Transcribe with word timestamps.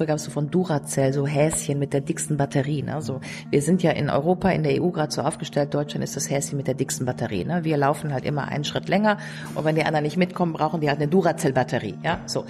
früher 0.00 0.06
gab 0.06 0.16
es 0.16 0.24
so 0.24 0.30
von 0.30 0.50
Duracell 0.50 1.12
so 1.12 1.26
Häschen 1.26 1.78
mit 1.78 1.92
der 1.92 2.00
dicksten 2.00 2.38
Batterie. 2.38 2.82
Ne? 2.82 3.02
So, 3.02 3.20
wir 3.50 3.60
sind 3.60 3.82
ja 3.82 3.90
in 3.90 4.08
Europa, 4.08 4.48
in 4.48 4.62
der 4.62 4.82
EU 4.82 4.88
gerade 4.88 5.12
so 5.12 5.20
aufgestellt, 5.20 5.74
Deutschland 5.74 6.02
ist 6.02 6.16
das 6.16 6.30
Häschen 6.30 6.56
mit 6.56 6.68
der 6.68 6.74
dicksten 6.74 7.04
Batterie. 7.04 7.44
Ne? 7.44 7.64
Wir 7.64 7.76
laufen 7.76 8.14
halt 8.14 8.24
immer 8.24 8.48
einen 8.48 8.64
Schritt 8.64 8.88
länger 8.88 9.18
und 9.54 9.66
wenn 9.66 9.74
die 9.74 9.84
anderen 9.84 10.04
nicht 10.04 10.16
mitkommen, 10.16 10.54
brauchen 10.54 10.80
die 10.80 10.88
halt 10.88 11.00
eine 11.00 11.08
Duracell-Batterie. 11.08 11.96
Ja, 12.02 12.20
so. 12.24 12.46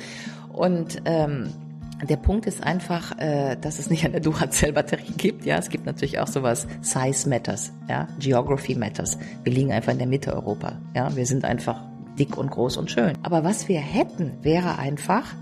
Und 0.52 1.02
ähm, 1.06 1.52
der 2.08 2.18
Punkt 2.18 2.46
ist 2.46 2.62
einfach, 2.62 3.18
äh, 3.18 3.56
dass 3.60 3.80
es 3.80 3.90
nicht 3.90 4.04
eine 4.04 4.20
Duracell-Batterie 4.20 5.14
gibt. 5.16 5.44
Ja, 5.44 5.58
es 5.58 5.70
gibt 5.70 5.86
natürlich 5.86 6.20
auch 6.20 6.28
sowas 6.28 6.68
Size 6.82 7.28
Matters, 7.28 7.72
ja, 7.88 8.06
Geography 8.20 8.76
Matters. 8.76 9.18
Wir 9.42 9.52
liegen 9.52 9.72
einfach 9.72 9.90
in 9.90 9.98
der 9.98 10.06
Mitte 10.06 10.32
Europa. 10.32 10.78
Ja, 10.94 11.16
wir 11.16 11.26
sind 11.26 11.44
einfach 11.44 11.82
dick 12.16 12.38
und 12.38 12.52
groß 12.52 12.76
und 12.76 12.92
schön. 12.92 13.14
Aber 13.24 13.42
was 13.42 13.66
wir 13.66 13.80
hätten, 13.80 14.34
wäre 14.42 14.78
einfach 14.78 15.34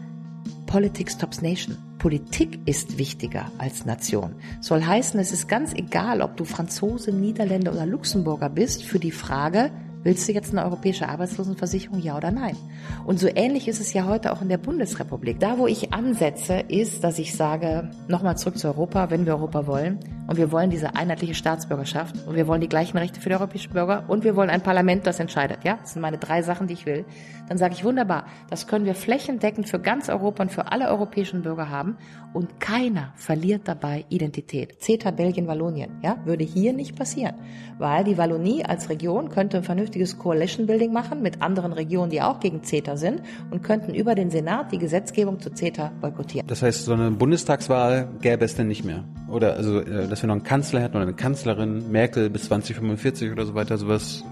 Politics 0.69 1.17
Tops 1.17 1.41
Nation. 1.41 1.79
Politik 1.99 2.61
ist 2.67 2.99
wichtiger 2.99 3.51
als 3.57 3.87
Nation. 3.87 4.35
Soll 4.61 4.85
heißen, 4.85 5.19
es 5.19 5.33
ist 5.33 5.49
ganz 5.49 5.73
egal, 5.73 6.21
ob 6.21 6.37
du 6.37 6.45
Franzose, 6.45 7.11
Niederländer 7.11 7.73
oder 7.73 7.87
Luxemburger 7.87 8.51
bist, 8.51 8.85
für 8.85 8.99
die 8.99 9.11
Frage, 9.11 9.71
Willst 10.05 10.29
du 10.29 10.33
jetzt 10.33 10.53
eine 10.53 10.65
europäische 10.65 11.09
Arbeitslosenversicherung, 11.09 11.99
ja 11.99 12.17
oder 12.17 12.31
nein? 12.31 12.57
Und 13.05 13.19
so 13.19 13.29
ähnlich 13.29 13.67
ist 13.67 13.81
es 13.81 13.93
ja 13.93 14.07
heute 14.07 14.33
auch 14.33 14.41
in 14.41 14.49
der 14.49 14.59
Bundesrepublik. 14.59 15.41
Da, 15.41 15.59
wo 15.59 15.67
ich 15.67 15.93
ansetze, 15.93 16.61
ist, 16.69 17.03
dass 17.03 17.19
ich 17.19 17.35
sage, 17.35 17.91
nochmal 18.07 18.39
zurück 18.39 18.59
zu 18.59 18.69
Europa, 18.69 19.11
wenn 19.11 19.27
wir 19.27 19.35
Europa 19.35 19.67
wollen. 19.67 19.99
Und 20.29 20.37
wir 20.37 20.53
wollen 20.53 20.71
diese 20.71 20.95
einheitliche 20.95 21.35
Staatsbürgerschaft. 21.35 22.15
Und 22.27 22.37
wir 22.37 22.47
wollen 22.47 22.61
die 22.61 22.69
gleichen 22.69 22.97
Rechte 22.97 23.21
für 23.21 23.29
die 23.29 23.35
europäischen 23.35 23.73
Bürger. 23.73 24.05
Und 24.07 24.23
wir 24.23 24.37
wollen 24.37 24.51
ein 24.51 24.63
Parlament, 24.63 25.07
das 25.07 25.19
entscheidet. 25.19 25.65
Ja, 25.65 25.79
das 25.81 25.95
sind 25.95 26.03
meine 26.03 26.19
drei 26.19 26.43
Sachen, 26.43 26.69
die 26.69 26.75
ich 26.75 26.87
will. 26.87 27.05
Dann 27.49 27.59
sage 27.59 27.75
ich, 27.75 27.85
wunderbar, 27.85 28.27
das 28.51 28.67
können 28.67 28.85
wir 28.85 28.95
flächendeckend 28.95 29.69
für 29.69 29.79
ganz 29.79 30.09
Europa 30.09 30.43
und 30.43 30.53
für 30.53 30.71
alle 30.71 30.89
europäischen 30.89 31.43
Bürger 31.43 31.71
haben. 31.71 31.97
Und 32.35 32.61
keiner 32.61 33.13
verliert 33.17 33.63
dabei 33.65 34.05
Identität. 34.11 34.83
CETA, 34.83 35.11
Belgien, 35.11 35.47
Wallonien, 35.47 35.99
ja, 36.03 36.19
würde 36.25 36.45
hier 36.45 36.73
nicht 36.73 36.95
passieren. 36.95 37.35
Weil 37.79 38.05
die 38.05 38.19
Wallonie 38.19 38.65
als 38.65 38.91
Region 38.91 39.31
könnte 39.31 39.59
ein 39.59 39.63
vernünftiges 39.63 40.19
Coalition 40.19 40.67
Building 40.67 40.93
machen 40.93 41.23
mit 41.23 41.41
anderen 41.41 41.73
Regionen, 41.73 42.11
die 42.11 42.21
auch 42.21 42.41
gegen 42.41 42.63
CETA 42.63 42.97
sind 42.97 43.23
und 43.51 43.63
könnten 43.63 43.95
über 43.95 44.15
den 44.15 44.31
Senat 44.31 44.73
die 44.73 44.79
Gesetzgebung 44.79 45.41
zu 45.41 45.51
CETA 45.51 45.93
boykottieren. 46.01 46.47
Das 46.49 46.63
heißt, 46.63 46.85
so 46.85 46.93
eine 46.93 47.11
Bundestagswahl 47.11 48.09
gäbe 48.21 48.45
es 48.45 48.55
denn 48.57 48.69
nicht 48.69 48.85
mehr? 48.85 49.05
Oder 49.29 49.55
also, 49.55 49.81
äh, 49.81 50.07
dass 50.07 50.23
wir 50.23 50.27
noch 50.27 50.35
einen 50.35 50.45
Kanzler 50.45 50.81
hätten 50.81 50.97
oder 50.97 51.05
eine 51.05 51.15
Kanzlerin, 51.15 51.91
Merkel 51.91 52.29
bis 52.31 52.45
2045 52.45 53.33
oder 53.33 53.47
so 53.47 53.55
weiter, 53.55 53.79
sowas 53.79 54.25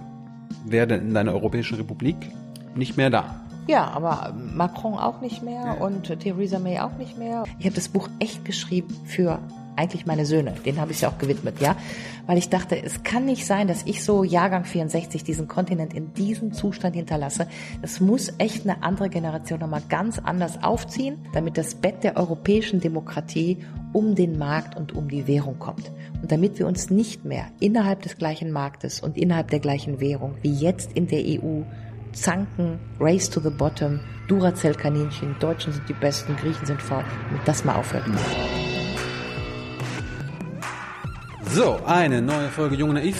wäre 0.66 0.86
denn 0.86 1.00
in 1.00 1.14
deiner 1.14 1.32
Europäischen 1.32 1.76
Republik 1.76 2.16
nicht 2.76 2.96
mehr 2.96 3.10
da? 3.10 3.40
Ja, 3.68 3.88
aber 3.88 4.32
Macron 4.54 4.94
auch 4.94 5.20
nicht 5.20 5.42
mehr 5.42 5.80
und 5.80 6.04
Theresa 6.20 6.60
May 6.60 6.78
auch 6.78 6.96
nicht 6.98 7.18
mehr. 7.18 7.44
Ich 7.58 7.66
habe 7.66 7.74
das 7.74 7.88
Buch 7.88 8.08
echt 8.20 8.44
geschrieben 8.44 8.94
für 9.06 9.40
eigentlich 9.76 10.06
meine 10.06 10.24
Söhne. 10.24 10.54
Den 10.64 10.80
habe 10.80 10.92
ich 10.92 11.02
ja 11.02 11.08
auch 11.08 11.18
gewidmet, 11.18 11.60
ja. 11.60 11.76
Weil 12.26 12.38
ich 12.38 12.48
dachte, 12.48 12.82
es 12.82 13.02
kann 13.02 13.24
nicht 13.26 13.46
sein, 13.46 13.68
dass 13.68 13.82
ich 13.84 14.02
so 14.02 14.24
Jahrgang 14.24 14.64
64 14.64 15.22
diesen 15.22 15.48
Kontinent 15.48 15.94
in 15.94 16.14
diesem 16.14 16.52
Zustand 16.52 16.96
hinterlasse. 16.96 17.46
Das 17.82 18.00
muss 18.00 18.32
echt 18.38 18.64
eine 18.64 18.82
andere 18.82 19.08
Generation 19.08 19.60
nochmal 19.60 19.82
ganz 19.88 20.18
anders 20.18 20.62
aufziehen, 20.62 21.18
damit 21.34 21.58
das 21.58 21.74
Bett 21.74 22.02
der 22.02 22.16
europäischen 22.16 22.80
Demokratie 22.80 23.58
um 23.92 24.14
den 24.14 24.38
Markt 24.38 24.76
und 24.76 24.94
um 24.94 25.08
die 25.08 25.26
Währung 25.26 25.58
kommt. 25.58 25.90
Und 26.20 26.32
damit 26.32 26.58
wir 26.58 26.66
uns 26.66 26.90
nicht 26.90 27.24
mehr 27.24 27.46
innerhalb 27.60 28.02
des 28.02 28.16
gleichen 28.16 28.50
Marktes 28.50 29.00
und 29.00 29.16
innerhalb 29.16 29.50
der 29.50 29.60
gleichen 29.60 30.00
Währung 30.00 30.34
wie 30.42 30.52
jetzt 30.52 30.92
in 30.92 31.06
der 31.06 31.20
EU 31.20 31.62
zanken, 32.16 32.78
Race 32.98 33.28
to 33.28 33.40
the 33.40 33.50
Bottom, 33.50 34.00
Duracell-Kaninchen, 34.28 35.36
Deutschen 35.38 35.72
sind 35.72 35.88
die 35.88 35.92
Besten, 35.92 36.34
Griechen 36.36 36.66
sind 36.66 36.80
faul, 36.82 37.04
und 37.30 37.40
das 37.44 37.64
mal 37.64 37.76
aufhört. 37.76 38.04
So, 41.50 41.78
eine 41.86 42.20
neue 42.20 42.48
Folge 42.48 42.76
Junge 42.76 42.94
Naiv. 42.94 43.16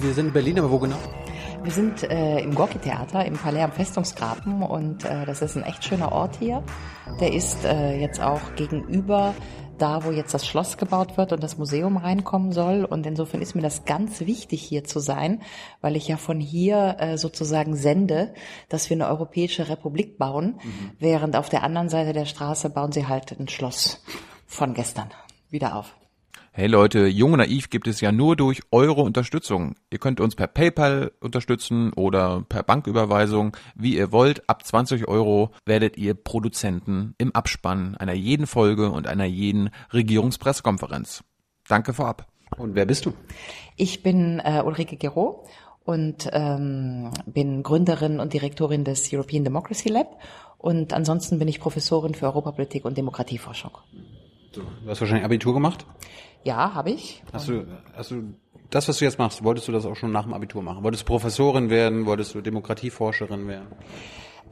Wir 0.00 0.14
sind 0.14 0.28
in 0.28 0.32
Berlin, 0.32 0.58
aber 0.58 0.70
wo 0.70 0.78
genau? 0.78 0.96
Wir 1.62 1.70
sind 1.70 2.02
äh, 2.02 2.40
im 2.40 2.56
Gorki-Theater 2.56 3.24
im 3.24 3.34
Palais 3.34 3.62
am 3.62 3.70
Festungsgraben 3.70 4.62
und 4.62 5.04
äh, 5.04 5.24
das 5.26 5.42
ist 5.42 5.56
ein 5.56 5.62
echt 5.62 5.84
schöner 5.84 6.10
Ort 6.10 6.36
hier. 6.40 6.60
Der 7.20 7.32
ist 7.32 7.64
äh, 7.64 8.00
jetzt 8.00 8.20
auch 8.20 8.40
gegenüber 8.56 9.32
da, 9.82 10.04
wo 10.04 10.12
jetzt 10.12 10.32
das 10.32 10.46
Schloss 10.46 10.76
gebaut 10.76 11.16
wird 11.16 11.32
und 11.32 11.42
das 11.42 11.58
Museum 11.58 11.96
reinkommen 11.96 12.52
soll. 12.52 12.84
Und 12.84 13.04
insofern 13.04 13.42
ist 13.42 13.54
mir 13.54 13.62
das 13.62 13.84
ganz 13.84 14.20
wichtig, 14.20 14.62
hier 14.62 14.84
zu 14.84 15.00
sein, 15.00 15.42
weil 15.80 15.96
ich 15.96 16.06
ja 16.06 16.16
von 16.16 16.38
hier 16.38 16.96
äh, 17.00 17.18
sozusagen 17.18 17.74
sende, 17.74 18.32
dass 18.68 18.88
wir 18.88 18.96
eine 18.96 19.08
europäische 19.08 19.68
Republik 19.68 20.18
bauen, 20.18 20.60
mhm. 20.62 20.90
während 21.00 21.36
auf 21.36 21.48
der 21.48 21.64
anderen 21.64 21.88
Seite 21.88 22.12
der 22.12 22.26
Straße 22.26 22.70
bauen 22.70 22.92
sie 22.92 23.08
halt 23.08 23.38
ein 23.38 23.48
Schloss 23.48 24.02
von 24.46 24.72
gestern 24.72 25.10
wieder 25.50 25.74
auf. 25.74 25.94
Hey 26.54 26.66
Leute, 26.66 27.06
Jung 27.06 27.32
und 27.32 27.38
Naiv 27.38 27.70
gibt 27.70 27.86
es 27.86 28.02
ja 28.02 28.12
nur 28.12 28.36
durch 28.36 28.60
eure 28.70 29.00
Unterstützung. 29.00 29.74
Ihr 29.88 29.98
könnt 29.98 30.20
uns 30.20 30.36
per 30.36 30.48
PayPal 30.48 31.12
unterstützen 31.18 31.94
oder 31.94 32.44
per 32.46 32.62
Banküberweisung, 32.62 33.56
wie 33.74 33.96
ihr 33.96 34.12
wollt. 34.12 34.46
Ab 34.50 34.62
20 34.62 35.08
Euro 35.08 35.50
werdet 35.64 35.96
ihr 35.96 36.12
Produzenten 36.12 37.14
im 37.16 37.34
Abspann 37.34 37.96
einer 37.96 38.12
jeden 38.12 38.46
Folge 38.46 38.90
und 38.90 39.06
einer 39.06 39.24
jeden 39.24 39.70
Regierungspressekonferenz. 39.94 41.24
Danke 41.68 41.94
vorab. 41.94 42.26
Und 42.58 42.74
wer 42.74 42.84
bist 42.84 43.06
du? 43.06 43.14
Ich 43.76 44.02
bin 44.02 44.38
äh, 44.44 44.60
Ulrike 44.62 44.98
Gero 44.98 45.46
und 45.84 46.28
ähm, 46.34 47.12
bin 47.24 47.62
Gründerin 47.62 48.20
und 48.20 48.34
Direktorin 48.34 48.84
des 48.84 49.10
European 49.10 49.44
Democracy 49.44 49.88
Lab 49.88 50.20
und 50.58 50.92
ansonsten 50.92 51.38
bin 51.38 51.48
ich 51.48 51.60
Professorin 51.60 52.14
für 52.14 52.26
Europapolitik 52.26 52.84
und 52.84 52.98
Demokratieforschung. 52.98 53.70
Du 54.52 54.60
hast 54.86 55.00
wahrscheinlich 55.00 55.24
Abitur 55.24 55.54
gemacht? 55.54 55.86
Ja, 56.44 56.74
habe 56.74 56.90
ich. 56.90 57.22
Hast 57.32 57.48
du, 57.48 57.66
hast 57.94 58.10
du 58.10 58.34
das, 58.70 58.88
was 58.88 58.98
du 58.98 59.04
jetzt 59.04 59.18
machst, 59.18 59.44
wolltest 59.44 59.68
du 59.68 59.72
das 59.72 59.84
auch 59.84 59.96
schon 59.96 60.12
nach 60.12 60.24
dem 60.24 60.32
Abitur 60.32 60.62
machen? 60.62 60.82
Wolltest 60.82 61.02
du 61.02 61.06
Professorin 61.06 61.70
werden? 61.70 62.06
Wolltest 62.06 62.34
du 62.34 62.40
Demokratieforscherin 62.40 63.46
werden? 63.46 63.66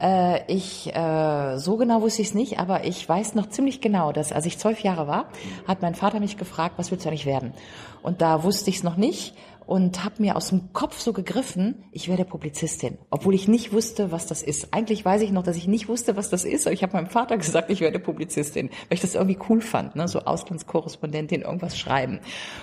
Äh, 0.01 0.51
ich, 0.51 0.93
äh, 0.95 1.57
so 1.57 1.77
genau 1.77 2.01
wusste 2.01 2.21
ich 2.21 2.29
es 2.29 2.33
nicht, 2.33 2.59
aber 2.59 2.85
ich 2.85 3.07
weiß 3.07 3.35
noch 3.35 3.49
ziemlich 3.49 3.81
genau, 3.81 4.11
dass 4.11 4.31
als 4.31 4.45
ich 4.45 4.57
zwölf 4.57 4.81
Jahre 4.81 5.07
war, 5.07 5.25
hat 5.67 5.81
mein 5.81 5.93
Vater 5.93 6.19
mich 6.19 6.37
gefragt, 6.37 6.75
was 6.77 6.91
willst 6.91 7.05
du 7.05 7.09
eigentlich 7.09 7.27
werden? 7.27 7.53
Und 8.01 8.21
da 8.21 8.43
wusste 8.43 8.69
ich 8.71 8.77
es 8.77 8.83
noch 8.83 8.95
nicht 8.95 9.35
und 9.65 10.03
habe 10.03 10.15
mir 10.19 10.35
aus 10.35 10.49
dem 10.49 10.73
Kopf 10.73 10.99
so 10.99 11.13
gegriffen, 11.13 11.83
ich 11.91 12.09
werde 12.09 12.25
Publizistin, 12.25 12.97
obwohl 13.09 13.33
ich 13.33 13.47
nicht 13.47 13.71
wusste, 13.71 14.11
was 14.11 14.25
das 14.25 14.43
ist. 14.43 14.73
Eigentlich 14.73 15.05
weiß 15.05 15.21
ich 15.21 15.31
noch, 15.31 15.43
dass 15.43 15.55
ich 15.55 15.67
nicht 15.67 15.87
wusste, 15.87 16.15
was 16.15 16.29
das 16.29 16.43
ist, 16.43 16.67
aber 16.67 16.73
ich 16.73 16.83
habe 16.83 16.93
meinem 16.93 17.07
Vater 17.07 17.37
gesagt, 17.37 17.69
ich 17.69 17.79
werde 17.79 17.99
Publizistin, 17.99 18.69
weil 18.69 18.95
ich 18.95 19.01
das 19.01 19.15
irgendwie 19.15 19.37
cool 19.49 19.61
fand, 19.61 19.95
ne? 19.95 20.07
so 20.07 20.19
Auslandskorrespondentin, 20.19 21.41
irgendwas 21.41 21.77
schreiben. 21.77 22.19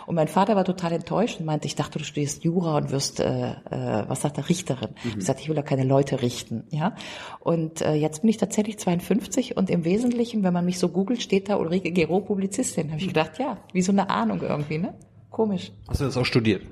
Und 0.07 0.17
mein 0.17 0.29
Vater 0.29 0.57
war 0.57 0.65
total 0.65 0.93
enttäuscht 0.93 1.41
und 1.41 1.47
meinte, 1.47 1.67
ich 1.67 1.77
dachte, 1.77 1.99
du 1.99 2.05
studierst 2.05 2.45
Jura 2.45 2.77
und 2.77 2.91
wirst, 2.91 3.21
äh, 3.21 3.53
äh, 3.53 4.05
was 4.09 4.23
sagt 4.23 4.39
er, 4.39 4.49
Richterin. 4.49 4.91
Mhm. 5.05 5.19
Ich 5.19 5.25
sagte, 5.25 5.43
ich 5.43 5.49
will 5.49 5.57
da 5.57 5.63
keine 5.63 5.85
Leute 5.85 6.23
richten. 6.23 6.65
ja. 6.71 6.95
Und 7.41 7.81
äh, 7.81 7.95
jetzt 7.95 8.23
bin 8.23 8.31
ich 8.31 8.37
tatsächlich 8.37 8.79
52 8.79 9.57
und 9.57 9.71
im 9.71 9.85
Wesentlichen, 9.85 10.43
wenn 10.43 10.53
man 10.53 10.65
mich 10.65 10.79
so 10.79 10.89
googelt, 10.89 11.23
steht 11.23 11.49
da 11.49 11.57
Ulrike 11.57 11.93
Gero 11.93 12.21
Publizistin. 12.21 12.91
Habe 12.91 13.01
ich 13.01 13.09
gedacht, 13.09 13.39
ja, 13.39 13.59
wie 13.73 13.83
so 13.83 13.93
eine 13.93 14.11
Ahnung 14.11 14.43
irgendwie, 14.43 14.79
ne? 14.79 14.95
Komisch. 15.31 15.73
Hast 15.87 16.01
du 16.01 16.05
das 16.05 16.17
auch 16.17 16.25
studiert? 16.25 16.63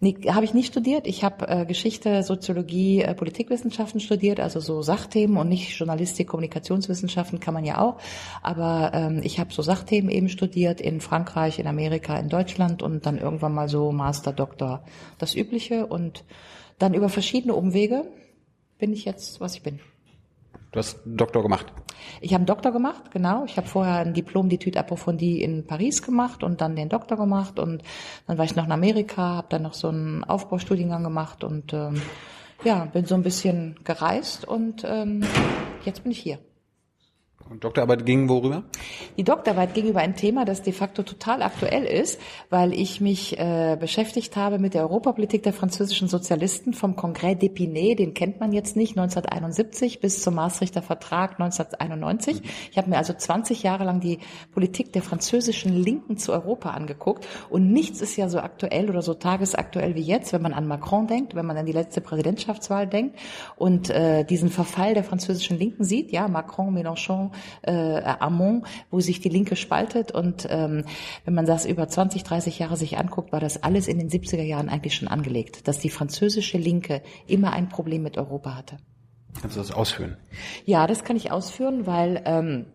Nee, 0.00 0.16
habe 0.28 0.44
ich 0.44 0.52
nicht 0.52 0.66
studiert. 0.66 1.06
Ich 1.06 1.24
habe 1.24 1.48
äh, 1.48 1.64
Geschichte, 1.64 2.22
Soziologie, 2.22 3.00
äh, 3.00 3.14
Politikwissenschaften 3.14 4.00
studiert, 4.00 4.40
also 4.40 4.60
so 4.60 4.82
Sachthemen 4.82 5.38
und 5.38 5.48
nicht 5.48 5.78
Journalistik, 5.78 6.28
Kommunikationswissenschaften 6.28 7.40
kann 7.40 7.54
man 7.54 7.64
ja 7.64 7.80
auch. 7.80 7.98
Aber 8.42 8.90
ähm, 8.92 9.20
ich 9.24 9.40
habe 9.40 9.54
so 9.54 9.62
Sachthemen 9.62 10.10
eben 10.10 10.28
studiert 10.28 10.80
in 10.80 11.00
Frankreich, 11.00 11.58
in 11.58 11.66
Amerika, 11.66 12.18
in 12.18 12.28
Deutschland 12.28 12.82
und 12.82 13.06
dann 13.06 13.16
irgendwann 13.16 13.54
mal 13.54 13.68
so 13.68 13.92
Master, 13.92 14.32
Doktor, 14.32 14.84
das 15.18 15.34
Übliche. 15.34 15.86
Und 15.86 16.24
dann 16.78 16.92
über 16.92 17.08
verschiedene 17.08 17.54
Umwege 17.54 18.04
bin 18.78 18.92
ich 18.92 19.06
jetzt, 19.06 19.40
was 19.40 19.54
ich 19.54 19.62
bin. 19.62 19.80
Du 20.74 20.80
hast 20.80 21.06
einen 21.06 21.16
Doktor 21.16 21.44
gemacht? 21.44 21.72
Ich 22.20 22.32
habe 22.32 22.40
einen 22.40 22.46
Doktor 22.46 22.72
gemacht, 22.72 23.12
genau. 23.12 23.44
Ich 23.44 23.56
habe 23.56 23.68
vorher 23.68 23.98
ein 23.98 24.12
Diplom 24.12 24.48
d'Etude 24.48 24.76
Approfondie 24.76 25.40
in 25.40 25.64
Paris 25.68 26.02
gemacht 26.02 26.42
und 26.42 26.60
dann 26.60 26.74
den 26.74 26.88
Doktor 26.88 27.16
gemacht 27.16 27.60
und 27.60 27.84
dann 28.26 28.38
war 28.38 28.44
ich 28.44 28.56
noch 28.56 28.64
in 28.64 28.72
Amerika, 28.72 29.22
habe 29.36 29.46
dann 29.50 29.62
noch 29.62 29.74
so 29.74 29.86
einen 29.86 30.24
Aufbaustudiengang 30.24 31.04
gemacht 31.04 31.44
und 31.44 31.72
ähm, 31.72 32.02
ja, 32.64 32.86
bin 32.86 33.04
so 33.04 33.14
ein 33.14 33.22
bisschen 33.22 33.78
gereist 33.84 34.48
und 34.48 34.82
ähm, 34.84 35.22
jetzt 35.84 36.02
bin 36.02 36.10
ich 36.10 36.18
hier. 36.18 36.40
Und 37.50 37.62
Doktorarbeit 37.62 38.06
ging 38.06 38.30
worüber? 38.30 38.64
Die 39.18 39.22
Doktorarbeit 39.22 39.74
ging 39.74 39.86
über 39.86 40.00
ein 40.00 40.16
Thema, 40.16 40.46
das 40.46 40.62
de 40.62 40.72
facto 40.72 41.02
total 41.02 41.42
aktuell 41.42 41.84
ist, 41.84 42.18
weil 42.48 42.72
ich 42.72 43.02
mich 43.02 43.38
äh, 43.38 43.76
beschäftigt 43.78 44.34
habe 44.36 44.58
mit 44.58 44.72
der 44.72 44.82
Europapolitik 44.82 45.42
der 45.42 45.52
französischen 45.52 46.08
Sozialisten 46.08 46.72
vom 46.72 46.96
Congrès 46.96 47.36
d'Épinay, 47.36 47.96
den 47.96 48.14
kennt 48.14 48.40
man 48.40 48.52
jetzt 48.54 48.76
nicht, 48.76 48.96
1971 48.96 50.00
bis 50.00 50.22
zum 50.22 50.36
Maastrichter 50.36 50.80
Vertrag 50.80 51.32
1991. 51.32 52.40
Ich 52.70 52.78
habe 52.78 52.88
mir 52.88 52.96
also 52.96 53.12
20 53.12 53.62
Jahre 53.62 53.84
lang 53.84 54.00
die 54.00 54.20
Politik 54.52 54.94
der 54.94 55.02
französischen 55.02 55.74
Linken 55.76 56.16
zu 56.16 56.32
Europa 56.32 56.70
angeguckt 56.70 57.28
und 57.50 57.70
nichts 57.70 58.00
ist 58.00 58.16
ja 58.16 58.30
so 58.30 58.38
aktuell 58.38 58.88
oder 58.88 59.02
so 59.02 59.12
tagesaktuell 59.12 59.94
wie 59.94 60.02
jetzt, 60.02 60.32
wenn 60.32 60.42
man 60.42 60.54
an 60.54 60.66
Macron 60.66 61.06
denkt, 61.08 61.34
wenn 61.34 61.44
man 61.44 61.58
an 61.58 61.66
die 61.66 61.72
letzte 61.72 62.00
Präsidentschaftswahl 62.00 62.86
denkt 62.86 63.18
und 63.56 63.90
äh, 63.90 64.24
diesen 64.24 64.48
Verfall 64.48 64.94
der 64.94 65.04
französischen 65.04 65.58
Linken 65.58 65.84
sieht, 65.84 66.10
ja, 66.10 66.26
Macron, 66.26 66.74
Mélenchon, 66.74 67.33
äh, 67.62 67.72
Amon, 67.72 68.66
wo, 68.90 69.00
sich 69.00 69.20
die 69.20 69.28
Linke 69.28 69.56
spaltet. 69.56 70.12
Und 70.12 70.46
ähm, 70.50 70.84
wenn 71.24 71.34
man 71.34 71.46
das 71.46 71.66
über 71.66 71.88
20, 71.88 72.24
30 72.24 72.58
Jahre 72.58 72.76
sich 72.76 72.98
anguckt, 72.98 73.32
war 73.32 73.40
das 73.40 73.62
alles 73.62 73.88
in 73.88 73.98
den 73.98 74.10
70er 74.10 74.42
Jahren 74.42 74.68
eigentlich 74.68 74.94
schon 74.94 75.08
angelegt, 75.08 75.68
dass 75.68 75.78
die 75.78 75.90
französische 75.90 76.58
Linke 76.58 77.02
immer 77.26 77.52
ein 77.52 77.68
Problem 77.68 78.02
mit 78.02 78.18
Europa 78.18 78.56
hatte. 78.56 78.76
Kannst 79.40 79.56
du 79.56 79.60
das 79.60 79.72
ausführen? 79.72 80.16
Ja, 80.64 80.86
das 80.86 81.04
kann 81.04 81.16
ich 81.16 81.32
ausführen, 81.32 81.86
weil 81.86 82.22
ähm, 82.24 82.66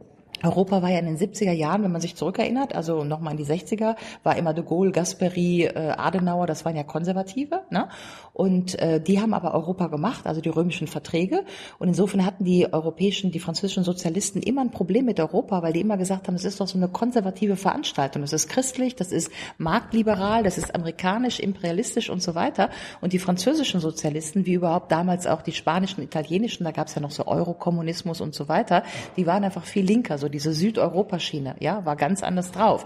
Europa 0.44 0.82
war 0.82 0.90
ja 0.90 1.00
in 1.00 1.06
den 1.06 1.18
70er 1.18 1.52
Jahren, 1.52 1.84
wenn 1.84 1.92
man 1.92 2.02
sich 2.02 2.16
zurückerinnert, 2.16 2.76
also 2.76 3.04
nochmal 3.04 3.34
in 3.34 3.38
die 3.38 3.46
60er, 3.46 3.96
war 4.24 4.38
immer 4.38 4.54
de 4.54 4.64
Gaulle, 4.64 4.92
Gasperi, 4.92 5.64
äh, 5.66 5.94
Adenauer, 5.98 6.48
das 6.48 6.66
waren 6.66 6.76
ja 6.76 6.84
Konservative. 6.84 7.62
Ne? 7.70 7.90
Und 8.34 8.80
äh, 8.80 9.02
die 9.02 9.20
haben 9.20 9.34
aber 9.34 9.54
Europa 9.54 9.88
gemacht, 9.88 10.26
also 10.26 10.40
die 10.40 10.48
römischen 10.48 10.88
Verträge. 10.88 11.44
Und 11.78 11.90
insofern 11.90 12.26
hatten 12.26 12.46
die 12.46 12.72
europäischen, 12.72 13.32
die 13.32 13.40
französischen 13.40 13.84
Sozialisten 13.84 14.42
immer 14.42 14.62
ein 14.62 14.72
Problem 14.72 15.06
mit 15.06 15.20
Europa, 15.20 15.62
weil 15.62 15.74
die 15.74 15.82
immer 15.82 15.98
gesagt 15.98 16.28
haben, 16.28 16.36
es 16.36 16.46
ist 16.46 16.62
doch 16.62 16.68
so 16.68 16.78
eine 16.78 16.88
konservative 16.88 17.58
Veranstaltung. 17.58 18.22
Das 18.22 18.32
ist 18.32 18.48
christlich, 18.48 18.96
das 18.96 19.12
ist 19.12 19.30
marktliberal, 19.58 20.44
das 20.44 20.58
ist 20.58 20.74
amerikanisch, 20.74 21.42
imperialistisch 21.42 22.10
und 22.10 22.24
so 22.24 22.34
weiter. 22.34 22.70
Und 23.02 23.12
die 23.12 23.20
französischen 23.20 23.82
Sozialisten, 23.82 24.46
wie 24.46 24.54
überhaupt 24.54 24.90
damals 24.90 25.28
auch 25.28 25.42
die 25.42 25.52
spanischen, 25.52 26.02
italienischen, 26.02 26.64
da 26.64 26.72
gab 26.72 26.88
es 26.88 26.96
ja 26.96 27.02
noch 27.02 27.12
so 27.12 27.28
Eurokommunismus 27.28 28.22
und 28.22 28.34
so 28.34 28.48
weiter, 28.48 28.84
die 29.18 29.28
waren 29.28 29.44
einfach 29.44 29.66
viel 29.66 29.84
linker. 29.84 30.18
So 30.18 30.29
diese 30.30 30.54
Südeuropa-Schiene, 30.54 31.56
ja, 31.60 31.86
war 31.86 31.96
ganz 31.96 32.24
anders 32.24 32.52
drauf. 32.52 32.86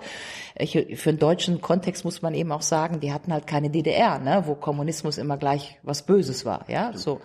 Ich, 0.57 0.71
für 0.95 1.09
einen 1.09 1.19
deutschen 1.19 1.61
Kontext 1.61 2.05
muss 2.05 2.21
man 2.21 2.33
eben 2.33 2.51
auch 2.51 2.61
sagen, 2.61 2.99
die 2.99 3.11
hatten 3.11 3.33
halt 3.33 3.47
keine 3.47 3.69
DDR, 3.69 4.19
ne, 4.19 4.43
wo 4.45 4.55
Kommunismus 4.55 5.17
immer 5.17 5.37
gleich 5.37 5.79
was 5.83 6.03
Böses 6.03 6.45
war, 6.45 6.65
ja, 6.67 6.91
so. 6.93 7.21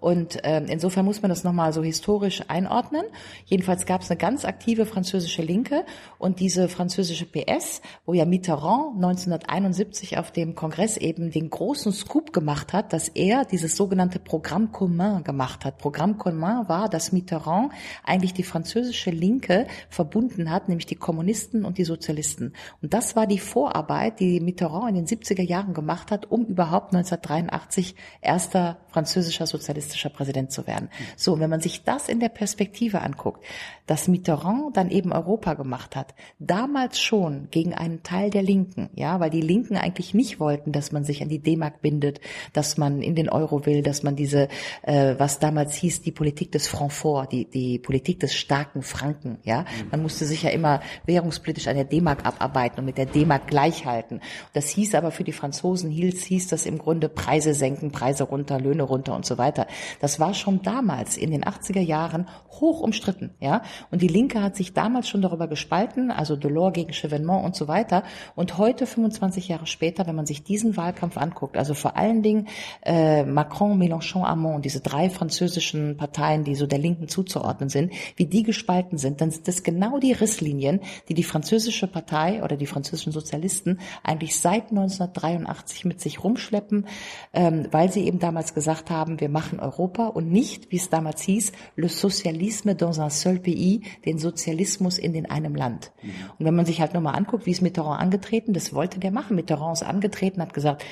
Und 0.00 0.38
ähm, 0.44 0.66
insofern 0.68 1.04
muss 1.04 1.22
man 1.22 1.28
das 1.28 1.44
nochmal 1.44 1.72
so 1.72 1.82
historisch 1.82 2.42
einordnen. 2.48 3.04
Jedenfalls 3.44 3.86
gab 3.86 4.02
es 4.02 4.10
eine 4.10 4.18
ganz 4.18 4.44
aktive 4.44 4.86
französische 4.86 5.42
Linke 5.42 5.84
und 6.18 6.40
diese 6.40 6.68
französische 6.68 7.26
PS, 7.26 7.82
wo 8.06 8.14
ja 8.14 8.24
Mitterrand 8.24 8.96
1971 8.96 10.18
auf 10.18 10.30
dem 10.30 10.54
Kongress 10.54 10.96
eben 10.96 11.30
den 11.30 11.50
großen 11.50 11.92
Scoop 11.92 12.32
gemacht 12.32 12.72
hat, 12.72 12.92
dass 12.92 13.08
er 13.08 13.44
dieses 13.44 13.76
sogenannte 13.76 14.18
Programm 14.18 14.72
commun 14.72 15.22
gemacht 15.22 15.64
hat. 15.64 15.78
Programm 15.78 16.16
commun 16.16 16.68
war, 16.68 16.88
dass 16.88 17.12
Mitterrand 17.12 17.72
eigentlich 18.04 18.32
die 18.34 18.42
französische 18.42 19.10
Linke 19.10 19.66
verbunden 19.90 20.50
hat, 20.50 20.68
nämlich 20.68 20.86
die 20.86 20.96
Kommunisten 20.96 21.64
und 21.64 21.78
die 21.78 21.84
Sozialisten. 21.84 22.54
Und 22.82 22.94
das 22.94 23.16
war 23.16 23.26
die 23.26 23.38
Vorarbeit, 23.38 24.20
die 24.20 24.40
Mitterrand 24.40 24.90
in 24.90 25.04
den 25.04 25.06
70er 25.06 25.42
Jahren 25.42 25.74
gemacht 25.74 26.10
hat, 26.10 26.30
um 26.30 26.46
überhaupt 26.46 26.94
1983 26.94 27.94
erster 28.20 28.78
französischer 28.88 29.46
Sozialist 29.46 29.89
sozialistischer 29.90 30.10
Präsident 30.10 30.52
zu 30.52 30.66
werden. 30.66 30.88
So, 31.16 31.40
wenn 31.40 31.50
man 31.50 31.60
sich 31.60 31.84
das 31.84 32.08
in 32.08 32.20
der 32.20 32.28
Perspektive 32.28 33.02
anguckt, 33.02 33.44
dass 33.86 34.08
Mitterrand 34.08 34.76
dann 34.76 34.90
eben 34.90 35.12
Europa 35.12 35.54
gemacht 35.54 35.96
hat, 35.96 36.14
damals 36.38 37.00
schon 37.00 37.48
gegen 37.50 37.74
einen 37.74 38.02
Teil 38.02 38.30
der 38.30 38.42
Linken, 38.42 38.88
ja, 38.94 39.18
weil 39.18 39.30
die 39.30 39.40
Linken 39.40 39.76
eigentlich 39.76 40.14
nicht 40.14 40.38
wollten, 40.38 40.70
dass 40.72 40.92
man 40.92 41.04
sich 41.04 41.22
an 41.22 41.28
die 41.28 41.40
D-Mark 41.40 41.82
bindet, 41.82 42.20
dass 42.52 42.78
man 42.78 43.02
in 43.02 43.14
den 43.14 43.28
Euro 43.28 43.66
will, 43.66 43.82
dass 43.82 44.02
man 44.02 44.14
diese, 44.14 44.48
äh, 44.82 45.16
was 45.18 45.40
damals 45.40 45.74
hieß, 45.74 46.02
die 46.02 46.12
Politik 46.12 46.52
des 46.52 46.68
Frankfurt, 46.68 47.32
die, 47.32 47.46
die 47.46 47.78
Politik 47.78 48.20
des 48.20 48.34
starken 48.34 48.82
Franken, 48.82 49.38
ja. 49.44 49.64
Man 49.90 50.02
musste 50.02 50.24
sich 50.24 50.42
ja 50.42 50.50
immer 50.50 50.80
währungspolitisch 51.06 51.66
an 51.66 51.74
der 51.74 51.84
D-Mark 51.84 52.26
abarbeiten 52.26 52.80
und 52.80 52.84
mit 52.84 52.98
der 52.98 53.06
D-Mark 53.06 53.48
gleichhalten. 53.48 54.20
Das 54.52 54.68
hieß 54.68 54.94
aber 54.94 55.10
für 55.10 55.24
die 55.24 55.32
Franzosen, 55.32 55.90
hieß, 55.90 56.24
hieß 56.24 56.48
das 56.48 56.66
im 56.66 56.78
Grunde 56.78 57.08
Preise 57.08 57.54
senken, 57.54 57.90
Preise 57.90 58.24
runter, 58.24 58.60
Löhne 58.60 58.82
runter 58.84 59.16
und 59.16 59.26
so 59.26 59.38
weiter. 59.38 59.66
Das 60.00 60.20
war 60.20 60.34
schon 60.34 60.62
damals 60.62 61.16
in 61.16 61.30
den 61.30 61.44
80er 61.44 61.80
Jahren 61.80 62.28
hoch 62.60 62.80
umstritten, 62.80 63.30
ja. 63.40 63.62
Und 63.90 64.02
die 64.02 64.08
Linke 64.08 64.42
hat 64.42 64.56
sich 64.56 64.74
damals 64.74 65.08
schon 65.08 65.22
darüber 65.22 65.48
gespalten, 65.48 66.10
also 66.10 66.36
Delors 66.36 66.72
gegen 66.72 66.92
Chevènement 66.92 67.44
und 67.44 67.56
so 67.56 67.68
weiter. 67.68 68.02
Und 68.36 68.58
heute, 68.58 68.86
25 68.86 69.48
Jahre 69.48 69.66
später, 69.66 70.06
wenn 70.06 70.14
man 70.14 70.26
sich 70.26 70.42
diesen 70.42 70.76
Wahlkampf 70.76 71.16
anguckt, 71.16 71.56
also 71.56 71.74
vor 71.74 71.96
allen 71.96 72.22
Dingen 72.22 72.48
äh, 72.84 73.24
Macron, 73.24 73.78
Mélenchon, 73.78 74.24
Armand, 74.24 74.64
diese 74.64 74.80
drei 74.80 75.10
französischen 75.10 75.96
Parteien, 75.96 76.44
die 76.44 76.54
so 76.54 76.66
der 76.66 76.78
Linken 76.78 77.08
zuzuordnen 77.08 77.68
sind, 77.68 77.92
wie 78.16 78.26
die 78.26 78.42
gespalten 78.42 78.98
sind, 78.98 79.20
dann 79.20 79.30
sind 79.30 79.48
das 79.48 79.62
genau 79.62 79.98
die 79.98 80.12
Risslinien, 80.12 80.80
die 81.08 81.14
die 81.14 81.24
französische 81.24 81.86
Partei 81.86 82.42
oder 82.42 82.56
die 82.56 82.66
französischen 82.66 83.12
Sozialisten 83.12 83.78
eigentlich 84.02 84.38
seit 84.38 84.70
1983 84.70 85.84
mit 85.84 86.00
sich 86.00 86.22
rumschleppen, 86.22 86.86
ähm, 87.32 87.68
weil 87.70 87.90
sie 87.92 88.04
eben 88.06 88.18
damals 88.18 88.54
gesagt 88.54 88.90
haben, 88.90 89.20
wir 89.20 89.28
machen 89.28 89.60
Europa 89.60 89.69
und 89.78 90.30
nicht, 90.30 90.70
wie 90.70 90.76
es 90.76 90.90
damals 90.90 91.22
hieß, 91.22 91.52
le 91.76 91.88
socialisme 91.88 92.74
dans 92.74 92.98
un 92.98 93.10
seul 93.10 93.38
pays, 93.38 93.80
den 94.04 94.18
Sozialismus 94.18 94.98
in 94.98 95.12
den 95.12 95.30
einem 95.30 95.54
Land. 95.54 95.92
Mhm. 96.02 96.10
Und 96.38 96.46
wenn 96.46 96.54
man 96.54 96.66
sich 96.66 96.80
halt 96.80 96.94
nochmal 96.94 97.16
anguckt, 97.16 97.46
wie 97.46 97.50
ist 97.50 97.62
Mitterrand 97.62 98.00
angetreten, 98.00 98.52
das 98.52 98.74
wollte 98.74 99.00
der 99.00 99.10
machen. 99.10 99.36
Mitterrand 99.36 99.74
ist 99.74 99.82
angetreten, 99.82 100.40
hat 100.40 100.54
gesagt, 100.54 100.84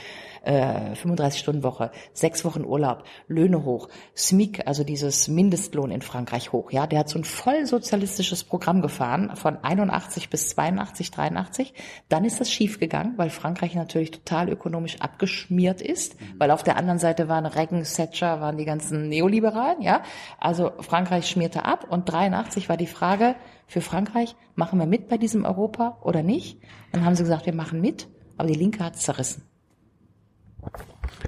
äh, 0.42 0.92
35-Stunden-Woche, 0.92 1.90
sechs 2.12 2.44
Wochen 2.44 2.64
Urlaub, 2.64 3.04
Löhne 3.26 3.64
hoch, 3.64 3.88
SMIC, 4.16 4.66
also 4.66 4.84
dieses 4.84 5.28
Mindestlohn 5.28 5.90
in 5.90 6.02
Frankreich 6.02 6.52
hoch. 6.52 6.70
Ja, 6.70 6.86
der 6.86 7.00
hat 7.00 7.08
so 7.08 7.18
ein 7.18 7.24
voll 7.24 7.66
sozialistisches 7.66 8.44
Programm 8.44 8.82
gefahren 8.82 9.36
von 9.36 9.58
81 9.62 10.30
bis 10.30 10.50
82, 10.50 11.10
83. 11.10 11.74
Dann 12.08 12.24
ist 12.24 12.40
das 12.40 12.50
schiefgegangen, 12.50 13.14
weil 13.16 13.30
Frankreich 13.30 13.74
natürlich 13.74 14.10
total 14.10 14.48
ökonomisch 14.48 15.00
abgeschmiert 15.00 15.80
ist, 15.80 16.20
mhm. 16.20 16.34
weil 16.38 16.50
auf 16.50 16.62
der 16.62 16.76
anderen 16.76 16.98
Seite 16.98 17.28
waren 17.28 17.46
Reagan, 17.46 17.82
Thatcher, 17.82 18.40
waren 18.40 18.56
die 18.56 18.64
ganzen 18.64 19.08
Neoliberalen. 19.08 19.82
Ja, 19.82 20.02
also 20.38 20.72
Frankreich 20.80 21.28
schmierte 21.28 21.64
ab 21.64 21.86
und 21.88 22.10
83 22.10 22.68
war 22.68 22.76
die 22.76 22.86
Frage 22.86 23.34
für 23.66 23.80
Frankreich, 23.80 24.34
machen 24.54 24.78
wir 24.78 24.86
mit 24.86 25.08
bei 25.08 25.18
diesem 25.18 25.44
Europa 25.44 25.98
oder 26.02 26.22
nicht? 26.22 26.60
Dann 26.92 27.04
haben 27.04 27.14
sie 27.14 27.22
gesagt, 27.22 27.46
wir 27.46 27.54
machen 27.54 27.80
mit, 27.80 28.08
aber 28.36 28.48
die 28.48 28.54
Linke 28.54 28.84
hat 28.84 28.96
es 28.96 29.02
zerrissen. 29.02 29.47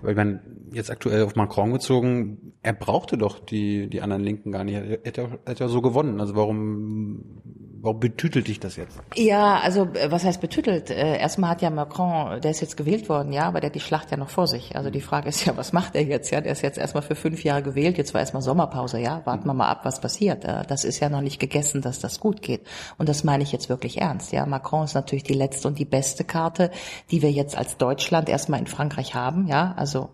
Weil 0.03 0.15
man 0.15 0.41
jetzt 0.73 0.91
aktuell 0.91 1.25
auf 1.25 1.37
Macron 1.37 1.73
gezogen, 1.73 2.55
er 2.63 2.73
brauchte 2.73 3.19
doch 3.19 3.39
die, 3.39 3.89
die 3.89 4.03
anderen 4.03 4.23
Linken 4.23 4.53
gar 4.53 4.65
nicht. 4.65 4.75
Er 4.75 4.99
hätte, 5.03 5.39
ja 5.57 5.69
so 5.69 5.83
gewonnen. 5.83 6.21
Also 6.21 6.37
warum, 6.37 7.43
warum 7.83 8.01
betütelt 8.01 8.49
dich 8.49 8.61
das 8.61 8.77
jetzt? 8.77 8.99
Ja, 9.15 9.59
also 9.59 9.85
äh, 9.95 10.11
was 10.11 10.25
heißt 10.25 10.41
betütelt? 10.41 10.91
Äh, 10.91 11.19
erstmal 11.19 11.51
hat 11.51 11.63
ja 11.63 11.71
Macron, 11.71 12.41
der 12.41 12.51
ist 12.51 12.61
jetzt 12.61 12.77
gewählt 12.77 13.09
worden, 13.09 13.33
ja, 13.33 13.45
aber 13.45 13.61
der 13.61 13.69
hat 13.69 13.75
die 13.75 13.81
Schlacht 13.81 14.11
ja 14.11 14.17
noch 14.17 14.29
vor 14.29 14.47
sich. 14.47 14.77
Also 14.77 14.91
die 14.91 15.01
Frage 15.01 15.29
ist 15.29 15.45
ja, 15.45 15.57
was 15.57 15.73
macht 15.73 15.95
er 15.95 16.03
jetzt? 16.03 16.31
Ja, 16.31 16.41
der 16.41 16.53
ist 16.53 16.63
jetzt 16.63 16.79
erstmal 16.79 17.03
für 17.03 17.15
fünf 17.15 17.43
Jahre 17.45 17.63
gewählt, 17.63 17.99
jetzt 17.99 18.15
war 18.15 18.21
erstmal 18.21 18.43
Sommerpause, 18.43 18.99
ja. 19.01 19.23
Warten 19.25 19.47
wir 19.47 19.55
mal 19.55 19.69
ab, 19.69 19.81
was 19.85 20.01
passiert. 20.01 20.45
Äh, 20.45 20.65
das 20.67 20.85
ist 20.85 21.01
ja 21.01 21.09
noch 21.09 21.23
nicht 21.23 21.41
gegessen, 21.41 21.81
dass 21.81 21.99
das 21.99 22.21
gut 22.21 22.43
geht. 22.43 22.63
Und 22.99 23.09
das 23.09 23.25
meine 23.25 23.43
ich 23.43 23.53
jetzt 23.53 23.69
wirklich 23.69 24.01
ernst. 24.01 24.33
Ja, 24.33 24.47
Macron 24.47 24.85
ist 24.85 24.95
natürlich 24.95 25.25
die 25.25 25.35
letzte 25.35 25.69
und 25.69 25.79
die 25.79 25.85
beste 25.85 26.25
Karte, 26.25 26.71
die 27.11 27.23
wir 27.23 27.31
jetzt 27.31 27.57
als 27.57 27.77
Deutschland 27.77 28.29
erstmal 28.29 28.61
in 28.61 28.67
Frankreich 28.67 29.15
haben, 29.15 29.47
ja. 29.47 29.75
Also 29.77 30.11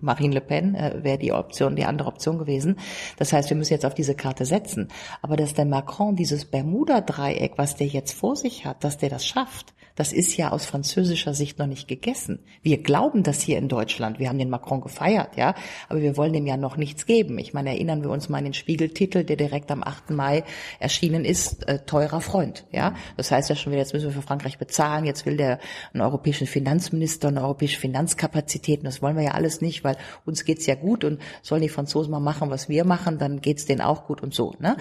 Marine 0.00 0.34
Le 0.34 0.40
Pen 0.40 0.74
äh, 0.74 1.02
wäre 1.02 1.18
die 1.18 1.32
Option, 1.32 1.76
die 1.76 1.84
andere 1.84 2.08
Option 2.08 2.38
gewesen. 2.38 2.78
Das 3.16 3.32
heißt, 3.32 3.50
wir 3.50 3.56
müssen 3.56 3.72
jetzt 3.72 3.86
auf 3.86 3.94
diese 3.94 4.14
Karte 4.14 4.44
setzen. 4.44 4.88
Aber 5.22 5.36
dass 5.36 5.54
der 5.54 5.66
Macron 5.66 6.16
dieses 6.16 6.44
Bermuda-Dreieck, 6.44 7.52
was 7.56 7.76
der 7.76 7.86
jetzt 7.86 8.12
vor 8.12 8.36
sich 8.36 8.66
hat, 8.66 8.84
dass 8.84 8.98
der 8.98 9.10
das 9.10 9.26
schafft, 9.26 9.74
das 10.00 10.14
ist 10.14 10.34
ja 10.38 10.50
aus 10.50 10.64
französischer 10.64 11.34
Sicht 11.34 11.58
noch 11.58 11.66
nicht 11.66 11.86
gegessen. 11.86 12.38
Wir 12.62 12.82
glauben 12.82 13.22
das 13.22 13.42
hier 13.42 13.58
in 13.58 13.68
Deutschland. 13.68 14.18
Wir 14.18 14.30
haben 14.30 14.38
den 14.38 14.48
Macron 14.48 14.80
gefeiert, 14.80 15.36
ja, 15.36 15.54
aber 15.90 16.00
wir 16.00 16.16
wollen 16.16 16.32
dem 16.32 16.46
ja 16.46 16.56
noch 16.56 16.78
nichts 16.78 17.04
geben. 17.04 17.36
Ich 17.38 17.52
meine, 17.52 17.68
erinnern 17.68 18.02
wir 18.02 18.08
uns 18.08 18.30
mal 18.30 18.38
an 18.38 18.44
den 18.44 18.54
Spiegeltitel, 18.54 19.24
der 19.24 19.36
direkt 19.36 19.70
am 19.70 19.82
8. 19.84 20.08
Mai 20.08 20.42
erschienen 20.78 21.26
ist, 21.26 21.68
äh, 21.68 21.80
teurer 21.84 22.22
Freund, 22.22 22.64
ja. 22.72 22.94
Das 23.18 23.30
heißt 23.30 23.50
ja 23.50 23.56
schon 23.56 23.72
wieder, 23.72 23.82
jetzt 23.82 23.92
müssen 23.92 24.06
wir 24.06 24.12
für 24.12 24.22
Frankreich 24.22 24.56
bezahlen, 24.56 25.04
jetzt 25.04 25.26
will 25.26 25.36
der 25.36 25.58
einen 25.92 26.00
europäischen 26.00 26.46
Finanzminister, 26.46 27.28
eine 27.28 27.42
europäische 27.42 27.78
Finanzkapazitäten, 27.78 28.84
das 28.84 29.02
wollen 29.02 29.16
wir 29.16 29.24
ja 29.24 29.32
alles 29.32 29.60
nicht, 29.60 29.84
weil 29.84 29.98
uns 30.24 30.46
geht's 30.46 30.64
ja 30.64 30.76
gut 30.76 31.04
und 31.04 31.20
sollen 31.42 31.60
die 31.60 31.68
Franzosen 31.68 32.10
mal 32.10 32.20
machen, 32.20 32.48
was 32.48 32.70
wir 32.70 32.86
machen, 32.86 33.18
dann 33.18 33.42
geht's 33.42 33.66
denen 33.66 33.82
auch 33.82 34.06
gut 34.06 34.22
und 34.22 34.32
so, 34.32 34.54
ne? 34.60 34.78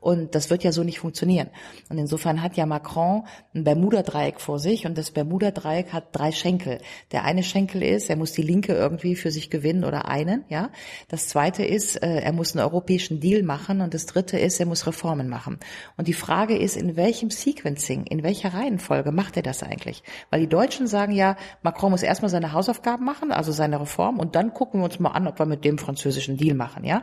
Und 0.00 0.34
das 0.34 0.50
wird 0.50 0.64
ja 0.64 0.72
so 0.72 0.84
nicht 0.84 1.00
funktionieren. 1.00 1.48
Und 1.88 1.98
insofern 1.98 2.42
hat 2.42 2.56
ja 2.56 2.66
Macron 2.66 3.24
ein 3.54 3.64
Bermuda-Dreieck 3.64 4.40
vor 4.40 4.58
sich 4.58 4.86
und 4.86 4.96
das 4.96 5.10
Bermuda-Dreieck 5.10 5.92
hat 5.92 6.08
drei 6.12 6.32
Schenkel. 6.32 6.80
Der 7.12 7.24
eine 7.24 7.42
Schenkel 7.42 7.82
ist, 7.82 8.10
er 8.10 8.16
muss 8.16 8.32
die 8.32 8.42
Linke 8.42 8.74
irgendwie 8.74 9.16
für 9.16 9.30
sich 9.30 9.50
gewinnen 9.50 9.84
oder 9.84 10.08
einen, 10.08 10.44
ja. 10.48 10.70
Das 11.08 11.28
zweite 11.28 11.64
ist, 11.64 11.96
äh, 11.96 12.20
er 12.20 12.32
muss 12.32 12.54
einen 12.54 12.64
europäischen 12.64 13.20
Deal 13.20 13.42
machen 13.42 13.80
und 13.80 13.94
das 13.94 14.06
dritte 14.06 14.38
ist, 14.38 14.60
er 14.60 14.66
muss 14.66 14.86
Reformen 14.86 15.28
machen. 15.28 15.58
Und 15.96 16.08
die 16.08 16.12
Frage 16.12 16.56
ist, 16.56 16.76
in 16.76 16.96
welchem 16.96 17.30
Sequencing, 17.30 18.04
in 18.04 18.22
welcher 18.22 18.54
Reihenfolge 18.54 19.12
macht 19.12 19.36
er 19.36 19.42
das 19.42 19.62
eigentlich? 19.62 20.02
Weil 20.30 20.40
die 20.40 20.48
Deutschen 20.48 20.86
sagen 20.86 21.12
ja, 21.12 21.36
Macron 21.62 21.90
muss 21.90 22.02
erstmal 22.02 22.30
seine 22.30 22.52
Hausaufgaben 22.52 23.04
machen, 23.04 23.32
also 23.32 23.52
seine 23.52 23.80
Reform 23.80 24.18
und 24.18 24.36
dann 24.36 24.54
gucken 24.54 24.80
wir 24.80 24.84
uns 24.84 24.98
mal 24.98 25.10
an, 25.10 25.26
ob 25.26 25.38
wir 25.38 25.46
mit 25.46 25.64
dem 25.64 25.78
französischen 25.78 26.36
Deal 26.36 26.54
machen, 26.54 26.84
ja. 26.84 27.02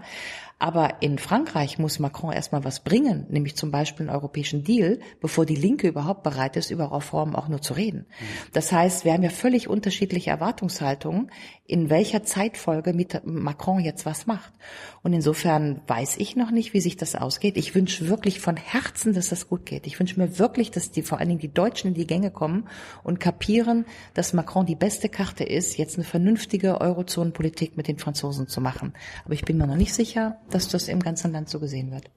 Aber 0.58 1.02
in 1.02 1.18
Frankreich 1.18 1.80
muss 1.80 2.00
Macron 2.00 2.32
erstmal 2.32 2.64
was 2.64 2.84
bringen, 2.84 3.26
nämlich 3.30 3.58
zum 3.58 3.72
Beispiel 3.72 4.08
einen 4.08 4.16
europäischen 4.16 4.64
Deal, 4.64 5.00
bevor 5.20 5.46
die 5.46 5.56
Linke 5.56 5.88
überhaupt 5.90 6.24
bereit 6.24 6.56
ist, 6.56 6.72
über 6.72 6.94
Reformen 6.94 7.36
auch 7.36 7.50
nur 7.50 7.62
zu 7.62 7.74
reden. 7.74 8.06
Das 8.54 8.72
heißt, 8.72 9.04
wir 9.04 9.12
haben 9.12 9.24
ja 9.24 9.30
völlig 9.30 9.68
unterschiedliche 9.68 10.30
Erwartungshaltungen, 10.30 11.30
in 11.68 11.90
welcher 11.90 12.24
Zeitfolge 12.24 12.94
mit 12.94 13.26
Macron 13.26 13.80
jetzt 13.80 14.06
was 14.06 14.28
macht. 14.28 14.54
Und 15.02 15.14
insofern 15.14 15.82
weiß 15.88 16.18
ich 16.18 16.36
noch 16.36 16.52
nicht, 16.52 16.74
wie 16.74 16.82
sich 16.82 16.96
das 16.96 17.16
ausgeht. 17.16 17.58
Ich 17.58 17.74
wünsche 17.74 18.08
wirklich 18.08 18.40
von 18.40 18.56
Herzen, 18.56 19.14
dass 19.14 19.30
das 19.30 19.50
gut 19.50 19.66
geht. 19.66 19.88
Ich 19.88 20.00
wünsche 20.00 20.20
mir 20.20 20.38
wirklich, 20.38 20.70
dass 20.70 20.92
die 20.92 21.02
vor 21.02 21.18
allen 21.18 21.30
Dingen 21.30 21.40
die 21.40 21.54
Deutschen 21.54 21.90
in 21.90 21.94
die 21.96 22.06
Gänge 22.06 22.30
kommen 22.30 22.68
und 23.04 23.20
kapieren, 23.20 23.86
dass 24.14 24.34
Macron 24.34 24.68
die 24.68 24.76
beste 24.76 25.10
Karte 25.10 25.44
ist, 25.44 25.78
jetzt 25.78 25.96
eine 25.96 26.06
vernünftige 26.06 26.80
Eurozonenpolitik 26.82 27.78
mit 27.78 27.88
den 27.88 27.98
Franzosen 27.98 28.48
zu 28.48 28.62
machen. 28.62 28.94
Aber 29.26 29.34
ich 29.34 29.44
bin 29.44 29.58
mir 29.58 29.66
noch 29.66 29.76
nicht 29.76 29.94
sicher, 29.94 30.38
dass 30.52 30.68
das 30.68 30.88
im 30.88 31.00
ganzen 31.00 31.32
Land 31.32 31.50
so 31.50 31.60
gesehen 31.60 31.92
wird. 31.92 32.12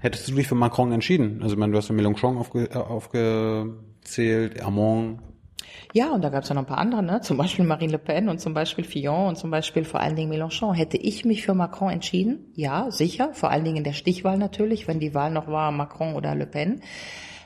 Hättest 0.00 0.28
du 0.28 0.34
dich 0.34 0.48
für 0.48 0.56
Macron 0.56 0.90
entschieden? 0.90 1.42
Also 1.42 1.54
ich 1.54 1.58
meine, 1.58 1.72
du 1.72 1.78
hast 1.78 1.90
Mélenchon 1.90 2.36
aufge, 2.36 2.64
äh, 2.64 2.74
aufgezählt, 2.74 4.60
Armand. 4.60 5.20
Ja, 5.92 6.12
und 6.12 6.22
da 6.22 6.28
gab 6.28 6.42
es 6.42 6.48
ja 6.48 6.54
noch 6.54 6.62
ein 6.62 6.66
paar 6.66 6.78
andere, 6.78 7.02
ne? 7.02 7.20
zum 7.20 7.36
Beispiel 7.36 7.64
Marine 7.64 7.92
Le 7.92 7.98
Pen 7.98 8.28
und 8.28 8.40
zum 8.40 8.54
Beispiel 8.54 8.84
Fillon 8.84 9.28
und 9.28 9.36
zum 9.36 9.50
Beispiel 9.50 9.84
vor 9.84 10.00
allen 10.00 10.16
Dingen 10.16 10.32
Mélenchon. 10.32 10.74
Hätte 10.74 10.96
ich 10.96 11.24
mich 11.24 11.42
für 11.42 11.54
Macron 11.54 11.90
entschieden? 11.90 12.52
Ja, 12.54 12.90
sicher, 12.90 13.30
vor 13.32 13.50
allen 13.50 13.64
Dingen 13.64 13.78
in 13.78 13.84
der 13.84 13.92
Stichwahl 13.92 14.38
natürlich, 14.38 14.88
wenn 14.88 14.98
die 14.98 15.14
Wahl 15.14 15.30
noch 15.30 15.46
war, 15.46 15.70
Macron 15.70 16.14
oder 16.14 16.34
Le 16.34 16.46
Pen 16.46 16.80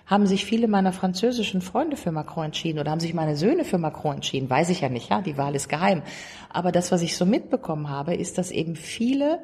haben 0.08 0.26
sich 0.26 0.46
viele 0.46 0.68
meiner 0.68 0.92
französischen 0.92 1.60
Freunde 1.60 1.96
für 1.96 2.10
Macron 2.10 2.46
entschieden 2.46 2.78
oder 2.78 2.90
haben 2.90 3.00
sich 3.00 3.12
meine 3.12 3.36
Söhne 3.36 3.64
für 3.64 3.76
Macron 3.76 4.16
entschieden. 4.16 4.48
Weiß 4.48 4.70
ich 4.70 4.80
ja 4.80 4.88
nicht, 4.88 5.10
ja, 5.10 5.20
die 5.20 5.36
Wahl 5.36 5.54
ist 5.54 5.68
geheim. 5.68 6.02
Aber 6.48 6.72
das, 6.72 6.90
was 6.90 7.02
ich 7.02 7.14
so 7.14 7.26
mitbekommen 7.26 7.90
habe, 7.90 8.14
ist, 8.14 8.38
dass 8.38 8.50
eben 8.50 8.74
viele 8.74 9.40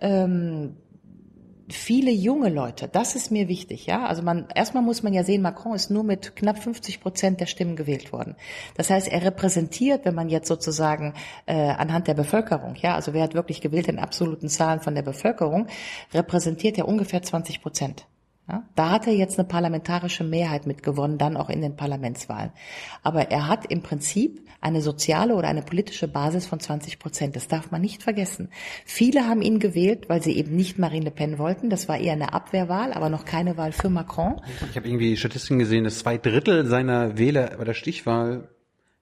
ähm, 0.00 0.74
viele 1.72 2.10
junge 2.10 2.48
Leute, 2.48 2.88
das 2.88 3.14
ist 3.16 3.30
mir 3.30 3.48
wichtig, 3.48 3.86
ja. 3.86 4.06
Also 4.06 4.22
man, 4.22 4.46
erstmal 4.54 4.82
muss 4.82 5.02
man 5.02 5.12
ja 5.12 5.24
sehen, 5.24 5.42
Macron 5.42 5.74
ist 5.74 5.90
nur 5.90 6.04
mit 6.04 6.36
knapp 6.36 6.62
50 6.62 7.00
Prozent 7.00 7.40
der 7.40 7.46
Stimmen 7.46 7.76
gewählt 7.76 8.12
worden. 8.12 8.36
Das 8.76 8.90
heißt, 8.90 9.08
er 9.08 9.22
repräsentiert, 9.22 10.04
wenn 10.04 10.14
man 10.14 10.28
jetzt 10.28 10.48
sozusagen 10.48 11.14
äh, 11.46 11.54
anhand 11.54 12.08
der 12.08 12.14
Bevölkerung, 12.14 12.74
ja, 12.76 12.94
also 12.94 13.12
wer 13.12 13.22
hat 13.22 13.34
wirklich 13.34 13.60
gewählt 13.60 13.88
in 13.88 13.98
absoluten 13.98 14.48
Zahlen 14.48 14.80
von 14.80 14.94
der 14.94 15.02
Bevölkerung, 15.02 15.66
repräsentiert 16.12 16.78
er 16.78 16.88
ungefähr 16.88 17.22
20 17.22 17.62
Prozent. 17.62 18.06
Ja, 18.50 18.64
da 18.74 18.90
hat 18.90 19.06
er 19.06 19.12
jetzt 19.12 19.38
eine 19.38 19.46
parlamentarische 19.46 20.24
Mehrheit 20.24 20.66
mitgewonnen, 20.66 21.18
dann 21.18 21.36
auch 21.36 21.50
in 21.50 21.62
den 21.62 21.76
Parlamentswahlen. 21.76 22.50
Aber 23.04 23.30
er 23.30 23.46
hat 23.46 23.66
im 23.66 23.82
Prinzip 23.82 24.40
eine 24.60 24.82
soziale 24.82 25.36
oder 25.36 25.46
eine 25.46 25.62
politische 25.62 26.08
Basis 26.08 26.46
von 26.46 26.58
20 26.58 26.98
Prozent. 26.98 27.36
Das 27.36 27.46
darf 27.46 27.70
man 27.70 27.80
nicht 27.80 28.02
vergessen. 28.02 28.48
Viele 28.84 29.28
haben 29.28 29.40
ihn 29.40 29.60
gewählt, 29.60 30.08
weil 30.08 30.20
sie 30.20 30.36
eben 30.36 30.56
nicht 30.56 30.80
Marine 30.80 31.04
Le 31.04 31.10
Pen 31.12 31.38
wollten. 31.38 31.70
Das 31.70 31.88
war 31.88 31.98
eher 31.98 32.14
eine 32.14 32.32
Abwehrwahl, 32.32 32.92
aber 32.92 33.08
noch 33.08 33.24
keine 33.24 33.56
Wahl 33.56 33.70
für 33.70 33.88
Macron. 33.88 34.40
Ich 34.68 34.76
habe 34.76 34.88
irgendwie 34.88 35.16
Statistiken 35.16 35.60
gesehen, 35.60 35.84
dass 35.84 36.00
zwei 36.00 36.18
Drittel 36.18 36.66
seiner 36.66 37.18
Wähler 37.18 37.52
bei 37.56 37.64
der 37.64 37.74
Stichwahl 37.74 38.48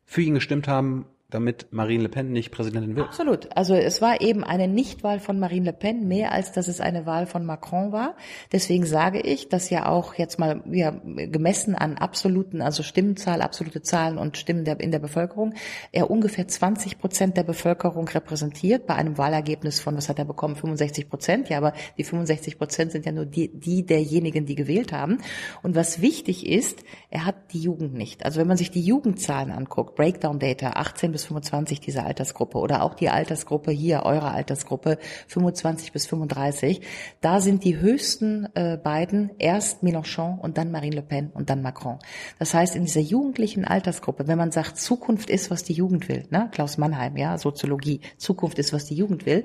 für 0.05 0.21
ihn 0.21 0.35
gestimmt 0.35 0.69
haben, 0.69 1.07
damit 1.31 1.67
Marine 1.73 2.05
Le 2.05 2.09
Pen 2.09 2.33
nicht 2.33 2.51
Präsidentin 2.51 2.97
wird. 2.97 3.09
Absolut. 3.09 3.55
Also 3.55 3.75
es 3.75 4.01
war 4.01 4.23
eben 4.23 4.45
eine 4.45 4.67
Nichtwahl 4.67 5.21
von 5.21 5.39
Marine 5.39 5.67
Le 5.67 5.73
Pen, 5.75 6.09
mehr 6.09 6.33
als 6.33 6.53
dass 6.53 6.69
es 6.69 6.81
eine 6.81 7.05
Wahl 7.05 7.27
von 7.27 7.45
Macron 7.45 7.93
war. 7.93 8.17
Deswegen 8.51 8.87
sage 8.87 9.21
ich, 9.21 9.51
dass 9.51 9.69
ja 9.69 9.91
auch 9.91 10.15
jetzt 10.15 10.39
mal 10.39 10.63
ja, 10.71 10.91
gemessen 10.91 11.75
an 11.75 11.99
absoluten, 11.99 12.63
also 12.63 12.83
Stimmenzahl, 12.83 13.43
absolute 13.43 13.83
Zahlen 13.83 14.17
und 14.17 14.39
Stimmen 14.39 14.65
der, 14.65 14.81
in 14.81 14.91
der 14.91 15.01
Bevölkerung, 15.01 15.53
er 15.93 16.11
ungefähr 16.11 16.49
20 16.49 16.99
Prozent 16.99 17.37
der 17.37 17.43
Bevölkerung 17.43 18.09
repräsentiert 18.09 18.87
bei 18.87 18.95
einem 18.95 19.19
Wahlergebnis 19.19 19.81
von, 19.81 19.99
was 19.99 20.09
hat 20.09 20.19
er 20.19 20.25
bekommen, 20.25 20.57
65 20.57 21.11
Prozent. 21.11 21.51
Ja, 21.51 21.59
aber 21.59 21.75
die 21.99 22.05
65 22.05 22.57
Prozent 22.57 22.93
sind 22.93 23.05
ja 23.05 23.13
nur 23.13 23.27
die, 23.27 23.49
die 23.53 23.85
derjenigen, 23.85 24.47
die 24.47 24.55
gewählt 24.55 24.95
haben. 24.95 25.19
Und 25.63 25.77
was 25.77 26.01
wichtig 26.01 26.47
ist, 26.47 26.85
er 27.11 27.27
hat 27.27 27.53
die 27.53 27.61
Jugend 27.61 27.93
nicht. 27.93 28.25
Also 28.25 28.41
wenn 28.41 28.49
man 28.49 28.57
sich 28.57 28.71
die 28.71 28.81
Jugendzahlen 28.81 29.51
anguckt, 29.51 29.95
Breakdown 29.95 30.39
Data, 30.39 30.71
18 30.71 31.18
bis 31.19 31.27
25 31.27 31.81
diese 31.81 32.05
Altersgruppe 32.05 32.59
oder 32.59 32.83
auch 32.83 32.95
die 32.95 33.09
Altersgruppe 33.09 33.73
hier, 33.73 34.05
eure 34.05 34.31
Altersgruppe 34.31 34.99
25 35.27 35.93
bis 35.93 36.07
35. 36.07 36.81
Da 37.21 37.41
sind 37.41 37.65
die 37.65 37.79
höchsten 37.79 38.47
äh, 38.55 38.77
beiden 38.77 39.31
erst 39.39 39.83
Mélenchon 39.83 40.39
und 40.39 40.59
dann 40.59 40.71
Marine 40.71 40.97
Le 40.97 41.03
Pen 41.03 41.31
und 41.35 41.51
dann 41.51 41.61
Macron. 41.61 41.99
Das 42.39 42.55
heißt, 42.55 42.77
in 42.77 42.85
dieser 42.85 43.01
jugendlichen 43.01 43.65
Altersgruppe, 43.65 44.29
wenn 44.29 44.39
man 44.39 44.53
sagt, 44.53 44.79
Zukunft 44.79 45.29
ist, 45.29 45.51
was 45.51 45.65
die 45.65 45.73
Jugend 45.73 46.09
will, 46.09 46.25
ne? 46.31 46.49
Klaus 46.53 46.79
Mannheim, 46.79 47.17
ja, 47.17 47.37
Soziologie, 47.37 48.01
Zukunft 48.17 48.61
ist, 48.61 48.73
was 48.73 48.85
die 48.85 48.95
Jugend 48.95 49.27
will, 49.27 49.45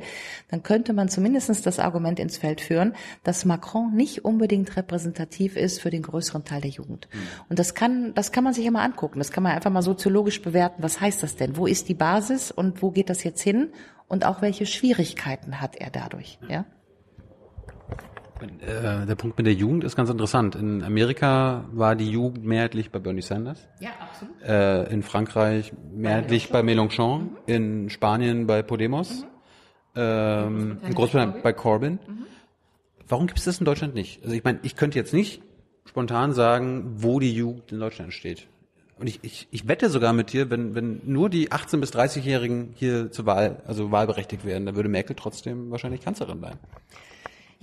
dann 0.49 0.61
könnte 0.61 0.93
man 0.93 1.09
zumindestens 1.09 1.63
das 1.63 1.79
Argument 1.79 2.19
ins 2.19 2.37
Feld 2.37 2.61
führen, 2.61 2.93
dass 3.23 3.45
Macron 3.45 3.95
nicht 3.95 4.25
unbedingt 4.25 4.77
repräsentativ 4.77 5.55
ist 5.55 5.81
für 5.81 5.89
den 5.89 6.03
größeren 6.03 6.43
Teil 6.43 6.61
der 6.61 6.71
Jugend. 6.71 7.07
Mhm. 7.11 7.19
Und 7.49 7.57
das 7.59 7.73
kann, 7.73 8.13
das 8.13 8.31
kann 8.31 8.43
man 8.43 8.53
sich 8.53 8.69
mal 8.69 8.83
angucken. 8.83 9.17
Das 9.17 9.31
kann 9.31 9.41
man 9.41 9.53
einfach 9.53 9.71
mal 9.71 9.81
soziologisch 9.81 10.41
bewerten. 10.43 10.83
Was 10.83 11.01
heißt 11.01 11.23
das 11.23 11.35
denn? 11.35 11.57
Wo 11.57 11.62
ist 11.67 11.89
die 11.89 11.93
Basis 11.93 12.51
und 12.51 12.81
wo 12.81 12.91
geht 12.91 13.09
das 13.09 13.23
jetzt 13.23 13.41
hin? 13.41 13.69
Und 14.07 14.25
auch 14.25 14.41
welche 14.41 14.65
Schwierigkeiten 14.65 15.59
hat 15.61 15.75
er 15.75 15.89
dadurch? 15.89 16.37
Ja? 16.47 16.65
Äh, 18.41 19.05
der 19.05 19.15
Punkt 19.15 19.37
mit 19.37 19.45
der 19.45 19.53
Jugend 19.53 19.83
ist 19.83 19.95
ganz 19.95 20.09
interessant. 20.09 20.55
In 20.55 20.83
Amerika 20.83 21.65
war 21.71 21.95
die 21.95 22.09
Jugend 22.09 22.45
mehrheitlich 22.45 22.91
bei 22.91 22.99
Bernie 22.99 23.21
Sanders. 23.21 23.67
Ja, 23.79 23.91
absolut. 23.99 24.41
Äh, 24.41 24.91
in 24.91 25.03
Frankreich 25.03 25.73
mehrheitlich 25.93 26.49
bei 26.49 26.61
Mélenchon. 26.61 27.19
Mhm. 27.19 27.37
In 27.45 27.89
Spanien 27.89 28.47
bei 28.47 28.61
Podemos. 28.61 29.21
Mhm. 29.21 29.27
Ähm, 29.95 30.77
in 30.85 30.93
Großbritannien 30.93 31.41
bei 31.41 31.53
Corbyn. 31.53 31.99
Mhm. 32.05 32.25
Warum 33.07 33.27
gibt 33.27 33.39
es 33.39 33.45
das 33.45 33.59
in 33.59 33.65
Deutschland 33.65 33.95
nicht? 33.95 34.23
Also 34.23 34.35
ich 34.35 34.43
meine, 34.43 34.59
ich 34.63 34.75
könnte 34.75 34.97
jetzt 34.97 35.13
nicht 35.13 35.41
spontan 35.85 36.33
sagen, 36.33 36.95
wo 36.97 37.19
die 37.19 37.33
Jugend 37.33 37.71
in 37.71 37.79
Deutschland 37.79 38.13
steht. 38.13 38.47
Und 38.97 39.07
ich, 39.07 39.19
ich, 39.23 39.47
ich 39.51 39.67
wette 39.67 39.89
sogar 39.89 40.13
mit 40.13 40.33
dir, 40.33 40.49
wenn, 40.49 40.75
wenn 40.75 41.01
nur 41.05 41.29
die 41.29 41.51
18- 41.51 41.79
bis 41.79 41.91
30-Jährigen 41.93 42.73
hier 42.75 43.11
zur 43.11 43.25
Wahl, 43.25 43.61
also 43.65 43.91
wahlberechtigt 43.91 44.45
werden, 44.45 44.65
dann 44.65 44.75
würde 44.75 44.89
Merkel 44.89 45.15
trotzdem 45.15 45.71
wahrscheinlich 45.71 46.01
Kanzlerin 46.01 46.39
bleiben. 46.39 46.59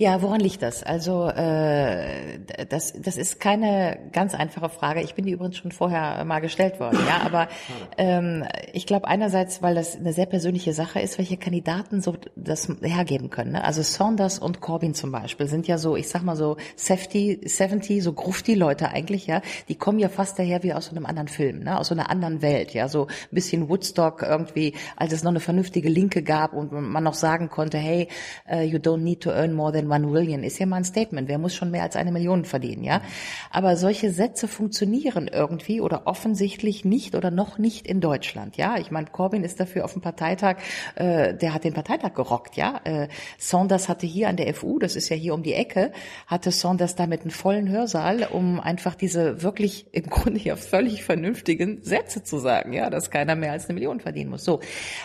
Ja, 0.01 0.23
woran 0.23 0.39
liegt 0.39 0.63
das? 0.63 0.81
Also 0.81 1.27
äh, 1.27 2.39
das, 2.67 2.91
das 2.99 3.17
ist 3.17 3.39
keine 3.39 3.99
ganz 4.11 4.33
einfache 4.33 4.69
Frage. 4.69 5.03
Ich 5.03 5.13
bin 5.13 5.27
die 5.27 5.31
übrigens 5.33 5.57
schon 5.57 5.71
vorher 5.71 6.25
mal 6.25 6.39
gestellt 6.39 6.79
worden. 6.79 6.97
Ja, 7.07 7.21
aber 7.23 7.49
ähm, 7.99 8.43
ich 8.73 8.87
glaube 8.87 9.07
einerseits, 9.07 9.61
weil 9.61 9.75
das 9.75 9.95
eine 9.95 10.11
sehr 10.11 10.25
persönliche 10.25 10.73
Sache 10.73 10.99
ist, 11.01 11.19
welche 11.19 11.37
Kandidaten 11.37 12.01
so 12.01 12.15
das 12.35 12.67
hergeben 12.81 13.29
können. 13.29 13.51
Ne? 13.51 13.63
Also 13.63 13.83
Saunders 13.83 14.39
und 14.39 14.59
Corbyn 14.59 14.95
zum 14.95 15.11
Beispiel 15.11 15.45
sind 15.45 15.67
ja 15.67 15.77
so, 15.77 15.95
ich 15.95 16.09
sag 16.09 16.23
mal 16.23 16.35
so 16.35 16.57
70, 16.77 17.47
70 17.47 18.01
so 18.01 18.13
grufti 18.13 18.55
Leute 18.55 18.89
eigentlich. 18.89 19.27
Ja, 19.27 19.43
die 19.69 19.75
kommen 19.75 19.99
ja 19.99 20.09
fast 20.09 20.39
daher 20.39 20.63
wie 20.63 20.73
aus 20.73 20.87
so 20.87 20.95
einem 20.95 21.05
anderen 21.05 21.27
Film, 21.27 21.59
ne? 21.59 21.77
aus 21.77 21.89
so 21.89 21.93
einer 21.93 22.09
anderen 22.09 22.41
Welt. 22.41 22.73
Ja, 22.73 22.87
so 22.87 23.05
ein 23.05 23.35
bisschen 23.35 23.69
Woodstock 23.69 24.23
irgendwie, 24.23 24.73
als 24.95 25.13
es 25.13 25.21
noch 25.21 25.29
eine 25.29 25.39
vernünftige 25.39 25.89
Linke 25.89 26.23
gab 26.23 26.53
und 26.53 26.71
man 26.71 27.03
noch 27.03 27.13
sagen 27.13 27.49
konnte, 27.49 27.77
hey, 27.77 28.07
uh, 28.51 28.61
you 28.61 28.79
don't 28.79 29.03
need 29.03 29.21
to 29.21 29.29
earn 29.29 29.53
more 29.53 29.71
than 29.71 29.90
One 29.91 30.11
William 30.11 30.43
ist 30.43 30.57
ja 30.59 30.65
mal 30.65 30.77
ein 30.77 30.83
Statement. 30.83 31.27
Wer 31.27 31.37
muss 31.37 31.53
schon 31.53 31.71
mehr 31.71 31.83
als 31.83 31.95
eine 31.95 32.11
Million 32.11 32.45
verdienen, 32.45 32.83
ja? 32.83 33.01
Aber 33.49 33.75
solche 33.75 34.11
Sätze 34.11 34.47
funktionieren 34.47 35.29
irgendwie 35.31 35.81
oder 35.81 36.03
offensichtlich 36.05 36.85
nicht 36.85 37.15
oder 37.15 37.31
noch 37.31 37.57
nicht 37.57 37.85
in 37.87 38.01
Deutschland, 38.01 38.57
ja? 38.57 38.77
Ich 38.77 38.91
meine, 38.91 39.07
Corbyn 39.07 39.43
ist 39.43 39.59
dafür 39.59 39.85
auf 39.85 39.93
dem 39.93 40.01
Parteitag, 40.01 40.57
äh, 40.95 41.35
der 41.35 41.53
hat 41.53 41.63
den 41.63 41.73
Parteitag 41.73 42.13
gerockt, 42.13 42.55
ja? 42.55 42.79
Äh, 42.83 43.07
Saunders 43.37 43.89
hatte 43.89 44.07
hier 44.07 44.29
an 44.29 44.37
der 44.37 44.53
FU, 44.53 44.79
das 44.79 44.95
ist 44.95 45.09
ja 45.09 45.15
hier 45.15 45.33
um 45.33 45.43
die 45.43 45.53
Ecke, 45.53 45.91
hatte 46.27 46.51
Saunders 46.51 46.95
damit 46.95 47.21
einen 47.21 47.31
vollen 47.31 47.69
Hörsaal, 47.69 48.27
um 48.31 48.59
einfach 48.59 48.95
diese 48.95 49.43
wirklich 49.43 49.87
im 49.91 50.03
Grunde 50.09 50.39
ja 50.39 50.55
völlig 50.55 51.03
vernünftigen 51.03 51.81
Sätze 51.81 52.23
zu 52.23 52.37
sagen, 52.37 52.73
ja, 52.73 52.89
dass 52.89 53.11
keiner 53.11 53.35
mehr 53.35 53.51
als 53.51 53.65
eine 53.65 53.73
Million 53.73 53.99
verdienen 53.99 54.29
muss. 54.29 54.43
So. 54.43 54.59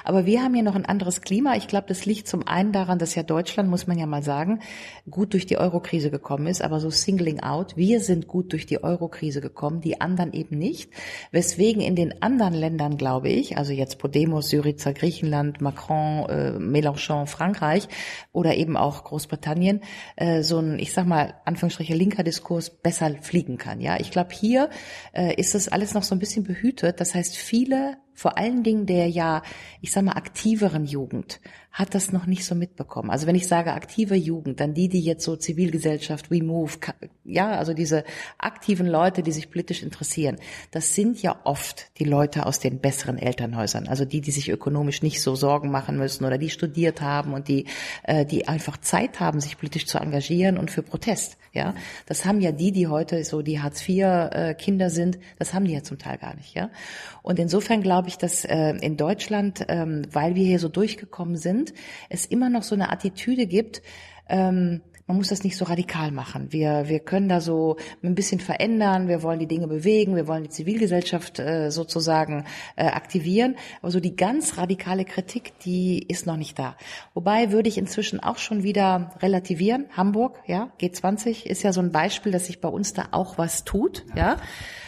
Aber 0.04 0.26
wir 0.26 0.42
haben 0.42 0.54
hier 0.54 0.62
noch 0.62 0.76
ein 0.76 0.86
anderes 0.86 1.20
Klima. 1.20 1.56
Ich 1.56 1.68
glaube, 1.68 1.86
das 1.88 2.06
liegt 2.06 2.28
zum 2.28 2.46
einen 2.46 2.72
daran, 2.72 2.98
dass 2.98 3.14
ja 3.14 3.22
Deutschland, 3.22 3.68
muss 3.68 3.86
man 3.86 3.98
ja 3.98 4.06
mal 4.06 4.22
sagen, 4.22 4.60
gut 5.10 5.32
durch 5.32 5.46
die 5.46 5.58
Eurokrise 5.58 6.10
gekommen 6.10 6.46
ist, 6.46 6.62
aber 6.62 6.80
so 6.80 6.90
singling 6.90 7.40
out, 7.40 7.76
wir 7.76 8.00
sind 8.00 8.26
gut 8.26 8.52
durch 8.52 8.66
die 8.66 8.82
Eurokrise 8.82 9.40
gekommen, 9.40 9.80
die 9.80 10.00
anderen 10.00 10.32
eben 10.32 10.58
nicht. 10.58 10.90
Weswegen 11.30 11.82
in 11.82 11.96
den 11.96 12.22
anderen 12.22 12.54
Ländern, 12.54 12.96
glaube 12.96 13.28
ich, 13.28 13.56
also 13.56 13.72
jetzt 13.72 13.98
Podemos, 13.98 14.48
Syriza, 14.48 14.92
Griechenland, 14.92 15.60
Macron, 15.60 16.28
äh, 16.28 16.58
Mélenchon, 16.58 17.26
Frankreich 17.26 17.88
oder 18.32 18.56
eben 18.56 18.76
auch 18.76 19.04
Großbritannien, 19.04 19.80
äh, 20.16 20.42
so 20.42 20.58
ein, 20.58 20.78
ich 20.78 20.92
sag 20.92 21.06
mal, 21.06 21.34
Anführungsstriche 21.44 21.94
linker 21.94 22.22
Diskurs 22.22 22.70
besser 22.70 23.10
fliegen 23.20 23.58
kann. 23.58 23.80
Ja, 23.80 23.98
ich 24.00 24.10
glaube, 24.10 24.30
hier 24.32 24.70
äh, 25.12 25.34
ist 25.34 25.54
es 25.54 25.68
alles 25.68 25.94
noch 25.94 26.02
so 26.02 26.14
ein 26.14 26.18
bisschen 26.18 26.44
behütet. 26.44 27.00
Das 27.00 27.14
heißt, 27.14 27.36
viele 27.36 27.98
vor 28.16 28.38
allen 28.38 28.64
Dingen 28.64 28.86
der 28.86 29.08
ja, 29.08 29.42
ich 29.80 29.92
sag 29.92 30.04
mal, 30.04 30.12
aktiveren 30.12 30.86
Jugend 30.86 31.40
hat 31.70 31.94
das 31.94 32.10
noch 32.10 32.24
nicht 32.24 32.46
so 32.46 32.54
mitbekommen. 32.54 33.10
Also 33.10 33.26
wenn 33.26 33.34
ich 33.34 33.46
sage 33.46 33.74
aktive 33.74 34.14
Jugend, 34.14 34.60
dann 34.60 34.72
die, 34.72 34.88
die 34.88 35.00
jetzt 35.00 35.24
so 35.24 35.36
Zivilgesellschaft, 35.36 36.30
We 36.30 36.42
Move, 36.42 36.72
ja, 37.24 37.50
also 37.50 37.74
diese 37.74 38.04
aktiven 38.38 38.86
Leute, 38.86 39.22
die 39.22 39.30
sich 39.30 39.50
politisch 39.50 39.82
interessieren, 39.82 40.36
das 40.70 40.94
sind 40.94 41.20
ja 41.20 41.38
oft 41.44 41.90
die 41.98 42.04
Leute 42.04 42.46
aus 42.46 42.60
den 42.60 42.80
besseren 42.80 43.18
Elternhäusern, 43.18 43.88
also 43.88 44.06
die, 44.06 44.22
die 44.22 44.30
sich 44.30 44.48
ökonomisch 44.48 45.02
nicht 45.02 45.20
so 45.20 45.34
Sorgen 45.34 45.70
machen 45.70 45.98
müssen 45.98 46.24
oder 46.24 46.38
die 46.38 46.48
studiert 46.48 47.02
haben 47.02 47.34
und 47.34 47.48
die, 47.48 47.66
äh, 48.04 48.24
die 48.24 48.48
einfach 48.48 48.78
Zeit 48.78 49.20
haben, 49.20 49.40
sich 49.40 49.58
politisch 49.58 49.84
zu 49.84 49.98
engagieren 49.98 50.56
und 50.56 50.70
für 50.70 50.82
Protest. 50.82 51.36
Ja, 51.56 51.74
das 52.04 52.26
haben 52.26 52.40
ja 52.40 52.52
die, 52.52 52.70
die 52.70 52.86
heute 52.86 53.24
so 53.24 53.40
die 53.40 53.60
Hartz 53.60 53.88
IV 53.88 54.04
äh, 54.04 54.54
Kinder 54.54 54.90
sind, 54.90 55.18
das 55.38 55.54
haben 55.54 55.64
die 55.64 55.72
ja 55.72 55.82
zum 55.82 55.98
Teil 55.98 56.18
gar 56.18 56.36
nicht. 56.36 56.54
Ja, 56.54 56.70
und 57.22 57.38
insofern 57.38 57.80
glaube 57.80 58.08
ich, 58.08 58.18
dass 58.18 58.44
äh, 58.44 58.74
in 58.82 58.98
Deutschland, 58.98 59.64
ähm, 59.68 60.02
weil 60.12 60.34
wir 60.34 60.44
hier 60.44 60.58
so 60.58 60.68
durchgekommen 60.68 61.36
sind, 61.36 61.72
es 62.10 62.26
immer 62.26 62.50
noch 62.50 62.62
so 62.62 62.74
eine 62.74 62.92
Attitüde 62.92 63.46
gibt. 63.46 63.80
Ähm, 64.28 64.82
man 65.06 65.18
muss 65.18 65.28
das 65.28 65.44
nicht 65.44 65.56
so 65.56 65.64
radikal 65.64 66.10
machen. 66.10 66.52
Wir, 66.52 66.88
wir 66.88 66.98
können 66.98 67.28
da 67.28 67.40
so 67.40 67.76
ein 68.02 68.16
bisschen 68.16 68.40
verändern, 68.40 69.06
wir 69.06 69.22
wollen 69.22 69.38
die 69.38 69.46
Dinge 69.46 69.68
bewegen, 69.68 70.16
wir 70.16 70.26
wollen 70.26 70.42
die 70.42 70.50
Zivilgesellschaft 70.50 71.38
äh, 71.38 71.70
sozusagen 71.70 72.44
äh, 72.74 72.86
aktivieren. 72.86 73.56
Aber 73.82 73.92
so 73.92 74.00
die 74.00 74.16
ganz 74.16 74.58
radikale 74.58 75.04
Kritik, 75.04 75.58
die 75.60 76.02
ist 76.02 76.26
noch 76.26 76.36
nicht 76.36 76.58
da. 76.58 76.76
Wobei 77.14 77.52
würde 77.52 77.68
ich 77.68 77.78
inzwischen 77.78 78.18
auch 78.18 78.38
schon 78.38 78.64
wieder 78.64 79.12
relativieren. 79.22 79.86
Hamburg, 79.96 80.40
ja, 80.46 80.72
G20 80.80 81.46
ist 81.46 81.62
ja 81.62 81.72
so 81.72 81.80
ein 81.80 81.92
Beispiel, 81.92 82.32
dass 82.32 82.46
sich 82.46 82.60
bei 82.60 82.68
uns 82.68 82.92
da 82.92 83.08
auch 83.12 83.38
was 83.38 83.64
tut, 83.64 84.04
ja. 84.16 84.16
ja 84.16 84.36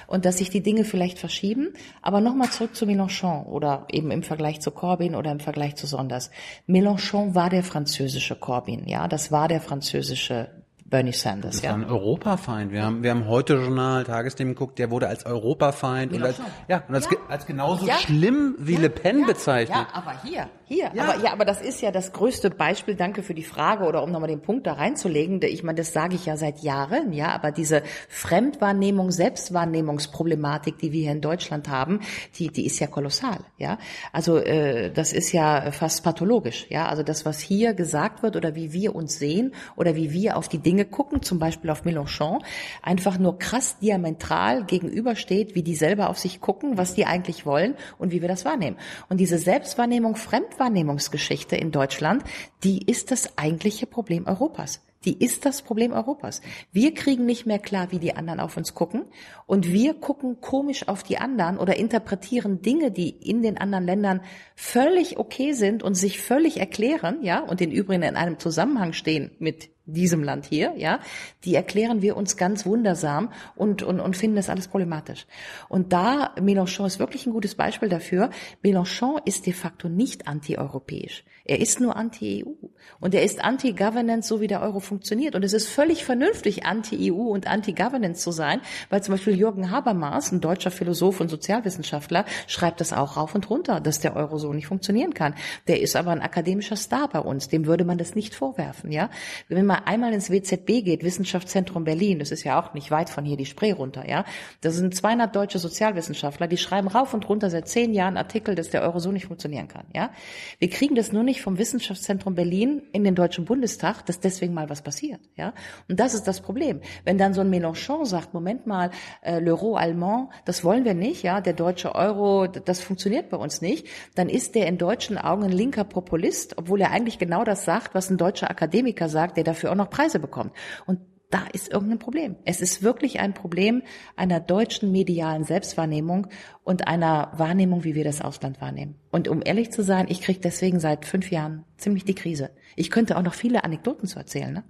und 0.08 0.24
dass 0.24 0.38
sich 0.38 0.50
die 0.50 0.62
Dinge 0.62 0.84
vielleicht 0.84 1.18
verschieben. 1.18 1.74
Aber 2.02 2.20
nochmal 2.20 2.50
zurück 2.50 2.74
zu 2.74 2.86
Mélenchon 2.86 3.44
oder 3.44 3.86
eben 3.92 4.10
im 4.10 4.22
Vergleich 4.22 4.60
zu 4.60 4.70
Corbyn 4.70 5.14
oder 5.14 5.30
im 5.30 5.38
Vergleich 5.38 5.76
zu 5.76 5.86
Sonders. 5.86 6.30
Mélenchon 6.66 7.34
war 7.34 7.50
der 7.50 7.62
französische 7.62 8.34
Corbyn, 8.34 8.88
ja, 8.88 9.06
das 9.06 9.30
war 9.30 9.46
der 9.46 9.60
französische 9.60 10.07
a 10.10 10.16
shirt. 10.16 10.50
Bernie 10.90 11.12
Sanders. 11.12 11.56
Das 11.56 11.62
ja. 11.62 11.70
war 11.70 11.78
ein 11.78 11.84
Europafeind. 11.84 12.72
Wir 12.72 12.82
haben, 12.82 13.02
wir 13.02 13.10
haben 13.10 13.26
heute 13.26 13.54
Journal, 13.54 14.04
Tagesthemen 14.04 14.54
geguckt, 14.54 14.78
der 14.78 14.90
wurde 14.90 15.06
als 15.06 15.26
Europafeind 15.26 16.14
und 16.14 16.22
als, 16.22 16.40
ja, 16.66 16.82
und 16.88 16.94
als, 16.94 17.10
ja. 17.10 17.18
als 17.28 17.44
genauso 17.44 17.86
ja. 17.86 17.94
schlimm 17.94 18.54
wie 18.58 18.76
Le 18.76 18.88
Pen 18.88 19.26
bezeichnet. 19.26 19.76
Ja, 19.76 19.88
aber 19.92 20.14
hier, 20.24 20.48
hier, 20.64 20.90
ja. 20.94 21.02
aber 21.02 21.22
ja, 21.22 21.32
aber 21.32 21.44
das 21.44 21.60
ist 21.60 21.82
ja 21.82 21.90
das 21.90 22.14
größte 22.14 22.48
Beispiel. 22.48 22.94
Danke 22.94 23.22
für 23.22 23.34
die 23.34 23.42
Frage 23.42 23.84
oder 23.84 24.02
um 24.02 24.10
nochmal 24.10 24.30
den 24.30 24.40
Punkt 24.40 24.66
da 24.66 24.74
reinzulegen. 24.74 25.40
Ich 25.42 25.62
meine, 25.62 25.76
das 25.76 25.92
sage 25.92 26.14
ich 26.14 26.24
ja 26.24 26.38
seit 26.38 26.60
Jahren, 26.60 27.12
ja, 27.12 27.32
aber 27.32 27.52
diese 27.52 27.82
Fremdwahrnehmung, 28.08 29.10
Selbstwahrnehmungsproblematik, 29.10 30.78
die 30.78 30.92
wir 30.92 31.02
hier 31.02 31.12
in 31.12 31.20
Deutschland 31.20 31.68
haben, 31.68 32.00
die, 32.38 32.48
die 32.48 32.64
ist 32.64 32.78
ja 32.78 32.86
kolossal, 32.86 33.40
ja. 33.58 33.76
Also 34.12 34.38
äh, 34.38 34.90
das 34.90 35.12
ist 35.12 35.32
ja 35.32 35.70
fast 35.70 36.02
pathologisch, 36.02 36.66
ja. 36.70 36.88
Also 36.88 37.02
das, 37.02 37.26
was 37.26 37.40
hier 37.40 37.74
gesagt 37.74 38.22
wird 38.22 38.36
oder 38.36 38.54
wie 38.54 38.72
wir 38.72 38.96
uns 38.96 39.18
sehen 39.18 39.52
oder 39.76 39.94
wie 39.94 40.12
wir 40.12 40.38
auf 40.38 40.48
die 40.48 40.58
Dinge 40.58 40.77
Dinge 40.78 40.90
gucken, 40.90 41.22
zum 41.22 41.40
Beispiel 41.40 41.70
auf 41.70 41.84
Mélenchon, 41.84 42.40
einfach 42.82 43.18
nur 43.18 43.38
krass 43.38 43.78
diametral 43.80 44.64
gegenübersteht, 44.64 45.56
wie 45.56 45.64
die 45.64 45.74
selber 45.74 46.08
auf 46.08 46.18
sich 46.18 46.40
gucken, 46.40 46.78
was 46.78 46.94
die 46.94 47.04
eigentlich 47.04 47.44
wollen 47.44 47.74
und 47.98 48.12
wie 48.12 48.20
wir 48.20 48.28
das 48.28 48.44
wahrnehmen. 48.44 48.76
Und 49.08 49.18
diese 49.18 49.38
Selbstwahrnehmung, 49.38 50.14
Fremdwahrnehmungsgeschichte 50.14 51.56
in 51.56 51.72
Deutschland, 51.72 52.22
die 52.62 52.88
ist 52.88 53.10
das 53.10 53.36
eigentliche 53.36 53.86
Problem 53.86 54.26
Europas. 54.26 54.80
Die 55.04 55.24
ist 55.24 55.46
das 55.46 55.62
Problem 55.62 55.92
Europas. 55.92 56.42
Wir 56.72 56.92
kriegen 56.92 57.24
nicht 57.24 57.46
mehr 57.46 57.60
klar, 57.60 57.92
wie 57.92 57.98
die 57.98 58.16
anderen 58.16 58.40
auf 58.40 58.56
uns 58.56 58.74
gucken. 58.74 59.04
Und 59.46 59.72
wir 59.72 59.94
gucken 59.94 60.40
komisch 60.40 60.88
auf 60.88 61.02
die 61.02 61.18
anderen 61.18 61.58
oder 61.58 61.76
interpretieren 61.76 62.62
Dinge, 62.62 62.90
die 62.90 63.10
in 63.10 63.42
den 63.42 63.58
anderen 63.58 63.84
Ländern 63.84 64.20
völlig 64.56 65.16
okay 65.18 65.52
sind 65.52 65.82
und 65.82 65.94
sich 65.94 66.20
völlig 66.20 66.58
erklären, 66.58 67.22
ja, 67.22 67.40
und 67.40 67.60
den 67.60 67.70
übrigen 67.70 68.02
in 68.02 68.16
einem 68.16 68.38
Zusammenhang 68.38 68.92
stehen 68.92 69.30
mit 69.38 69.70
diesem 69.92 70.22
Land 70.22 70.46
hier, 70.46 70.74
ja, 70.76 71.00
die 71.44 71.54
erklären 71.54 72.02
wir 72.02 72.16
uns 72.16 72.36
ganz 72.36 72.66
wundersam 72.66 73.32
und, 73.56 73.82
und, 73.82 74.00
und 74.00 74.16
finden 74.16 74.36
das 74.36 74.48
alles 74.48 74.68
problematisch. 74.68 75.26
Und 75.68 75.92
da, 75.92 76.34
Mélenchon 76.40 76.86
ist 76.86 76.98
wirklich 76.98 77.26
ein 77.26 77.32
gutes 77.32 77.54
Beispiel 77.54 77.88
dafür. 77.88 78.30
Mélenchon 78.62 79.20
ist 79.24 79.46
de 79.46 79.52
facto 79.52 79.88
nicht 79.88 80.28
antieuropäisch. 80.28 81.24
Er 81.48 81.60
ist 81.60 81.80
nur 81.80 81.96
anti-EU. 81.96 82.68
Und 83.00 83.14
er 83.14 83.22
ist 83.22 83.42
anti-Governance, 83.42 84.28
so 84.28 84.40
wie 84.42 84.48
der 84.48 84.60
Euro 84.60 84.80
funktioniert. 84.80 85.34
Und 85.34 85.44
es 85.44 85.54
ist 85.54 85.66
völlig 85.66 86.04
vernünftig, 86.04 86.66
anti-EU 86.66 87.14
und 87.14 87.46
anti-Governance 87.46 88.22
zu 88.22 88.32
sein, 88.32 88.60
weil 88.90 89.02
zum 89.02 89.14
Beispiel 89.14 89.34
Jürgen 89.34 89.70
Habermas, 89.70 90.30
ein 90.30 90.42
deutscher 90.42 90.70
Philosoph 90.70 91.20
und 91.20 91.28
Sozialwissenschaftler, 91.28 92.26
schreibt 92.46 92.82
das 92.82 92.92
auch 92.92 93.16
rauf 93.16 93.34
und 93.34 93.48
runter, 93.48 93.80
dass 93.80 94.00
der 94.00 94.14
Euro 94.14 94.36
so 94.36 94.52
nicht 94.52 94.66
funktionieren 94.66 95.14
kann. 95.14 95.34
Der 95.68 95.80
ist 95.80 95.96
aber 95.96 96.10
ein 96.10 96.20
akademischer 96.20 96.76
Star 96.76 97.08
bei 97.08 97.20
uns. 97.20 97.48
Dem 97.48 97.64
würde 97.64 97.84
man 97.84 97.96
das 97.96 98.14
nicht 98.14 98.34
vorwerfen, 98.34 98.92
ja. 98.92 99.08
Wenn 99.48 99.64
man 99.64 99.84
einmal 99.86 100.12
ins 100.12 100.28
WZB 100.30 100.84
geht, 100.84 101.02
Wissenschaftszentrum 101.02 101.84
Berlin, 101.84 102.18
das 102.18 102.30
ist 102.30 102.44
ja 102.44 102.60
auch 102.60 102.74
nicht 102.74 102.90
weit 102.90 103.08
von 103.08 103.24
hier 103.24 103.38
die 103.38 103.46
Spree 103.46 103.72
runter, 103.72 104.06
ja. 104.06 104.26
Das 104.60 104.74
sind 104.74 104.94
200 104.94 105.34
deutsche 105.34 105.58
Sozialwissenschaftler, 105.58 106.46
die 106.46 106.58
schreiben 106.58 106.88
rauf 106.88 107.14
und 107.14 107.26
runter 107.26 107.48
seit 107.48 107.68
zehn 107.68 107.94
Jahren 107.94 108.18
Artikel, 108.18 108.54
dass 108.54 108.68
der 108.68 108.82
Euro 108.82 108.98
so 108.98 109.12
nicht 109.12 109.26
funktionieren 109.26 109.68
kann, 109.68 109.86
ja. 109.94 110.10
Wir 110.58 110.68
kriegen 110.68 110.94
das 110.94 111.10
nur 111.10 111.22
nicht 111.22 111.37
nicht 111.38 111.44
vom 111.44 111.58
Wissenschaftszentrum 111.58 112.34
Berlin 112.34 112.82
in 112.92 113.04
den 113.04 113.14
Deutschen 113.14 113.44
Bundestag, 113.44 114.04
dass 114.06 114.18
deswegen 114.18 114.54
mal 114.54 114.68
was 114.68 114.82
passiert. 114.82 115.20
Ja? 115.36 115.54
Und 115.88 116.00
das 116.00 116.14
ist 116.14 116.24
das 116.26 116.40
Problem. 116.40 116.80
Wenn 117.04 117.16
dann 117.16 117.32
so 117.32 117.42
ein 117.42 117.50
Mélenchon 117.50 118.04
sagt, 118.04 118.34
Moment 118.34 118.66
mal, 118.66 118.90
äh, 119.22 119.38
l'euro 119.38 119.76
allemand, 119.76 120.30
das 120.44 120.64
wollen 120.64 120.84
wir 120.84 120.94
nicht, 120.94 121.22
ja, 121.22 121.40
der 121.40 121.52
deutsche 121.52 121.94
Euro, 121.94 122.48
das 122.48 122.80
funktioniert 122.80 123.30
bei 123.30 123.36
uns 123.36 123.60
nicht, 123.60 123.86
dann 124.16 124.28
ist 124.28 124.56
der 124.56 124.66
in 124.66 124.78
deutschen 124.78 125.16
Augen 125.16 125.44
ein 125.44 125.52
linker 125.52 125.84
Populist, 125.84 126.58
obwohl 126.58 126.80
er 126.80 126.90
eigentlich 126.90 127.18
genau 127.18 127.44
das 127.44 127.64
sagt, 127.64 127.94
was 127.94 128.10
ein 128.10 128.18
deutscher 128.18 128.50
Akademiker 128.50 129.08
sagt, 129.08 129.36
der 129.36 129.44
dafür 129.44 129.70
auch 129.70 129.76
noch 129.76 129.90
Preise 129.90 130.18
bekommt. 130.18 130.52
Und 130.86 130.98
da 131.30 131.46
ist 131.52 131.70
irgendein 131.70 131.98
Problem. 131.98 132.36
Es 132.44 132.60
ist 132.60 132.82
wirklich 132.82 133.20
ein 133.20 133.34
Problem 133.34 133.82
einer 134.16 134.40
deutschen 134.40 134.92
medialen 134.92 135.44
Selbstwahrnehmung 135.44 136.28
und 136.64 136.88
einer 136.88 137.32
Wahrnehmung, 137.36 137.84
wie 137.84 137.94
wir 137.94 138.04
das 138.04 138.22
Ausland 138.22 138.60
wahrnehmen. 138.60 138.94
Und 139.10 139.28
um 139.28 139.42
ehrlich 139.44 139.70
zu 139.70 139.82
sein, 139.82 140.06
ich 140.08 140.22
kriege 140.22 140.40
deswegen 140.40 140.80
seit 140.80 141.04
fünf 141.04 141.30
Jahren 141.30 141.64
ziemlich 141.76 142.04
die 142.04 142.14
Krise. 142.14 142.50
Ich 142.76 142.90
könnte 142.90 143.18
auch 143.18 143.22
noch 143.22 143.34
viele 143.34 143.64
Anekdoten 143.64 144.08
zu 144.08 144.18
erzählen. 144.18 144.54
Ne? 144.54 144.64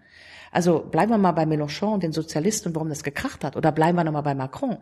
Also 0.53 0.81
bleiben 0.81 1.11
wir 1.11 1.19
mal 1.19 1.33
bei 1.33 1.45
Mélenchon 1.45 1.95
und 1.95 2.03
den 2.03 2.13
Sozialisten 2.13 2.75
warum 2.75 2.89
das 2.89 3.03
gekracht 3.03 3.45
hat. 3.45 3.57
Oder 3.57 3.73
bleiben 3.73 3.97
wir 3.97 4.05
nochmal 4.05 4.23
bei 4.23 4.35
Macron. 4.35 4.79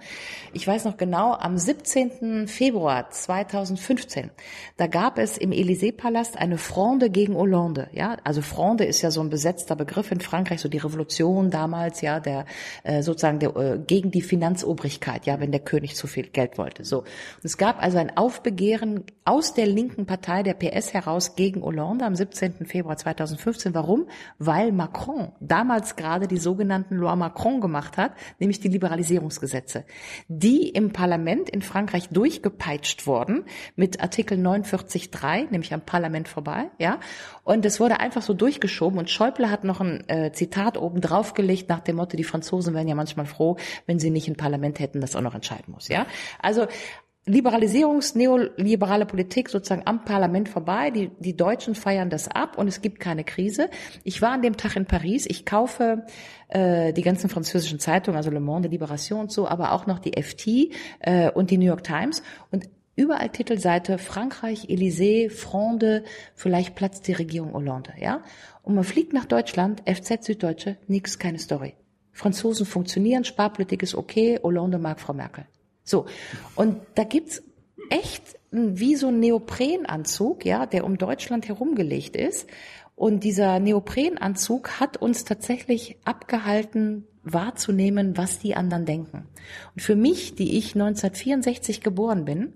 Ich 0.53 0.67
weiß 0.67 0.85
noch 0.85 0.97
genau, 0.97 1.33
am 1.33 1.59
17. 1.59 2.49
Februar 2.49 3.11
2015, 3.11 4.31
da 4.77 4.87
gab 4.87 5.19
es 5.19 5.39
im 5.39 5.51
Élysée-Palast 5.51 6.37
eine 6.37 6.59
Fronde 6.59 7.11
gegen 7.11 7.35
Hollande. 7.35 7.89
Ja, 7.93 8.17
also 8.25 8.43
Fronde 8.43 8.85
ist 8.85 9.03
ja 9.03 9.11
so 9.11 9.21
ein 9.21 9.31
besetzter 9.31 9.77
Begriff 9.77 10.11
in 10.13 10.21
Frankreich, 10.21 10.61
so 10.61 10.69
die 10.69 10.79
Revolution 10.79 11.51
damals, 11.51 12.01
ja, 12.01 12.21
der 12.21 12.45
äh, 12.83 13.03
sozusagen 13.03 13.39
der, 13.39 13.57
äh, 13.57 13.79
gegen 13.79 14.11
die 14.11 14.23
Finanzobrigkeit, 14.23 15.27
ja, 15.27 15.41
wenn 15.41 15.53
der 15.53 15.61
König 15.61 15.97
zu 15.97 16.07
viel 16.07 16.29
Geld 16.29 16.59
wollte. 16.59 16.85
So, 16.85 17.01
und 17.01 17.45
es 17.45 17.57
gab 17.57 17.83
also 17.83 17.99
ein 17.99 18.17
Aufbegehren 18.17 19.05
aus 19.27 19.55
der 19.55 19.67
linken 19.67 20.07
Partei 20.07 20.45
der 20.45 20.55
PS 20.55 20.95
heraus 20.95 21.35
gegen 21.35 21.63
Hollande 21.63 22.05
am 22.05 22.15
17. 22.15 22.65
Februar 22.65 22.97
2015. 22.97 23.75
Warum? 23.75 24.09
Weil 24.39 24.71
Macron 24.71 25.33
damals 25.41 25.97
gerade 25.97 26.29
die 26.29 26.39
sogenannten 26.39 26.95
Loi 26.95 27.17
Macron 27.17 27.61
gemacht 27.61 27.97
hat, 27.97 28.13
nämlich 28.39 28.61
die 28.61 28.69
Liberalisierungsgesetze, 28.69 29.85
die 30.29 30.69
im 30.69 30.93
Parlament 30.93 31.51
in 31.51 31.61
Frankreich 31.61 32.09
durchgepeitscht 32.11 33.09
wurden 33.09 33.45
mit 33.75 34.01
Artikel 34.01 34.39
49.3, 34.39 35.51
nämlich 35.51 35.75
am 35.75 35.81
Parlament 35.81 36.29
vorbei, 36.29 36.71
ja. 36.79 37.01
Und 37.43 37.65
es 37.67 37.81
wurde 37.81 37.99
einfach 37.99 38.23
so 38.23 38.33
durchgeschoben 38.33 38.99
und 38.99 39.11
Schäuble 39.11 39.51
hat 39.51 39.65
noch 39.65 39.81
ein 39.81 40.09
äh, 40.09 40.31
Zitat 40.33 40.79
oben 40.79 41.01
draufgelegt 41.01 41.69
nach 41.69 41.81
dem 41.81 41.97
Motto, 41.97 42.17
die 42.17 42.25
Franzosen 42.25 42.75
wären 42.75 42.87
ja 42.87 42.95
manchmal 42.95 43.27
froh, 43.27 43.57
wenn 43.87 43.99
sie 43.99 44.11
nicht 44.11 44.29
ein 44.29 44.37
Parlament 44.37 44.79
hätten, 44.79 45.01
das 45.01 45.17
auch 45.17 45.21
noch 45.21 45.35
entscheiden 45.35 45.75
muss, 45.75 45.89
ja. 45.89 46.07
Also 46.41 46.69
Liberalisierungs-, 47.29 48.17
neoliberale 48.17 49.05
Politik 49.05 49.49
sozusagen 49.49 49.83
am 49.85 50.05
Parlament 50.05 50.49
vorbei. 50.49 50.91
Die, 50.91 51.11
die 51.19 51.37
Deutschen 51.37 51.75
feiern 51.75 52.09
das 52.09 52.29
ab 52.29 52.57
und 52.57 52.69
es 52.69 52.83
gibt 52.83 53.01
keine 53.01 53.25
Krise. 53.25 53.69
Ich 54.05 54.23
war 54.23 54.31
an 54.31 54.43
dem 54.43 54.57
Tag 54.57 54.77
in 54.77 54.87
Paris. 54.87 55.27
Ich 55.27 55.45
kaufe 55.45 56.07
äh, 56.49 56.93
die 56.93 57.03
ganzen 57.03 57.29
französischen 57.29 57.81
Zeitungen, 57.81 58.17
also 58.17 58.31
Le 58.31 58.39
Monde, 58.39 58.69
Libération 58.69 59.23
und 59.23 59.33
so, 59.33 59.49
aber 59.49 59.73
auch 59.73 59.87
noch 59.87 59.99
die 59.99 60.21
FT 60.23 60.73
äh, 61.01 61.31
und 61.33 61.51
die 61.51 61.59
New 61.59 61.67
York 61.67 61.83
Times. 61.83 62.23
Und 62.53 62.69
überall 62.95 63.31
Titelseite 63.31 63.99
Frankreich, 63.99 64.67
Élysée, 64.67 65.29
Fronde, 65.29 66.05
vielleicht 66.37 66.77
platzt 66.77 67.09
die 67.09 67.13
Regierung 67.13 67.55
Hollande. 67.55 67.93
Ja? 67.99 68.23
Und 68.63 68.77
man 68.77 68.85
fliegt 68.85 69.13
nach 69.13 69.25
Deutschland, 69.25 69.83
FZ 69.85 70.23
Süddeutsche, 70.23 70.77
nix, 70.87 71.19
keine 71.19 71.41
Story. 71.41 71.75
Franzosen 72.13 72.67
funktionieren, 72.67 73.25
Sparpolitik 73.25 73.83
ist 73.83 73.97
okay, 73.97 74.39
Hollande 74.45 74.79
mag 74.79 75.01
Frau 75.01 75.13
Merkel. 75.13 75.45
So. 75.87 76.05
Und 76.57 76.83
da 76.97 77.05
gibt's 77.05 77.43
echt 77.89 78.37
wie 78.51 78.97
so 78.97 79.09
ein 79.09 79.21
Neoprenanzug, 79.21 80.45
ja, 80.45 80.67
der 80.67 80.85
um 80.85 80.99
Deutschland 80.99 81.49
herumgelegt 81.49 82.17
ist. 82.17 82.47
Und 82.95 83.25
dieser 83.25 83.61
Neoprenanzug 83.61 84.81
hat 84.81 84.97
uns 84.97 85.25
tatsächlich 85.25 85.97
abgehalten, 86.05 87.07
wahrzunehmen, 87.23 88.17
was 88.17 88.39
die 88.39 88.55
anderen 88.55 88.87
denken. 88.87 89.27
Und 89.75 89.83
für 89.83 89.97
mich, 89.97 90.35
die 90.35 90.57
ich 90.57 90.75
1964 90.75 91.81
geboren 91.81 92.25
bin, 92.25 92.55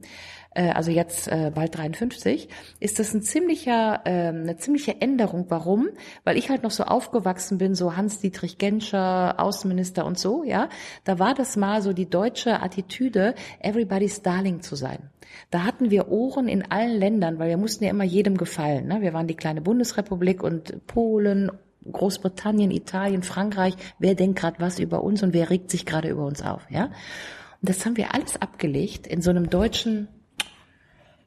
äh, 0.54 0.70
also 0.70 0.90
jetzt 0.90 1.28
äh, 1.28 1.50
bald 1.54 1.76
53, 1.76 2.48
ist 2.80 2.98
das 2.98 3.14
ein 3.14 3.22
ziemlicher, 3.22 4.00
äh, 4.04 4.28
eine 4.28 4.56
ziemliche 4.56 5.00
Änderung. 5.00 5.46
Warum? 5.48 5.88
Weil 6.24 6.36
ich 6.36 6.50
halt 6.50 6.62
noch 6.62 6.70
so 6.70 6.84
aufgewachsen 6.84 7.58
bin, 7.58 7.74
so 7.74 7.96
Hans-Dietrich 7.96 8.58
Genscher, 8.58 9.38
Außenminister 9.38 10.04
und 10.04 10.18
so, 10.18 10.44
ja. 10.44 10.68
Da 11.04 11.18
war 11.18 11.34
das 11.34 11.56
mal 11.56 11.82
so 11.82 11.92
die 11.92 12.08
deutsche 12.08 12.60
Attitüde, 12.60 13.34
everybody's 13.60 14.22
darling 14.22 14.60
zu 14.60 14.76
sein. 14.76 15.10
Da 15.50 15.64
hatten 15.64 15.90
wir 15.90 16.08
Ohren 16.08 16.48
in 16.48 16.70
allen 16.70 16.98
Ländern, 16.98 17.38
weil 17.38 17.48
wir 17.48 17.56
mussten 17.56 17.84
ja 17.84 17.90
immer 17.90 18.04
jedem 18.04 18.36
gefallen. 18.36 18.88
Ne? 18.88 19.00
Wir 19.00 19.12
waren 19.12 19.28
die 19.28 19.36
kleine 19.36 19.60
Bundesrepublik 19.60 20.42
und 20.42 20.86
Polen, 20.86 21.52
Großbritannien, 21.90 22.70
Italien, 22.70 23.22
Frankreich. 23.22 23.74
Wer 23.98 24.14
denkt 24.14 24.38
gerade 24.38 24.60
was 24.60 24.78
über 24.78 25.02
uns 25.02 25.22
und 25.22 25.32
wer 25.32 25.50
regt 25.50 25.70
sich 25.70 25.86
gerade 25.86 26.08
über 26.08 26.24
uns 26.24 26.42
auf? 26.42 26.66
Ja. 26.68 26.86
Und 26.86 27.68
das 27.68 27.86
haben 27.86 27.96
wir 27.96 28.14
alles 28.14 28.40
abgelegt 28.40 29.06
in 29.06 29.22
so 29.22 29.30
einem 29.30 29.50
deutschen 29.50 30.08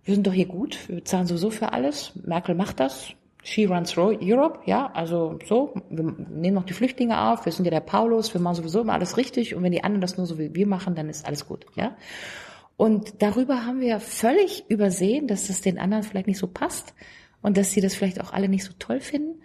wir 0.03 0.13
sind 0.13 0.27
doch 0.27 0.33
hier 0.33 0.45
gut, 0.45 0.89
wir 0.89 1.03
zahlen 1.05 1.27
sowieso 1.27 1.49
für 1.49 1.73
alles, 1.73 2.11
Merkel 2.25 2.55
macht 2.55 2.79
das, 2.79 3.13
she 3.43 3.65
runs 3.65 3.97
Europe, 3.97 4.59
ja, 4.65 4.91
also 4.93 5.37
so, 5.45 5.73
wir 5.89 6.03
nehmen 6.03 6.55
noch 6.55 6.65
die 6.65 6.73
Flüchtlinge 6.73 7.29
auf, 7.29 7.45
wir 7.45 7.51
sind 7.51 7.65
ja 7.65 7.71
der 7.71 7.81
Paulus, 7.81 8.33
wir 8.33 8.41
machen 8.41 8.55
sowieso 8.55 8.81
immer 8.81 8.93
alles 8.93 9.17
richtig 9.17 9.55
und 9.55 9.63
wenn 9.63 9.71
die 9.71 9.83
anderen 9.83 10.01
das 10.01 10.17
nur 10.17 10.25
so 10.25 10.39
wie 10.39 10.55
wir 10.55 10.67
machen, 10.67 10.95
dann 10.95 11.09
ist 11.09 11.25
alles 11.25 11.47
gut, 11.47 11.65
ja. 11.75 11.95
Und 12.75 13.21
darüber 13.21 13.65
haben 13.65 13.81
wir 13.81 13.99
völlig 13.99 14.65
übersehen, 14.67 15.27
dass 15.27 15.47
das 15.47 15.61
den 15.61 15.77
anderen 15.77 16.03
vielleicht 16.03 16.27
nicht 16.27 16.39
so 16.39 16.47
passt 16.47 16.95
und 17.41 17.55
dass 17.55 17.71
sie 17.71 17.81
das 17.81 17.93
vielleicht 17.93 18.19
auch 18.19 18.33
alle 18.33 18.49
nicht 18.49 18.63
so 18.63 18.73
toll 18.79 18.99
finden 18.99 19.41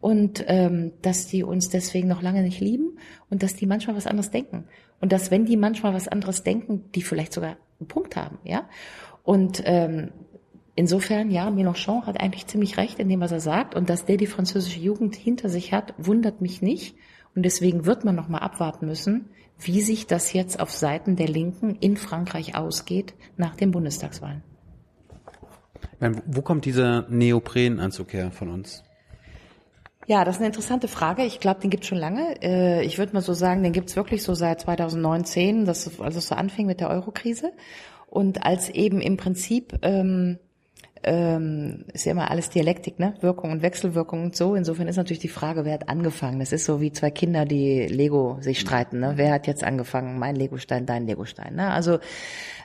und 0.00 0.44
ähm, 0.48 0.92
dass 1.00 1.28
die 1.28 1.44
uns 1.44 1.68
deswegen 1.68 2.08
noch 2.08 2.20
lange 2.20 2.42
nicht 2.42 2.60
lieben 2.60 2.98
und 3.30 3.42
dass 3.42 3.54
die 3.54 3.66
manchmal 3.66 3.96
was 3.96 4.06
anderes 4.06 4.30
denken 4.30 4.64
und 5.00 5.12
dass 5.12 5.30
wenn 5.30 5.46
die 5.46 5.56
manchmal 5.56 5.94
was 5.94 6.08
anderes 6.08 6.42
denken, 6.42 6.90
die 6.94 7.02
vielleicht 7.02 7.32
sogar 7.32 7.56
einen 7.78 7.88
Punkt 7.88 8.16
haben, 8.16 8.38
ja. 8.44 8.68
Und 9.24 9.62
ähm, 9.64 10.12
insofern, 10.76 11.30
ja, 11.30 11.48
Mélenchon 11.48 12.06
hat 12.06 12.20
eigentlich 12.20 12.46
ziemlich 12.46 12.76
recht 12.76 13.00
in 13.00 13.08
dem, 13.08 13.20
was 13.20 13.32
er 13.32 13.40
sagt. 13.40 13.74
Und 13.74 13.90
dass 13.90 14.04
der 14.04 14.18
die 14.18 14.26
französische 14.26 14.78
Jugend 14.78 15.16
hinter 15.16 15.48
sich 15.48 15.72
hat, 15.72 15.94
wundert 15.98 16.40
mich 16.40 16.62
nicht. 16.62 16.94
Und 17.34 17.42
deswegen 17.42 17.86
wird 17.86 18.04
man 18.04 18.14
noch 18.14 18.28
mal 18.28 18.38
abwarten 18.38 18.86
müssen, 18.86 19.30
wie 19.58 19.80
sich 19.80 20.06
das 20.06 20.32
jetzt 20.32 20.60
auf 20.60 20.70
Seiten 20.70 21.16
der 21.16 21.28
Linken 21.28 21.76
in 21.76 21.96
Frankreich 21.96 22.54
ausgeht 22.54 23.14
nach 23.36 23.56
den 23.56 23.70
Bundestagswahlen. 23.70 24.42
Meine, 26.00 26.22
wo 26.26 26.42
kommt 26.42 26.64
dieser 26.64 27.06
Neoprenanzug 27.08 28.12
her 28.12 28.30
von 28.30 28.50
uns? 28.50 28.84
Ja, 30.06 30.24
das 30.24 30.36
ist 30.36 30.40
eine 30.40 30.48
interessante 30.48 30.86
Frage. 30.86 31.24
Ich 31.24 31.40
glaube, 31.40 31.60
den 31.60 31.70
gibt 31.70 31.84
es 31.84 31.88
schon 31.88 31.98
lange. 31.98 32.36
Äh, 32.42 32.84
ich 32.84 32.98
würde 32.98 33.14
mal 33.14 33.22
so 33.22 33.32
sagen, 33.32 33.62
den 33.62 33.72
gibt 33.72 33.88
es 33.88 33.96
wirklich 33.96 34.22
so 34.22 34.34
seit 34.34 34.60
2019, 34.60 35.64
dass 35.64 35.98
also 35.98 36.18
es 36.18 36.28
so 36.28 36.34
anfing 36.34 36.66
mit 36.66 36.80
der 36.80 36.90
Eurokrise. 36.90 37.52
Und 38.14 38.46
als 38.46 38.70
eben 38.70 39.00
im 39.00 39.16
Prinzip 39.16 39.76
ähm, 39.82 40.38
ähm, 41.02 41.84
ist 41.92 42.06
ja 42.06 42.12
immer 42.12 42.30
alles 42.30 42.48
Dialektik, 42.48 43.00
ne? 43.00 43.14
Wirkung 43.20 43.50
und 43.50 43.60
Wechselwirkung 43.62 44.22
und 44.22 44.36
so. 44.36 44.54
Insofern 44.54 44.86
ist 44.86 44.96
natürlich 44.96 45.18
die 45.18 45.28
Frage, 45.28 45.64
wer 45.64 45.74
hat 45.74 45.88
angefangen? 45.88 46.38
Das 46.38 46.52
ist 46.52 46.64
so 46.64 46.80
wie 46.80 46.92
zwei 46.92 47.10
Kinder, 47.10 47.44
die 47.44 47.88
Lego 47.88 48.38
sich 48.40 48.60
streiten, 48.60 49.00
ne? 49.00 49.14
Wer 49.16 49.32
hat 49.32 49.48
jetzt 49.48 49.64
angefangen? 49.64 50.16
Mein 50.18 50.36
Legostein, 50.36 50.86
dein 50.86 51.08
Legostein, 51.08 51.56
ne? 51.56 51.72
Also 51.72 51.98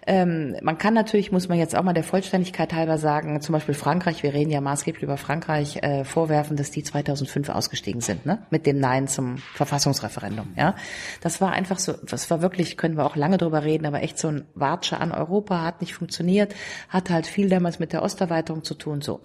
ähm, 0.08 0.56
man 0.62 0.78
kann 0.78 0.94
natürlich, 0.94 1.32
muss 1.32 1.50
man 1.50 1.58
jetzt 1.58 1.76
auch 1.76 1.84
mal 1.84 1.94
der 1.94 2.04
Vollständigkeit 2.04 2.74
halber 2.74 2.98
sagen, 2.98 3.42
zum 3.42 3.54
Beispiel 3.54 3.76
Frankreich, 3.76 4.24
wir 4.24 4.34
reden 4.34 4.52
ja 4.52 4.62
maßgeblich 4.62 5.04
über 5.04 5.18
Frankreich, 5.18 5.78
äh, 5.84 6.04
vorwerfen, 6.04 6.58
dass 6.58 6.72
die 6.72 6.84
2005 6.84 7.50
ausgestiegen 7.50 8.02
sind, 8.02 8.26
ne? 8.26 8.46
mit 8.50 8.66
dem 8.66 8.80
Nein 8.80 9.08
zum 9.08 9.38
Verfassungsreferendum. 9.38 10.54
Ja, 10.58 10.76
Das 11.22 11.42
war 11.42 11.52
einfach 11.52 11.80
so, 11.80 11.94
das 11.94 12.30
war 12.30 12.42
wirklich, 12.42 12.78
können 12.78 12.98
wir 12.98 13.06
auch 13.06 13.16
lange 13.16 13.38
drüber 13.38 13.64
reden, 13.64 13.86
aber 13.86 14.02
echt 14.02 14.18
so 14.18 14.30
ein 14.30 14.46
Watsche 14.56 15.00
an 15.00 15.12
Europa, 15.12 15.64
hat 15.64 15.82
nicht 15.82 15.94
funktioniert, 15.94 16.56
hat 16.90 17.10
halt 17.10 17.28
viel 17.28 17.50
damals 17.50 17.80
mit 17.80 17.94
der 17.94 18.04
Osterweiterung 18.04 18.64
zu 18.64 18.76
tun. 18.76 19.02
so. 19.02 19.22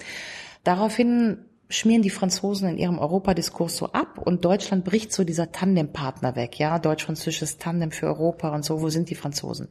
Daraufhin 0.64 1.38
schmieren 1.68 2.02
die 2.02 2.10
Franzosen 2.10 2.68
in 2.68 2.78
ihrem 2.78 2.98
Europadiskurs 2.98 3.76
so 3.76 3.86
ab 3.92 4.18
und 4.18 4.44
Deutschland 4.44 4.84
bricht 4.84 5.12
so 5.12 5.24
dieser 5.24 5.52
Tandempartner 5.52 6.36
weg, 6.36 6.58
ja, 6.58 6.78
deutsch-französisches 6.78 7.58
Tandem 7.58 7.90
für 7.90 8.06
Europa 8.06 8.54
und 8.54 8.64
so, 8.64 8.80
wo 8.80 8.88
sind 8.88 9.10
die 9.10 9.14
Franzosen? 9.14 9.68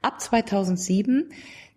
Ab 0.00 0.20
2007 0.20 1.30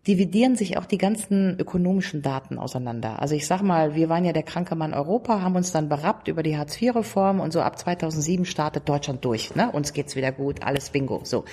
dividieren 0.07 0.55
sich 0.55 0.77
auch 0.77 0.85
die 0.85 0.99
ganzen 0.99 1.59
ökonomischen 1.59 2.21
Daten 2.21 2.59
auseinander. 2.59 3.21
Also 3.21 3.33
ich 3.33 3.47
sag 3.47 3.63
mal, 3.63 3.95
wir 3.95 4.07
waren 4.07 4.23
ja 4.23 4.33
der 4.33 4.43
kranke 4.43 4.75
Mann 4.75 4.93
Europa, 4.93 5.41
haben 5.41 5.55
uns 5.55 5.71
dann 5.71 5.89
berappt 5.89 6.27
über 6.27 6.43
die 6.43 6.57
Hartz-IV-Reform 6.57 7.39
und 7.39 7.51
so 7.51 7.61
ab 7.61 7.79
2007 7.79 8.45
startet 8.45 8.87
Deutschland 8.87 9.25
durch. 9.25 9.55
Ne? 9.55 9.71
Uns 9.71 9.93
geht's 9.93 10.15
wieder 10.15 10.31
gut, 10.31 10.61
alles 10.61 10.91
Bingo. 10.91 11.21
So, 11.23 11.45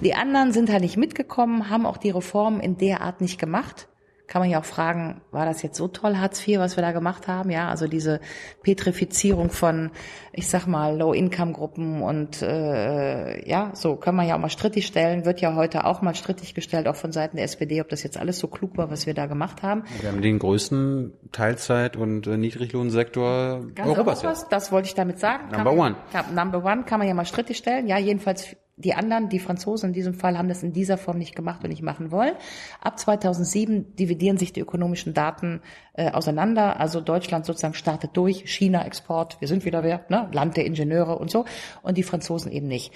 die 0.00 0.14
anderen 0.14 0.52
sind 0.52 0.70
halt 0.70 0.82
nicht 0.82 0.96
mitgekommen, 0.96 1.70
haben 1.70 1.86
auch 1.86 1.96
die 1.96 2.10
Reform 2.10 2.58
in 2.58 2.76
der 2.76 3.02
Art 3.02 3.20
nicht 3.20 3.38
gemacht 3.38 3.86
kann 4.32 4.40
man 4.40 4.48
ja 4.48 4.60
auch 4.60 4.64
fragen, 4.64 5.20
war 5.30 5.44
das 5.44 5.60
jetzt 5.60 5.76
so 5.76 5.88
toll, 5.88 6.16
Hartz 6.16 6.48
IV, 6.48 6.58
was 6.58 6.76
wir 6.76 6.82
da 6.82 6.92
gemacht 6.92 7.28
haben? 7.28 7.50
Ja, 7.50 7.68
also 7.68 7.86
diese 7.86 8.18
Petrifizierung 8.62 9.50
von, 9.50 9.90
ich 10.32 10.48
sag 10.48 10.66
mal, 10.66 10.96
Low-Income-Gruppen 10.96 12.00
und 12.00 12.40
äh, 12.40 13.46
ja, 13.46 13.72
so 13.74 13.96
kann 13.96 14.14
man 14.14 14.26
ja 14.26 14.34
auch 14.34 14.38
mal 14.38 14.48
strittig 14.48 14.86
stellen, 14.86 15.26
wird 15.26 15.42
ja 15.42 15.54
heute 15.54 15.84
auch 15.84 16.00
mal 16.00 16.14
strittig 16.14 16.54
gestellt, 16.54 16.88
auch 16.88 16.96
von 16.96 17.12
Seiten 17.12 17.36
der 17.36 17.44
SPD, 17.44 17.82
ob 17.82 17.90
das 17.90 18.04
jetzt 18.04 18.16
alles 18.16 18.38
so 18.38 18.46
klug 18.46 18.78
war, 18.78 18.90
was 18.90 19.04
wir 19.04 19.12
da 19.12 19.26
gemacht 19.26 19.62
haben. 19.62 19.84
Wir 20.00 20.08
haben 20.08 20.22
den 20.22 20.38
größten 20.38 21.12
Teilzeit- 21.30 21.98
und 21.98 22.26
äh, 22.26 22.38
Niedriglohnsektor 22.38 23.66
Ganz 23.74 23.86
Europas. 23.86 24.24
Europas 24.24 24.48
das 24.48 24.72
wollte 24.72 24.88
ich 24.88 24.94
damit 24.94 25.18
sagen. 25.18 25.50
Number 25.50 25.74
man, 25.74 25.78
one. 25.78 25.96
Kann, 26.10 26.34
number 26.34 26.64
one 26.64 26.84
kann 26.84 27.00
man 27.00 27.06
ja 27.06 27.12
mal 27.12 27.26
strittig 27.26 27.58
stellen. 27.58 27.86
Ja, 27.86 27.98
jedenfalls 27.98 28.56
die 28.76 28.94
anderen, 28.94 29.28
die 29.28 29.38
Franzosen 29.38 29.90
in 29.90 29.92
diesem 29.92 30.14
Fall, 30.14 30.38
haben 30.38 30.48
das 30.48 30.62
in 30.62 30.72
dieser 30.72 30.96
Form 30.96 31.18
nicht 31.18 31.36
gemacht 31.36 31.62
und 31.62 31.70
nicht 31.70 31.82
machen 31.82 32.10
wollen. 32.10 32.34
Ab 32.80 32.98
2007 32.98 33.96
dividieren 33.96 34.38
sich 34.38 34.52
die 34.52 34.60
ökonomischen 34.60 35.14
Daten 35.14 35.60
äh, 35.92 36.10
auseinander. 36.10 36.80
Also 36.80 37.00
Deutschland 37.00 37.44
sozusagen 37.44 37.74
startet 37.74 38.10
durch, 38.14 38.44
China 38.46 38.84
Export, 38.84 39.40
wir 39.40 39.48
sind 39.48 39.64
wieder 39.64 39.82
wer, 39.82 40.04
ne? 40.08 40.28
Land 40.32 40.56
der 40.56 40.64
Ingenieure 40.64 41.18
und 41.18 41.30
so, 41.30 41.44
und 41.82 41.98
die 41.98 42.02
Franzosen 42.02 42.50
eben 42.50 42.66
nicht. 42.66 42.92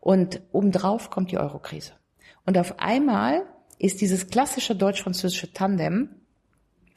Und 0.00 0.40
obendrauf 0.52 1.10
kommt 1.10 1.30
die 1.30 1.38
Eurokrise. 1.38 1.92
Und 2.46 2.56
auf 2.56 2.78
einmal 2.78 3.42
ist 3.78 4.00
dieses 4.00 4.28
klassische 4.28 4.74
deutsch-französische 4.74 5.52
Tandem 5.52 6.10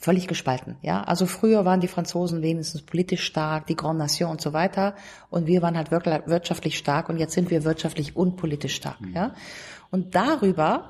völlig 0.02 0.28
gespalten. 0.28 0.78
Ja, 0.82 1.04
also 1.04 1.28
früher 1.28 1.64
waren 1.64 1.80
die 1.80 1.88
Franzosen 1.88 2.42
wenigstens 2.42 2.82
politisch 2.82 3.24
stark, 3.24 3.68
die 3.68 3.76
Grand 3.76 4.00
Nation 4.00 4.32
und 4.32 4.42
so 4.42 4.52
weiter, 4.52 4.96
und 5.30 5.46
wir 5.46 5.62
waren 5.62 5.78
halt 5.78 5.92
wirklich 5.92 6.22
wirtschaftlich 6.26 6.78
stark 6.78 7.08
und 7.08 7.18
jetzt 7.18 7.34
sind 7.34 7.52
wir 7.52 7.64
wirtschaftlich 7.64 8.18
und 8.18 8.36
politisch 8.36 8.76
stark. 8.76 9.00
Mhm. 9.00 9.14
Ja, 9.14 9.36
und 9.92 10.16
darüber 10.16 10.90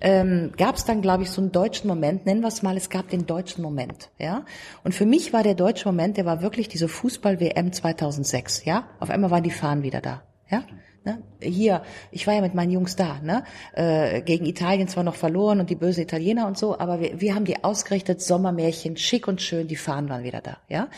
ähm, 0.00 0.52
gab 0.56 0.76
es 0.76 0.84
dann, 0.84 1.02
glaube 1.02 1.24
ich, 1.24 1.30
so 1.30 1.40
einen 1.40 1.50
deutschen 1.50 1.88
Moment. 1.88 2.24
Nennen 2.24 2.40
wir 2.40 2.48
es 2.48 2.62
mal, 2.62 2.76
es 2.76 2.88
gab 2.88 3.08
den 3.08 3.26
deutschen 3.26 3.62
Moment. 3.62 4.10
Ja, 4.18 4.44
und 4.84 4.94
für 4.94 5.06
mich 5.06 5.32
war 5.32 5.42
der 5.42 5.54
deutsche 5.54 5.88
Moment, 5.88 6.16
der 6.16 6.24
war 6.24 6.40
wirklich 6.40 6.68
diese 6.68 6.86
Fußball-WM 6.86 7.72
2006. 7.72 8.64
Ja, 8.64 8.84
auf 9.00 9.10
einmal 9.10 9.32
waren 9.32 9.42
die 9.42 9.50
Fahnen 9.50 9.82
wieder 9.82 10.00
da. 10.00 10.22
Ja. 10.48 10.62
Ne? 11.04 11.22
Hier, 11.40 11.82
ich 12.10 12.26
war 12.26 12.34
ja 12.34 12.40
mit 12.40 12.54
meinen 12.54 12.70
Jungs 12.70 12.94
da, 12.94 13.20
ne? 13.20 13.44
Äh, 13.72 14.22
gegen 14.22 14.46
Italien 14.46 14.86
zwar 14.86 15.02
noch 15.02 15.16
verloren 15.16 15.58
und 15.58 15.68
die 15.68 15.74
bösen 15.74 16.02
Italiener 16.02 16.46
und 16.46 16.56
so, 16.56 16.78
aber 16.78 17.00
wir, 17.00 17.20
wir 17.20 17.34
haben 17.34 17.44
die 17.44 17.64
ausgerichtet, 17.64 18.22
Sommermärchen, 18.22 18.96
schick 18.96 19.26
und 19.26 19.42
schön, 19.42 19.66
die 19.66 19.76
Fahnen 19.76 20.08
waren 20.08 20.22
wieder 20.22 20.40
da, 20.40 20.58
ja. 20.68 20.88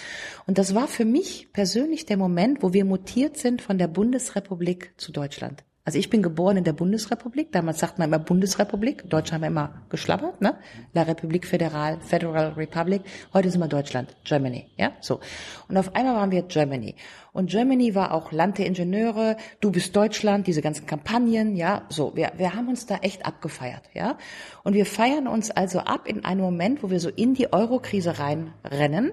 Und 0.47 0.59
das 0.59 0.75
war 0.75 0.89
für 0.89 1.05
mich 1.07 1.53
persönlich 1.53 2.05
der 2.05 2.19
Moment, 2.19 2.63
wo 2.63 2.73
wir 2.73 2.85
mutiert 2.85 3.39
sind 3.39 3.63
von 3.63 3.79
der 3.79 3.89
Bundesrepublik 3.89 4.93
zu 4.99 5.11
Deutschland. 5.11 5.65
Also 5.87 5.99
ich 5.99 6.09
bin 6.09 6.23
geboren 6.23 6.57
in 6.57 6.65
der 6.65 6.73
Bundesrepublik, 6.73 7.53
damals 7.53 7.79
sagt 7.79 7.99
man 7.99 8.09
immer 8.09 8.19
Bundesrepublik, 8.19 9.11
Deutsch 9.11 9.33
haben 9.33 9.43
wir 9.43 9.49
immer 9.49 9.83
geschlabbert, 9.91 10.41
ne? 10.41 10.57
La 10.95 11.03
République 11.03 11.45
Fédérale, 11.45 12.01
Federal 12.01 12.53
Republic, 12.53 13.03
heute 13.35 13.51
sind 13.51 13.61
wir 13.61 13.69
Deutschland, 13.69 14.17
Germany, 14.25 14.67
ja, 14.79 14.93
so. 15.03 15.21
Und 15.69 15.77
auf 15.77 15.95
einmal 15.95 16.15
waren 16.15 16.31
wir 16.31 16.41
Germany. 16.45 16.95
Und 17.35 17.51
Germany 17.51 17.95
war 17.95 18.15
auch 18.15 18.33
Land 18.33 18.57
der 18.57 18.65
Ingenieure, 18.65 19.37
du 19.61 19.71
bist 19.71 19.95
Deutschland, 19.95 20.47
diese 20.47 20.63
ganzen 20.63 20.87
Kampagnen, 20.87 21.55
ja, 21.55 21.83
so. 21.91 22.17
Wir, 22.17 22.33
wir 22.39 22.55
haben 22.55 22.69
uns 22.69 22.87
da 22.87 22.97
echt 23.03 23.27
abgefeiert, 23.27 23.83
ja. 23.93 24.17
Und 24.63 24.73
wir 24.73 24.87
feiern 24.87 25.29
uns 25.29 25.51
also 25.51 25.81
ab 25.81 26.09
in 26.09 26.25
einem 26.25 26.41
Moment, 26.41 26.83
wo 26.83 26.89
wir 26.89 26.99
so 26.99 27.11
in 27.11 27.35
die 27.35 27.53
Eurokrise 27.53 28.19
reinrennen, 28.19 29.13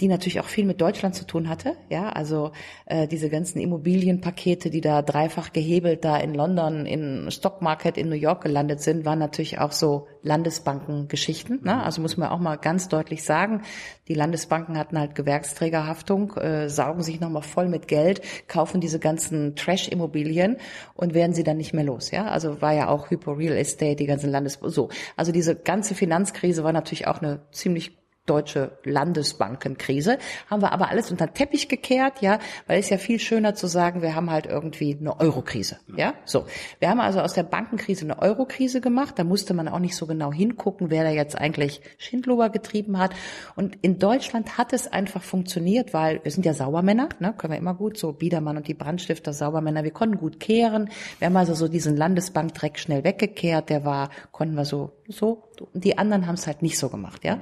die 0.00 0.08
natürlich 0.08 0.40
auch 0.40 0.46
viel 0.46 0.64
mit 0.64 0.80
Deutschland 0.80 1.14
zu 1.14 1.26
tun 1.26 1.48
hatte. 1.48 1.76
Ja, 1.90 2.08
also 2.08 2.52
äh, 2.86 3.06
diese 3.06 3.28
ganzen 3.28 3.60
Immobilienpakete, 3.60 4.70
die 4.70 4.80
da 4.80 5.02
dreifach 5.02 5.52
gehebelt 5.52 6.04
da 6.04 6.16
in 6.16 6.34
London, 6.34 6.86
in 6.86 7.30
Stock 7.30 7.60
Market 7.60 7.98
in 7.98 8.08
New 8.08 8.16
York 8.16 8.42
gelandet 8.42 8.80
sind, 8.80 9.04
waren 9.04 9.18
natürlich 9.18 9.58
auch 9.58 9.72
so 9.72 10.08
Landesbankengeschichten. 10.22 11.60
Ne? 11.62 11.82
Also 11.82 12.00
muss 12.00 12.16
man 12.16 12.30
auch 12.30 12.38
mal 12.38 12.56
ganz 12.56 12.88
deutlich 12.88 13.22
sagen, 13.22 13.62
die 14.08 14.14
Landesbanken 14.14 14.78
hatten 14.78 14.98
halt 14.98 15.14
Gewerksträgerhaftung, 15.14 16.36
äh, 16.36 16.68
saugen 16.68 17.02
sich 17.02 17.20
nochmal 17.20 17.42
voll 17.42 17.68
mit 17.68 17.86
Geld, 17.86 18.22
kaufen 18.48 18.80
diese 18.80 18.98
ganzen 18.98 19.56
Trash-Immobilien 19.56 20.56
und 20.94 21.14
werden 21.14 21.34
sie 21.34 21.44
dann 21.44 21.58
nicht 21.58 21.74
mehr 21.74 21.84
los. 21.84 22.10
Ja, 22.10 22.26
also 22.26 22.62
war 22.62 22.72
ja 22.72 22.88
auch 22.88 23.10
Hypo 23.10 23.32
Real 23.32 23.56
Estate, 23.56 23.96
die 23.96 24.06
ganzen 24.06 24.30
Landes 24.30 24.58
so. 24.60 24.88
Also 25.16 25.32
diese 25.32 25.54
ganze 25.54 25.94
Finanzkrise 25.94 26.64
war 26.64 26.72
natürlich 26.72 27.06
auch 27.06 27.20
eine 27.20 27.42
ziemlich 27.52 28.01
deutsche 28.26 28.78
Landesbankenkrise, 28.84 30.18
haben 30.48 30.62
wir 30.62 30.72
aber 30.72 30.90
alles 30.90 31.10
unter 31.10 31.26
den 31.26 31.34
Teppich 31.34 31.68
gekehrt, 31.68 32.22
ja, 32.22 32.38
weil 32.68 32.78
es 32.78 32.88
ja 32.88 32.96
viel 32.96 33.18
schöner 33.18 33.54
zu 33.54 33.66
sagen, 33.66 34.00
wir 34.00 34.14
haben 34.14 34.30
halt 34.30 34.46
irgendwie 34.46 34.96
eine 34.98 35.18
Eurokrise, 35.18 35.78
ja, 35.96 36.14
so. 36.24 36.46
Wir 36.78 36.88
haben 36.88 37.00
also 37.00 37.20
aus 37.20 37.32
der 37.32 37.42
Bankenkrise 37.42 38.04
eine 38.04 38.22
Eurokrise 38.22 38.80
gemacht, 38.80 39.18
da 39.18 39.24
musste 39.24 39.54
man 39.54 39.66
auch 39.66 39.80
nicht 39.80 39.96
so 39.96 40.06
genau 40.06 40.32
hingucken, 40.32 40.88
wer 40.90 41.02
da 41.02 41.10
jetzt 41.10 41.36
eigentlich 41.36 41.80
Schindluber 41.98 42.48
getrieben 42.50 42.98
hat. 42.98 43.12
Und 43.56 43.76
in 43.82 43.98
Deutschland 43.98 44.56
hat 44.56 44.72
es 44.72 44.86
einfach 44.86 45.22
funktioniert, 45.22 45.92
weil 45.92 46.20
wir 46.22 46.30
sind 46.30 46.46
ja 46.46 46.54
Saubermänner, 46.54 47.08
ne, 47.18 47.34
können 47.36 47.52
wir 47.54 47.58
immer 47.58 47.74
gut, 47.74 47.98
so 47.98 48.12
Biedermann 48.12 48.56
und 48.56 48.68
die 48.68 48.74
Brandstifter 48.74 49.32
Saubermänner, 49.32 49.82
wir 49.82 49.90
konnten 49.90 50.18
gut 50.18 50.38
kehren, 50.38 50.90
wir 51.18 51.26
haben 51.26 51.36
also 51.36 51.54
so 51.54 51.66
diesen 51.66 51.96
Landesbankdreck 51.96 52.78
schnell 52.78 53.02
weggekehrt, 53.02 53.68
der 53.68 53.84
war, 53.84 54.10
konnten 54.30 54.54
wir 54.54 54.64
so, 54.64 54.92
so, 55.12 55.44
die 55.74 55.98
anderen 55.98 56.26
haben 56.26 56.34
es 56.34 56.46
halt 56.46 56.62
nicht 56.62 56.78
so 56.78 56.88
gemacht, 56.88 57.24
ja. 57.24 57.38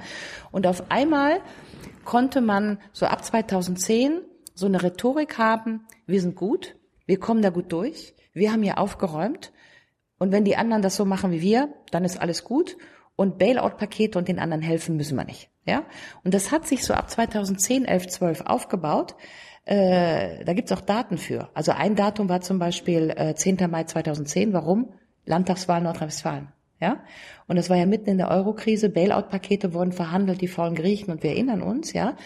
Und 0.51 0.67
auf 0.67 0.91
einmal 0.91 1.41
konnte 2.05 2.41
man 2.41 2.79
so 2.91 3.05
ab 3.05 3.23
2010 3.23 4.21
so 4.53 4.65
eine 4.65 4.83
Rhetorik 4.83 5.37
haben, 5.37 5.85
wir 6.05 6.21
sind 6.21 6.35
gut, 6.35 6.75
wir 7.05 7.19
kommen 7.19 7.41
da 7.41 7.49
gut 7.49 7.71
durch, 7.71 8.13
wir 8.33 8.51
haben 8.51 8.63
hier 8.63 8.77
aufgeräumt 8.77 9.51
und 10.19 10.31
wenn 10.31 10.45
die 10.45 10.55
anderen 10.55 10.81
das 10.81 10.95
so 10.95 11.05
machen 11.05 11.31
wie 11.31 11.41
wir, 11.41 11.73
dann 11.91 12.05
ist 12.05 12.19
alles 12.19 12.43
gut 12.43 12.77
und 13.15 13.37
Bailout-Pakete 13.37 14.17
und 14.17 14.27
den 14.27 14.39
anderen 14.39 14.61
helfen 14.61 14.97
müssen 14.97 15.17
wir 15.17 15.25
nicht. 15.25 15.49
Ja? 15.65 15.83
Und 16.23 16.33
das 16.33 16.51
hat 16.51 16.67
sich 16.67 16.83
so 16.83 16.93
ab 16.93 17.09
2010, 17.09 17.85
11, 17.85 18.07
12 18.07 18.41
aufgebaut. 18.41 19.15
Äh, 19.65 20.43
da 20.43 20.53
gibt's 20.53 20.71
auch 20.71 20.81
Daten 20.81 21.17
für. 21.17 21.49
Also 21.53 21.71
ein 21.71 21.95
Datum 21.95 22.29
war 22.29 22.41
zum 22.41 22.59
Beispiel 22.59 23.11
äh, 23.15 23.35
10. 23.35 23.69
Mai 23.69 23.83
2010. 23.83 24.53
Warum? 24.53 24.93
Landtagswahl 25.25 25.81
Nordrhein-Westfalen. 25.81 26.51
Ja? 26.81 27.03
Und 27.47 27.55
das 27.55 27.69
war 27.69 27.77
ja 27.77 27.85
mitten 27.85 28.09
in 28.09 28.17
der 28.17 28.29
Eurokrise. 28.29 28.89
Bailout-Pakete 28.89 29.73
wurden 29.73 29.93
verhandelt, 29.93 30.41
die 30.41 30.47
faulen 30.47 30.75
Griechen 30.75 31.11
und 31.11 31.23
wir 31.23 31.31
erinnern 31.31 31.61
uns, 31.61 31.93
ja. 31.93 32.17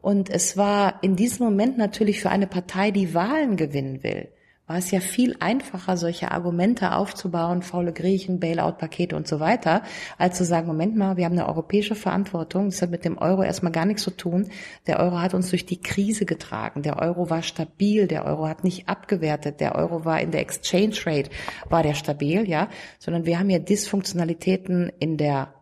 Und 0.00 0.30
es 0.30 0.56
war 0.56 1.02
in 1.02 1.16
diesem 1.16 1.46
Moment 1.46 1.78
natürlich 1.78 2.20
für 2.20 2.30
eine 2.30 2.46
Partei, 2.46 2.90
die 2.90 3.14
Wahlen 3.14 3.56
gewinnen 3.56 4.02
will, 4.02 4.28
war 4.66 4.78
es 4.78 4.90
ja 4.90 5.00
viel 5.00 5.36
einfacher, 5.40 5.98
solche 5.98 6.30
Argumente 6.30 6.92
aufzubauen, 6.92 7.60
faule 7.60 7.92
Griechen, 7.92 8.40
Bailout-Pakete 8.40 9.14
und 9.14 9.28
so 9.28 9.38
weiter, 9.38 9.82
als 10.16 10.38
zu 10.38 10.44
sagen, 10.44 10.66
Moment 10.66 10.96
mal, 10.96 11.18
wir 11.18 11.26
haben 11.26 11.32
eine 11.32 11.48
europäische 11.48 11.94
Verantwortung, 11.94 12.70
das 12.70 12.80
hat 12.80 12.90
mit 12.90 13.04
dem 13.04 13.18
Euro 13.18 13.42
erstmal 13.42 13.72
gar 13.72 13.84
nichts 13.84 14.02
zu 14.02 14.10
tun. 14.10 14.48
Der 14.86 15.00
Euro 15.00 15.20
hat 15.20 15.34
uns 15.34 15.50
durch 15.50 15.66
die 15.66 15.80
Krise 15.80 16.24
getragen, 16.24 16.82
der 16.82 16.98
Euro 16.98 17.28
war 17.28 17.42
stabil, 17.42 18.06
der 18.06 18.24
Euro 18.24 18.48
hat 18.48 18.64
nicht 18.64 18.88
abgewertet, 18.88 19.60
der 19.60 19.74
Euro 19.74 20.06
war 20.06 20.20
in 20.20 20.30
der 20.30 20.40
Exchange 20.40 20.96
Rate, 21.04 21.30
war 21.68 21.82
der 21.82 21.94
stabil, 21.94 22.48
ja, 22.48 22.68
sondern 22.98 23.26
wir 23.26 23.38
haben 23.38 23.50
ja 23.50 23.58
Dysfunktionalitäten 23.58 24.90
in 24.98 25.18
der 25.18 25.52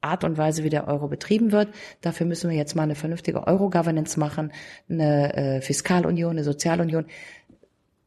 Art 0.00 0.22
und 0.22 0.38
Weise, 0.38 0.62
wie 0.62 0.70
der 0.70 0.86
Euro 0.86 1.08
betrieben 1.08 1.50
wird. 1.50 1.68
Dafür 2.00 2.24
müssen 2.26 2.50
wir 2.50 2.56
jetzt 2.56 2.76
mal 2.76 2.84
eine 2.84 2.94
vernünftige 2.94 3.46
Euro-Governance 3.46 4.18
machen, 4.18 4.52
eine 4.88 5.34
äh, 5.34 5.60
Fiskalunion, 5.60 6.30
eine 6.30 6.44
Sozialunion 6.44 7.06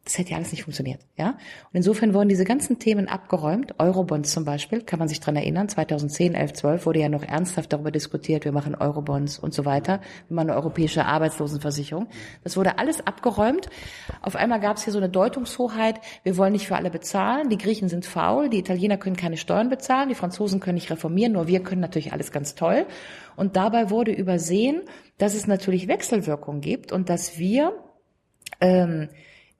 das 0.04 0.18
hätte 0.18 0.32
ja 0.32 0.38
alles 0.38 0.52
nicht 0.52 0.64
funktioniert, 0.64 1.02
ja. 1.16 1.30
Und 1.30 1.74
insofern 1.74 2.16
wurden 2.16 2.28
diese 2.28 2.44
ganzen 2.44 2.80
Themen 2.80 3.08
abgeräumt. 3.08 3.76
Eurobonds 3.80 4.32
zum 4.32 4.46
Beispiel, 4.46 4.82
kann 4.82 4.98
man 4.98 5.08
sich 5.08 5.20
dran 5.20 5.36
erinnern, 5.36 5.70
2010, 5.70 6.34
11, 6.34 6.54
12 6.54 6.86
wurde 6.88 7.00
ja 7.00 7.10
noch 7.10 7.22
ernsthaft 7.22 7.72
darüber 7.72 7.92
diskutiert, 7.92 8.44
wir 8.44 8.52
machen 8.52 8.74
Eurobonds 8.74 9.38
und 9.38 9.54
so 9.54 9.64
weiter, 9.64 10.02
wir 10.28 10.36
machen 10.36 10.50
eine 10.50 10.58
europäische 10.58 11.06
Arbeitslosenversicherung. 11.06 12.08
Das 12.44 12.58
wurde 12.58 12.80
alles 12.80 13.06
abgeräumt. 13.06 13.70
Auf 14.24 14.36
einmal 14.36 14.60
gab 14.60 14.78
es 14.78 14.86
hier 14.86 14.94
so 14.94 14.98
eine 14.98 15.10
Deutungshoheit, 15.10 16.00
wir 16.24 16.36
wollen 16.36 16.54
nicht 16.54 16.68
für 16.68 16.76
alle 16.76 16.90
bezahlen, 16.90 17.50
die 17.50 17.60
Griechen 17.60 17.88
sind 17.88 18.08
faul, 18.08 18.50
die 18.50 18.58
Italiener 18.58 18.98
können 18.98 19.16
keine 19.16 19.38
Steuern 19.38 19.70
bezahlen, 19.70 20.10
die 20.10 20.16
Franzosen 20.16 20.60
können 20.60 20.76
nicht 20.76 20.90
reformieren, 20.90 21.34
nur 21.34 21.48
wir 21.48 21.62
können 21.62 21.82
natürlich 21.82 22.12
alles 22.12 22.32
ganz 22.32 22.56
toll. 22.56 22.88
Und 23.36 23.56
dabei 23.56 23.92
wurde 23.92 24.12
übersehen, 24.12 24.82
dass 25.20 25.36
es 25.36 25.46
natürlich 25.46 25.88
Wechselwirkungen 25.88 26.62
gibt 26.62 26.92
und 26.92 27.10
dass 27.10 27.38
wir 27.38 27.74
ähm, 28.60 29.10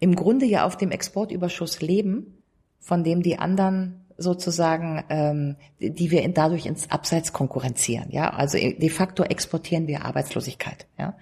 im 0.02 0.16
Grunde 0.16 0.46
ja 0.46 0.66
auf 0.66 0.76
dem 0.76 0.92
Exportüberschuss 0.92 1.80
leben, 1.82 2.44
von 2.80 3.04
dem 3.06 3.22
die 3.22 3.38
anderen 3.40 4.04
sozusagen, 4.18 5.04
ähm, 5.10 5.56
die 5.80 6.12
wir 6.12 6.28
dadurch 6.30 6.66
ins 6.66 6.90
Abseits 6.90 7.34
konkurrenzieren. 7.34 8.12
Ja, 8.12 8.32
also 8.32 8.58
de 8.58 8.90
facto 8.90 9.24
exportieren 9.24 9.88
wir 9.88 10.04
Arbeitslosigkeit. 10.04 10.88
Ja, 10.98 11.16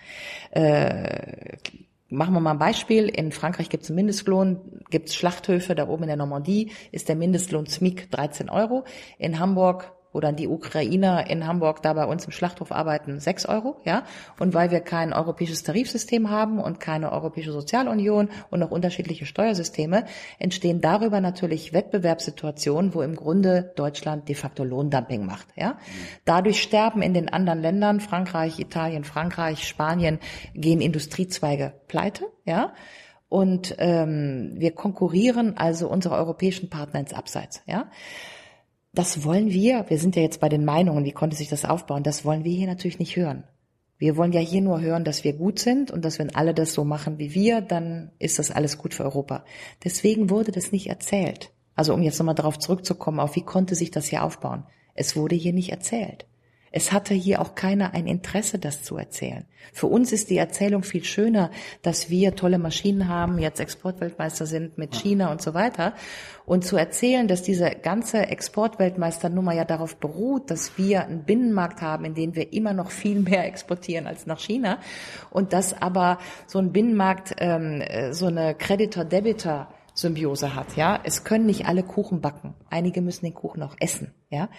äh, 0.52 1.58
machen 2.08 2.34
wir 2.34 2.40
mal 2.40 2.52
ein 2.52 2.60
Beispiel. 2.60 3.10
In 3.10 3.34
Frankreich 3.34 3.70
gibt 3.70 3.84
es 3.84 3.90
einen 3.90 3.98
Mindestlohn, 3.98 4.82
gibt 4.90 5.10
es 5.10 5.16
Schlachthöfe 5.16 5.76
da 5.76 5.88
oben 5.88 6.04
in 6.04 6.08
der 6.08 6.18
Normandie 6.18 6.72
ist 6.94 7.10
der 7.10 7.18
Mindestlohn 7.18 7.66
ZMIG 7.66 8.10
13 8.12 8.50
Euro. 8.50 8.86
In 9.18 9.40
Hamburg 9.40 9.92
dann 10.20 10.36
die 10.36 10.48
Ukrainer 10.48 11.30
in 11.30 11.46
Hamburg 11.46 11.84
da 11.84 11.94
bei 11.94 12.06
uns 12.06 12.26
im 12.26 12.32
Schlachthof 12.32 12.72
arbeiten, 12.72 13.20
sechs 13.20 13.46
Euro, 13.46 13.78
ja. 13.86 14.04
Und 14.40 14.56
weil 14.56 14.72
wir 14.72 14.80
kein 14.80 15.14
europäisches 15.14 15.62
Tarifsystem 15.62 16.32
haben 16.32 16.60
und 16.60 16.80
keine 16.80 17.12
europäische 17.12 17.52
Sozialunion 17.52 18.30
und 18.50 18.60
noch 18.60 18.72
unterschiedliche 18.72 19.28
Steuersysteme, 19.28 20.06
entstehen 20.40 20.82
darüber 20.82 21.22
natürlich 21.22 21.74
Wettbewerbssituationen, 21.74 22.96
wo 22.96 23.04
im 23.04 23.16
Grunde 23.16 23.72
Deutschland 23.76 24.28
de 24.28 24.36
facto 24.36 24.64
Lohndumping 24.64 25.26
macht, 25.26 25.48
ja. 25.56 25.78
Dadurch 26.26 26.62
sterben 26.62 27.04
in 27.04 27.14
den 27.14 27.30
anderen 27.30 27.62
Ländern, 27.62 28.00
Frankreich, 28.00 28.60
Italien, 28.60 29.04
Frankreich, 29.04 29.68
Spanien, 29.68 30.20
gehen 30.56 30.82
Industriezweige 30.82 31.74
pleite, 31.88 32.26
ja. 32.46 32.74
Und 33.30 33.76
ähm, 33.78 34.56
wir 34.56 34.72
konkurrieren 34.72 35.56
also 35.56 35.88
unsere 35.88 36.16
europäischen 36.16 36.72
Partner 36.72 37.00
ins 37.00 37.14
Abseits, 37.14 37.62
ja 37.68 37.86
das 38.94 39.24
wollen 39.24 39.50
wir, 39.52 39.86
wir 39.90 40.00
sind 40.00 40.16
ja 40.16 40.22
jetzt 40.22 40.40
bei 40.40 40.50
den 40.50 40.66
Meinungen, 40.66 41.06
wie 41.06 41.12
konnte 41.12 41.36
sich 41.36 41.50
das 41.50 41.66
aufbauen, 41.66 42.04
das 42.04 42.26
wollen 42.26 42.44
wir 42.44 42.54
hier 42.54 42.68
natürlich 42.68 43.00
nicht 43.00 43.16
hören. 43.16 43.44
Wir 43.98 44.16
wollen 44.16 44.32
ja 44.32 44.40
hier 44.40 44.62
nur 44.62 44.80
hören, 44.80 45.04
dass 45.04 45.26
wir 45.26 45.34
gut 45.34 45.60
sind 45.60 45.92
und 45.92 46.06
dass 46.06 46.20
wenn 46.20 46.34
alle 46.34 46.54
das 46.54 46.74
so 46.74 46.86
machen 46.86 47.20
wie 47.20 47.34
wir, 47.34 47.60
dann 47.60 48.12
ist 48.18 48.40
das 48.40 48.50
alles 48.50 48.78
gut 48.78 48.94
für 48.94 49.04
Europa. 49.04 49.44
Deswegen 49.84 50.30
wurde 50.30 50.54
das 50.54 50.72
nicht 50.72 50.88
erzählt. 50.88 51.52
Also 51.76 51.94
um 51.94 52.02
jetzt 52.02 52.18
nochmal 52.18 52.36
darauf 52.36 52.58
zurückzukommen, 52.58 53.20
auf 53.20 53.36
wie 53.36 53.42
konnte 53.42 53.76
sich 53.76 53.92
das 53.92 54.08
hier 54.08 54.24
aufbauen. 54.24 54.64
Es 54.94 55.18
wurde 55.18 55.36
hier 55.36 55.54
nicht 55.54 55.72
erzählt. 55.72 56.26
Es 56.72 56.92
hatte 56.92 57.14
hier 57.14 57.42
auch 57.42 57.56
keiner 57.56 57.94
ein 57.94 58.08
Interesse, 58.08 58.60
das 58.60 58.84
zu 58.84 58.98
erzählen. 58.98 59.46
Für 59.74 59.88
uns 59.88 60.12
ist 60.12 60.30
die 60.30 60.38
Erzählung 60.38 60.84
viel 60.84 61.04
schöner, 61.04 61.52
dass 61.82 62.10
wir 62.10 62.36
tolle 62.36 62.58
Maschinen 62.58 63.08
haben, 63.08 63.40
jetzt 63.40 63.60
Exportweltmeister 63.60 64.46
sind 64.46 64.78
mit 64.78 64.96
China 64.96 65.32
und 65.32 65.42
so 65.42 65.54
weiter. 65.54 65.94
Und 66.46 66.66
zu 66.66 66.78
erzählen, 66.78 67.28
dass 67.28 67.44
diese 67.44 67.70
ganze 67.70 68.28
Exportweltmeisternummer 68.28 69.54
ja 69.54 69.66
darauf 69.66 69.98
beruht, 69.98 70.50
dass 70.50 70.78
wir 70.78 71.06
einen 71.06 71.24
Binnenmarkt 71.24 71.82
haben, 71.82 72.06
in 72.06 72.16
dem 72.16 72.36
wir 72.36 72.54
immer 72.54 72.74
noch 72.74 72.92
viel 72.92 73.20
mehr 73.20 73.46
exportieren 73.46 74.08
als 74.08 74.26
nach 74.26 74.40
China. 74.40 74.80
Und 75.30 75.54
dass 75.54 75.80
aber 75.80 76.20
so 76.48 76.60
ein 76.60 76.72
Binnenmarkt 76.72 77.36
ähm, 77.40 77.84
so 78.12 78.28
eine 78.28 78.56
Creditor-Debitor 78.56 79.68
Symbiose 80.00 80.56
hat, 80.56 80.76
ja. 80.76 81.00
Es 81.04 81.24
können 81.24 81.46
nicht 81.46 81.68
alle 81.68 81.84
Kuchen 81.84 82.22
backen. 82.22 82.56
Einige 82.70 83.02
müssen 83.02 83.26
den 83.26 83.34
Kuchen 83.34 83.62
auch 83.62 83.76
essen, 83.80 84.14
ja. 84.30 84.50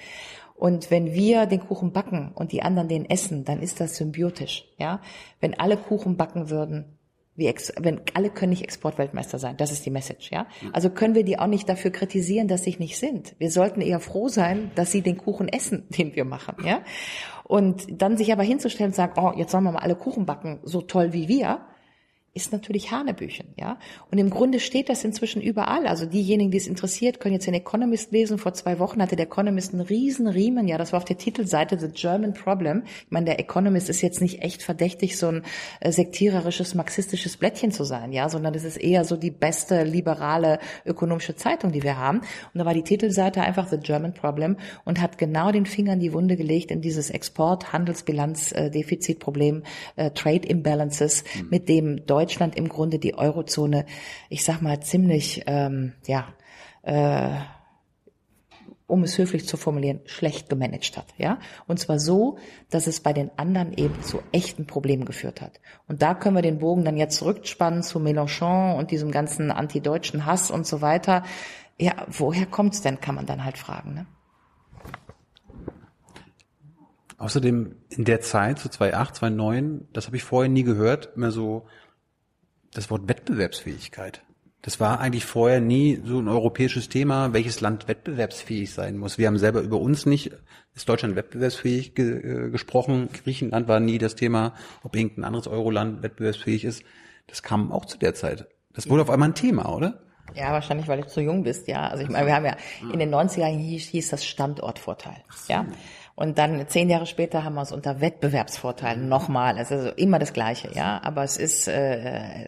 Und 0.61 0.91
wenn 0.91 1.15
wir 1.15 1.47
den 1.47 1.61
Kuchen 1.61 1.91
backen 1.91 2.33
und 2.35 2.53
die 2.53 2.63
anderen 2.63 2.87
den 2.87 3.09
essen, 3.09 3.47
dann 3.47 3.63
ist 3.63 3.81
das 3.81 3.97
symbiotisch, 3.97 4.67
ja. 4.77 5.01
Wenn 5.41 5.59
alle 5.59 5.79
Kuchen 5.79 6.19
backen 6.19 6.51
würden, 6.51 6.99
wie 7.35 7.47
ex 7.47 7.73
wenn 7.81 8.03
alle 8.13 8.29
können 8.29 8.51
nicht 8.51 8.63
Exportweltmeister 8.63 9.39
sein, 9.39 9.57
das 9.57 9.73
ist 9.73 9.87
die 9.87 9.91
Message, 9.91 10.31
ja. 10.31 10.47
Also 10.75 10.91
können 10.91 11.15
wir 11.15 11.25
die 11.25 11.39
auch 11.39 11.47
nicht 11.47 11.67
dafür 11.67 11.91
kritisieren, 11.91 12.47
dass 12.47 12.65
sie 12.65 12.77
nicht 12.79 12.99
sind. 12.99 13.35
Wir 13.39 13.51
sollten 13.51 13.81
eher 13.81 14.01
froh 14.01 14.29
sein, 14.29 14.71
dass 14.75 14.93
sie 14.93 15.01
den 15.01 15.17
Kuchen 15.17 15.49
essen, 15.49 15.87
den 15.97 16.15
wir 16.15 16.27
machen, 16.27 16.57
ja. 16.63 16.83
Und 17.45 18.03
dann 18.03 18.19
sich 18.19 18.31
aber 18.31 18.43
hinzustellen 18.43 18.91
und 18.91 18.95
sagen, 18.95 19.15
oh, 19.17 19.33
jetzt 19.39 19.53
sollen 19.53 19.65
wir 19.65 19.73
mal 19.73 19.79
alle 19.79 19.97
Kuchen 19.97 20.27
backen, 20.27 20.61
so 20.63 20.83
toll 20.83 21.15
wie 21.15 21.27
wir, 21.27 21.63
ist 22.33 22.53
natürlich 22.53 22.93
Hanebüchen, 22.93 23.49
ja. 23.59 23.77
Und 24.09 24.19
im 24.19 24.31
Grunde 24.31 24.61
steht 24.61 24.89
das 24.89 25.03
inzwischen 25.03 25.43
überall. 25.43 25.89
Also 25.89 26.07
diejenigen, 26.07 26.53
die 26.53 26.59
es 26.59 26.69
interessiert, 26.69 27.19
können 27.19 27.35
jetzt 27.35 27.49
den 27.49 27.55
Economist 27.55 28.13
lesen. 28.13 28.39
Vor 28.39 28.55
zwei 28.55 28.79
Wochen 28.79 29.03
hatte 29.03 29.17
der 29.17 29.27
Economist 29.27 29.73
einen 29.73 29.81
riesen 29.81 30.29
Riemen, 30.29 30.69
ja, 30.69 30.79
das 30.79 30.93
war 30.93 30.99
auf 30.99 31.05
der 31.05 31.19
Titelseite 31.19 31.77
The 31.77 31.89
German 31.89 32.33
Problem. 32.35 32.85
Ich 32.87 33.11
meine, 33.11 33.27
der 33.27 33.41
Economist 33.41 33.89
ist 33.89 34.01
jetzt 34.01 34.21
nicht 34.21 34.43
echt 34.43 34.63
verdächtig, 34.63 35.19
so 35.19 35.27
ein 35.27 35.43
äh, 35.81 35.91
sektiererisches, 35.91 36.77
marxistisches 36.77 37.37
Blättchen 37.37 37.73
zu 37.73 37.83
sein, 37.83 38.13
ja, 38.13 38.29
sondern 38.29 38.53
das 38.53 38.63
ist 38.63 38.77
eher 38.77 39.05
so 39.05 39.17
die 39.17 39.33
beste 39.33 39.83
liberale 39.83 40.61
ökonomische 40.87 41.35
Zeitung, 41.35 41.73
die 41.73 41.83
wir 41.83 41.99
haben. 41.99 42.19
Und 42.19 42.61
da 42.61 42.65
war 42.65 42.75
die 42.75 42.85
Titelseite 42.85 43.41
einfach 43.41 43.67
The 43.67 43.79
German 43.79 44.15
Problem 44.15 44.57
und 44.85 45.01
hat 45.01 45.19
genau 45.19 45.51
den 45.51 45.67
Finger 45.67 45.95
in 45.95 46.01
die 46.01 46.13
Wunde 46.13 46.37
gelegt 46.37 46.71
in 46.71 46.81
dieses 46.81 47.11
Export, 47.11 47.73
Handelsbilanz, 47.73 48.53
äh, 48.53 48.71
äh, 48.71 50.11
Trade 50.13 50.47
Imbalances, 50.47 51.25
mhm. 51.35 51.49
mit 51.51 51.69
dem 51.69 52.07
Deutschland 52.07 52.20
Deutschland 52.21 52.55
im 52.55 52.69
Grunde 52.69 52.99
die 52.99 53.15
Eurozone, 53.17 53.87
ich 54.29 54.45
sag 54.45 54.61
mal, 54.61 54.81
ziemlich, 54.81 55.43
ähm, 55.47 55.95
ja, 56.07 56.29
äh, 56.83 57.31
um 58.87 59.05
es 59.05 59.17
höflich 59.17 59.47
zu 59.47 59.57
formulieren, 59.57 60.01
schlecht 60.05 60.51
gemanagt 60.51 60.99
hat, 60.99 61.07
ja. 61.17 61.39
Und 61.67 61.79
zwar 61.79 61.99
so, 61.99 62.37
dass 62.69 62.87
es 62.87 63.01
bei 63.01 63.15
den 63.15 63.31
anderen 63.39 63.73
eben 63.73 64.03
zu 64.03 64.21
echten 64.33 64.67
Problemen 64.67 65.07
geführt 65.07 65.41
hat. 65.41 65.61
Und 65.89 66.03
da 66.03 66.15
können 66.15 66.37
wir 66.37 66.43
den 66.43 66.59
Bogen 66.59 66.85
dann 66.85 66.99
jetzt 66.99 67.17
zurückspannen 67.17 67.83
zu 67.83 68.01
Mélenchon 68.01 68.77
und 68.77 68.91
diesem 68.91 69.13
ganzen 69.13 69.51
antideutschen 69.51 70.27
Hass 70.27 70.51
und 70.51 70.67
so 70.67 70.83
weiter. 70.83 71.23
Ja, 71.79 72.05
woher 72.09 72.45
kommt's 72.45 72.83
denn, 72.83 73.01
kann 73.01 73.15
man 73.15 73.25
dann 73.27 73.45
halt 73.45 73.57
fragen, 73.57 73.95
ne? 73.95 74.07
Außerdem 77.17 77.77
in 77.91 78.05
der 78.05 78.23
Zeit, 78.23 78.59
so 78.59 78.69
2008, 78.71 79.17
2009, 79.17 79.89
das 79.93 80.07
habe 80.07 80.17
ich 80.17 80.23
vorher 80.23 80.49
nie 80.51 80.63
gehört, 80.63 81.11
immer 81.17 81.31
so 81.31 81.67
das 82.73 82.91
Wort 82.91 83.09
Wettbewerbsfähigkeit. 83.09 84.23
Das 84.63 84.79
war 84.79 85.01
eigentlich 85.01 85.25
vorher 85.25 85.61
nie 85.61 86.03
so 86.05 86.19
ein 86.19 86.29
europäisches 86.29 86.91
Thema, 86.91 87.33
welches 87.33 87.63
Land 87.63 87.89
wettbewerbsfähig 87.89 88.73
sein 88.73 88.99
muss. 88.99 89.17
Wir 89.17 89.27
haben 89.27 89.39
selber 89.39 89.61
über 89.63 89.81
uns 89.81 90.05
nicht, 90.05 90.33
ist 90.75 90.89
Deutschland 90.89 91.17
wettbewerbsfähig 91.17 91.95
ge 91.95 92.47
äh, 92.47 92.51
gesprochen. 92.51 93.09
Griechenland 93.13 93.69
war 93.69 93.81
nie 93.81 93.97
das 93.97 94.17
Thema, 94.17 94.55
ob 94.83 94.95
irgendein 94.95 95.25
anderes 95.25 95.47
Euroland 95.47 96.03
wettbewerbsfähig 96.03 96.65
ist. 96.65 96.83
Das 97.27 97.43
kam 97.43 97.73
auch 97.73 97.87
zu 97.87 97.97
der 97.97 98.15
Zeit. 98.15 98.49
Das 98.75 98.89
wurde 98.89 99.03
auf 99.03 99.11
einmal 99.11 99.31
ein 99.31 99.35
Thema, 99.35 99.75
oder? 99.75 100.03
Ja, 100.35 100.53
wahrscheinlich, 100.53 100.87
weil 100.89 101.01
du 101.01 101.07
zu 101.07 101.21
jung 101.21 101.43
bist, 101.43 101.67
ja. 101.67 101.89
Also 101.89 102.05
ich 102.05 102.11
meine, 102.11 102.27
wir 102.27 102.35
haben 102.35 102.45
ja 102.45 102.57
in 102.93 102.99
den 102.99 103.13
90er 103.13 103.41
Jahren 103.41 103.59
hieß, 103.59 103.89
hieß 103.89 104.11
das 104.11 104.25
Standortvorteil, 104.25 105.17
ja. 105.49 105.67
Und 106.15 106.39
dann 106.39 106.69
zehn 106.69 106.91
Jahre 106.91 107.07
später 107.07 107.45
haben 107.45 107.55
wir 107.55 107.63
es 107.63 107.73
unter 107.73 108.01
Wettbewerbsvorteil 108.01 108.99
nochmal. 108.99 109.59
Es 109.59 109.71
ist 109.71 109.79
also 109.79 109.89
immer 109.91 110.19
das 110.19 110.33
Gleiche, 110.33 110.71
ja. 110.75 111.01
Aber 111.03 111.25
es 111.25 111.37
ist 111.37 111.67
äh, 111.69 112.47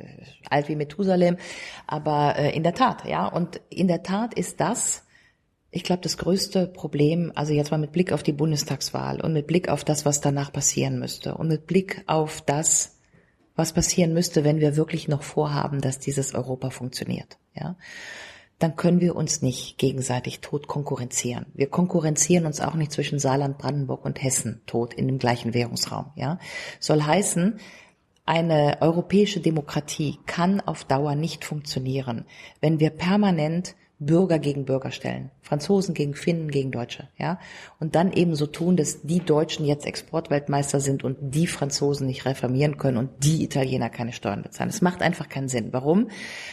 alt 0.51 0.69
wie 0.69 0.77
Methusalem. 0.77 1.39
Aber 1.87 2.37
äh, 2.37 2.55
in 2.55 2.63
der 2.63 2.75
Tat, 2.75 3.07
ja. 3.07 3.27
Und 3.27 3.61
in 3.71 3.89
der 3.89 4.03
Tat 4.03 4.35
ist 4.35 4.61
das, 4.61 5.07
ich 5.71 5.85
glaube, 5.85 6.03
das 6.03 6.19
größte 6.19 6.67
Problem, 6.67 7.33
also 7.35 7.55
jetzt 7.55 7.71
mal 7.71 7.79
mit 7.79 7.93
Blick 7.93 8.13
auf 8.13 8.23
die 8.23 8.33
Bundestagswahl 8.33 9.21
und 9.23 9.33
mit 9.33 9.47
Blick 9.47 9.71
auf 9.71 9.85
das, 9.85 10.05
was 10.05 10.21
danach 10.21 10.53
passieren 10.53 10.99
müsste 10.99 11.35
und 11.35 11.49
mit 11.49 11.67
Blick 11.67 12.05
auf 12.07 12.43
das, 12.43 12.99
was 13.57 13.73
passieren 13.73 14.13
müsste, 14.13 14.45
wenn 14.45 14.61
wir 14.61 14.77
wirklich 14.77 15.09
noch 15.09 15.23
vorhaben, 15.23 15.81
dass 15.81 15.99
dieses 15.99 16.35
Europa 16.35 16.69
funktioniert, 16.71 17.39
ja 17.55 17.77
dann 18.63 18.77
können 18.77 19.01
wir 19.01 19.17
uns 19.17 19.43
nicht 19.43 19.79
gegenseitig 19.79 20.41
tot 20.41 20.69
konkurrenzieren. 20.69 21.47
Wir 21.55 21.69
konkurrenzieren 21.69 22.47
uns 22.47 22.61
auch 22.61 22.75
nicht 22.75 22.93
zwischen 22.93 23.19
Saarland, 23.19 23.59
Brandenburg 23.59 24.05
und 24.05 24.23
Hessen 24.23 24.63
tot 24.67 24.95
in 24.95 25.09
dem 25.09 25.19
gleichen 25.19 25.55
Währungsraum, 25.55 26.13
ja. 26.15 26.39
Soll 26.79 27.03
heißen, 27.03 27.59
eine 28.25 28.79
europäische 28.81 29.41
Demokratie 29.41 30.19
kann 30.27 30.61
auf 30.61 30.85
Dauer 30.85 31.17
nicht 31.17 31.45
funktionieren, 31.45 32.25
wenn 32.61 32.79
wir 32.79 32.91
permanent 32.91 33.75
Bürger 33.99 34.39
gegen 34.39 34.65
Bürger 34.65 34.91
stellen. 34.91 35.31
Franzosen 35.43 35.93
gegen 35.93 36.15
Finnen 36.15 36.51
gegen 36.51 36.71
Deutsche, 36.71 37.09
ja. 37.19 37.39
Und 37.81 37.97
dann 37.97 38.13
eben 38.13 38.37
so 38.37 38.47
tun, 38.47 38.77
dass 38.77 39.03
die 39.03 39.19
Deutschen 39.19 39.67
jetzt 39.67 39.87
Exportweltmeister 39.87 40.79
sind 40.79 41.03
und 41.03 41.17
die 41.21 41.49
Franzosen 41.49 42.07
nicht 42.07 42.25
reformieren 42.25 42.79
können 42.79 42.97
und 42.97 43.11
die 43.25 43.43
Italiener 43.43 43.91
keine 43.91 44.13
Steuern 44.13 44.43
bezahlen. 44.43 44.71
Das 44.71 44.83
macht 44.83 45.03
einfach 45.03 45.29
keinen 45.29 45.49
Sinn. 45.49 45.73
Warum? 45.73 46.09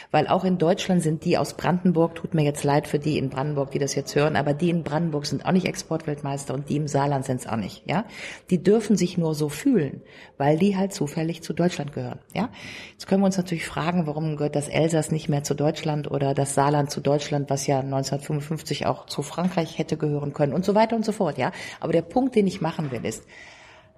Weil 0.09 0.27
auch 0.27 0.43
in 0.43 0.57
Deutschland 0.57 1.03
sind 1.03 1.23
die 1.23 1.37
aus 1.37 1.53
Brandenburg, 1.53 2.15
tut 2.15 2.33
mir 2.33 2.43
jetzt 2.43 2.63
leid 2.63 2.87
für 2.87 2.97
die 2.97 3.19
in 3.19 3.29
Brandenburg, 3.29 3.69
die 3.71 3.79
das 3.79 3.93
jetzt 3.93 4.15
hören, 4.15 4.35
aber 4.35 4.53
die 4.53 4.71
in 4.71 4.83
Brandenburg 4.83 5.27
sind 5.27 5.45
auch 5.45 5.51
nicht 5.51 5.67
Exportweltmeister 5.67 6.55
und 6.55 6.69
die 6.69 6.77
im 6.77 6.87
Saarland 6.87 7.25
sind 7.25 7.41
es 7.41 7.47
auch 7.47 7.57
nicht, 7.57 7.83
ja. 7.85 8.05
Die 8.49 8.61
dürfen 8.63 8.97
sich 8.97 9.19
nur 9.19 9.35
so 9.35 9.49
fühlen, 9.49 10.01
weil 10.37 10.57
die 10.57 10.75
halt 10.75 10.93
zufällig 10.93 11.43
zu 11.43 11.53
Deutschland 11.53 11.93
gehören, 11.93 12.19
ja. 12.33 12.49
Jetzt 12.93 13.07
können 13.07 13.21
wir 13.21 13.27
uns 13.27 13.37
natürlich 13.37 13.67
fragen, 13.67 14.07
warum 14.07 14.35
gehört 14.35 14.55
das 14.55 14.67
Elsass 14.67 15.11
nicht 15.11 15.29
mehr 15.29 15.43
zu 15.43 15.53
Deutschland 15.53 16.09
oder 16.09 16.33
das 16.33 16.55
Saarland 16.55 16.89
zu 16.89 17.01
Deutschland, 17.01 17.51
was 17.51 17.67
ja 17.67 17.79
1955 17.79 18.78
auch 18.85 19.05
zu 19.05 19.21
Frankreich 19.21 19.77
hätte 19.77 19.97
gehören 19.97 20.33
können 20.33 20.53
und 20.53 20.65
so 20.65 20.75
weiter 20.75 20.95
und 20.95 21.05
so 21.05 21.11
fort, 21.11 21.37
ja. 21.37 21.51
Aber 21.79 21.93
der 21.93 22.01
Punkt, 22.01 22.35
den 22.35 22.47
ich 22.47 22.61
machen 22.61 22.91
will, 22.91 23.05
ist, 23.05 23.23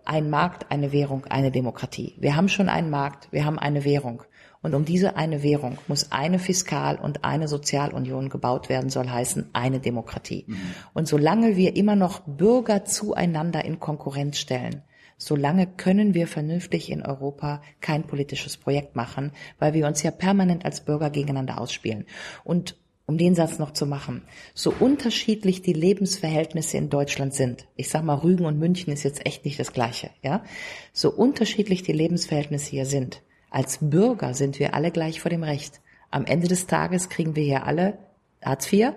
ein 0.05 0.29
Markt, 0.29 0.71
eine 0.71 0.91
Währung, 0.91 1.25
eine 1.25 1.51
Demokratie. 1.51 2.15
Wir 2.19 2.35
haben 2.35 2.49
schon 2.49 2.69
einen 2.69 2.89
Markt, 2.89 3.27
wir 3.31 3.45
haben 3.45 3.59
eine 3.59 3.83
Währung. 3.85 4.23
Und 4.61 4.75
um 4.75 4.85
diese 4.85 5.15
eine 5.15 5.41
Währung 5.41 5.77
muss 5.87 6.11
eine 6.11 6.37
Fiskal- 6.37 6.99
und 6.99 7.23
eine 7.23 7.47
Sozialunion 7.47 8.29
gebaut 8.29 8.69
werden, 8.69 8.89
soll 8.89 9.09
heißen 9.09 9.49
eine 9.53 9.79
Demokratie. 9.79 10.45
Mhm. 10.47 10.57
Und 10.93 11.07
solange 11.07 11.55
wir 11.55 11.75
immer 11.75 11.95
noch 11.95 12.19
Bürger 12.21 12.85
zueinander 12.85 13.65
in 13.65 13.79
Konkurrenz 13.79 14.37
stellen, 14.37 14.83
solange 15.17 15.67
können 15.67 16.13
wir 16.13 16.27
vernünftig 16.27 16.91
in 16.91 17.03
Europa 17.03 17.61
kein 17.79 18.03
politisches 18.03 18.57
Projekt 18.57 18.95
machen, 18.95 19.31
weil 19.57 19.73
wir 19.73 19.87
uns 19.87 20.03
ja 20.03 20.11
permanent 20.11 20.65
als 20.65 20.81
Bürger 20.81 21.09
gegeneinander 21.09 21.59
ausspielen. 21.59 22.05
Und 22.43 22.75
um 23.11 23.17
den 23.17 23.35
Satz 23.35 23.59
noch 23.59 23.71
zu 23.71 23.85
machen, 23.85 24.21
so 24.53 24.73
unterschiedlich 24.79 25.61
die 25.61 25.73
Lebensverhältnisse 25.73 26.77
in 26.77 26.89
Deutschland 26.89 27.33
sind, 27.33 27.67
ich 27.75 27.89
sag 27.89 28.05
mal, 28.05 28.15
Rügen 28.15 28.45
und 28.45 28.57
München 28.57 28.93
ist 28.93 29.03
jetzt 29.03 29.25
echt 29.25 29.43
nicht 29.43 29.59
das 29.59 29.73
Gleiche, 29.73 30.11
ja, 30.21 30.45
so 30.93 31.11
unterschiedlich 31.11 31.83
die 31.83 31.91
Lebensverhältnisse 31.91 32.69
hier 32.69 32.85
sind, 32.85 33.21
als 33.49 33.79
Bürger 33.81 34.33
sind 34.33 34.59
wir 34.59 34.73
alle 34.73 34.91
gleich 34.91 35.19
vor 35.19 35.29
dem 35.29 35.43
Recht. 35.43 35.81
Am 36.09 36.23
Ende 36.23 36.47
des 36.47 36.67
Tages 36.67 37.09
kriegen 37.09 37.35
wir 37.35 37.43
hier 37.43 37.65
alle 37.65 37.97
Hartz 38.41 38.71
IV 38.71 38.93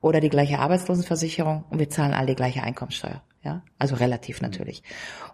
oder 0.00 0.18
die 0.18 0.28
gleiche 0.28 0.58
Arbeitslosenversicherung 0.58 1.62
und 1.70 1.78
wir 1.78 1.90
zahlen 1.90 2.14
alle 2.14 2.26
die 2.26 2.34
gleiche 2.34 2.64
Einkommensteuer. 2.64 3.22
Ja, 3.44 3.62
also 3.78 3.94
relativ 3.94 4.40
natürlich. 4.40 4.82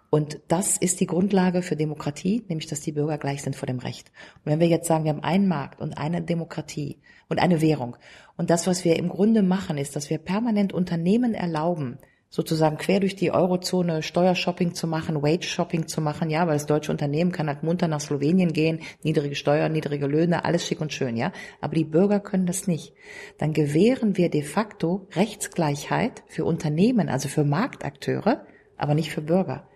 Und 0.09 0.39
das 0.47 0.77
ist 0.77 0.99
die 0.99 1.05
Grundlage 1.05 1.61
für 1.61 1.75
Demokratie, 1.75 2.43
nämlich 2.47 2.67
dass 2.67 2.81
die 2.81 2.91
Bürger 2.91 3.17
gleich 3.17 3.43
sind 3.43 3.55
vor 3.55 3.67
dem 3.67 3.79
Recht. 3.79 4.11
Und 4.43 4.51
wenn 4.51 4.59
wir 4.59 4.67
jetzt 4.67 4.87
sagen, 4.87 5.03
wir 5.03 5.11
haben 5.11 5.23
einen 5.23 5.47
Markt 5.47 5.79
und 5.79 5.97
eine 5.97 6.21
Demokratie 6.21 6.97
und 7.27 7.39
eine 7.39 7.61
Währung 7.61 7.95
und 8.35 8.49
das, 8.49 8.65
was 8.65 8.85
wir 8.85 8.97
im 8.97 9.09
Grunde 9.09 9.43
machen, 9.43 9.77
ist, 9.77 9.95
dass 9.95 10.09
wir 10.09 10.17
permanent 10.17 10.73
Unternehmen 10.73 11.35
erlauben, 11.35 11.99
sozusagen 12.29 12.77
quer 12.77 12.99
durch 12.99 13.15
die 13.15 13.31
Eurozone 13.31 14.03
Steuershopping 14.03 14.73
zu 14.73 14.87
machen, 14.87 15.21
Wage-Shopping 15.21 15.87
zu 15.87 15.99
machen, 15.99 16.29
ja, 16.29 16.45
weil 16.45 16.53
das 16.53 16.67
deutsche 16.67 16.91
Unternehmen 16.91 17.31
kann 17.31 17.47
halt 17.47 17.63
munter 17.63 17.87
nach 17.87 18.01
Slowenien 18.01 18.53
gehen, 18.53 18.79
niedrige 19.03 19.35
Steuern, 19.35 19.71
niedrige 19.71 20.05
Löhne, 20.05 20.45
alles 20.45 20.65
schick 20.65 20.79
und 20.79 20.93
schön, 20.93 21.17
ja. 21.17 21.31
Aber 21.59 21.75
die 21.75 21.85
Bürger 21.85 22.19
können 22.19 22.45
das 22.45 22.67
nicht. 22.67 22.93
Dann 23.39 23.53
gewähren 23.53 24.15
wir 24.15 24.29
de 24.29 24.43
facto 24.43 25.07
Rechtsgleichheit 25.15 26.23
für 26.27 26.45
Unternehmen, 26.45 27.09
also 27.09 27.29
für 27.29 27.43
Marktakteure, 27.43 28.45
aber 28.77 28.93
nicht 28.93 29.11
für 29.11 29.21
Bürger. 29.21 29.68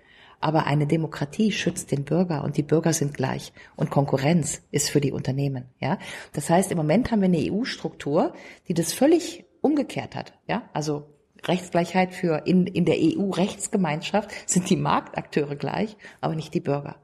Aber 0.43 0.67
eine 0.67 0.85
Demokratie 0.85 1.53
schützt 1.53 1.91
den 1.91 2.03
Bürger 2.03 2.43
und 2.43 2.57
die 2.57 2.63
Bürger 2.63 2.91
sind 2.91 3.13
gleich. 3.13 3.53
Und 3.77 3.91
Konkurrenz 3.91 4.61
ist 4.71 4.89
für 4.89 4.99
die 4.99 5.13
Unternehmen, 5.13 5.69
ja. 5.79 5.97
Das 6.33 6.49
heißt, 6.49 6.69
im 6.69 6.77
Moment 6.77 7.11
haben 7.11 7.21
wir 7.21 7.29
eine 7.29 7.49
EU-Struktur, 7.49 8.33
die 8.67 8.73
das 8.73 8.91
völlig 8.91 9.45
umgekehrt 9.61 10.17
hat, 10.17 10.33
ja. 10.45 10.69
Also 10.73 11.13
Rechtsgleichheit 11.45 12.13
für 12.13 12.45
in, 12.45 12.67
in 12.67 12.83
der 12.83 12.97
EU-Rechtsgemeinschaft 12.99 14.31
sind 14.45 14.69
die 14.69 14.75
Marktakteure 14.75 15.55
gleich, 15.55 15.95
aber 16.19 16.35
nicht 16.35 16.53
die 16.53 16.59
Bürger. 16.59 16.97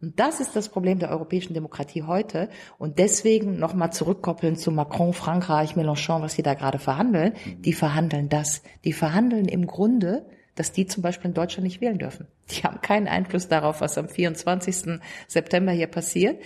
Und 0.00 0.18
das 0.18 0.40
ist 0.40 0.56
das 0.56 0.70
Problem 0.70 0.98
der 0.98 1.10
europäischen 1.10 1.52
Demokratie 1.52 2.02
heute. 2.02 2.48
Und 2.78 2.98
deswegen 2.98 3.58
nochmal 3.58 3.92
zurückkoppeln 3.92 4.56
zu 4.56 4.70
Macron, 4.70 5.12
Frankreich, 5.12 5.74
Mélenchon, 5.74 6.22
was 6.22 6.32
sie 6.32 6.42
da 6.42 6.54
gerade 6.54 6.78
verhandeln. 6.78 7.34
Die 7.58 7.74
verhandeln 7.74 8.30
das. 8.30 8.62
Die 8.84 8.94
verhandeln 8.94 9.48
im 9.48 9.66
Grunde 9.66 10.26
dass 10.56 10.72
die 10.72 10.86
zum 10.86 11.02
Beispiel 11.02 11.28
in 11.28 11.34
Deutschland 11.34 11.64
nicht 11.64 11.80
wählen 11.80 11.98
dürfen. 11.98 12.26
Die 12.50 12.62
haben 12.62 12.80
keinen 12.80 13.06
Einfluss 13.06 13.46
darauf, 13.46 13.80
was 13.80 13.96
am 13.96 14.08
24. 14.08 15.00
September 15.28 15.70
hier 15.70 15.86
passiert, 15.86 16.42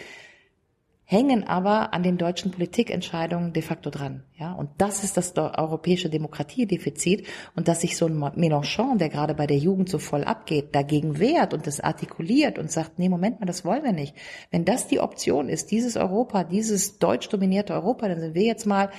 hängen 1.10 1.42
aber 1.42 1.92
an 1.92 2.04
den 2.04 2.18
deutschen 2.18 2.52
Politikentscheidungen 2.52 3.52
de 3.52 3.62
facto 3.62 3.90
dran. 3.90 4.22
Ja, 4.38 4.52
und 4.52 4.70
das 4.78 5.02
ist 5.02 5.16
das 5.16 5.36
europäische 5.36 6.08
Demokratiedefizit 6.08 7.26
und 7.56 7.66
dass 7.66 7.80
sich 7.80 7.96
so 7.96 8.06
ein 8.06 8.16
Mélenchon, 8.16 8.96
der 8.96 9.08
gerade 9.08 9.34
bei 9.34 9.48
der 9.48 9.58
Jugend 9.58 9.88
so 9.88 9.98
voll 9.98 10.22
abgeht, 10.22 10.72
dagegen 10.72 11.18
wehrt 11.18 11.52
und 11.52 11.66
das 11.66 11.80
artikuliert 11.80 12.60
und 12.60 12.70
sagt, 12.70 13.00
nee, 13.00 13.08
Moment 13.08 13.40
mal, 13.40 13.46
das 13.46 13.64
wollen 13.64 13.82
wir 13.82 13.92
nicht. 13.92 14.14
Wenn 14.52 14.64
das 14.64 14.86
die 14.86 15.00
Option 15.00 15.48
ist, 15.48 15.72
dieses 15.72 15.96
Europa, 15.96 16.44
dieses 16.44 17.00
deutsch 17.00 17.28
dominierte 17.28 17.74
Europa, 17.74 18.06
dann 18.06 18.20
sind 18.20 18.36
wir 18.36 18.44
jetzt 18.44 18.66
mal 18.66 18.90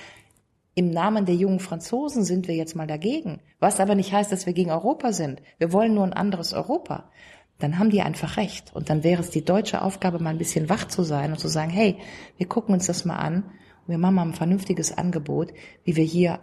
im 0.74 0.90
Namen 0.90 1.26
der 1.26 1.34
jungen 1.34 1.60
Franzosen 1.60 2.24
sind 2.24 2.48
wir 2.48 2.54
jetzt 2.54 2.74
mal 2.74 2.86
dagegen. 2.86 3.40
Was 3.60 3.80
aber 3.80 3.94
nicht 3.94 4.12
heißt, 4.12 4.32
dass 4.32 4.46
wir 4.46 4.54
gegen 4.54 4.70
Europa 4.70 5.12
sind. 5.12 5.42
Wir 5.58 5.72
wollen 5.72 5.94
nur 5.94 6.04
ein 6.04 6.14
anderes 6.14 6.52
Europa. 6.52 7.10
Dann 7.58 7.78
haben 7.78 7.90
die 7.90 8.00
einfach 8.00 8.38
recht. 8.38 8.74
Und 8.74 8.88
dann 8.88 9.04
wäre 9.04 9.20
es 9.20 9.30
die 9.30 9.44
deutsche 9.44 9.82
Aufgabe, 9.82 10.18
mal 10.18 10.30
ein 10.30 10.38
bisschen 10.38 10.68
wach 10.68 10.88
zu 10.88 11.02
sein 11.02 11.32
und 11.32 11.38
zu 11.38 11.48
sagen, 11.48 11.70
hey, 11.70 11.98
wir 12.38 12.48
gucken 12.48 12.74
uns 12.74 12.86
das 12.86 13.04
mal 13.04 13.16
an 13.16 13.44
und 13.44 13.88
wir 13.88 13.98
machen 13.98 14.14
mal 14.14 14.22
ein 14.22 14.34
vernünftiges 14.34 14.96
Angebot, 14.96 15.52
wie 15.84 15.96
wir 15.96 16.04
hier 16.04 16.40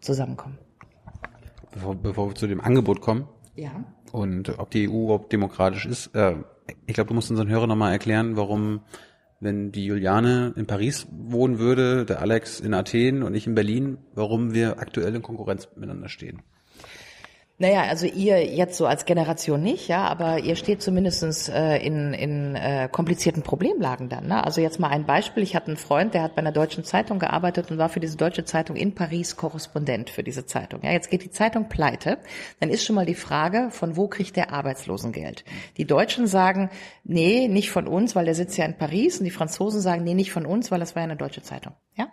zusammenkommen. 0.00 0.58
Bevor, 1.72 1.94
bevor 1.94 2.28
wir 2.28 2.34
zu 2.34 2.46
dem 2.46 2.60
Angebot 2.60 3.00
kommen. 3.00 3.26
Ja. 3.56 3.84
Und 4.12 4.58
ob 4.58 4.70
die 4.70 4.88
EU 4.88 5.04
überhaupt 5.04 5.32
demokratisch 5.32 5.86
ist. 5.86 6.14
Äh, 6.14 6.36
ich 6.86 6.94
glaube, 6.94 7.08
du 7.08 7.14
musst 7.14 7.30
unseren 7.30 7.48
Hörern 7.48 7.68
nochmal 7.68 7.92
erklären, 7.92 8.36
warum 8.36 8.80
wenn 9.42 9.72
die 9.72 9.84
Juliane 9.84 10.54
in 10.56 10.66
Paris 10.66 11.06
wohnen 11.10 11.58
würde, 11.58 12.04
der 12.06 12.20
Alex 12.20 12.60
in 12.60 12.74
Athen 12.74 13.22
und 13.22 13.34
ich 13.34 13.46
in 13.46 13.54
Berlin, 13.54 13.98
warum 14.14 14.54
wir 14.54 14.78
aktuell 14.78 15.14
in 15.14 15.22
Konkurrenz 15.22 15.68
miteinander 15.74 16.08
stehen. 16.08 16.42
Naja, 17.62 17.82
also 17.82 18.06
ihr 18.06 18.44
jetzt 18.44 18.76
so 18.76 18.86
als 18.86 19.04
Generation 19.04 19.62
nicht, 19.62 19.86
ja, 19.86 20.02
aber 20.08 20.40
ihr 20.40 20.56
steht 20.56 20.82
zumindestens 20.82 21.48
äh, 21.48 21.76
in, 21.76 22.12
in 22.12 22.56
äh, 22.56 22.88
komplizierten 22.90 23.44
Problemlagen 23.44 24.08
dann. 24.08 24.26
Ne? 24.26 24.42
Also 24.42 24.60
jetzt 24.60 24.80
mal 24.80 24.88
ein 24.88 25.06
Beispiel. 25.06 25.44
Ich 25.44 25.54
hatte 25.54 25.68
einen 25.68 25.76
Freund, 25.76 26.12
der 26.12 26.24
hat 26.24 26.34
bei 26.34 26.40
einer 26.40 26.50
deutschen 26.50 26.82
Zeitung 26.82 27.20
gearbeitet 27.20 27.70
und 27.70 27.78
war 27.78 27.88
für 27.88 28.00
diese 28.00 28.16
deutsche 28.16 28.44
Zeitung 28.44 28.74
in 28.74 28.96
Paris 28.96 29.36
Korrespondent 29.36 30.10
für 30.10 30.24
diese 30.24 30.44
Zeitung. 30.44 30.80
Ja, 30.82 30.90
jetzt 30.90 31.08
geht 31.08 31.22
die 31.22 31.30
Zeitung 31.30 31.68
pleite. 31.68 32.18
Dann 32.58 32.68
ist 32.68 32.84
schon 32.84 32.96
mal 32.96 33.06
die 33.06 33.14
Frage, 33.14 33.68
von 33.70 33.96
wo 33.96 34.08
kriegt 34.08 34.34
der 34.34 34.52
Arbeitslosengeld? 34.52 35.44
Die 35.76 35.86
Deutschen 35.86 36.26
sagen, 36.26 36.68
nee, 37.04 37.46
nicht 37.46 37.70
von 37.70 37.86
uns, 37.86 38.16
weil 38.16 38.24
der 38.24 38.34
sitzt 38.34 38.58
ja 38.58 38.64
in 38.64 38.76
Paris. 38.76 39.20
Und 39.20 39.24
die 39.24 39.30
Franzosen 39.30 39.80
sagen, 39.80 40.02
nee, 40.02 40.14
nicht 40.14 40.32
von 40.32 40.46
uns, 40.46 40.72
weil 40.72 40.80
das 40.80 40.96
war 40.96 41.02
ja 41.02 41.08
eine 41.08 41.16
deutsche 41.16 41.42
Zeitung. 41.42 41.74
Ja? 41.94 42.10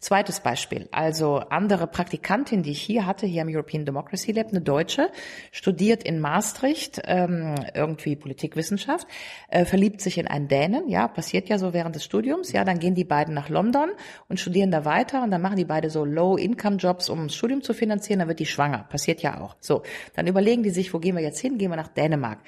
Zweites 0.00 0.40
Beispiel. 0.40 0.88
Also 0.90 1.36
andere 1.36 1.86
Praktikantin, 1.86 2.64
die 2.64 2.72
ich 2.72 2.82
hier 2.82 3.06
hatte, 3.06 3.26
hier 3.26 3.42
am 3.42 3.48
European 3.48 3.84
Democracy 3.84 4.32
Lab, 4.32 4.48
eine 4.48 4.60
Deutsche, 4.60 5.10
studiert 5.52 6.02
in 6.02 6.18
Maastricht 6.18 7.00
ähm, 7.04 7.54
irgendwie 7.74 8.16
Politikwissenschaft, 8.16 9.06
äh, 9.48 9.64
verliebt 9.64 10.00
sich 10.00 10.18
in 10.18 10.26
einen 10.26 10.48
Dänen, 10.48 10.88
ja, 10.88 11.06
passiert 11.06 11.48
ja 11.48 11.58
so 11.58 11.72
während 11.72 11.94
des 11.94 12.04
Studiums, 12.04 12.50
ja, 12.50 12.64
dann 12.64 12.80
gehen 12.80 12.96
die 12.96 13.04
beiden 13.04 13.32
nach 13.32 13.48
London 13.48 13.90
und 14.28 14.40
studieren 14.40 14.72
da 14.72 14.84
weiter 14.84 15.22
und 15.22 15.30
dann 15.30 15.42
machen 15.42 15.56
die 15.56 15.64
beide 15.64 15.90
so 15.90 16.04
Low-Income-Jobs, 16.04 17.08
um 17.08 17.28
das 17.28 17.36
Studium 17.36 17.62
zu 17.62 17.72
finanzieren, 17.72 18.18
dann 18.18 18.28
wird 18.28 18.40
die 18.40 18.46
schwanger, 18.46 18.86
passiert 18.88 19.22
ja 19.22 19.40
auch. 19.40 19.54
So, 19.60 19.82
dann 20.16 20.26
überlegen 20.26 20.64
die 20.64 20.70
sich, 20.70 20.92
wo 20.92 20.98
gehen 20.98 21.14
wir 21.14 21.22
jetzt 21.22 21.38
hin? 21.38 21.56
Gehen 21.56 21.70
wir 21.70 21.76
nach 21.76 21.88
Dänemark. 21.88 22.40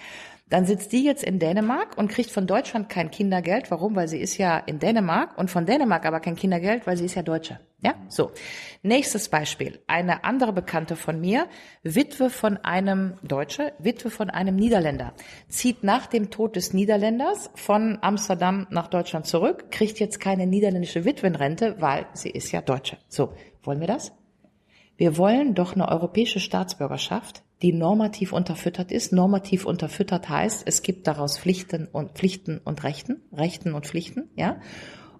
Dann 0.49 0.66
sitzt 0.66 0.93
die 0.93 1.03
jetzt 1.03 1.24
in 1.24 1.38
Dänemark 1.38 1.97
und 1.97 2.09
kriegt 2.09 2.30
von 2.30 2.47
Deutschland 2.47 2.88
kein 2.88 3.11
Kindergeld. 3.11 3.70
Warum? 3.70 3.97
Weil 3.97 4.09
sie 4.09 4.18
ist 4.18 4.36
ja 4.36 4.59
in 4.59 4.78
Dänemark 4.78 5.38
und 5.38 5.51
von 5.51 5.64
Dänemark 5.64 6.05
aber 6.05 6.20
kein 6.20 6.36
Kindergeld, 6.36 6.86
weil 6.86 6.97
sie 6.97 7.07
ist 7.07 7.14
ja 7.14 7.22
Deutsche. 7.22 7.59
Ja, 7.80 7.95
so. 8.09 8.30
Nächstes 8.82 9.28
Beispiel. 9.28 9.80
Eine 9.86 10.24
andere 10.24 10.53
Bekannte 10.53 10.95
von 10.95 11.20
mir, 11.20 11.47
Witwe 11.82 12.28
von 12.28 12.59
einem 12.59 13.14
Deutsche, 13.22 13.72
Witwe 13.78 14.11
von 14.11 14.30
einem 14.30 14.57
Niederländer, 14.57 15.14
zieht 15.49 15.82
nach 15.84 16.07
dem 16.07 16.30
Tod 16.30 16.57
des 16.57 16.74
Niederländers 16.74 17.51
von 17.55 17.99
Amsterdam 18.03 18.66
nach 18.70 18.88
Deutschland 18.88 19.26
zurück, 19.26 19.70
kriegt 19.70 19.99
jetzt 20.01 20.20
keine 20.20 20.47
niederländische 20.47 21.05
Witwenrente, 21.05 21.76
weil 21.80 22.07
sie 22.12 22.30
ist 22.30 22.53
ja 22.53 22.61
Deutsche. 22.61 22.99
So. 23.09 23.32
Wollen 23.64 23.80
wir 23.80 23.86
das? 23.86 24.12
Wir 25.03 25.18
wollen 25.18 25.57
doch 25.57 25.74
eine 25.74 25.88
europäische 25.88 26.38
Staatsbürgerschaft, 26.38 27.42
die 27.61 27.72
normativ 27.72 28.32
unterfüttert 28.32 28.92
ist. 28.92 29.12
Normativ 29.12 29.66
unterfüttert 29.66 30.28
heißt, 30.28 30.62
es 30.64 30.82
gibt 30.82 31.09
daraus 31.09 31.40
Pflichten 31.40 31.88
und 31.90 32.12
Pflichten 32.12 32.61
und 32.62 32.84
Rechten, 32.84 33.20
Rechten 33.32 33.74
und 33.74 33.84
Pflichten, 33.84 34.30
ja. 34.36 34.61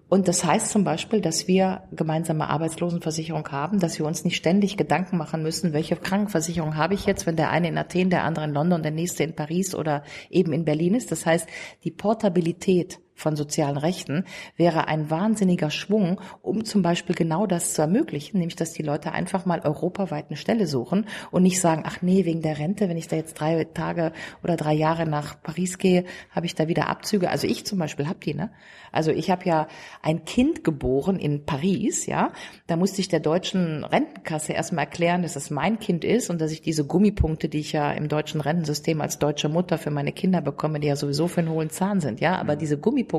Und 0.07 0.29
das 0.29 0.45
heißt 0.45 0.69
zum 0.69 0.85
Beispiel, 0.85 1.19
dass 1.19 1.49
wir 1.49 1.83
gemeinsame 1.91 2.49
Arbeitslosenversicherung 2.49 3.45
haben, 3.49 3.81
dass 3.81 3.99
wir 3.99 4.05
uns 4.05 4.23
nicht 4.23 4.37
ständig 4.37 4.77
Gedanken 4.77 5.17
machen 5.17 5.43
müssen, 5.43 5.73
welche 5.73 5.97
Krankenversicherung 5.97 6.77
habe 6.77 6.93
ich 6.93 7.05
jetzt, 7.05 7.25
wenn 7.25 7.35
der 7.35 7.49
eine 7.49 7.67
in 7.67 7.77
Athen, 7.77 8.09
der 8.09 8.23
andere 8.23 8.45
in 8.45 8.53
London, 8.53 8.83
der 8.83 8.91
nächste 8.91 9.25
in 9.25 9.35
Paris 9.35 9.75
oder 9.75 10.03
eben 10.29 10.53
in 10.53 10.63
Berlin 10.63 10.95
ist. 10.95 11.11
Das 11.11 11.25
heißt, 11.25 11.45
die 11.83 11.91
Portabilität 11.91 12.99
von 13.23 13.35
sozialen 13.35 13.77
Rechten 13.77 14.25
wäre 14.57 14.87
ein 14.87 15.09
wahnsinniger 15.09 15.71
Schwung, 15.71 16.19
um 16.41 16.65
zum 16.65 16.81
Beispiel 16.81 17.15
genau 17.15 17.47
das 17.47 17.73
zu 17.73 17.81
ermöglichen, 17.81 18.37
nämlich 18.37 18.57
dass 18.57 18.73
die 18.73 18.83
Leute 18.83 19.13
einfach 19.13 19.45
mal 19.45 19.61
europaweit 19.61 20.25
eine 20.27 20.37
Stelle 20.37 20.67
suchen 20.67 21.07
und 21.31 21.41
nicht 21.41 21.59
sagen, 21.59 21.83
ach 21.85 22.01
nee, 22.01 22.25
wegen 22.25 22.41
der 22.41 22.59
Rente, 22.59 22.89
wenn 22.89 22.97
ich 22.97 23.07
da 23.07 23.15
jetzt 23.15 23.35
drei 23.35 23.63
Tage 23.63 24.11
oder 24.43 24.57
drei 24.57 24.73
Jahre 24.73 25.07
nach 25.07 25.41
Paris 25.41 25.77
gehe, 25.77 26.03
habe 26.31 26.45
ich 26.45 26.53
da 26.53 26.67
wieder 26.67 26.89
Abzüge. 26.89 27.29
Also 27.29 27.47
ich 27.47 27.65
zum 27.65 27.79
Beispiel 27.79 28.07
habe 28.07 28.19
die, 28.19 28.33
ne? 28.33 28.51
Also 28.91 29.09
ich 29.09 29.31
habe 29.31 29.45
ja 29.45 29.67
ein 30.01 30.25
Kind 30.25 30.63
geboren 30.63 31.17
in 31.17 31.45
Paris, 31.45 32.05
ja. 32.05 32.33
Da 32.67 32.75
musste 32.75 32.99
ich 33.01 33.07
der 33.07 33.21
deutschen 33.21 33.85
Rentenkasse 33.85 34.53
erstmal 34.53 34.85
erklären, 34.85 35.23
dass 35.23 35.35
es 35.35 35.49
mein 35.49 35.79
Kind 35.79 36.03
ist 36.03 36.29
und 36.29 36.41
dass 36.41 36.51
ich 36.51 36.61
diese 36.61 36.85
Gummipunkte, 36.85 37.47
die 37.47 37.59
ich 37.59 37.71
ja 37.71 37.91
im 37.91 38.09
deutschen 38.09 38.41
Rentensystem 38.41 38.99
als 38.99 39.17
deutsche 39.17 39.47
Mutter 39.49 39.77
für 39.77 39.91
meine 39.91 40.11
Kinder 40.11 40.41
bekomme, 40.41 40.81
die 40.81 40.87
ja 40.87 40.97
sowieso 40.97 41.27
für 41.27 41.39
einen 41.39 41.49
hohen 41.49 41.69
Zahn 41.69 42.01
sind, 42.01 42.19
ja. 42.19 42.35
Aber 42.37 42.57
diese 42.57 42.77
Gummipunkte 42.77 43.12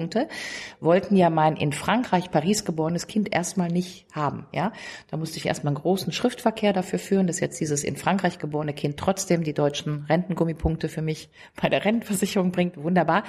wollten 0.81 1.17
ja 1.17 1.31
mein 1.31 1.57
in 1.57 1.73
Frankreich, 1.73 2.31
Paris 2.31 2.65
geborenes 2.65 3.07
Kind 3.07 3.33
erstmal 3.33 3.69
nicht 3.69 4.07
haben, 4.13 4.47
ja. 4.53 4.73
Da 5.11 5.17
musste 5.17 5.39
ich 5.39 5.47
erstmal 5.47 5.73
einen 5.73 5.83
großen 5.83 6.13
Schriftverkehr 6.13 6.73
dafür 6.73 6.99
führen, 6.99 7.27
dass 7.27 7.41
jetzt 7.41 7.61
dieses 7.61 7.85
in 7.85 7.97
Frankreich 7.97 8.39
geborene 8.39 8.75
Kind 8.75 8.97
trotzdem 8.97 9.45
die 9.45 9.55
deutschen 9.55 10.05
Rentengummipunkte 10.09 10.89
für 10.89 11.03
mich 11.03 11.29
bei 11.61 11.69
der 11.69 11.85
Rentenversicherung 11.85 12.51
bringt. 12.51 12.77
Wunderbar 12.77 13.25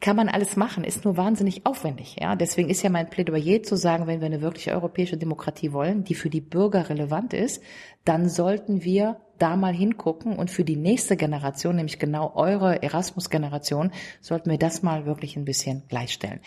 kann 0.00 0.16
man 0.16 0.28
alles 0.28 0.56
machen, 0.56 0.82
ist 0.82 1.04
nur 1.04 1.16
wahnsinnig 1.16 1.66
aufwendig. 1.66 2.16
Ja, 2.18 2.34
deswegen 2.34 2.70
ist 2.70 2.82
ja 2.82 2.90
mein 2.90 3.10
Plädoyer 3.10 3.62
zu 3.62 3.76
sagen, 3.76 4.06
wenn 4.06 4.20
wir 4.20 4.26
eine 4.26 4.40
wirklich 4.40 4.72
europäische 4.72 5.18
Demokratie 5.18 5.72
wollen, 5.72 6.04
die 6.04 6.14
für 6.14 6.30
die 6.30 6.40
Bürger 6.40 6.88
relevant 6.88 7.34
ist, 7.34 7.62
dann 8.04 8.28
sollten 8.28 8.82
wir 8.82 9.20
da 9.38 9.56
mal 9.56 9.74
hingucken 9.74 10.36
und 10.36 10.50
für 10.50 10.64
die 10.64 10.76
nächste 10.76 11.16
Generation, 11.16 11.76
nämlich 11.76 11.98
genau 11.98 12.32
eure 12.34 12.82
Erasmus-Generation, 12.82 13.90
sollten 14.20 14.50
wir 14.50 14.58
das 14.58 14.82
mal 14.82 15.06
wirklich 15.06 15.36
ein 15.36 15.44
bisschen 15.44 15.82
gleichstellen. 15.88 16.40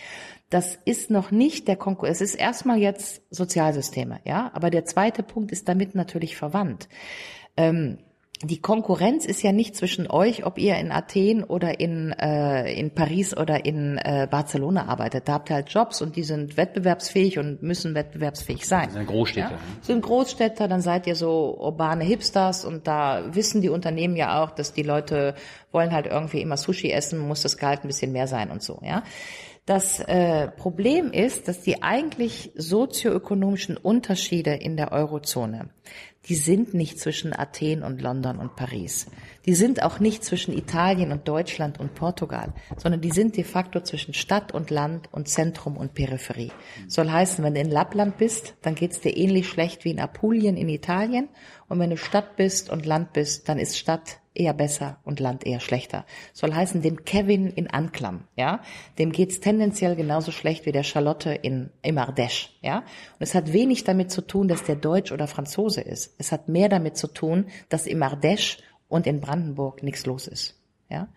Das 0.49 0.77
ist 0.85 1.09
noch 1.09 1.31
nicht 1.31 1.67
der 1.67 1.75
Konkurrenz. 1.75 2.21
Es 2.21 2.33
ist 2.33 2.39
erstmal 2.39 2.77
jetzt 2.77 3.21
Sozialsysteme, 3.29 4.19
ja, 4.25 4.51
aber 4.53 4.69
der 4.69 4.85
zweite 4.85 5.23
Punkt 5.23 5.51
ist 5.51 5.67
damit 5.67 5.95
natürlich 5.95 6.35
verwandt. 6.37 6.87
Ähm, 7.57 7.97
die 8.43 8.59
Konkurrenz 8.59 9.25
ist 9.25 9.41
ja 9.41 9.51
nicht 9.51 9.75
zwischen 9.75 10.09
euch, 10.09 10.45
ob 10.45 10.57
ihr 10.57 10.75
in 10.75 10.91
Athen 10.91 11.43
oder 11.43 11.79
in, 11.79 12.11
äh, 12.11 12.73
in 12.73 12.93
Paris 12.93 13.35
oder 13.35 13.65
in 13.65 13.97
äh, 13.97 14.27
Barcelona 14.29 14.87
arbeitet. 14.87 15.27
Da 15.27 15.33
habt 15.33 15.49
ihr 15.49 15.55
halt 15.55 15.69
Jobs 15.69 16.01
und 16.01 16.15
die 16.15 16.23
sind 16.23 16.57
wettbewerbsfähig 16.57 17.39
und 17.39 17.63
müssen 17.63 17.95
wettbewerbsfähig 17.95 18.67
sein. 18.67 18.85
Das 18.85 18.93
sind 18.95 19.07
Großstädter. 19.07 19.51
Ja? 19.51 19.59
Sind 19.81 20.01
Großstädter, 20.01 20.67
dann 20.67 20.81
seid 20.81 21.07
ihr 21.07 21.15
so 21.15 21.57
urbane 21.59 22.03
Hipsters 22.03 22.65
und 22.65 22.87
da 22.87 23.23
wissen 23.33 23.61
die 23.61 23.69
Unternehmen 23.69 24.15
ja 24.15 24.43
auch, 24.43 24.51
dass 24.51 24.73
die 24.73 24.83
Leute 24.83 25.35
wollen 25.71 25.91
halt 25.91 26.07
irgendwie 26.07 26.41
immer 26.41 26.57
Sushi 26.57 26.91
essen, 26.91 27.19
muss 27.19 27.41
das 27.41 27.57
Gehalt 27.57 27.83
ein 27.83 27.87
bisschen 27.87 28.11
mehr 28.11 28.27
sein 28.27 28.51
und 28.51 28.61
so, 28.61 28.79
ja. 28.83 29.03
Das 29.65 30.01
äh, 30.01 30.49
Problem 30.49 31.13
ist, 31.13 31.47
dass 31.47 31.61
die 31.61 31.83
eigentlich 31.83 32.51
sozioökonomischen 32.55 33.77
Unterschiede 33.77 34.53
in 34.53 34.75
der 34.75 34.91
Eurozone, 34.91 35.69
die 36.29 36.35
sind 36.35 36.73
nicht 36.73 36.99
zwischen 36.99 37.37
Athen 37.37 37.83
und 37.83 38.01
London 38.01 38.37
und 38.37 38.55
Paris. 38.55 39.07
Die 39.45 39.53
sind 39.53 39.83
auch 39.83 39.99
nicht 39.99 40.23
zwischen 40.23 40.57
Italien 40.57 41.11
und 41.11 41.27
Deutschland 41.27 41.79
und 41.79 41.95
Portugal, 41.95 42.53
sondern 42.77 43.01
die 43.01 43.11
sind 43.11 43.35
de 43.35 43.43
facto 43.43 43.81
zwischen 43.81 44.13
Stadt 44.13 44.53
und 44.53 44.69
Land 44.69 45.09
und 45.11 45.27
Zentrum 45.27 45.75
und 45.75 45.93
Peripherie. 45.93 46.51
Soll 46.87 47.09
heißen, 47.09 47.43
wenn 47.43 47.55
du 47.55 47.61
in 47.61 47.69
Lappland 47.69 48.17
bist, 48.17 48.55
dann 48.61 48.75
geht's 48.75 49.01
dir 49.01 49.15
ähnlich 49.15 49.49
schlecht 49.49 49.83
wie 49.83 49.91
in 49.91 49.99
Apulien 49.99 50.55
in 50.55 50.69
Italien. 50.69 51.27
Und 51.67 51.79
wenn 51.79 51.89
du 51.89 51.97
Stadt 51.97 52.37
bist 52.37 52.69
und 52.69 52.85
Land 52.85 53.13
bist, 53.13 53.49
dann 53.49 53.59
ist 53.59 53.77
Stadt 53.77 54.19
eher 54.35 54.53
besser 54.53 54.97
und 55.03 55.19
Land 55.19 55.45
eher 55.45 55.59
schlechter. 55.59 56.05
Soll 56.33 56.53
heißen, 56.53 56.81
dem 56.81 57.05
Kevin 57.05 57.47
in 57.47 57.69
Anklam, 57.69 58.27
ja, 58.35 58.61
dem 58.97 59.11
geht's 59.11 59.39
tendenziell 59.39 59.95
genauso 59.95 60.31
schlecht 60.31 60.65
wie 60.65 60.71
der 60.71 60.83
Charlotte 60.83 61.31
in 61.33 61.69
im 61.81 61.97
Ardèche, 61.97 62.49
ja. 62.61 62.77
Und 62.77 63.19
es 63.19 63.35
hat 63.35 63.53
wenig 63.53 63.83
damit 63.83 64.11
zu 64.11 64.21
tun, 64.21 64.47
dass 64.47 64.63
der 64.63 64.75
Deutsch 64.75 65.11
oder 65.11 65.27
Franzose 65.27 65.81
ist. 65.81 66.15
Es 66.17 66.31
hat 66.31 66.49
mehr 66.49 66.69
damit 66.69 66.97
zu 66.97 67.07
tun, 67.07 67.47
dass 67.69 67.87
im 67.87 68.01
Ardèche 68.01 68.59
und 68.87 69.07
in 69.07 69.21
Brandenburg 69.21 69.83
nichts 69.83 70.05
los 70.05 70.27
ist, 70.27 70.59
ja. 70.89 71.07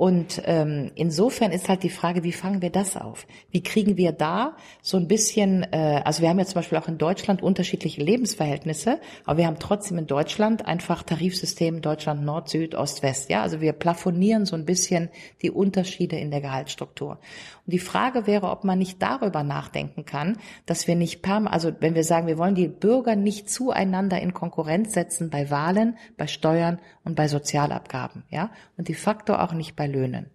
Und 0.00 0.40
ähm, 0.46 0.92
insofern 0.94 1.52
ist 1.52 1.68
halt 1.68 1.82
die 1.82 1.90
Frage, 1.90 2.24
wie 2.24 2.32
fangen 2.32 2.62
wir 2.62 2.70
das 2.70 2.96
auf? 2.96 3.26
Wie 3.50 3.62
kriegen 3.62 3.98
wir 3.98 4.12
da 4.12 4.56
so 4.80 4.96
ein 4.96 5.08
bisschen, 5.08 5.62
äh, 5.74 6.00
also 6.02 6.22
wir 6.22 6.30
haben 6.30 6.38
ja 6.38 6.46
zum 6.46 6.54
Beispiel 6.54 6.78
auch 6.78 6.88
in 6.88 6.96
Deutschland 6.96 7.42
unterschiedliche 7.42 8.02
Lebensverhältnisse, 8.02 8.98
aber 9.26 9.36
wir 9.36 9.46
haben 9.46 9.58
trotzdem 9.58 9.98
in 9.98 10.06
Deutschland 10.06 10.64
einfach 10.64 11.02
Tarifsystem 11.02 11.82
Deutschland 11.82 12.24
Nord, 12.24 12.48
Süd, 12.48 12.74
Ost, 12.74 13.02
West. 13.02 13.28
Ja, 13.28 13.42
also 13.42 13.60
wir 13.60 13.74
plafonieren 13.74 14.46
so 14.46 14.56
ein 14.56 14.64
bisschen 14.64 15.10
die 15.42 15.50
Unterschiede 15.50 16.16
in 16.16 16.30
der 16.30 16.40
Gehaltsstruktur. 16.40 17.18
Und 17.66 17.74
die 17.74 17.78
Frage 17.78 18.26
wäre, 18.26 18.48
ob 18.48 18.64
man 18.64 18.78
nicht 18.78 19.02
darüber 19.02 19.42
nachdenken 19.42 20.06
kann, 20.06 20.38
dass 20.64 20.86
wir 20.86 20.96
nicht 20.96 21.20
perm, 21.20 21.46
also 21.46 21.72
wenn 21.78 21.94
wir 21.94 22.04
sagen, 22.04 22.26
wir 22.26 22.38
wollen 22.38 22.54
die 22.54 22.68
Bürger 22.68 23.16
nicht 23.16 23.50
zueinander 23.50 24.18
in 24.18 24.32
Konkurrenz 24.32 24.94
setzen 24.94 25.28
bei 25.28 25.50
Wahlen, 25.50 25.98
bei 26.16 26.26
Steuern 26.26 26.78
und 27.10 27.16
bei 27.16 27.28
Sozialabgaben, 27.28 28.22
ja, 28.30 28.50
und 28.76 28.88
de 28.88 28.94
facto 28.94 29.34
auch 29.34 29.52
nicht 29.52 29.76
bei 29.76 29.86
Löhnen. 29.86 30.30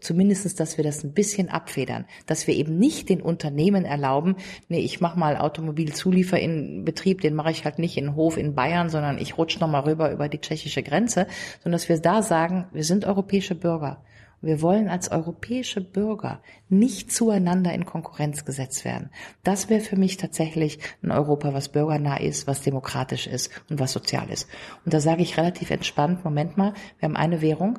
Zumindestens, 0.00 0.54
dass 0.54 0.78
wir 0.78 0.84
das 0.84 1.04
ein 1.04 1.12
bisschen 1.12 1.50
abfedern, 1.50 2.06
dass 2.26 2.46
wir 2.46 2.54
eben 2.54 2.78
nicht 2.78 3.10
den 3.10 3.20
Unternehmen 3.20 3.84
erlauben, 3.84 4.36
nee, 4.68 4.80
ich 4.80 5.00
mache 5.00 5.18
mal 5.18 5.36
Automobilzuliefer 5.36 6.38
in 6.38 6.84
Betrieb, 6.84 7.20
den 7.20 7.34
mache 7.34 7.50
ich 7.50 7.64
halt 7.64 7.78
nicht 7.78 7.98
in 7.98 8.14
Hof 8.14 8.38
in 8.38 8.54
Bayern, 8.54 8.88
sondern 8.88 9.18
ich 9.18 9.36
rutsch 9.36 9.60
noch 9.60 9.68
mal 9.68 9.80
rüber 9.80 10.10
über 10.10 10.28
die 10.28 10.40
tschechische 10.40 10.82
Grenze, 10.82 11.26
sondern 11.62 11.78
dass 11.78 11.88
wir 11.90 11.98
da 11.98 12.22
sagen, 12.22 12.66
wir 12.72 12.84
sind 12.84 13.04
europäische 13.04 13.54
Bürger. 13.54 14.02
Wir 14.42 14.60
wollen 14.60 14.88
als 14.88 15.10
europäische 15.10 15.80
Bürger 15.80 16.42
nicht 16.68 17.12
zueinander 17.12 17.72
in 17.72 17.86
Konkurrenz 17.86 18.44
gesetzt 18.44 18.84
werden. 18.84 19.10
Das 19.44 19.70
wäre 19.70 19.80
für 19.80 19.96
mich 19.96 20.16
tatsächlich 20.16 20.80
ein 21.02 21.12
Europa, 21.12 21.54
was 21.54 21.70
bürgernah 21.70 22.16
ist, 22.16 22.46
was 22.46 22.60
demokratisch 22.60 23.28
ist 23.28 23.50
und 23.70 23.78
was 23.78 23.92
sozial 23.92 24.28
ist. 24.30 24.48
Und 24.84 24.92
da 24.92 25.00
sage 25.00 25.22
ich 25.22 25.38
relativ 25.38 25.70
entspannt, 25.70 26.24
Moment 26.24 26.56
mal, 26.56 26.74
wir 26.98 27.08
haben 27.08 27.16
eine 27.16 27.40
Währung, 27.40 27.78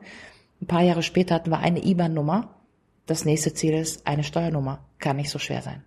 ein 0.64 0.68
paar 0.68 0.82
Jahre 0.82 1.04
später 1.04 1.36
hatten 1.36 1.50
wir 1.50 1.60
eine 1.60 1.84
IBAN-Nummer. 1.84 2.56
Das 3.06 3.26
nächste 3.26 3.54
Ziel 3.54 3.74
ist 3.74 4.08
eine 4.08 4.24
Steuernummer. 4.24 4.88
Kann 4.98 5.18
nicht 5.18 5.30
so 5.30 5.38
schwer 5.38 5.62
sein. 5.62 5.84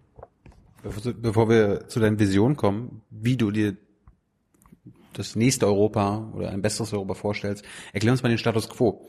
Bevor 0.82 1.48
wir 1.48 1.88
zu 1.88 1.98
deinen 1.98 2.18
Visionen 2.18 2.56
kommen, 2.56 3.00
wie 3.08 3.38
du 3.38 3.50
dir 3.50 3.78
das 5.14 5.34
nächste 5.34 5.66
Europa 5.66 6.30
oder 6.34 6.50
ein 6.50 6.60
besseres 6.60 6.92
Europa 6.92 7.14
vorstellst, 7.14 7.64
erklär 7.94 8.12
uns 8.12 8.22
mal 8.22 8.28
den 8.28 8.36
Status 8.36 8.68
quo. 8.68 9.08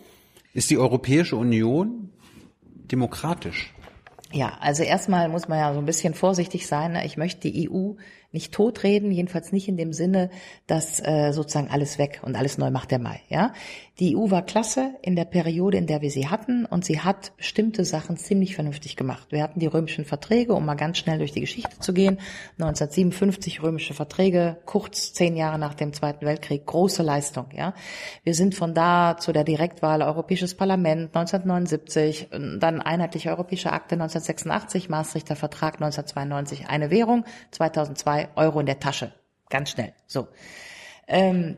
Ist 0.53 0.69
die 0.69 0.77
Europäische 0.77 1.35
Union 1.35 2.09
demokratisch? 2.91 3.73
Ja, 4.31 4.57
also 4.59 4.83
erstmal 4.83 5.29
muss 5.29 5.47
man 5.47 5.59
ja 5.59 5.73
so 5.73 5.79
ein 5.79 5.85
bisschen 5.85 6.13
vorsichtig 6.13 6.67
sein. 6.67 6.93
Ne? 6.93 7.05
Ich 7.05 7.17
möchte 7.17 7.49
die 7.49 7.69
EU 7.69 7.93
nicht 8.37 8.51
totreden, 8.51 9.11
jedenfalls 9.11 9.51
nicht 9.51 9.67
in 9.67 9.77
dem 9.77 9.93
Sinne, 9.93 10.29
dass 10.67 10.99
äh, 11.03 11.31
sozusagen 11.31 11.71
alles 11.71 11.97
weg 11.97 12.19
und 12.21 12.35
alles 12.35 12.59
neu 12.59 12.69
macht 12.69 12.91
der 12.91 12.99
Mai. 12.99 13.19
Ja, 13.29 13.51
die 13.99 14.15
EU 14.15 14.29
war 14.29 14.43
klasse 14.43 14.91
in 15.01 15.15
der 15.15 15.25
Periode, 15.25 15.75
in 15.77 15.87
der 15.87 16.01
wir 16.01 16.11
sie 16.11 16.27
hatten, 16.27 16.65
und 16.65 16.85
sie 16.85 16.99
hat 16.99 17.35
bestimmte 17.35 17.83
Sachen 17.83 18.15
ziemlich 18.15 18.53
vernünftig 18.53 18.95
gemacht. 18.95 19.31
Wir 19.31 19.41
hatten 19.41 19.59
die 19.59 19.65
römischen 19.65 20.05
Verträge, 20.05 20.53
um 20.53 20.67
mal 20.67 20.75
ganz 20.75 20.99
schnell 20.99 21.17
durch 21.17 21.31
die 21.31 21.41
Geschichte 21.41 21.79
zu 21.79 21.93
gehen. 21.93 22.19
1957 22.59 23.63
römische 23.63 23.95
Verträge, 23.95 24.57
kurz 24.65 25.13
zehn 25.13 25.35
Jahre 25.35 25.57
nach 25.57 25.73
dem 25.73 25.93
Zweiten 25.93 26.27
Weltkrieg, 26.27 26.63
große 26.67 27.01
Leistung. 27.01 27.47
Ja, 27.55 27.73
wir 28.23 28.35
sind 28.35 28.53
von 28.53 28.75
da 28.75 29.17
zu 29.17 29.31
der 29.31 29.43
Direktwahl 29.43 30.03
Europäisches 30.03 30.53
Parlament 30.53 31.15
1979, 31.15 32.27
dann 32.59 32.81
einheitliche 32.81 33.31
europäische 33.31 33.71
Akte 33.71 33.95
1986, 33.95 34.89
Maastrichter 34.89 35.35
Vertrag 35.35 35.81
1992, 35.81 36.69
eine 36.69 36.91
Währung, 36.91 37.25
2002 37.49 38.26
Euro 38.35 38.59
in 38.59 38.65
der 38.65 38.79
Tasche, 38.79 39.13
ganz 39.49 39.71
schnell. 39.71 39.93
So. 40.05 40.27
Ähm, 41.07 41.57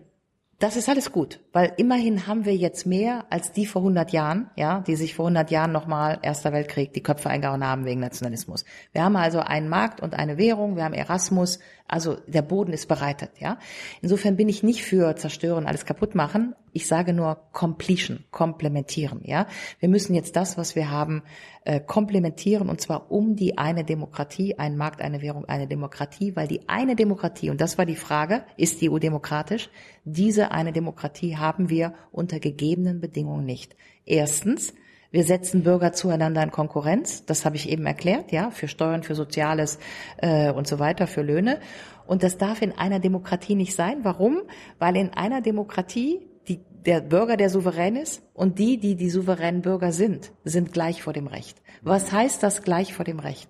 das 0.60 0.76
ist 0.76 0.90
alles 0.90 1.14
gut, 1.14 1.40
weil 1.54 1.72
immerhin 1.78 2.28
haben 2.28 2.44
wir 2.44 2.54
jetzt 2.54 2.86
mehr 2.86 3.24
als 3.30 3.54
die 3.54 3.66
vor 3.66 3.82
100 3.82 4.12
Jahren, 4.12 4.50
ja, 4.58 4.82
die 4.82 4.98
sich 4.98 5.16
vor 5.16 5.26
100 5.28 5.52
Jahren 5.52 5.72
nochmal 5.72 6.20
Erster 6.22 6.52
Weltkrieg 6.52 6.92
die 6.92 7.02
Köpfe 7.02 7.30
eingehauen 7.30 7.66
haben 7.66 7.86
wegen 7.86 8.02
Nationalismus. 8.02 8.66
Wir 8.92 9.06
haben 9.06 9.16
also 9.16 9.40
einen 9.40 9.70
Markt 9.70 10.02
und 10.02 10.16
eine 10.16 10.38
Währung, 10.38 10.76
wir 10.76 10.84
haben 10.84 10.94
Erasmus, 10.94 11.60
also 11.90 12.18
der 12.28 12.44
Boden 12.44 12.72
ist 12.72 12.88
bereitet, 12.88 13.32
ja. 13.40 13.58
Insofern 14.02 14.36
bin 14.36 14.48
ich 14.48 14.62
nicht 14.62 14.84
für 14.84 15.16
zerstören, 15.16 15.66
alles 15.66 15.86
kaputt 15.86 16.14
machen. 16.14 16.54
Ich 16.72 16.88
sage 16.88 17.14
nur 17.14 17.36
completion, 17.52 18.26
komplementieren, 18.30 19.22
ja. 19.24 19.48
Wir 19.80 19.90
müssen 19.90 20.14
jetzt 20.14 20.36
das, 20.36 20.58
was 20.58 20.76
wir 20.76 20.92
haben, 20.92 21.24
äh, 21.66 21.80
komplementieren 21.80 22.70
und 22.70 22.80
zwar 22.80 23.12
um 23.12 23.36
die 23.36 23.58
eine 23.58 23.84
Demokratie, 23.84 24.58
ein 24.60 24.78
Markt, 24.78 25.02
eine 25.02 25.22
Währung, 25.22 25.46
eine 25.46 25.68
Demokratie, 25.68 26.36
weil 26.36 26.48
die 26.48 26.70
eine 26.70 26.96
Demokratie, 26.96 27.50
und 27.50 27.60
das 27.60 27.80
war 27.80 27.88
die 27.88 27.96
Frage, 27.96 28.44
ist 28.56 28.82
die 28.82 28.92
EU 28.92 29.00
demokratisch? 29.00 29.70
Diese 30.06 30.52
eine 30.52 30.72
Demokratie 30.72 31.38
haben 31.38 31.70
wir 31.70 31.96
unter 32.12 32.40
gegebenen 32.40 33.02
Bedingungen 33.02 33.46
nicht. 33.46 33.76
Erstens, 34.06 34.74
wir 35.12 35.24
setzen 35.24 35.64
Bürger 35.64 35.92
zueinander 35.94 36.44
in 36.44 36.52
Konkurrenz. 36.52 37.26
Das 37.26 37.46
habe 37.46 37.56
ich 37.56 37.70
eben 37.70 37.86
erklärt, 37.86 38.32
ja, 38.32 38.52
für 38.52 38.68
Steuern, 38.68 39.04
für 39.04 39.16
Soziales 39.16 39.80
äh, 40.18 40.52
und 40.52 40.68
so 40.68 40.78
weiter, 40.78 41.08
für 41.08 41.24
Löhne. 41.24 41.60
Und 42.06 42.24
das 42.24 42.38
darf 42.38 42.62
in 42.62 42.78
einer 42.78 43.00
Demokratie 43.00 43.56
nicht 43.56 43.76
sein. 43.76 44.00
Warum? 44.04 44.42
Weil 44.78 44.96
in 44.96 45.14
einer 45.14 45.42
Demokratie 45.42 46.28
die, 46.48 46.60
der 46.86 47.02
Bürger, 47.02 47.38
der 47.38 47.50
souverän 47.50 47.96
ist, 47.96 48.22
und 48.34 48.60
die, 48.60 48.78
die 48.78 48.96
die 48.96 49.10
souveränen 49.10 49.62
Bürger 49.62 49.92
sind, 49.92 50.32
sind 50.44 50.74
gleich 50.74 51.02
vor 51.02 51.14
dem 51.14 51.28
Recht. 51.28 51.62
Was 51.82 52.12
heißt 52.12 52.44
das 52.44 52.62
gleich 52.62 52.94
vor 52.94 53.06
dem 53.06 53.20
Recht? 53.20 53.50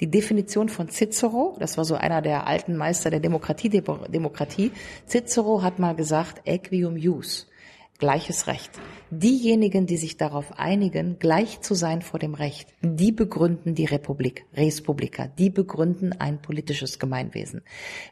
Die 0.00 0.10
Definition 0.10 0.68
von 0.68 0.90
Cicero, 0.90 1.56
das 1.58 1.76
war 1.76 1.84
so 1.84 1.94
einer 1.94 2.22
der 2.22 2.46
alten 2.46 2.76
Meister 2.76 3.10
der 3.10 3.20
Demokratie, 3.20 3.68
Demokratie. 3.68 4.72
Cicero 5.06 5.62
hat 5.62 5.78
mal 5.78 5.94
gesagt, 5.94 6.42
equium 6.44 6.96
jus 6.96 7.49
gleiches 8.00 8.48
Recht. 8.48 8.72
Diejenigen, 9.10 9.86
die 9.86 9.96
sich 9.96 10.16
darauf 10.16 10.58
einigen, 10.58 11.18
gleich 11.18 11.60
zu 11.60 11.74
sein 11.74 12.02
vor 12.02 12.18
dem 12.18 12.34
Recht, 12.34 12.74
die 12.82 13.12
begründen 13.12 13.74
die 13.74 13.84
Republik, 13.84 14.46
Res 14.54 14.82
Publica, 14.82 15.28
die 15.28 15.50
begründen 15.50 16.12
ein 16.12 16.40
politisches 16.42 16.98
Gemeinwesen. 16.98 17.62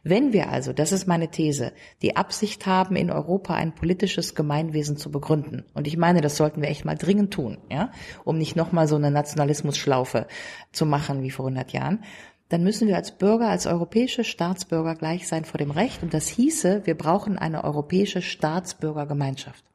Wenn 0.05 0.33
wir 0.33 0.51
also, 0.51 0.73
das 0.73 0.93
ist 0.93 1.07
meine 1.07 1.29
These, 1.29 1.73
die 2.03 2.17
Absicht 2.17 2.67
haben, 2.67 2.95
in 2.95 3.11
Europa 3.11 3.55
ein 3.55 3.75
politisches 3.75 4.35
Gemeinwesen 4.35 4.97
zu 4.97 5.11
begründen, 5.11 5.65
und 5.75 5.87
ich 5.87 5.97
meine, 5.97 6.21
das 6.21 6.37
sollten 6.37 6.63
wir 6.63 6.69
echt 6.69 6.85
mal 6.85 6.97
dringend 6.97 7.33
tun, 7.33 7.59
ja, 7.71 7.91
um 8.25 8.39
nicht 8.39 8.57
nochmal 8.57 8.87
so 8.87 8.97
eine 8.97 9.11
Nationalismusschlaufe 9.11 10.27
zu 10.73 10.87
machen 10.87 11.23
wie 11.23 11.31
vor 11.31 11.47
100 11.47 11.73
Jahren, 11.73 12.05
dann 12.49 12.63
müssen 12.63 12.89
wir 12.89 12.97
als 12.97 13.13
Bürger, 13.13 13.49
als 13.49 13.67
europäische 13.67 14.25
Staatsbürger 14.25 14.95
gleich 14.95 15.29
sein 15.29 15.45
vor 15.45 15.59
dem 15.59 15.71
Recht. 15.71 16.03
Und 16.03 16.15
das 16.15 16.29
hieße, 16.29 16.87
wir 16.87 16.97
brauchen 16.97 17.39
eine 17.39 17.65
europäische 17.65 18.23
Staatsbürgergemeinschaft. 18.23 19.68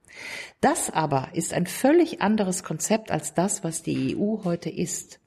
Das 0.61 0.89
aber 0.89 1.29
ist 1.33 1.53
ein 1.53 1.65
völlig 1.65 2.21
anderes 2.21 2.63
Konzept 2.63 3.11
als 3.11 3.33
das, 3.33 3.63
was 3.63 3.83
die 3.83 4.15
EU 4.17 4.43
heute 4.43 4.69
ist. 4.69 5.19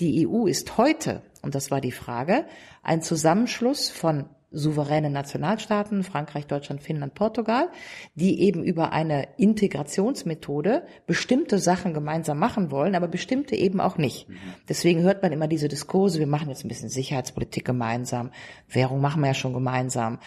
Die 0.00 0.26
EU 0.26 0.46
ist 0.46 0.78
heute, 0.78 1.22
und 1.42 1.54
das 1.54 1.70
war 1.70 1.80
die 1.80 1.92
Frage, 1.92 2.46
ein 2.82 3.02
Zusammenschluss 3.02 3.90
von 3.90 4.28
souveränen 4.52 5.12
Nationalstaaten, 5.12 6.02
Frankreich, 6.02 6.46
Deutschland, 6.46 6.82
Finnland, 6.82 7.14
Portugal, 7.14 7.68
die 8.14 8.40
eben 8.40 8.64
über 8.64 8.92
eine 8.92 9.28
Integrationsmethode 9.36 10.86
bestimmte 11.06 11.58
Sachen 11.58 11.94
gemeinsam 11.94 12.38
machen 12.38 12.70
wollen, 12.70 12.94
aber 12.94 13.06
bestimmte 13.06 13.54
eben 13.54 13.80
auch 13.80 13.96
nicht. 13.96 14.26
Deswegen 14.68 15.02
hört 15.02 15.22
man 15.22 15.32
immer 15.32 15.46
diese 15.46 15.68
Diskurse, 15.68 16.18
wir 16.18 16.26
machen 16.26 16.48
jetzt 16.48 16.64
ein 16.64 16.68
bisschen 16.68 16.88
Sicherheitspolitik 16.88 17.64
gemeinsam, 17.64 18.32
Währung 18.68 19.00
machen 19.00 19.20
wir 19.22 19.28
ja 19.28 19.34
schon 19.34 19.52
gemeinsam 19.52 20.18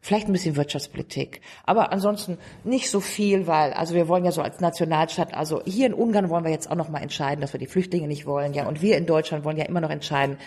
vielleicht 0.00 0.28
ein 0.28 0.32
bisschen 0.32 0.56
Wirtschaftspolitik, 0.56 1.40
aber 1.64 1.92
ansonsten 1.92 2.38
nicht 2.64 2.90
so 2.90 3.00
viel, 3.00 3.46
weil 3.46 3.72
also 3.72 3.94
wir 3.94 4.08
wollen 4.08 4.24
ja 4.24 4.32
so 4.32 4.42
als 4.42 4.60
Nationalstaat, 4.60 5.34
also 5.34 5.62
hier 5.64 5.86
in 5.86 5.94
Ungarn 5.94 6.30
wollen 6.30 6.44
wir 6.44 6.50
jetzt 6.50 6.70
auch 6.70 6.76
noch 6.76 6.88
mal 6.88 7.02
entscheiden, 7.02 7.40
dass 7.40 7.52
wir 7.52 7.60
die 7.60 7.66
Flüchtlinge 7.66 8.08
nicht 8.08 8.26
wollen, 8.26 8.54
ja, 8.54 8.66
und 8.66 8.82
wir 8.82 8.96
in 8.96 9.06
Deutschland 9.06 9.44
wollen 9.44 9.56
ja 9.56 9.66
immer 9.66 9.80
noch 9.80 9.90
entscheiden, 9.90 10.38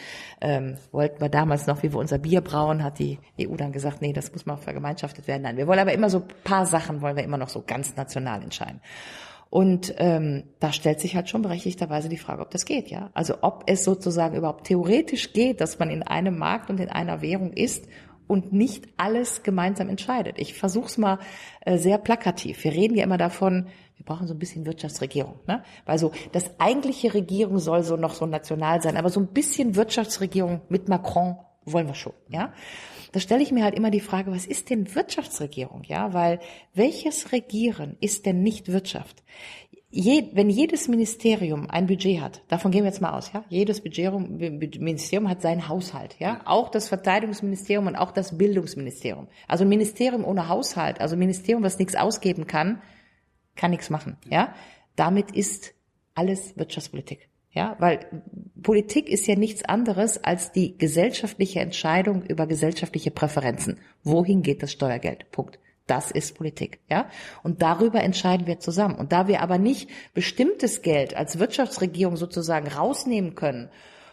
ähm, 0.41 0.77
wollten 0.91 1.21
wir 1.21 1.29
damals 1.29 1.67
noch, 1.67 1.83
wie 1.83 1.93
wir 1.93 1.99
unser 1.99 2.17
Bier 2.17 2.41
brauen, 2.41 2.83
hat 2.83 2.99
die 2.99 3.19
EU 3.39 3.55
dann 3.55 3.71
gesagt, 3.71 4.01
nee, 4.01 4.13
das 4.13 4.31
muss 4.31 4.45
mal 4.45 4.57
vergemeinschaftet 4.57 5.27
werden. 5.27 5.43
Nein, 5.43 5.57
wir 5.57 5.67
wollen 5.67 5.79
aber 5.79 5.93
immer 5.93 6.09
so 6.09 6.23
paar 6.43 6.65
Sachen 6.65 7.01
wollen 7.01 7.15
wir 7.15 7.23
immer 7.23 7.37
noch 7.37 7.49
so 7.49 7.63
ganz 7.65 7.95
national 7.95 8.41
entscheiden. 8.41 8.81
Und 9.49 9.93
ähm, 9.97 10.45
da 10.59 10.73
stellt 10.73 10.99
sich 10.99 11.15
halt 11.15 11.29
schon 11.29 11.43
berechtigterweise 11.43 12.09
die 12.09 12.17
Frage, 12.17 12.41
ob 12.41 12.49
das 12.49 12.65
geht, 12.65 12.87
ja. 12.87 13.11
Also 13.13 13.35
ob 13.41 13.65
es 13.67 13.83
sozusagen 13.83 14.35
überhaupt 14.35 14.65
theoretisch 14.65 15.31
geht, 15.31 15.61
dass 15.61 15.77
man 15.77 15.91
in 15.91 16.01
einem 16.01 16.39
Markt 16.39 16.71
und 16.71 16.79
in 16.79 16.89
einer 16.89 17.21
Währung 17.21 17.53
ist 17.53 17.85
und 18.27 18.53
nicht 18.53 18.87
alles 18.97 19.43
gemeinsam 19.43 19.89
entscheidet. 19.89 20.39
Ich 20.39 20.53
versuche 20.53 20.87
es 20.87 20.97
mal 20.97 21.19
äh, 21.61 21.77
sehr 21.77 21.97
plakativ. 21.97 22.63
Wir 22.63 22.71
reden 22.71 22.95
ja 22.95 23.03
immer 23.03 23.17
davon, 23.17 23.67
wir 23.97 24.05
brauchen 24.05 24.27
so 24.27 24.33
ein 24.33 24.39
bisschen 24.39 24.65
Wirtschaftsregierung. 24.65 25.39
Ne? 25.47 25.63
Weil 25.85 25.97
so 25.97 26.11
das 26.31 26.59
eigentliche 26.59 27.13
Regierung 27.13 27.59
soll 27.59 27.83
so 27.83 27.95
noch 27.95 28.13
so 28.13 28.25
national 28.25 28.81
sein, 28.81 28.97
aber 28.97 29.09
so 29.09 29.19
ein 29.19 29.27
bisschen 29.27 29.75
Wirtschaftsregierung 29.75 30.61
mit 30.69 30.89
Macron 30.89 31.37
wollen 31.65 31.87
wir 31.87 31.95
schon. 31.95 32.13
Ja, 32.29 32.53
da 33.11 33.19
stelle 33.19 33.43
ich 33.43 33.51
mir 33.51 33.63
halt 33.63 33.75
immer 33.75 33.91
die 33.91 33.99
Frage, 33.99 34.31
was 34.31 34.45
ist 34.45 34.69
denn 34.69 34.93
Wirtschaftsregierung? 34.95 35.83
Ja, 35.85 36.13
weil 36.13 36.39
welches 36.73 37.31
Regieren 37.31 37.95
ist 37.99 38.25
denn 38.25 38.41
nicht 38.41 38.71
Wirtschaft? 38.71 39.23
Je, 39.93 40.29
wenn 40.33 40.49
jedes 40.49 40.87
Ministerium 40.87 41.69
ein 41.69 41.85
Budget 41.85 42.19
hat, 42.19 42.41
davon 42.47 42.71
gehen 42.71 42.83
wir 42.83 42.89
jetzt 42.89 43.01
mal 43.01 43.15
aus, 43.15 43.31
ja, 43.31 43.45
jedes 43.47 43.81
Budget, 43.81 44.11
Ministerium 44.79 45.29
hat 45.29 45.41
seinen 45.41 45.69
Haushalt, 45.69 46.15
ja, 46.19 46.41
auch 46.45 46.69
das 46.69 46.87
Verteidigungsministerium 46.87 47.87
und 47.87 47.95
auch 47.95 48.11
das 48.11 48.37
Bildungsministerium. 48.37 49.27
Also 49.47 49.63
ein 49.63 49.69
Ministerium 49.69 50.25
ohne 50.25 50.49
Haushalt, 50.49 50.99
also 50.99 51.15
ein 51.15 51.19
Ministerium, 51.19 51.63
was 51.63 51.77
nichts 51.77 51.95
ausgeben 51.95 52.47
kann, 52.47 52.81
kann 53.55 53.71
nichts 53.71 53.89
machen, 53.89 54.17
ja. 54.29 54.53
Damit 54.95 55.31
ist 55.31 55.73
alles 56.15 56.57
Wirtschaftspolitik. 56.57 57.29
Ja, 57.51 57.75
weil 57.77 57.99
Politik 58.63 59.07
ist 59.09 59.27
ja 59.27 59.35
nichts 59.35 59.63
anderes 59.63 60.23
als 60.23 60.51
die 60.51 60.75
gesellschaftliche 60.75 61.59
Entscheidung 61.59 62.23
über 62.23 62.47
gesellschaftliche 62.47 63.11
Präferenzen. 63.11 63.79
Wohin 64.03 64.41
geht 64.41 64.63
das 64.63 64.71
Steuergeld? 64.71 65.29
Punkt. 65.31 65.59
Das 65.87 66.11
ist 66.11 66.35
Politik, 66.35 66.79
ja. 66.89 67.09
Und 67.43 67.61
darüber 67.61 68.01
entscheiden 68.01 68.47
wir 68.47 68.59
zusammen. 68.59 68.95
Und 68.95 69.11
da 69.11 69.27
wir 69.27 69.41
aber 69.41 69.57
nicht 69.57 69.89
bestimmtes 70.13 70.81
Geld 70.81 71.15
als 71.15 71.39
Wirtschaftsregierung 71.39 72.15
sozusagen 72.15 72.67
rausnehmen 72.67 73.35
können 73.35 73.69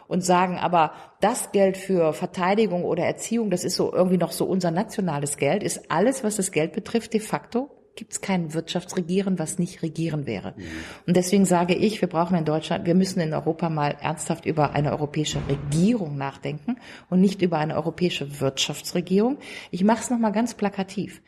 und 0.08 0.24
sagen, 0.24 0.58
aber 0.58 0.92
das 1.20 1.52
Geld 1.52 1.76
für 1.76 2.12
Verteidigung 2.12 2.84
oder 2.84 3.04
Erziehung, 3.04 3.50
das 3.50 3.62
ist 3.62 3.76
so 3.76 3.92
irgendwie 3.92 4.18
noch 4.18 4.32
so 4.32 4.44
unser 4.44 4.72
nationales 4.72 5.36
Geld, 5.36 5.62
ist 5.62 5.90
alles, 5.90 6.24
was 6.24 6.36
das 6.36 6.50
Geld 6.50 6.72
betrifft, 6.72 7.14
de 7.14 7.20
facto 7.20 7.70
gibt 7.94 8.12
es 8.12 8.20
kein 8.20 8.54
Wirtschaftsregieren, 8.54 9.38
was 9.38 9.58
nicht 9.58 9.82
Regieren 9.82 10.26
wäre. 10.26 10.54
Mhm. 10.56 10.64
Und 11.06 11.16
deswegen 11.16 11.44
sage 11.44 11.74
ich, 11.74 12.00
wir 12.00 12.08
brauchen 12.08 12.36
in 12.36 12.44
Deutschland, 12.44 12.86
wir 12.86 12.94
müssen 12.94 13.20
in 13.20 13.34
Europa 13.34 13.68
mal 13.68 13.96
ernsthaft 14.00 14.46
über 14.46 14.72
eine 14.72 14.90
europäische 14.90 15.40
Regierung 15.48 16.16
nachdenken 16.16 16.76
und 17.08 17.20
nicht 17.20 17.42
über 17.42 17.58
eine 17.58 17.76
europäische 17.76 18.40
Wirtschaftsregierung. 18.40 19.38
Ich 19.70 19.84
mache 19.84 20.00
es 20.00 20.10
nochmal 20.10 20.32
ganz 20.32 20.54
plakativ. 20.54 21.20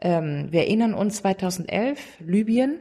Ähm, 0.00 0.48
wir 0.50 0.60
erinnern 0.60 0.94
uns 0.94 1.16
2011, 1.18 2.00
Libyen, 2.20 2.80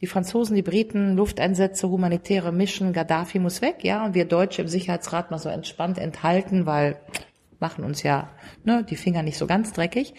die 0.00 0.06
Franzosen, 0.06 0.56
die 0.56 0.62
Briten, 0.62 1.16
Lufteinsätze, 1.16 1.88
humanitäre 1.88 2.52
Mission, 2.52 2.92
Gaddafi 2.92 3.38
muss 3.38 3.62
weg, 3.62 3.84
ja, 3.84 4.04
und 4.04 4.14
wir 4.14 4.24
Deutsche 4.24 4.62
im 4.62 4.68
Sicherheitsrat 4.68 5.30
mal 5.30 5.38
so 5.38 5.48
entspannt 5.48 5.98
enthalten, 5.98 6.66
weil 6.66 6.96
machen 7.60 7.84
uns 7.84 8.02
ja 8.02 8.28
ne, 8.64 8.84
die 8.84 8.96
Finger 8.96 9.22
nicht 9.22 9.38
so 9.38 9.46
ganz 9.46 9.72
dreckig. 9.72 10.14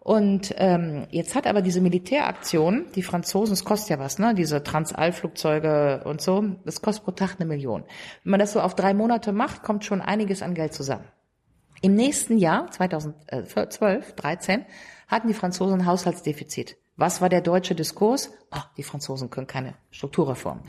Und 0.00 0.54
ähm, 0.56 1.06
jetzt 1.10 1.34
hat 1.34 1.46
aber 1.46 1.62
diese 1.62 1.80
Militäraktion, 1.80 2.86
die 2.94 3.02
Franzosen, 3.02 3.52
es 3.52 3.64
kostet 3.64 3.90
ja 3.90 3.98
was, 3.98 4.18
ne? 4.18 4.34
Diese 4.34 4.62
Transallflugzeuge 4.62 6.02
und 6.04 6.22
so, 6.22 6.42
das 6.64 6.80
kostet 6.80 7.04
pro 7.04 7.12
Tag 7.12 7.36
eine 7.38 7.46
Million. 7.46 7.84
Wenn 8.24 8.30
man 8.30 8.40
das 8.40 8.52
so 8.52 8.60
auf 8.60 8.74
drei 8.74 8.94
Monate 8.94 9.32
macht, 9.32 9.62
kommt 9.62 9.84
schon 9.84 10.00
einiges 10.00 10.42
an 10.42 10.54
Geld 10.54 10.72
zusammen. 10.72 11.04
Im 11.82 11.94
nächsten 11.94 12.38
Jahr, 12.38 12.70
2012, 12.70 14.14
13, 14.14 14.64
hatten 15.10 15.28
die 15.28 15.34
Franzosen 15.34 15.80
ein 15.80 15.86
Haushaltsdefizit. 15.86 16.76
Was 16.96 17.20
war 17.20 17.28
der 17.28 17.40
deutsche 17.40 17.74
Diskurs? 17.74 18.30
Ach, 18.50 18.72
die 18.76 18.82
Franzosen 18.82 19.30
können 19.30 19.46
keine 19.46 19.74
Strukturreform. 19.90 20.60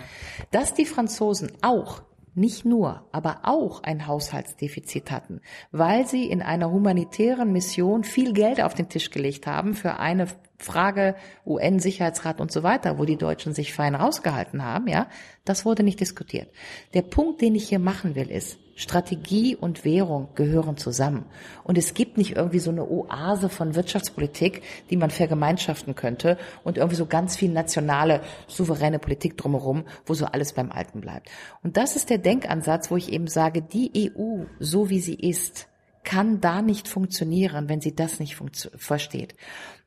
Dass 0.51 0.73
die 0.73 0.85
Franzosen 0.85 1.51
auch 1.61 2.01
nicht 2.33 2.63
nur, 2.63 3.07
aber 3.11 3.41
auch 3.43 3.83
ein 3.83 4.07
Haushaltsdefizit 4.07 5.11
hatten, 5.11 5.41
weil 5.71 6.07
sie 6.07 6.29
in 6.29 6.41
einer 6.41 6.71
humanitären 6.71 7.51
Mission 7.51 8.03
viel 8.03 8.31
Geld 8.33 8.61
auf 8.61 8.73
den 8.73 8.87
Tisch 8.87 9.11
gelegt 9.11 9.47
haben 9.47 9.73
für 9.73 9.97
eine 9.99 10.27
Frage 10.57 11.15
UN-Sicherheitsrat 11.45 12.39
und 12.39 12.51
so 12.51 12.63
weiter, 12.63 12.97
wo 12.97 13.05
die 13.05 13.17
Deutschen 13.17 13.53
sich 13.53 13.73
fein 13.73 13.95
rausgehalten 13.95 14.63
haben, 14.63 14.87
ja, 14.87 15.07
das 15.43 15.65
wurde 15.65 15.83
nicht 15.83 15.99
diskutiert. 15.99 16.49
Der 16.93 17.01
Punkt, 17.01 17.41
den 17.41 17.55
ich 17.55 17.67
hier 17.67 17.79
machen 17.79 18.15
will, 18.15 18.31
ist, 18.31 18.57
Strategie 18.75 19.55
und 19.55 19.85
Währung 19.85 20.29
gehören 20.35 20.77
zusammen. 20.77 21.25
Und 21.63 21.77
es 21.77 21.93
gibt 21.93 22.17
nicht 22.17 22.35
irgendwie 22.35 22.59
so 22.59 22.71
eine 22.71 22.89
Oase 22.89 23.49
von 23.49 23.75
Wirtschaftspolitik, 23.75 24.61
die 24.89 24.97
man 24.97 25.09
vergemeinschaften 25.09 25.95
könnte 25.95 26.37
und 26.63 26.77
irgendwie 26.77 26.95
so 26.95 27.05
ganz 27.05 27.35
viel 27.35 27.51
nationale, 27.51 28.21
souveräne 28.47 28.99
Politik 28.99 29.37
drumherum, 29.37 29.85
wo 30.05 30.13
so 30.13 30.25
alles 30.25 30.53
beim 30.53 30.71
Alten 30.71 31.01
bleibt. 31.01 31.29
Und 31.63 31.77
das 31.77 31.95
ist 31.95 32.09
der 32.09 32.17
Denkansatz, 32.17 32.91
wo 32.91 32.97
ich 32.97 33.11
eben 33.11 33.27
sage, 33.27 33.61
die 33.61 34.13
EU, 34.15 34.43
so 34.59 34.89
wie 34.89 34.99
sie 34.99 35.15
ist, 35.15 35.67
kann 36.03 36.41
da 36.41 36.61
nicht 36.61 36.87
funktionieren, 36.87 37.69
wenn 37.69 37.81
sie 37.81 37.95
das 37.95 38.19
nicht 38.19 38.37
versteht. 38.75 39.35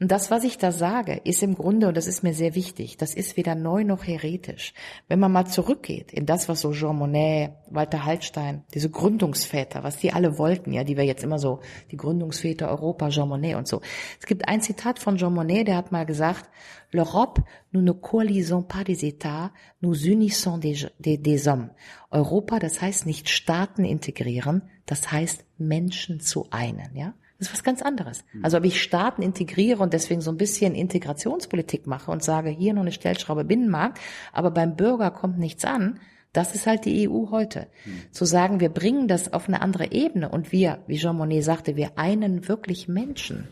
Und 0.00 0.10
das, 0.10 0.30
was 0.30 0.44
ich 0.44 0.58
da 0.58 0.72
sage, 0.72 1.20
ist 1.24 1.42
im 1.42 1.54
Grunde, 1.54 1.88
und 1.88 1.96
das 1.96 2.06
ist 2.06 2.22
mir 2.22 2.34
sehr 2.34 2.54
wichtig, 2.54 2.96
das 2.96 3.14
ist 3.14 3.36
weder 3.36 3.54
neu 3.54 3.84
noch 3.84 4.06
heretisch. 4.06 4.74
Wenn 5.08 5.20
man 5.20 5.32
mal 5.32 5.46
zurückgeht 5.46 6.12
in 6.12 6.26
das, 6.26 6.48
was 6.48 6.60
so 6.60 6.72
Jean 6.72 6.96
Monnet, 6.96 7.52
Walter 7.70 8.04
Hallstein, 8.04 8.64
diese 8.74 8.90
Gründungsväter, 8.90 9.82
was 9.82 9.98
die 9.98 10.12
alle 10.12 10.38
wollten, 10.38 10.72
ja, 10.72 10.84
die 10.84 10.96
wir 10.96 11.04
jetzt 11.04 11.24
immer 11.24 11.38
so, 11.38 11.60
die 11.90 11.96
Gründungsväter 11.96 12.68
Europa, 12.68 13.08
Jean 13.08 13.28
Monnet 13.28 13.56
und 13.56 13.68
so. 13.68 13.80
Es 14.20 14.26
gibt 14.26 14.48
ein 14.48 14.60
Zitat 14.60 14.98
von 14.98 15.16
Jean 15.16 15.34
Monnet, 15.34 15.68
der 15.68 15.76
hat 15.76 15.92
mal 15.92 16.06
gesagt, 16.06 16.50
L'Europe, 16.94 17.40
nous 17.72 17.82
ne 17.82 17.90
coalisons 17.90 18.62
pas 18.62 18.84
des 18.84 19.04
États, 19.04 19.50
nous 19.82 20.06
unissons 20.06 20.58
des, 20.58 20.86
des, 21.00 21.18
des 21.18 21.48
hommes. 21.48 21.70
Europa, 22.12 22.60
das 22.60 22.80
heißt 22.80 23.04
nicht 23.04 23.28
Staaten 23.28 23.84
integrieren, 23.84 24.62
das 24.86 25.10
heißt 25.10 25.44
Menschen 25.58 26.20
zu 26.20 26.46
einen, 26.50 26.94
ja. 26.94 27.14
Das 27.38 27.48
ist 27.48 27.54
was 27.54 27.64
ganz 27.64 27.82
anderes. 27.82 28.24
Also 28.42 28.58
ob 28.58 28.64
ich 28.64 28.80
Staaten 28.80 29.20
integriere 29.20 29.82
und 29.82 29.92
deswegen 29.92 30.20
so 30.20 30.30
ein 30.30 30.36
bisschen 30.36 30.74
Integrationspolitik 30.74 31.86
mache 31.86 32.10
und 32.10 32.22
sage, 32.22 32.48
hier 32.48 32.72
noch 32.72 32.82
eine 32.82 32.92
Stellschraube 32.92 33.44
Binnenmarkt, 33.44 33.98
aber 34.32 34.52
beim 34.52 34.76
Bürger 34.76 35.10
kommt 35.10 35.38
nichts 35.38 35.64
an, 35.64 35.98
das 36.32 36.54
ist 36.54 36.66
halt 36.66 36.84
die 36.84 37.08
EU 37.08 37.30
heute. 37.30 37.66
Mhm. 37.84 38.12
Zu 38.12 38.24
sagen, 38.24 38.60
wir 38.60 38.68
bringen 38.68 39.08
das 39.08 39.32
auf 39.32 39.48
eine 39.48 39.62
andere 39.62 39.92
Ebene 39.92 40.28
und 40.28 40.52
wir, 40.52 40.78
wie 40.86 40.96
Jean 40.96 41.16
Monnet 41.16 41.44
sagte, 41.44 41.76
wir 41.76 41.98
einen 41.98 42.48
wirklich 42.48 42.88
Menschen, 42.88 43.48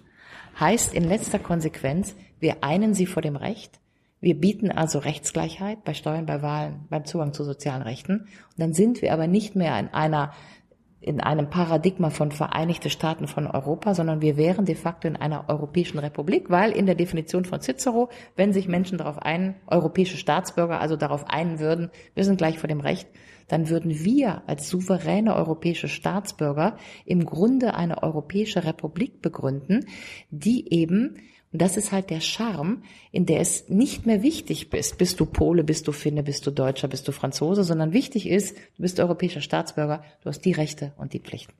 heißt 0.58 0.94
in 0.94 1.04
letzter 1.04 1.38
Konsequenz, 1.38 2.14
wir 2.40 2.62
einen 2.64 2.94
sie 2.94 3.06
vor 3.06 3.22
dem 3.22 3.36
Recht, 3.36 3.80
wir 4.22 4.38
bieten 4.38 4.70
also 4.70 5.00
Rechtsgleichheit 5.00 5.82
bei 5.82 5.94
Steuern, 5.94 6.26
bei 6.26 6.42
Wahlen, 6.42 6.86
beim 6.88 7.04
Zugang 7.04 7.32
zu 7.32 7.42
sozialen 7.42 7.82
Rechten. 7.82 8.20
Und 8.20 8.28
dann 8.56 8.72
sind 8.72 9.02
wir 9.02 9.12
aber 9.12 9.26
nicht 9.26 9.56
mehr 9.56 9.76
in 9.80 9.88
einer 9.88 10.32
in 11.02 11.20
einem 11.20 11.50
Paradigma 11.50 12.10
von 12.10 12.30
Vereinigte 12.30 12.88
Staaten 12.88 13.26
von 13.26 13.48
Europa, 13.48 13.94
sondern 13.94 14.22
wir 14.22 14.36
wären 14.36 14.64
de 14.64 14.76
facto 14.76 15.08
in 15.08 15.16
einer 15.16 15.48
europäischen 15.48 15.98
Republik, 15.98 16.48
weil 16.48 16.70
in 16.70 16.86
der 16.86 16.94
Definition 16.94 17.44
von 17.44 17.60
Cicero, 17.60 18.08
wenn 18.36 18.52
sich 18.52 18.68
Menschen 18.68 18.98
darauf 18.98 19.18
ein, 19.18 19.56
europäische 19.66 20.16
Staatsbürger 20.16 20.80
also 20.80 20.96
darauf 20.96 21.28
einen 21.28 21.58
würden, 21.58 21.90
wir 22.14 22.24
sind 22.24 22.38
gleich 22.38 22.58
vor 22.58 22.68
dem 22.68 22.80
Recht, 22.80 23.08
dann 23.48 23.68
würden 23.68 24.04
wir 24.04 24.42
als 24.46 24.68
souveräne 24.68 25.34
europäische 25.34 25.88
Staatsbürger 25.88 26.76
im 27.04 27.26
Grunde 27.26 27.74
eine 27.74 28.02
europäische 28.02 28.64
Republik 28.64 29.20
begründen, 29.20 29.86
die 30.30 30.72
eben 30.72 31.16
und 31.52 31.60
das 31.60 31.76
ist 31.76 31.92
halt 31.92 32.08
der 32.08 32.20
Charme, 32.20 32.82
in 33.10 33.26
der 33.26 33.40
es 33.40 33.68
nicht 33.68 34.06
mehr 34.06 34.22
wichtig 34.22 34.72
ist, 34.72 34.96
bist 34.96 35.20
du 35.20 35.26
Pole, 35.26 35.64
bist 35.64 35.86
du 35.86 35.92
Finne, 35.92 36.22
bist 36.22 36.46
du 36.46 36.50
Deutscher, 36.50 36.88
bist 36.88 37.06
du 37.06 37.12
Franzose, 37.12 37.62
sondern 37.62 37.92
wichtig 37.92 38.26
ist, 38.28 38.56
du 38.56 38.82
bist 38.82 38.98
europäischer 38.98 39.42
Staatsbürger, 39.42 40.02
du 40.22 40.30
hast 40.30 40.40
die 40.40 40.52
Rechte 40.52 40.92
und 40.96 41.12
die 41.12 41.20
Pflichten. 41.20 41.52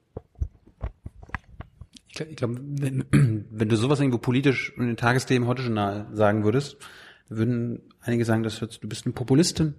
Ich 2.09 2.15
glaube, 2.15 2.35
glaub, 2.35 2.51
wenn, 2.59 3.05
wenn 3.51 3.69
du 3.69 3.77
sowas 3.77 4.01
irgendwo 4.01 4.19
politisch 4.19 4.73
in 4.79 4.87
den 4.87 4.97
Tagesthemen 4.97 5.47
heute 5.47 5.63
Journal 5.63 6.09
sagen 6.13 6.45
würdest, 6.45 6.79
würden 7.29 7.83
einige 8.01 8.25
sagen, 8.25 8.43
dass 8.43 8.59
du 8.59 8.89
bist 8.89 9.07
eine 9.07 9.15
Populistin. 9.15 9.75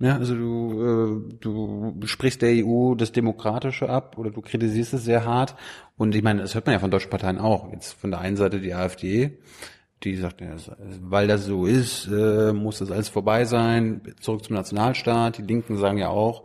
Ja, 0.00 0.16
also 0.16 0.34
du, 0.36 0.82
äh, 0.84 1.34
du 1.40 2.06
sprichst 2.06 2.40
der 2.42 2.64
EU 2.64 2.94
das 2.94 3.10
Demokratische 3.10 3.88
ab 3.88 4.16
oder 4.16 4.30
du 4.30 4.40
kritisierst 4.40 4.94
es 4.94 5.04
sehr 5.04 5.24
hart. 5.24 5.56
Und 5.96 6.14
ich 6.14 6.22
meine, 6.22 6.42
das 6.42 6.54
hört 6.54 6.66
man 6.66 6.74
ja 6.74 6.78
von 6.78 6.90
deutschen 6.90 7.10
Parteien 7.10 7.38
auch. 7.38 7.72
Jetzt 7.72 7.94
von 7.94 8.12
der 8.12 8.20
einen 8.20 8.36
Seite 8.36 8.60
die 8.60 8.74
AfD, 8.74 9.38
die 10.04 10.14
sagt, 10.14 10.40
ja, 10.40 10.54
weil 11.02 11.26
das 11.26 11.46
so 11.46 11.66
ist, 11.66 12.06
äh, 12.06 12.52
muss 12.52 12.78
das 12.78 12.92
alles 12.92 13.08
vorbei 13.08 13.44
sein, 13.44 14.02
zurück 14.20 14.44
zum 14.44 14.54
Nationalstaat. 14.54 15.38
Die 15.38 15.42
Linken 15.42 15.76
sagen 15.76 15.98
ja 15.98 16.08
auch, 16.08 16.44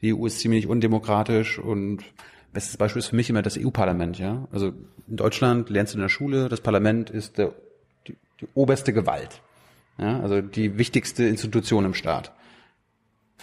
die 0.00 0.14
EU 0.14 0.26
ist 0.26 0.38
ziemlich 0.38 0.68
undemokratisch 0.68 1.58
und 1.58 2.04
bestes 2.52 2.76
Beispiel 2.76 3.00
ist 3.00 3.08
für 3.08 3.16
mich 3.16 3.30
immer 3.30 3.42
das 3.42 3.58
EU-Parlament, 3.58 4.20
ja. 4.20 4.46
Also 4.52 4.68
in 5.08 5.16
Deutschland 5.16 5.70
lernst 5.70 5.94
du 5.94 5.98
in 5.98 6.02
der 6.02 6.08
Schule, 6.08 6.48
das 6.48 6.60
Parlament 6.60 7.10
ist 7.10 7.38
der, 7.38 7.52
die, 8.06 8.16
die 8.40 8.46
oberste 8.54 8.92
Gewalt. 8.92 9.40
Ja, 9.98 10.20
also 10.20 10.40
die 10.40 10.78
wichtigste 10.78 11.24
Institution 11.24 11.84
im 11.84 11.94
Staat. 11.94 12.32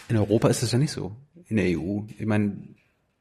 In 0.09 0.17
Europa 0.17 0.49
ist 0.49 0.63
es 0.63 0.71
ja 0.71 0.79
nicht 0.79 0.91
so. 0.91 1.15
In 1.47 1.57
der 1.57 1.65
EU. 1.79 2.01
Ich 2.17 2.25
meine, 2.25 2.57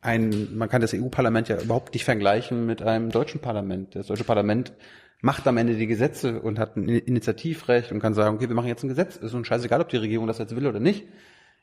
ein, 0.00 0.56
man 0.56 0.68
kann 0.68 0.80
das 0.80 0.94
EU-Parlament 0.94 1.48
ja 1.48 1.60
überhaupt 1.60 1.94
nicht 1.94 2.04
vergleichen 2.04 2.66
mit 2.66 2.82
einem 2.82 3.10
deutschen 3.10 3.40
Parlament. 3.40 3.94
Das 3.94 4.06
deutsche 4.06 4.24
Parlament 4.24 4.72
macht 5.20 5.46
am 5.46 5.56
Ende 5.56 5.76
die 5.76 5.86
Gesetze 5.86 6.40
und 6.40 6.58
hat 6.58 6.76
ein 6.76 6.88
Initiativrecht 6.88 7.92
und 7.92 8.00
kann 8.00 8.14
sagen, 8.14 8.36
okay, 8.36 8.48
wir 8.48 8.54
machen 8.54 8.68
jetzt 8.68 8.82
ein 8.84 8.88
Gesetz. 8.88 9.16
Ist 9.16 9.34
uns 9.34 9.46
scheißegal, 9.46 9.80
ob 9.80 9.88
die 9.88 9.96
Regierung 9.96 10.26
das 10.26 10.38
jetzt 10.38 10.56
will 10.56 10.66
oder 10.66 10.80
nicht. 10.80 11.06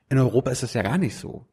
In 0.09 0.19
Europa 0.19 0.51
ist 0.51 0.63
das 0.63 0.73
ja 0.73 0.83
gar 0.83 0.97
nicht 0.97 1.15
so. 1.15 1.47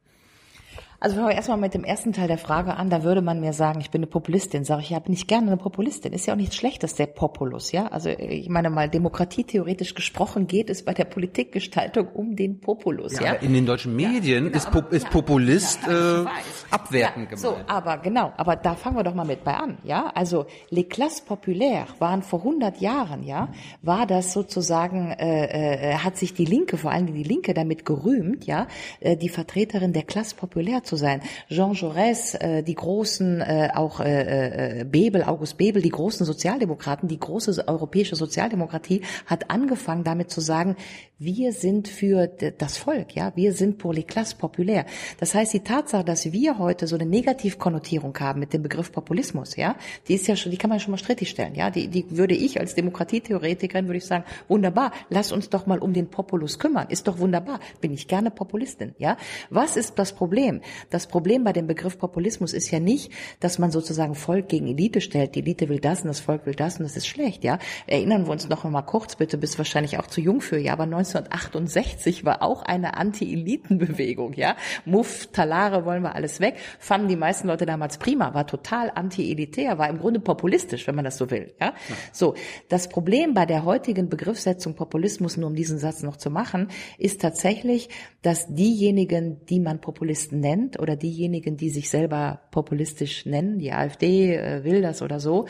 Also 1.03 1.17
fangen 1.17 1.31
wir 1.31 1.35
erstmal 1.35 1.59
mit 1.59 1.75
dem 1.75 1.83
ersten 1.83 2.13
Teil 2.13 2.29
der 2.29 2.39
Frage 2.39 2.77
an. 2.77 2.89
Da 2.89 3.03
würde 3.03 3.23
man 3.23 3.41
mir 3.41 3.53
sagen, 3.53 3.81
ich 3.81 3.91
bin 3.91 3.99
eine 4.03 4.07
Populistin. 4.07 4.63
Sage 4.63 4.83
ich, 4.83 4.91
ja, 4.91 5.01
bin 5.01 5.13
ich 5.13 5.27
gerne 5.27 5.49
eine 5.49 5.57
Populistin. 5.57 6.13
Ist 6.13 6.27
ja 6.27 6.35
auch 6.35 6.39
nichts 6.39 6.55
Schlechtes, 6.55 6.95
der 6.95 7.07
Populus, 7.07 7.73
ja. 7.73 7.89
Also 7.89 8.09
ich 8.09 8.49
meine 8.49 8.71
mal, 8.71 8.89
Demokratie 8.89 9.43
theoretisch 9.43 9.95
gesprochen 9.95 10.47
geht 10.47 10.71
es 10.71 10.85
bei 10.85 10.95
der 10.95 11.07
Politikgestaltung 11.07 12.07
um 12.07 12.37
den 12.37 12.61
Populus, 12.61 13.19
ja. 13.19 13.25
ja? 13.25 13.33
in 13.33 13.53
den 13.53 13.67
deutschen 13.67 13.97
Medien 13.97 14.45
ja, 14.45 14.51
genau, 14.51 14.57
ist, 14.57 14.71
Pop 14.71 14.93
ist 14.93 15.11
Populist 15.11 15.81
ja, 15.89 16.23
äh, 16.23 16.27
abwertend 16.71 17.31
gemeint. 17.31 17.41
So, 17.41 17.57
aber 17.67 17.99
genau, 17.99 18.33
aber 18.37 18.55
da 18.55 18.77
fangen 18.77 18.95
wir 18.95 19.03
doch 19.03 19.15
mal 19.15 19.25
mit 19.25 19.43
bei 19.43 19.55
an, 19.55 19.79
ja. 19.83 20.09
Also 20.15 20.47
les 20.71 20.89
classes 20.89 21.23
populaires 21.23 21.89
waren 21.99 22.23
vor 22.23 22.39
100 22.39 22.81
Jahren, 22.81 23.25
ja, 23.25 23.49
war 23.83 24.07
das 24.07 24.33
sozusagen, 24.33 25.11
äh, 25.11 25.95
äh, 25.95 25.95
hat 25.97 26.17
sich 26.17 26.33
die 26.33 26.45
Linke, 26.45 26.77
vor 26.77 26.93
allem 26.93 27.13
die 27.13 27.25
Linke, 27.25 27.55
damit 27.55 27.85
gerühmt, 27.85 28.47
ja, 28.47 28.69
äh, 29.01 29.17
die 29.17 29.31
Vertreterin 29.31 29.93
der 29.93 30.05
Classe 30.05 30.37
populaire 30.37 30.85
zu 30.85 30.92
sein. 30.97 31.23
Jean 31.49 31.73
Jaurès, 31.73 32.35
äh, 32.35 32.63
die 32.63 32.75
großen, 32.75 33.41
äh, 33.41 33.71
auch 33.75 34.01
äh, 34.01 34.81
äh, 34.81 34.85
Bebel, 34.85 35.25
August 35.25 35.59
Bebel, 35.59 35.83
die 35.83 35.91
großen 35.91 36.25
Sozialdemokraten, 36.27 37.09
die 37.09 37.19
große 37.19 37.67
europäische 37.69 38.17
Sozialdemokratie 38.17 39.03
hat 39.27 39.51
angefangen 39.51 40.05
damit 40.05 40.31
zu 40.31 40.41
sagen, 40.41 40.77
wir 41.25 41.53
sind 41.53 41.87
für 41.87 42.27
das 42.27 42.79
Volk, 42.79 43.15
ja, 43.15 43.33
wir 43.37 43.53
sind 43.53 43.81
classes 44.09 44.35
populaires. 44.35 44.91
Das 45.21 45.35
heißt, 45.35 45.53
die 45.53 45.61
Tatsache, 45.61 46.05
dass 46.05 46.33
wir 46.33 46.59
heute 46.59 46.89
so 46.89 46.97
eine 46.97 47.07
Negativkonnotierung 47.07 48.19
haben 48.19 48.41
mit 48.41 48.53
dem 48.53 48.63
Begriff 48.63 48.91
Populismus, 48.91 49.55
ja, 49.57 49.77
die 50.09 50.15
ist 50.15 50.27
ja 50.27 50.35
schon, 50.35 50.51
die 50.51 50.59
kann 50.59 50.71
man 50.71 50.81
schon 50.81 50.91
mal 50.91 50.99
strittig 50.99 51.31
stellen, 51.31 51.55
ja, 51.55 51.71
die, 51.71 51.87
die 51.89 52.05
würde 52.11 52.35
ich 52.35 52.59
als 52.59 52.75
Demokratietheoretikerin 52.75 53.87
würde 53.87 53.99
ich 53.99 54.05
sagen, 54.05 54.25
wunderbar, 54.49 54.93
lass 55.11 55.31
uns 55.31 55.49
doch 55.49 55.67
mal 55.67 55.79
um 55.79 55.93
den 55.93 56.09
Populus 56.09 56.59
kümmern, 56.59 56.89
ist 56.89 57.07
doch 57.07 57.19
wunderbar, 57.19 57.61
bin 57.81 57.93
ich 57.93 58.09
gerne 58.09 58.31
Populistin, 58.31 58.95
ja. 58.99 59.17
Was 59.51 59.77
ist 59.77 59.99
das 59.99 60.15
Problem? 60.15 60.61
Das 60.91 61.07
Problem 61.07 61.45
bei 61.45 61.53
dem 61.53 61.69
Begriff 61.69 61.99
Populismus 61.99 62.53
ist 62.53 62.71
ja 62.71 62.81
nicht, 62.81 63.13
dass 63.39 63.61
man 63.61 63.71
sozusagen 63.71 64.17
Volk 64.17 64.49
gegen 64.49 64.67
Elite 64.67 65.01
stellt, 65.01 65.37
die 65.37 65.41
Elite 65.41 65.69
will 65.69 65.79
das 65.79 66.01
und 66.03 66.09
das 66.09 66.21
Volk 66.21 66.47
will 66.47 66.55
das 66.55 66.79
und 66.79 66.83
das 66.83 66.97
ist 66.97 67.07
schlecht, 67.07 67.45
ja. 67.45 67.61
Erinnern 67.87 68.27
wir 68.27 68.33
uns 68.33 68.49
noch 68.49 68.65
einmal 68.65 68.85
kurz, 68.85 69.15
bitte, 69.15 69.39
bist 69.39 69.59
wahrscheinlich 69.59 69.99
auch 69.99 70.09
zu 70.09 70.21
jung 70.21 70.41
für, 70.41 70.59
ja, 70.59 70.73
aber 70.73 70.87
19 70.87 71.12
1968 71.15 72.25
war 72.25 72.43
auch 72.43 72.63
eine 72.63 72.97
Anti-Eliten-Bewegung, 72.97 74.35
ja. 74.35 74.57
Muff, 74.85 75.29
Talare 75.33 75.85
wollen 75.85 76.03
wir 76.03 76.15
alles 76.15 76.41
weg. 76.41 76.57
Fanden 76.79 77.09
die 77.09 77.17
meisten 77.17 77.49
Leute 77.49 77.67
damals 77.67 77.99
prima, 77.99 78.35
war 78.35 78.47
total 78.47 78.91
anti-elitär, 78.95 79.79
war 79.79 79.89
im 79.89 79.99
Grunde 79.99 80.21
populistisch, 80.21 80.87
wenn 80.87 80.95
man 80.95 81.05
das 81.05 81.19
so 81.19 81.31
will, 81.31 81.55
ja. 81.61 81.67
ja. 81.67 81.97
So. 82.13 82.35
Das 82.69 82.89
Problem 82.89 83.35
bei 83.35 83.47
der 83.47 83.65
heutigen 83.65 84.09
Begriffssetzung 84.09 84.75
Populismus, 84.75 85.37
nur 85.37 85.49
um 85.49 85.55
diesen 85.55 85.79
Satz 85.79 86.03
noch 86.03 86.17
zu 86.17 86.31
machen, 86.31 86.69
ist 86.99 87.21
tatsächlich, 87.21 87.89
dass 88.23 88.47
diejenigen, 88.55 89.45
die 89.47 89.61
man 89.61 89.81
Populisten 89.81 90.41
nennt 90.41 90.79
oder 90.79 90.97
diejenigen, 90.97 91.57
die 91.57 91.71
sich 91.71 91.91
selber 91.91 92.43
populistisch 92.51 93.27
nennen, 93.27 93.59
die 93.59 93.73
AfD 93.73 94.35
äh, 94.35 94.65
will 94.65 94.83
das 94.83 95.03
oder 95.03 95.21
so, 95.21 95.47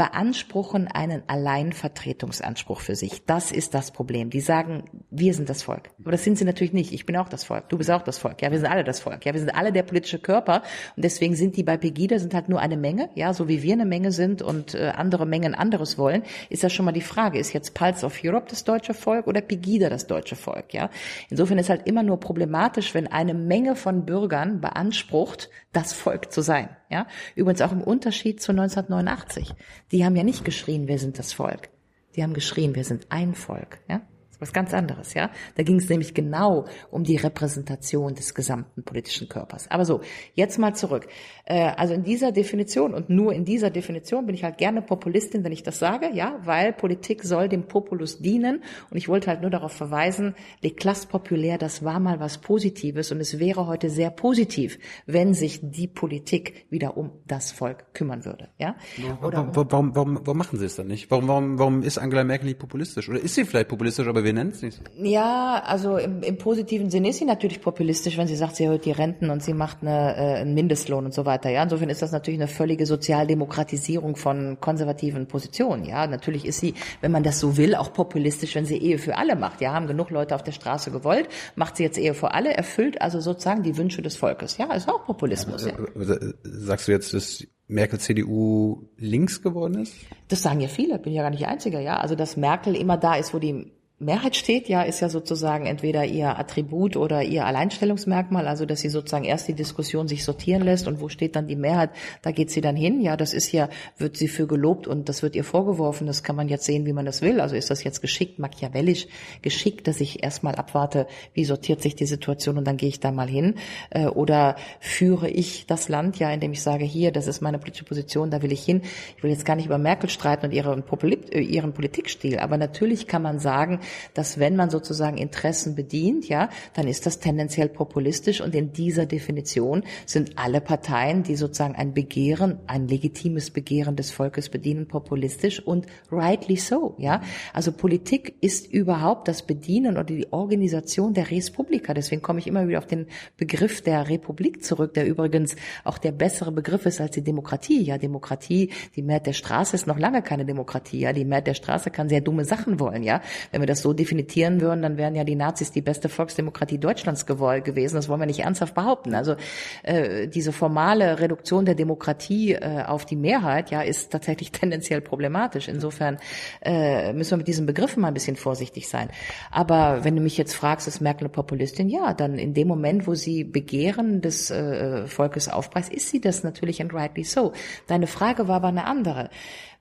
beanspruchen 0.00 0.88
einen 0.88 1.22
Alleinvertretungsanspruch 1.26 2.80
für 2.80 2.96
sich. 2.96 3.26
Das 3.26 3.52
ist 3.52 3.74
das 3.74 3.90
Problem. 3.90 4.30
Die 4.30 4.40
sagen, 4.40 4.84
wir 5.10 5.34
sind 5.34 5.50
das 5.50 5.62
Volk. 5.62 5.90
Aber 6.00 6.10
das 6.10 6.24
sind 6.24 6.38
sie 6.38 6.46
natürlich 6.46 6.72
nicht. 6.72 6.94
Ich 6.94 7.04
bin 7.04 7.18
auch 7.18 7.28
das 7.28 7.44
Volk. 7.44 7.68
Du 7.68 7.76
bist 7.76 7.90
auch 7.90 8.00
das 8.00 8.16
Volk. 8.16 8.40
Ja, 8.40 8.50
wir 8.50 8.56
sind 8.56 8.66
alle 8.66 8.82
das 8.82 9.00
Volk. 9.00 9.26
Ja, 9.26 9.34
wir 9.34 9.40
sind 9.40 9.54
alle 9.54 9.72
der 9.72 9.82
politische 9.82 10.18
Körper. 10.18 10.62
Und 10.96 11.04
deswegen 11.04 11.36
sind 11.36 11.58
die 11.58 11.64
bei 11.64 11.76
Pegida 11.76 12.18
sind 12.18 12.32
halt 12.32 12.48
nur 12.48 12.60
eine 12.60 12.78
Menge. 12.78 13.10
Ja, 13.14 13.34
so 13.34 13.46
wie 13.46 13.62
wir 13.62 13.74
eine 13.74 13.84
Menge 13.84 14.10
sind 14.10 14.40
und 14.40 14.74
äh, 14.74 14.90
andere 14.96 15.26
Mengen 15.26 15.54
anderes 15.54 15.98
wollen, 15.98 16.22
ist 16.48 16.64
das 16.64 16.72
schon 16.72 16.86
mal 16.86 16.92
die 16.92 17.02
Frage. 17.02 17.38
Ist 17.38 17.52
jetzt 17.52 17.74
Pulse 17.74 18.06
of 18.06 18.18
Europe 18.24 18.46
das 18.48 18.64
deutsche 18.64 18.94
Volk 18.94 19.26
oder 19.26 19.42
Pegida 19.42 19.90
das 19.90 20.06
deutsche 20.06 20.34
Volk? 20.34 20.72
Ja, 20.72 20.88
insofern 21.28 21.58
ist 21.58 21.68
halt 21.68 21.86
immer 21.86 22.02
nur 22.02 22.18
problematisch, 22.18 22.94
wenn 22.94 23.06
eine 23.06 23.34
Menge 23.34 23.76
von 23.76 24.06
Bürgern 24.06 24.62
beansprucht, 24.62 25.50
das 25.74 25.92
Volk 25.92 26.32
zu 26.32 26.40
sein. 26.40 26.70
Ja, 26.90 27.06
übrigens 27.36 27.62
auch 27.62 27.72
im 27.72 27.82
Unterschied 27.82 28.42
zu 28.42 28.52
1989. 28.52 29.54
Die 29.92 30.04
haben 30.04 30.16
ja 30.16 30.24
nicht 30.24 30.44
geschrien, 30.44 30.88
wir 30.88 30.98
sind 30.98 31.18
das 31.18 31.32
Volk. 31.32 31.70
Die 32.16 32.22
haben 32.22 32.34
geschrien, 32.34 32.74
wir 32.74 32.84
sind 32.84 33.06
ein 33.10 33.34
Volk. 33.34 33.78
Ja, 33.88 34.02
was 34.40 34.52
ganz 34.52 34.74
anderes, 34.74 35.14
ja. 35.14 35.30
Da 35.56 35.62
ging 35.62 35.76
es 35.76 35.88
nämlich 35.88 36.14
genau 36.14 36.66
um 36.90 37.04
die 37.04 37.16
Repräsentation 37.16 38.14
des 38.14 38.34
gesamten 38.34 38.82
politischen 38.82 39.28
Körpers. 39.28 39.70
Aber 39.70 39.84
so, 39.84 40.00
jetzt 40.34 40.58
mal 40.58 40.74
zurück. 40.74 41.08
Äh, 41.44 41.72
also 41.76 41.94
in 41.94 42.02
dieser 42.02 42.32
Definition 42.32 42.94
und 42.94 43.10
nur 43.10 43.32
in 43.32 43.44
dieser 43.44 43.70
Definition 43.70 44.26
bin 44.26 44.34
ich 44.34 44.44
halt 44.44 44.58
gerne 44.58 44.82
Populistin, 44.82 45.44
wenn 45.44 45.52
ich 45.52 45.62
das 45.62 45.78
sage, 45.78 46.10
ja, 46.12 46.40
weil 46.44 46.72
Politik 46.72 47.22
soll 47.22 47.48
dem 47.48 47.68
Populus 47.68 48.18
dienen. 48.18 48.62
Und 48.90 48.96
ich 48.96 49.08
wollte 49.08 49.28
halt 49.28 49.42
nur 49.42 49.50
darauf 49.50 49.72
verweisen, 49.72 50.34
les 50.62 50.74
classes 50.74 51.06
populaires, 51.06 51.58
das 51.60 51.84
war 51.84 52.00
mal 52.00 52.20
was 52.20 52.38
Positives 52.38 53.12
und 53.12 53.20
es 53.20 53.38
wäre 53.38 53.66
heute 53.66 53.90
sehr 53.90 54.10
positiv, 54.10 54.78
wenn 55.06 55.34
sich 55.34 55.60
die 55.62 55.86
Politik 55.86 56.66
wieder 56.70 56.96
um 56.96 57.10
das 57.26 57.52
Volk 57.52 57.92
kümmern 57.94 58.24
würde, 58.24 58.48
ja. 58.58 58.76
Oder 59.22 59.48
warum, 59.54 59.94
warum, 59.94 60.20
warum, 60.22 60.38
machen 60.38 60.58
sie 60.58 60.64
es 60.64 60.76
dann 60.76 60.86
nicht? 60.86 61.10
Warum, 61.10 61.28
warum, 61.28 61.58
warum 61.58 61.82
ist 61.82 61.98
Angela 61.98 62.24
Merkel 62.24 62.46
nicht 62.46 62.58
populistisch? 62.58 63.08
Oder 63.08 63.20
ist 63.20 63.34
sie 63.34 63.44
vielleicht 63.44 63.68
populistisch, 63.68 64.06
aber 64.06 64.24
wir 64.24 64.29
nicht 64.32 64.56
so. 64.56 64.68
Ja, 65.02 65.62
also 65.64 65.96
im, 65.96 66.22
im 66.22 66.38
positiven 66.38 66.90
Sinne 66.90 67.10
ist 67.10 67.18
sie 67.18 67.24
natürlich 67.24 67.60
populistisch, 67.60 68.16
wenn 68.18 68.26
sie 68.26 68.36
sagt, 68.36 68.56
sie 68.56 68.64
erhöht 68.64 68.84
die 68.84 68.92
Renten 68.92 69.30
und 69.30 69.42
sie 69.42 69.54
macht 69.54 69.78
eine, 69.82 70.16
äh, 70.16 70.40
einen 70.40 70.54
Mindestlohn 70.54 71.04
und 71.04 71.14
so 71.14 71.26
weiter. 71.26 71.50
Ja, 71.50 71.62
insofern 71.62 71.90
ist 71.90 72.02
das 72.02 72.12
natürlich 72.12 72.40
eine 72.40 72.48
völlige 72.48 72.86
Sozialdemokratisierung 72.86 74.16
von 74.16 74.58
konservativen 74.60 75.26
Positionen. 75.26 75.84
Ja, 75.84 76.06
natürlich 76.06 76.44
ist 76.44 76.60
sie, 76.60 76.74
wenn 77.00 77.12
man 77.12 77.22
das 77.22 77.40
so 77.40 77.56
will, 77.56 77.74
auch 77.74 77.92
populistisch, 77.92 78.54
wenn 78.54 78.66
sie 78.66 78.76
Ehe 78.76 78.98
für 78.98 79.16
alle 79.16 79.36
macht. 79.36 79.60
Ja, 79.60 79.72
haben 79.72 79.86
genug 79.86 80.10
Leute 80.10 80.34
auf 80.34 80.42
der 80.42 80.52
Straße 80.52 80.90
gewollt, 80.90 81.28
macht 81.56 81.76
sie 81.76 81.82
jetzt 81.82 81.98
Ehe 81.98 82.14
für 82.14 82.32
alle, 82.32 82.54
erfüllt 82.54 83.00
also 83.00 83.20
sozusagen 83.20 83.62
die 83.62 83.76
Wünsche 83.76 84.02
des 84.02 84.16
Volkes. 84.16 84.56
Ja, 84.58 84.72
ist 84.72 84.88
auch 84.88 85.04
Populismus. 85.04 85.66
Ja. 85.66 85.72
ja. 85.72 86.16
Sagst 86.42 86.88
du 86.88 86.92
jetzt, 86.92 87.14
dass 87.14 87.46
Merkel 87.70 88.00
CDU 88.00 88.88
links 88.96 89.42
geworden 89.42 89.82
ist? 89.82 89.94
Das 90.28 90.42
sagen 90.42 90.60
ja 90.60 90.68
viele, 90.68 90.98
bin 90.98 91.12
ja 91.12 91.22
gar 91.22 91.30
nicht 91.30 91.40
die 91.40 91.46
Einzige, 91.46 91.80
ja. 91.80 91.98
Also 91.98 92.14
dass 92.14 92.36
Merkel 92.36 92.74
immer 92.74 92.96
da 92.96 93.14
ist, 93.14 93.32
wo 93.32 93.38
die 93.38 93.72
Mehrheit 94.02 94.34
steht 94.34 94.66
ja, 94.70 94.80
ist 94.80 95.00
ja 95.00 95.10
sozusagen 95.10 95.66
entweder 95.66 96.06
ihr 96.06 96.38
Attribut 96.38 96.96
oder 96.96 97.22
ihr 97.22 97.44
Alleinstellungsmerkmal, 97.44 98.48
also 98.48 98.64
dass 98.64 98.80
sie 98.80 98.88
sozusagen 98.88 99.26
erst 99.26 99.46
die 99.46 99.52
Diskussion 99.52 100.08
sich 100.08 100.24
sortieren 100.24 100.62
lässt 100.62 100.88
und 100.88 101.02
wo 101.02 101.10
steht 101.10 101.36
dann 101.36 101.46
die 101.46 101.54
Mehrheit, 101.54 101.90
da 102.22 102.30
geht 102.30 102.50
sie 102.50 102.62
dann 102.62 102.76
hin. 102.76 103.02
Ja, 103.02 103.18
das 103.18 103.34
ist 103.34 103.52
ja, 103.52 103.68
wird 103.98 104.16
sie 104.16 104.28
für 104.28 104.46
gelobt 104.46 104.86
und 104.86 105.10
das 105.10 105.22
wird 105.22 105.36
ihr 105.36 105.44
vorgeworfen, 105.44 106.06
das 106.06 106.22
kann 106.22 106.34
man 106.34 106.48
jetzt 106.48 106.64
sehen, 106.64 106.86
wie 106.86 106.94
man 106.94 107.04
das 107.04 107.20
will. 107.20 107.42
Also 107.42 107.56
ist 107.56 107.68
das 107.68 107.84
jetzt 107.84 108.00
geschickt, 108.00 108.38
machiavellisch 108.38 109.06
geschickt, 109.42 109.86
dass 109.86 110.00
ich 110.00 110.22
erstmal 110.22 110.54
abwarte, 110.54 111.06
wie 111.34 111.44
sortiert 111.44 111.82
sich 111.82 111.94
die 111.94 112.06
Situation 112.06 112.56
und 112.56 112.64
dann 112.64 112.78
gehe 112.78 112.88
ich 112.88 113.00
da 113.00 113.12
mal 113.12 113.28
hin. 113.28 113.56
Äh, 113.90 114.06
oder 114.06 114.56
führe 114.80 115.28
ich 115.28 115.66
das 115.66 115.90
Land, 115.90 116.18
ja, 116.18 116.32
indem 116.32 116.52
ich 116.52 116.62
sage, 116.62 116.86
hier, 116.86 117.12
das 117.12 117.26
ist 117.26 117.42
meine 117.42 117.58
politische 117.58 117.84
Position, 117.84 118.30
da 118.30 118.40
will 118.40 118.52
ich 118.52 118.64
hin. 118.64 118.80
Ich 119.18 119.22
will 119.22 119.30
jetzt 119.30 119.44
gar 119.44 119.56
nicht 119.56 119.66
über 119.66 119.76
Merkel 119.76 120.08
streiten 120.08 120.46
und 120.46 120.54
äh, 120.54 121.40
ihren 121.40 121.74
Politikstil, 121.74 122.38
aber 122.38 122.56
natürlich 122.56 123.06
kann 123.06 123.20
man 123.20 123.38
sagen, 123.38 123.80
dass 124.14 124.38
wenn 124.38 124.56
man 124.56 124.70
sozusagen 124.70 125.18
Interessen 125.18 125.74
bedient, 125.74 126.28
ja, 126.28 126.48
dann 126.74 126.88
ist 126.88 127.06
das 127.06 127.18
tendenziell 127.20 127.68
populistisch 127.68 128.40
und 128.40 128.54
in 128.54 128.72
dieser 128.72 129.06
Definition 129.06 129.84
sind 130.06 130.38
alle 130.38 130.60
Parteien, 130.60 131.22
die 131.22 131.36
sozusagen 131.36 131.74
ein 131.74 131.94
Begehren, 131.94 132.58
ein 132.66 132.88
legitimes 132.88 133.50
Begehren 133.50 133.96
des 133.96 134.10
Volkes 134.10 134.48
bedienen, 134.48 134.86
populistisch 134.86 135.60
und 135.60 135.86
rightly 136.10 136.56
so, 136.56 136.94
ja. 136.98 137.22
Also 137.52 137.72
Politik 137.72 138.34
ist 138.40 138.72
überhaupt 138.72 139.28
das 139.28 139.42
Bedienen 139.42 139.96
oder 139.96 140.04
die 140.04 140.32
Organisation 140.32 141.14
der 141.14 141.30
Res 141.30 141.50
Publica. 141.50 141.94
Deswegen 141.94 142.22
komme 142.22 142.38
ich 142.38 142.46
immer 142.46 142.66
wieder 142.68 142.78
auf 142.78 142.86
den 142.86 143.06
Begriff 143.36 143.82
der 143.82 144.08
Republik 144.08 144.64
zurück, 144.64 144.94
der 144.94 145.06
übrigens 145.06 145.56
auch 145.84 145.98
der 145.98 146.12
bessere 146.12 146.52
Begriff 146.52 146.86
ist 146.86 147.00
als 147.00 147.12
die 147.12 147.22
Demokratie. 147.22 147.82
Ja, 147.82 147.98
Demokratie, 147.98 148.70
die 148.96 149.02
Mehrheit 149.02 149.26
der 149.26 149.32
Straße 149.32 149.76
ist 149.76 149.86
noch 149.86 149.98
lange 149.98 150.22
keine 150.22 150.44
Demokratie. 150.44 151.00
Ja, 151.00 151.12
die 151.12 151.24
Mehrheit 151.24 151.46
der 151.46 151.54
Straße 151.54 151.90
kann 151.90 152.08
sehr 152.08 152.20
dumme 152.20 152.44
Sachen 152.44 152.80
wollen. 152.80 153.02
Ja, 153.02 153.20
wenn 153.50 153.60
wir 153.60 153.66
das 153.66 153.79
so 153.80 153.92
definieren 153.92 154.60
würden, 154.60 154.82
dann 154.82 154.96
wären 154.96 155.14
ja 155.14 155.24
die 155.24 155.34
Nazis 155.34 155.72
die 155.72 155.82
beste 155.82 156.08
Volksdemokratie 156.08 156.78
Deutschlands 156.78 157.26
gewesen. 157.26 157.96
Das 157.96 158.08
wollen 158.08 158.20
wir 158.20 158.26
nicht 158.26 158.40
ernsthaft 158.40 158.74
behaupten. 158.74 159.14
Also 159.14 159.36
äh, 159.82 160.28
diese 160.28 160.52
formale 160.52 161.20
Reduktion 161.20 161.64
der 161.64 161.74
Demokratie 161.74 162.52
äh, 162.52 162.84
auf 162.86 163.04
die 163.04 163.16
Mehrheit, 163.16 163.70
ja, 163.70 163.82
ist 163.82 164.10
tatsächlich 164.10 164.52
tendenziell 164.52 165.00
problematisch. 165.00 165.68
Insofern 165.68 166.18
äh, 166.62 167.12
müssen 167.12 167.32
wir 167.32 167.38
mit 167.38 167.48
diesen 167.48 167.66
Begriffen 167.66 168.02
mal 168.02 168.08
ein 168.08 168.14
bisschen 168.14 168.36
vorsichtig 168.36 168.88
sein. 168.88 169.08
Aber 169.50 170.04
wenn 170.04 170.16
du 170.16 170.22
mich 170.22 170.36
jetzt 170.36 170.54
fragst, 170.54 170.88
ist 170.88 171.00
Merkel 171.00 171.26
eine 171.26 171.28
Populistin? 171.30 171.88
Ja, 171.88 172.14
dann 172.14 172.38
in 172.38 172.54
dem 172.54 172.68
Moment, 172.68 173.06
wo 173.06 173.14
sie 173.14 173.44
Begehren 173.44 174.20
des 174.20 174.50
äh, 174.50 175.06
Volkes 175.06 175.48
aufpreist, 175.48 175.92
ist 175.92 176.08
sie 176.08 176.20
das 176.20 176.42
natürlich 176.42 176.80
and 176.80 176.92
rightly 176.92 177.24
so. 177.24 177.52
Deine 177.86 178.06
Frage 178.06 178.48
war 178.48 178.56
aber 178.56 178.68
eine 178.68 178.84
andere. 178.84 179.30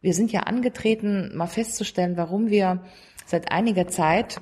Wir 0.01 0.13
sind 0.13 0.31
ja 0.31 0.41
angetreten, 0.41 1.35
mal 1.35 1.47
festzustellen, 1.47 2.15
warum 2.15 2.49
wir 2.49 2.81
seit 3.29 3.51
einiger 3.51 3.87
Zeit 3.87 4.41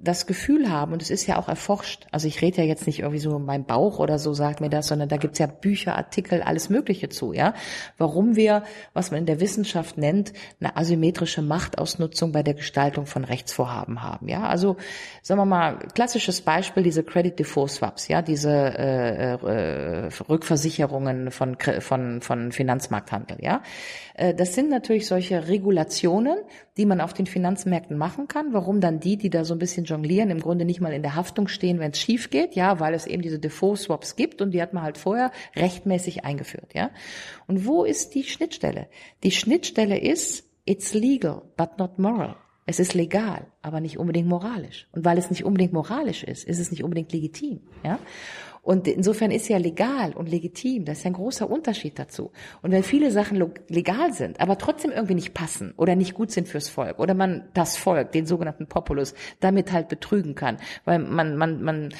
das 0.00 0.26
Gefühl 0.26 0.70
haben, 0.70 0.92
und 0.92 1.02
es 1.02 1.10
ist 1.10 1.26
ja 1.26 1.38
auch 1.38 1.48
erforscht, 1.48 2.06
also 2.12 2.28
ich 2.28 2.40
rede 2.40 2.58
ja 2.58 2.64
jetzt 2.64 2.86
nicht 2.86 3.00
irgendwie 3.00 3.18
so 3.18 3.40
mein 3.40 3.64
Bauch 3.64 3.98
oder 3.98 4.20
so 4.20 4.32
sagt 4.32 4.60
mir 4.60 4.70
das, 4.70 4.86
sondern 4.86 5.08
da 5.08 5.16
gibt's 5.16 5.40
ja 5.40 5.46
Bücher, 5.46 5.96
Artikel, 5.96 6.40
alles 6.40 6.70
Mögliche 6.70 7.08
zu, 7.08 7.32
ja, 7.32 7.52
warum 7.96 8.36
wir, 8.36 8.62
was 8.92 9.10
man 9.10 9.18
in 9.18 9.26
der 9.26 9.40
Wissenschaft 9.40 9.98
nennt, 9.98 10.32
eine 10.60 10.76
asymmetrische 10.76 11.42
Machtausnutzung 11.42 12.30
bei 12.30 12.44
der 12.44 12.54
Gestaltung 12.54 13.06
von 13.06 13.24
Rechtsvorhaben 13.24 14.00
haben, 14.00 14.28
ja, 14.28 14.44
also 14.44 14.76
sagen 15.22 15.40
wir 15.40 15.46
mal, 15.46 15.78
klassisches 15.94 16.42
Beispiel, 16.42 16.84
diese 16.84 17.02
Credit 17.02 17.36
Default 17.36 17.72
Swaps, 17.72 18.06
ja, 18.06 18.22
diese 18.22 18.52
äh, 18.52 19.32
äh, 19.32 20.08
Rückversicherungen 20.28 21.32
von, 21.32 21.56
von, 21.80 22.20
von 22.20 22.52
Finanzmarkthandel, 22.52 23.38
ja, 23.40 23.62
das 24.36 24.54
sind 24.54 24.68
natürlich 24.68 25.06
solche 25.06 25.46
Regulationen, 25.46 26.38
die 26.76 26.86
man 26.86 27.00
auf 27.00 27.12
den 27.12 27.26
Finanzmärkten 27.26 27.96
machen 27.96 28.26
kann, 28.26 28.52
warum 28.52 28.80
dann 28.80 28.98
die, 28.98 29.16
die 29.16 29.30
da 29.30 29.44
so 29.44 29.54
ein 29.54 29.60
bisschen 29.60 29.84
jonglieren, 29.84 30.30
im 30.30 30.40
Grunde 30.40 30.64
nicht 30.64 30.80
mal 30.80 30.92
in 30.92 31.02
der 31.02 31.14
Haftung 31.14 31.46
stehen, 31.46 31.78
wenn 31.78 31.92
es 31.92 32.00
schief 32.00 32.30
geht, 32.30 32.56
ja, 32.56 32.80
weil 32.80 32.94
es 32.94 33.06
eben 33.06 33.22
diese 33.22 33.38
Default-Swaps 33.38 34.16
gibt 34.16 34.42
und 34.42 34.50
die 34.50 34.60
hat 34.60 34.72
man 34.72 34.82
halt 34.82 34.98
vorher 34.98 35.30
rechtmäßig 35.54 36.24
eingeführt, 36.24 36.74
ja. 36.74 36.90
Und 37.46 37.64
wo 37.64 37.84
ist 37.84 38.14
die 38.14 38.24
Schnittstelle? 38.24 38.88
Die 39.22 39.30
Schnittstelle 39.30 39.98
ist, 39.98 40.44
it's 40.64 40.94
legal, 40.94 41.42
but 41.56 41.78
not 41.78 41.98
moral. 41.98 42.36
Es 42.66 42.80
ist 42.80 42.92
legal, 42.92 43.46
aber 43.62 43.80
nicht 43.80 43.98
unbedingt 43.98 44.28
moralisch. 44.28 44.88
Und 44.92 45.04
weil 45.04 45.16
es 45.16 45.30
nicht 45.30 45.44
unbedingt 45.44 45.72
moralisch 45.72 46.22
ist, 46.22 46.44
ist 46.44 46.58
es 46.58 46.70
nicht 46.70 46.84
unbedingt 46.84 47.12
legitim, 47.12 47.60
ja. 47.82 47.98
Und 48.68 48.86
insofern 48.86 49.30
ist 49.30 49.48
ja 49.48 49.56
legal 49.56 50.12
und 50.12 50.28
legitim, 50.28 50.84
das 50.84 50.98
ist 50.98 51.06
ein 51.06 51.14
großer 51.14 51.48
Unterschied 51.48 51.98
dazu. 51.98 52.32
Und 52.60 52.70
wenn 52.70 52.82
viele 52.82 53.10
Sachen 53.10 53.42
legal 53.68 54.12
sind, 54.12 54.40
aber 54.40 54.58
trotzdem 54.58 54.90
irgendwie 54.90 55.14
nicht 55.14 55.32
passen 55.32 55.72
oder 55.78 55.96
nicht 55.96 56.12
gut 56.12 56.30
sind 56.32 56.48
fürs 56.48 56.68
Volk 56.68 56.98
oder 56.98 57.14
man 57.14 57.48
das 57.54 57.78
Volk, 57.78 58.12
den 58.12 58.26
sogenannten 58.26 58.66
Populus, 58.66 59.14
damit 59.40 59.72
halt 59.72 59.88
betrügen 59.88 60.34
kann, 60.34 60.58
weil 60.84 60.98
man, 60.98 61.38
man, 61.38 61.62
man, 61.62 61.94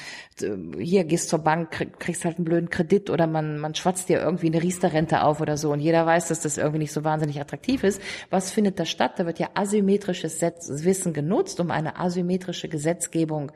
hier 0.77 1.05
gehst 1.05 1.29
zur 1.29 1.39
Bank, 1.39 1.71
kriegst 1.97 2.23
halt 2.23 2.37
einen 2.37 2.45
blöden 2.45 2.69
Kredit 2.69 3.09
oder 3.09 3.25
man, 3.25 3.57
man 3.57 3.73
schwatzt 3.73 4.07
dir 4.07 4.19
irgendwie 4.19 4.49
eine 4.53 4.61
Riester-Rente 4.61 5.23
auf 5.23 5.41
oder 5.41 5.57
so 5.57 5.71
und 5.71 5.79
jeder 5.79 6.05
weiß, 6.05 6.27
dass 6.27 6.41
das 6.41 6.59
irgendwie 6.59 6.77
nicht 6.77 6.93
so 6.93 7.03
wahnsinnig 7.03 7.41
attraktiv 7.41 7.83
ist. 7.83 7.99
Was 8.29 8.51
findet 8.51 8.79
da 8.79 8.85
statt? 8.85 9.13
Da 9.17 9.25
wird 9.25 9.39
ja 9.39 9.49
asymmetrisches 9.55 10.39
Wissen 10.39 11.13
genutzt, 11.13 11.59
um 11.59 11.71
eine 11.71 11.99
asymmetrische 11.99 12.69
Gesetzgebung 12.69 13.51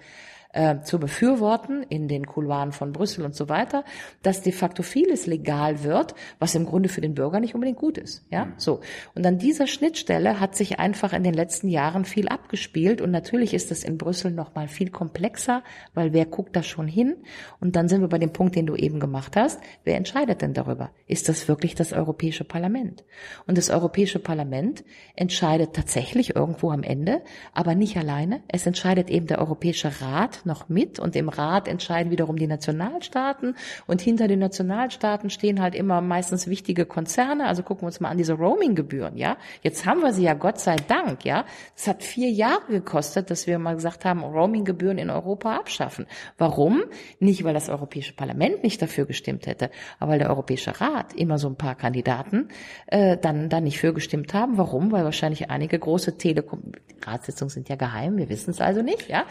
äh, 0.53 0.81
zu 0.81 0.99
befürworten 0.99 1.83
in 1.83 2.07
den 2.07 2.25
Couloiren 2.25 2.71
von 2.71 2.93
Brüssel 2.93 3.25
und 3.25 3.35
so 3.35 3.49
weiter, 3.49 3.83
dass 4.21 4.41
de 4.41 4.53
facto 4.53 4.83
vieles 4.83 5.25
legal 5.25 5.83
wird, 5.83 6.15
was 6.39 6.55
im 6.55 6.65
Grunde 6.65 6.89
für 6.89 7.01
den 7.01 7.15
Bürger 7.15 7.39
nicht 7.39 7.55
unbedingt 7.55 7.79
gut 7.79 7.97
ist. 7.97 8.25
Ja, 8.29 8.45
mhm. 8.45 8.53
so. 8.57 8.79
Und 9.15 9.25
an 9.25 9.39
dieser 9.39 9.67
Schnittstelle 9.67 10.39
hat 10.39 10.55
sich 10.55 10.79
einfach 10.79 11.13
in 11.13 11.23
den 11.23 11.33
letzten 11.33 11.67
Jahren 11.67 12.05
viel 12.05 12.27
abgespielt 12.27 13.01
und 13.01 13.11
natürlich 13.11 13.53
ist 13.53 13.71
es 13.71 13.83
in 13.83 13.97
Brüssel 13.97 14.31
noch 14.31 14.55
mal 14.55 14.67
viel 14.67 14.89
komplexer, 14.89 15.63
weil 15.93 16.13
wer 16.13 16.25
guckt 16.25 16.55
da 16.55 16.63
schon 16.63 16.87
hin? 16.87 17.15
Und 17.59 17.75
dann 17.75 17.89
sind 17.89 18.01
wir 18.01 18.07
bei 18.07 18.19
dem 18.19 18.31
Punkt, 18.31 18.55
den 18.55 18.67
du 18.67 18.75
eben 18.75 18.99
gemacht 18.99 19.35
hast. 19.35 19.59
Wer 19.83 19.97
entscheidet 19.97 20.41
denn 20.41 20.53
darüber? 20.53 20.91
Ist 21.07 21.29
das 21.29 21.47
wirklich 21.47 21.75
das 21.75 21.93
Europäische 21.93 22.43
Parlament? 22.43 23.03
Und 23.47 23.57
das 23.57 23.69
Europäische 23.71 24.19
Parlament 24.19 24.83
entscheidet 25.15 25.73
tatsächlich 25.73 26.35
irgendwo 26.35 26.69
am 26.69 26.83
Ende, 26.83 27.23
aber 27.53 27.73
nicht 27.73 27.97
alleine. 27.97 28.43
Es 28.47 28.67
entscheidet 28.67 29.09
eben 29.09 29.27
der 29.27 29.39
Europäische 29.39 30.01
Rat 30.01 30.42
Noch 30.45 30.69
mit 30.69 30.99
und 30.99 31.15
im 31.15 31.29
Rat 31.29 31.67
entscheiden 31.67 32.11
wiederum 32.11 32.37
die 32.37 32.47
Nationalstaaten 32.47 33.55
und 33.87 34.01
hinter 34.01 34.27
den 34.27 34.39
Nationalstaaten 34.39 35.29
stehen 35.29 35.61
halt 35.61 35.75
immer 35.75 36.01
meistens 36.01 36.47
wichtige 36.47 36.85
Konzerne. 36.85 37.47
Also 37.47 37.63
gucken 37.63 37.83
wir 37.83 37.87
uns 37.87 37.99
mal 37.99 38.09
an 38.09 38.17
diese 38.17 38.33
Roaming-Gebühren, 38.33 39.17
ja. 39.17 39.37
Jetzt 39.61 39.85
haben 39.85 40.01
wir 40.01 40.13
sie 40.13 40.23
ja 40.23 40.33
Gott 40.33 40.59
sei 40.59 40.75
Dank, 40.75 41.25
ja. 41.25 41.45
Es 41.75 41.87
hat 41.87 42.03
vier 42.03 42.29
Jahre 42.29 42.67
gekostet, 42.69 43.31
dass 43.31 43.47
wir 43.47 43.59
mal 43.59 43.75
gesagt 43.75 44.05
haben, 44.05 44.23
Roaming-Gebühren 44.23 44.97
in 44.97 45.09
Europa 45.09 45.55
abschaffen. 45.55 46.05
Warum? 46.37 46.83
Nicht, 47.19 47.43
weil 47.43 47.53
das 47.53 47.69
Europäische 47.69 48.13
Parlament 48.13 48.63
nicht 48.63 48.81
dafür 48.81 49.05
gestimmt 49.05 49.47
hätte, 49.47 49.69
aber 49.99 50.11
weil 50.11 50.19
der 50.19 50.29
Europäische 50.29 50.79
Rat 50.79 51.13
immer 51.13 51.37
so 51.37 51.47
ein 51.47 51.55
paar 51.55 51.75
Kandidaten 51.75 52.49
äh, 52.87 53.17
dann, 53.17 53.49
dann 53.49 53.63
nicht 53.63 53.79
für 53.79 53.93
gestimmt 53.93 54.33
haben. 54.33 54.57
Warum? 54.57 54.91
Weil 54.91 55.03
wahrscheinlich 55.03 55.49
einige 55.49 55.79
große 55.79 56.17
Telekom, 56.17 56.73
Ratssitzungen 57.05 57.49
sind 57.49 57.69
ja 57.69 57.75
geheim, 57.75 58.17
wir 58.17 58.29
wissen 58.29 58.51
es 58.51 58.61
also 58.61 58.81
nicht, 58.81 59.09
ja. 59.09 59.25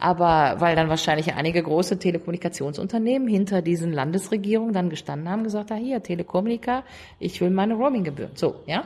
Aber 0.00 0.56
weil 0.60 0.76
dann 0.76 0.88
wahrscheinlich 0.88 1.34
einige 1.34 1.62
große 1.62 1.98
Telekommunikationsunternehmen 1.98 3.28
hinter 3.28 3.62
diesen 3.62 3.92
Landesregierungen 3.92 4.72
dann 4.72 4.90
gestanden 4.90 5.28
haben, 5.28 5.44
gesagt, 5.44 5.72
ah 5.72 5.76
hier, 5.76 6.02
Telekommunika, 6.02 6.84
ich 7.18 7.40
will 7.40 7.50
meine 7.50 7.74
Roaminggebühren. 7.74 8.32
So, 8.34 8.56
ja. 8.66 8.84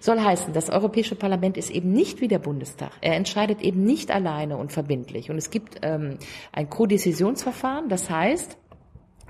Soll 0.00 0.20
heißen, 0.20 0.52
das 0.52 0.70
Europäische 0.70 1.14
Parlament 1.14 1.56
ist 1.56 1.70
eben 1.70 1.92
nicht 1.92 2.20
wie 2.20 2.28
der 2.28 2.38
Bundestag. 2.38 2.92
Er 3.00 3.16
entscheidet 3.16 3.62
eben 3.62 3.84
nicht 3.84 4.10
alleine 4.10 4.56
und 4.56 4.72
verbindlich. 4.72 5.30
Und 5.30 5.38
es 5.38 5.50
gibt 5.50 5.78
ähm, 5.82 6.18
ein 6.52 6.68
Kodezisionsverfahren, 6.68 7.88
das 7.88 8.10
heißt, 8.10 8.56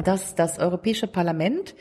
dass 0.02 0.34
das 0.34 0.58
Europäische 0.58 1.06
Parlament 1.06 1.74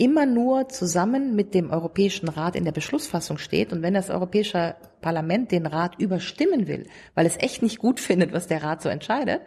immer 0.00 0.24
nur 0.24 0.68
zusammen 0.68 1.36
mit 1.36 1.54
dem 1.54 1.70
Europäischen 1.70 2.28
Rat 2.28 2.56
in 2.56 2.64
der 2.64 2.72
Beschlussfassung 2.72 3.36
steht. 3.36 3.72
Und 3.72 3.82
wenn 3.82 3.92
das 3.92 4.08
Europäische 4.08 4.74
Parlament 5.00 5.52
den 5.52 5.66
Rat 5.66 5.98
überstimmen 5.98 6.66
will, 6.66 6.86
weil 7.14 7.26
es 7.26 7.38
echt 7.38 7.62
nicht 7.62 7.78
gut 7.78 8.00
findet, 8.00 8.32
was 8.32 8.46
der 8.46 8.62
Rat 8.62 8.82
so 8.82 8.88
entscheidet, 8.88 9.42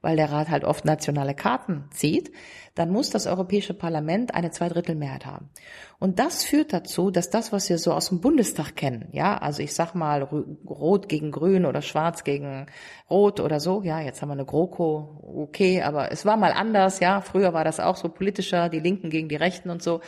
weil 0.00 0.16
der 0.16 0.30
Rat 0.30 0.48
halt 0.48 0.64
oft 0.64 0.84
nationale 0.84 1.34
Karten 1.34 1.84
zieht, 1.90 2.32
dann 2.74 2.90
muss 2.90 3.10
das 3.10 3.26
Europäische 3.26 3.74
Parlament 3.74 4.34
eine 4.34 4.52
Zweidrittelmehrheit 4.52 5.26
haben. 5.26 5.50
Und 5.98 6.20
das 6.20 6.44
führt 6.44 6.72
dazu, 6.72 7.10
dass 7.10 7.28
das, 7.28 7.52
was 7.52 7.68
wir 7.68 7.78
so 7.78 7.92
aus 7.92 8.10
dem 8.10 8.20
Bundestag 8.20 8.76
kennen, 8.76 9.08
ja, 9.10 9.36
also 9.36 9.62
ich 9.62 9.74
sag 9.74 9.94
mal 9.94 10.22
Rot 10.22 11.08
gegen 11.08 11.32
Grün 11.32 11.66
oder 11.66 11.82
Schwarz 11.82 12.22
gegen 12.22 12.66
Rot 13.10 13.40
oder 13.40 13.58
so, 13.58 13.82
ja, 13.82 14.00
jetzt 14.00 14.22
haben 14.22 14.28
wir 14.28 14.34
eine 14.34 14.44
GroKo, 14.44 15.44
okay, 15.48 15.82
aber 15.82 16.12
es 16.12 16.24
war 16.24 16.36
mal 16.36 16.52
anders, 16.52 17.00
ja, 17.00 17.20
früher 17.20 17.52
war 17.52 17.64
das 17.64 17.80
auch 17.80 17.96
so 17.96 18.08
politischer, 18.08 18.68
die 18.68 18.80
Linken 18.80 19.10
gegen 19.10 19.28
die 19.28 19.36
Rechten 19.36 19.70
und 19.70 19.82
so, 19.82 20.00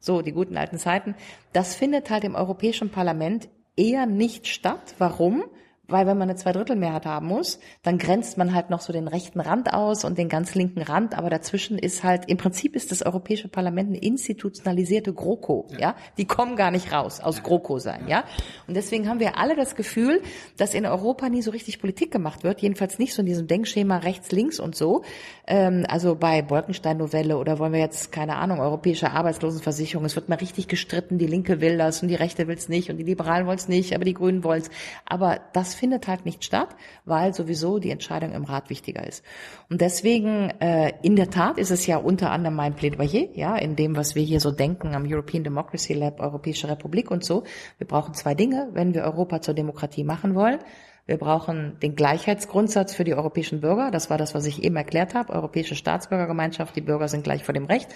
so 0.00 0.22
die 0.22 0.32
guten 0.32 0.56
alten 0.56 0.78
Zeiten. 0.78 1.14
Das 1.52 1.74
findet 1.74 2.10
halt 2.10 2.24
im 2.24 2.34
Europäischen 2.34 2.90
Parlament 2.90 3.48
eher 3.76 4.06
nicht 4.06 4.46
statt. 4.46 4.94
Warum? 4.98 5.44
Weil 5.86 6.06
wenn 6.06 6.16
man 6.16 6.30
eine 6.30 6.36
Zweidrittelmehrheit 6.36 7.04
haben 7.04 7.26
muss, 7.26 7.58
dann 7.82 7.98
grenzt 7.98 8.38
man 8.38 8.54
halt 8.54 8.70
noch 8.70 8.80
so 8.80 8.92
den 8.92 9.06
rechten 9.06 9.40
Rand 9.40 9.72
aus 9.72 10.04
und 10.04 10.16
den 10.16 10.30
ganz 10.30 10.54
linken 10.54 10.80
Rand, 10.80 11.16
aber 11.16 11.28
dazwischen 11.28 11.78
ist 11.78 12.02
halt, 12.02 12.28
im 12.28 12.38
Prinzip 12.38 12.74
ist 12.74 12.90
das 12.90 13.02
Europäische 13.02 13.48
Parlament 13.48 13.90
eine 13.90 13.98
institutionalisierte 13.98 15.12
GroKo, 15.12 15.66
ja. 15.72 15.78
ja? 15.78 15.96
Die 16.16 16.24
kommen 16.24 16.56
gar 16.56 16.70
nicht 16.70 16.92
raus 16.92 17.20
aus 17.20 17.42
GroKo 17.42 17.78
sein, 17.78 18.08
ja. 18.08 18.24
Und 18.66 18.74
deswegen 18.74 19.08
haben 19.08 19.20
wir 19.20 19.36
alle 19.36 19.56
das 19.56 19.74
Gefühl, 19.74 20.22
dass 20.56 20.72
in 20.72 20.86
Europa 20.86 21.28
nie 21.28 21.42
so 21.42 21.50
richtig 21.50 21.80
Politik 21.80 22.10
gemacht 22.10 22.44
wird, 22.44 22.60
jedenfalls 22.62 22.98
nicht 22.98 23.12
so 23.12 23.20
in 23.20 23.26
diesem 23.26 23.46
Denkschema 23.46 23.98
rechts, 23.98 24.32
links 24.32 24.58
und 24.60 24.74
so. 24.74 25.02
Ähm, 25.46 25.84
also 25.88 26.14
bei 26.14 26.40
Bolkenstein-Novelle 26.40 27.36
oder 27.36 27.58
wollen 27.58 27.72
wir 27.72 27.80
jetzt, 27.80 28.10
keine 28.10 28.36
Ahnung, 28.36 28.60
europäische 28.60 29.10
Arbeitslosenversicherung, 29.10 30.06
es 30.06 30.16
wird 30.16 30.28
mal 30.28 30.36
richtig 30.36 30.68
gestritten, 30.68 31.18
die 31.18 31.26
Linke 31.26 31.60
will 31.60 31.76
das 31.76 32.02
und 32.02 32.08
die 32.08 32.14
Rechte 32.14 32.48
will 32.48 32.56
es 32.56 32.68
nicht 32.68 32.90
und 32.90 32.96
die 32.96 33.04
Liberalen 33.04 33.46
wollen 33.46 33.58
es 33.58 33.68
nicht, 33.68 33.94
aber 33.94 34.04
die 34.04 34.14
Grünen 34.14 34.44
wollen 34.44 34.62
es. 34.62 34.70
Aber 35.04 35.40
das 35.52 35.73
findet 35.74 36.08
halt 36.08 36.24
nicht 36.24 36.44
statt, 36.44 36.76
weil 37.04 37.34
sowieso 37.34 37.78
die 37.78 37.90
Entscheidung 37.90 38.32
im 38.32 38.44
Rat 38.44 38.70
wichtiger 38.70 39.06
ist. 39.06 39.24
Und 39.68 39.80
deswegen, 39.80 40.50
äh, 40.60 40.92
in 41.02 41.16
der 41.16 41.30
Tat 41.30 41.58
ist 41.58 41.70
es 41.70 41.86
ja 41.86 41.96
unter 41.96 42.30
anderem 42.30 42.56
mein 42.56 42.74
Plädoyer, 42.74 43.28
ja, 43.34 43.56
in 43.56 43.76
dem, 43.76 43.96
was 43.96 44.14
wir 44.14 44.22
hier 44.22 44.40
so 44.40 44.50
denken 44.50 44.94
am 44.94 45.04
European 45.06 45.44
Democracy 45.44 45.94
Lab, 45.94 46.20
Europäische 46.20 46.68
Republik 46.68 47.10
und 47.10 47.24
so. 47.24 47.44
Wir 47.78 47.86
brauchen 47.86 48.14
zwei 48.14 48.34
Dinge, 48.34 48.68
wenn 48.72 48.94
wir 48.94 49.02
Europa 49.02 49.40
zur 49.40 49.54
Demokratie 49.54 50.04
machen 50.04 50.34
wollen. 50.34 50.58
Wir 51.06 51.18
brauchen 51.18 51.78
den 51.80 51.96
Gleichheitsgrundsatz 51.96 52.94
für 52.94 53.04
die 53.04 53.14
europäischen 53.14 53.60
Bürger. 53.60 53.90
Das 53.90 54.08
war 54.08 54.16
das, 54.16 54.34
was 54.34 54.46
ich 54.46 54.62
eben 54.62 54.76
erklärt 54.76 55.14
habe. 55.14 55.34
Europäische 55.34 55.74
Staatsbürgergemeinschaft, 55.74 56.74
die 56.74 56.80
Bürger 56.80 57.08
sind 57.08 57.24
gleich 57.24 57.44
vor 57.44 57.52
dem 57.52 57.66
Recht. 57.66 57.94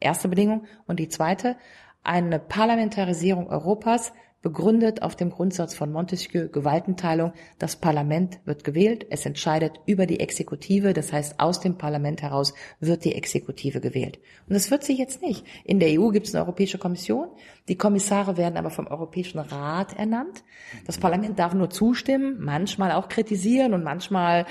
Erste 0.00 0.28
Bedingung. 0.28 0.64
Und 0.86 0.98
die 0.98 1.08
zweite, 1.08 1.56
eine 2.02 2.38
Parlamentarisierung 2.38 3.48
Europas, 3.48 4.12
begründet 4.42 5.02
auf 5.02 5.16
dem 5.16 5.30
Grundsatz 5.30 5.74
von 5.74 5.90
Montesquieu 5.90 6.48
Gewaltenteilung. 6.48 7.32
Das 7.58 7.76
Parlament 7.76 8.38
wird 8.44 8.64
gewählt, 8.64 9.06
es 9.10 9.26
entscheidet 9.26 9.80
über 9.86 10.06
die 10.06 10.20
Exekutive, 10.20 10.92
das 10.92 11.12
heißt 11.12 11.40
aus 11.40 11.60
dem 11.60 11.78
Parlament 11.78 12.22
heraus 12.22 12.54
wird 12.78 13.04
die 13.04 13.14
Exekutive 13.14 13.80
gewählt. 13.80 14.18
Und 14.48 14.54
das 14.54 14.70
wird 14.70 14.84
sie 14.84 14.96
jetzt 14.96 15.22
nicht. 15.22 15.44
In 15.64 15.80
der 15.80 16.00
EU 16.00 16.10
gibt 16.10 16.28
es 16.28 16.34
eine 16.34 16.44
Europäische 16.44 16.78
Kommission, 16.78 17.28
die 17.68 17.76
Kommissare 17.76 18.36
werden 18.36 18.56
aber 18.56 18.70
vom 18.70 18.86
Europäischen 18.86 19.38
Rat 19.38 19.98
ernannt. 19.98 20.44
Das 20.86 20.98
Parlament 20.98 21.38
darf 21.38 21.54
nur 21.54 21.70
zustimmen, 21.70 22.36
manchmal 22.38 22.92
auch 22.92 23.08
kritisieren 23.08 23.74
und 23.74 23.82
manchmal 23.82 24.46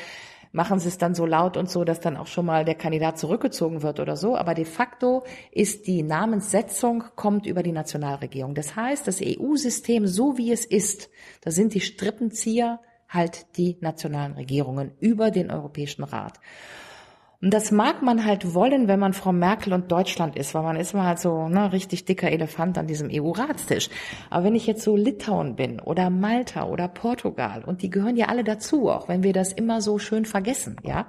machen 0.55 0.79
sie 0.79 0.87
es 0.87 0.97
dann 0.97 1.13
so 1.13 1.25
laut 1.25 1.57
und 1.57 1.69
so, 1.69 1.83
dass 1.83 1.99
dann 1.99 2.15
auch 2.15 2.27
schon 2.27 2.45
mal 2.45 2.63
der 2.63 2.75
Kandidat 2.75 3.19
zurückgezogen 3.19 3.83
wird 3.83 3.99
oder 3.99 4.15
so. 4.15 4.37
Aber 4.37 4.53
de 4.53 4.63
facto 4.63 5.25
ist 5.51 5.85
die 5.85 6.01
Namenssetzung 6.01 7.03
kommt 7.15 7.45
über 7.45 7.61
die 7.61 7.73
Nationalregierung. 7.73 8.55
Das 8.55 8.75
heißt, 8.75 9.05
das 9.05 9.19
EU-System, 9.21 10.07
so 10.07 10.37
wie 10.37 10.53
es 10.53 10.65
ist, 10.65 11.09
da 11.41 11.51
sind 11.51 11.73
die 11.73 11.81
Strippenzieher 11.81 12.79
halt 13.09 13.57
die 13.57 13.77
nationalen 13.81 14.33
Regierungen 14.33 14.93
über 14.99 15.29
den 15.29 15.51
Europäischen 15.51 16.03
Rat. 16.03 16.39
Und 17.45 17.53
das 17.53 17.69
mag 17.69 18.01
man 18.01 18.25
halt 18.25 18.55
wollen, 18.55 18.87
wenn 18.87 18.99
man 18.99 19.13
Frau 19.13 19.31
Merkel 19.31 19.71
und 19.73 19.91
Deutschland 19.91 20.35
ist, 20.35 20.55
weil 20.55 20.63
man 20.63 20.77
ist 20.77 20.95
mal 20.95 21.05
halt 21.05 21.19
so 21.19 21.47
ne, 21.47 21.71
richtig 21.71 22.03
dicker 22.05 22.31
Elefant 22.31 22.75
an 22.79 22.87
diesem 22.87 23.07
EU-Ratstisch. 23.13 23.89
Aber 24.31 24.45
wenn 24.45 24.55
ich 24.55 24.65
jetzt 24.65 24.81
so 24.81 24.95
Litauen 24.95 25.55
bin 25.55 25.79
oder 25.79 26.09
Malta 26.09 26.65
oder 26.65 26.87
Portugal 26.87 27.63
und 27.63 27.83
die 27.83 27.91
gehören 27.91 28.17
ja 28.17 28.29
alle 28.29 28.43
dazu, 28.43 28.89
auch 28.89 29.09
wenn 29.09 29.21
wir 29.21 29.31
das 29.31 29.53
immer 29.53 29.81
so 29.81 29.99
schön 29.99 30.25
vergessen, 30.25 30.77
ja, 30.81 31.05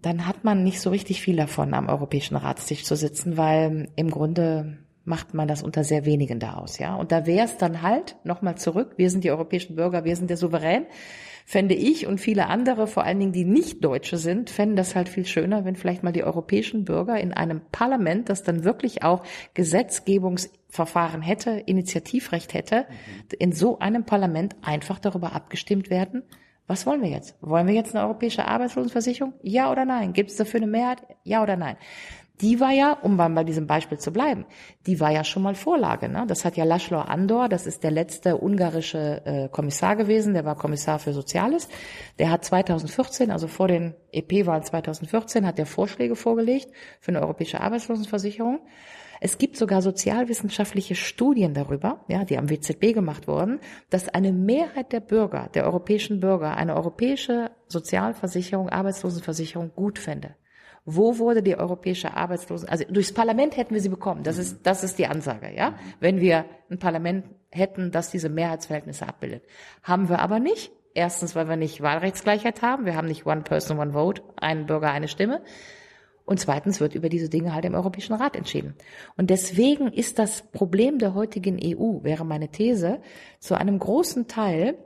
dann 0.00 0.26
hat 0.26 0.42
man 0.42 0.64
nicht 0.64 0.80
so 0.80 0.88
richtig 0.88 1.20
viel 1.20 1.36
davon, 1.36 1.74
am 1.74 1.90
europäischen 1.90 2.36
Ratstisch 2.36 2.84
zu 2.84 2.96
sitzen, 2.96 3.36
weil 3.36 3.90
im 3.96 4.10
Grunde 4.10 4.78
macht 5.04 5.34
man 5.34 5.46
das 5.46 5.62
unter 5.62 5.84
sehr 5.84 6.06
wenigen 6.06 6.40
da 6.40 6.54
aus, 6.54 6.78
ja. 6.78 6.96
Und 6.96 7.12
da 7.12 7.26
wäre 7.26 7.44
es 7.44 7.58
dann 7.58 7.82
halt, 7.82 8.16
nochmal 8.24 8.56
zurück, 8.56 8.94
wir 8.96 9.10
sind 9.10 9.22
die 9.22 9.30
europäischen 9.30 9.76
Bürger, 9.76 10.06
wir 10.06 10.16
sind 10.16 10.30
der 10.30 10.38
Souverän 10.38 10.86
fände 11.44 11.74
ich 11.74 12.06
und 12.06 12.18
viele 12.18 12.46
andere, 12.48 12.86
vor 12.86 13.04
allen 13.04 13.20
Dingen 13.20 13.32
die 13.32 13.44
nicht 13.44 13.84
Deutsche 13.84 14.16
sind, 14.16 14.50
fänden 14.50 14.76
das 14.76 14.94
halt 14.94 15.08
viel 15.08 15.26
schöner, 15.26 15.64
wenn 15.64 15.76
vielleicht 15.76 16.02
mal 16.02 16.12
die 16.12 16.24
europäischen 16.24 16.84
Bürger 16.84 17.20
in 17.20 17.32
einem 17.32 17.60
Parlament, 17.70 18.28
das 18.28 18.42
dann 18.42 18.64
wirklich 18.64 19.02
auch 19.02 19.22
Gesetzgebungsverfahren 19.52 21.22
hätte, 21.22 21.50
Initiativrecht 21.50 22.54
hätte, 22.54 22.86
mhm. 22.88 23.36
in 23.38 23.52
so 23.52 23.78
einem 23.78 24.04
Parlament 24.04 24.56
einfach 24.62 24.98
darüber 24.98 25.34
abgestimmt 25.34 25.90
werden, 25.90 26.22
was 26.66 26.86
wollen 26.86 27.02
wir 27.02 27.10
jetzt? 27.10 27.36
Wollen 27.42 27.66
wir 27.66 27.74
jetzt 27.74 27.94
eine 27.94 28.04
europäische 28.04 28.46
Arbeitslosenversicherung? 28.46 29.34
Ja 29.42 29.70
oder 29.70 29.84
nein? 29.84 30.14
Gibt 30.14 30.30
es 30.30 30.36
dafür 30.36 30.60
eine 30.60 30.66
Mehrheit? 30.66 31.02
Ja 31.22 31.42
oder 31.42 31.56
nein? 31.56 31.76
Die 32.40 32.58
war 32.58 32.72
ja, 32.72 32.92
um 32.92 33.16
bei 33.16 33.44
diesem 33.44 33.66
Beispiel 33.66 33.98
zu 33.98 34.12
bleiben, 34.12 34.44
die 34.86 34.98
war 34.98 35.12
ja 35.12 35.22
schon 35.22 35.42
mal 35.42 35.54
Vorlage. 35.54 36.08
Ne? 36.08 36.24
Das 36.26 36.44
hat 36.44 36.56
ja 36.56 36.64
Laszlo 36.64 36.98
Andor, 36.98 37.48
das 37.48 37.66
ist 37.66 37.84
der 37.84 37.92
letzte 37.92 38.38
ungarische 38.38 39.22
äh, 39.24 39.48
Kommissar 39.48 39.94
gewesen, 39.94 40.34
der 40.34 40.44
war 40.44 40.56
Kommissar 40.56 40.98
für 40.98 41.12
Soziales. 41.12 41.68
Der 42.18 42.30
hat 42.30 42.44
2014, 42.44 43.30
also 43.30 43.46
vor 43.46 43.68
den 43.68 43.94
EP-Wahlen 44.12 44.64
2014, 44.64 45.46
hat 45.46 45.58
der 45.58 45.66
Vorschläge 45.66 46.16
vorgelegt 46.16 46.68
für 47.00 47.12
eine 47.12 47.22
europäische 47.22 47.60
Arbeitslosenversicherung. 47.60 48.60
Es 49.20 49.38
gibt 49.38 49.56
sogar 49.56 49.80
sozialwissenschaftliche 49.80 50.96
Studien 50.96 51.54
darüber, 51.54 52.04
ja, 52.08 52.24
die 52.24 52.36
am 52.36 52.50
WZB 52.50 52.92
gemacht 52.92 53.28
wurden, 53.28 53.60
dass 53.90 54.08
eine 54.08 54.32
Mehrheit 54.32 54.92
der 54.92 55.00
Bürger, 55.00 55.48
der 55.54 55.64
europäischen 55.64 56.20
Bürger, 56.20 56.56
eine 56.56 56.74
europäische 56.74 57.52
Sozialversicherung, 57.68 58.70
Arbeitslosenversicherung 58.70 59.72
gut 59.74 59.98
fände. 60.00 60.34
Wo 60.86 61.18
wurde 61.18 61.42
die 61.42 61.56
europäische 61.56 62.14
Arbeitslosen, 62.14 62.68
also 62.68 62.84
durchs 62.90 63.12
Parlament 63.12 63.56
hätten 63.56 63.74
wir 63.74 63.80
sie 63.80 63.88
bekommen. 63.88 64.22
Das 64.22 64.36
ist, 64.36 64.66
das 64.66 64.84
ist 64.84 64.98
die 64.98 65.06
Ansage, 65.06 65.50
ja. 65.54 65.78
Wenn 65.98 66.20
wir 66.20 66.44
ein 66.70 66.78
Parlament 66.78 67.24
hätten, 67.50 67.90
das 67.90 68.10
diese 68.10 68.28
Mehrheitsverhältnisse 68.28 69.08
abbildet. 69.08 69.44
Haben 69.82 70.08
wir 70.08 70.18
aber 70.18 70.40
nicht. 70.40 70.72
Erstens, 70.96 71.34
weil 71.34 71.48
wir 71.48 71.56
nicht 71.56 71.80
Wahlrechtsgleichheit 71.80 72.62
haben. 72.62 72.84
Wir 72.84 72.94
haben 72.94 73.08
nicht 73.08 73.26
One 73.26 73.42
Person, 73.42 73.78
One 73.78 73.92
Vote, 73.92 74.22
ein 74.36 74.66
Bürger, 74.66 74.92
eine 74.92 75.08
Stimme. 75.08 75.42
Und 76.24 76.40
zweitens 76.40 76.80
wird 76.80 76.94
über 76.94 77.08
diese 77.08 77.28
Dinge 77.28 77.54
halt 77.54 77.64
im 77.64 77.74
Europäischen 77.74 78.14
Rat 78.14 78.36
entschieden. 78.36 78.74
Und 79.16 79.30
deswegen 79.30 79.88
ist 79.88 80.18
das 80.18 80.42
Problem 80.42 80.98
der 80.98 81.14
heutigen 81.14 81.58
EU, 81.62 82.02
wäre 82.02 82.24
meine 82.24 82.48
These, 82.48 83.00
zu 83.40 83.56
einem 83.56 83.78
großen 83.78 84.28
Teil, 84.28 84.76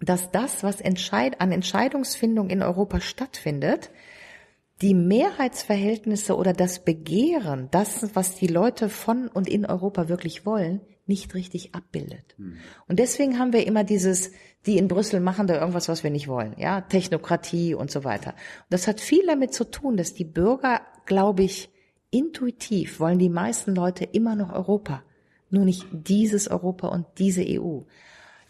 dass 0.00 0.30
das, 0.30 0.62
was 0.62 0.80
entscheid 0.80 1.40
an 1.40 1.50
Entscheidungsfindung 1.50 2.50
in 2.50 2.62
Europa 2.62 3.00
stattfindet, 3.00 3.90
die 4.80 4.94
Mehrheitsverhältnisse 4.94 6.36
oder 6.36 6.52
das 6.52 6.84
Begehren, 6.84 7.68
das, 7.70 8.14
was 8.14 8.36
die 8.36 8.46
Leute 8.46 8.88
von 8.88 9.28
und 9.28 9.48
in 9.48 9.66
Europa 9.66 10.08
wirklich 10.08 10.46
wollen, 10.46 10.80
nicht 11.06 11.34
richtig 11.34 11.74
abbildet. 11.74 12.36
Und 12.86 12.98
deswegen 12.98 13.38
haben 13.38 13.52
wir 13.52 13.66
immer 13.66 13.82
dieses, 13.82 14.30
die 14.66 14.78
in 14.78 14.88
Brüssel 14.88 15.20
machen 15.20 15.46
da 15.46 15.58
irgendwas, 15.58 15.88
was 15.88 16.04
wir 16.04 16.10
nicht 16.10 16.28
wollen, 16.28 16.54
ja, 16.58 16.82
Technokratie 16.82 17.74
und 17.74 17.90
so 17.90 18.04
weiter. 18.04 18.30
Und 18.30 18.70
das 18.70 18.86
hat 18.86 19.00
viel 19.00 19.26
damit 19.26 19.52
zu 19.54 19.64
tun, 19.64 19.96
dass 19.96 20.14
die 20.14 20.24
Bürger, 20.24 20.82
glaube 21.06 21.42
ich, 21.42 21.70
intuitiv 22.10 23.00
wollen 23.00 23.18
die 23.18 23.28
meisten 23.28 23.74
Leute 23.74 24.04
immer 24.04 24.36
noch 24.36 24.52
Europa. 24.52 25.02
Nur 25.50 25.64
nicht 25.64 25.86
dieses 25.92 26.48
Europa 26.48 26.88
und 26.88 27.06
diese 27.18 27.44
EU. 27.46 27.80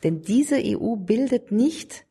Denn 0.02 0.22
diese 0.22 0.60
EU 0.62 0.96
bildet 0.96 1.52
nicht 1.52 2.04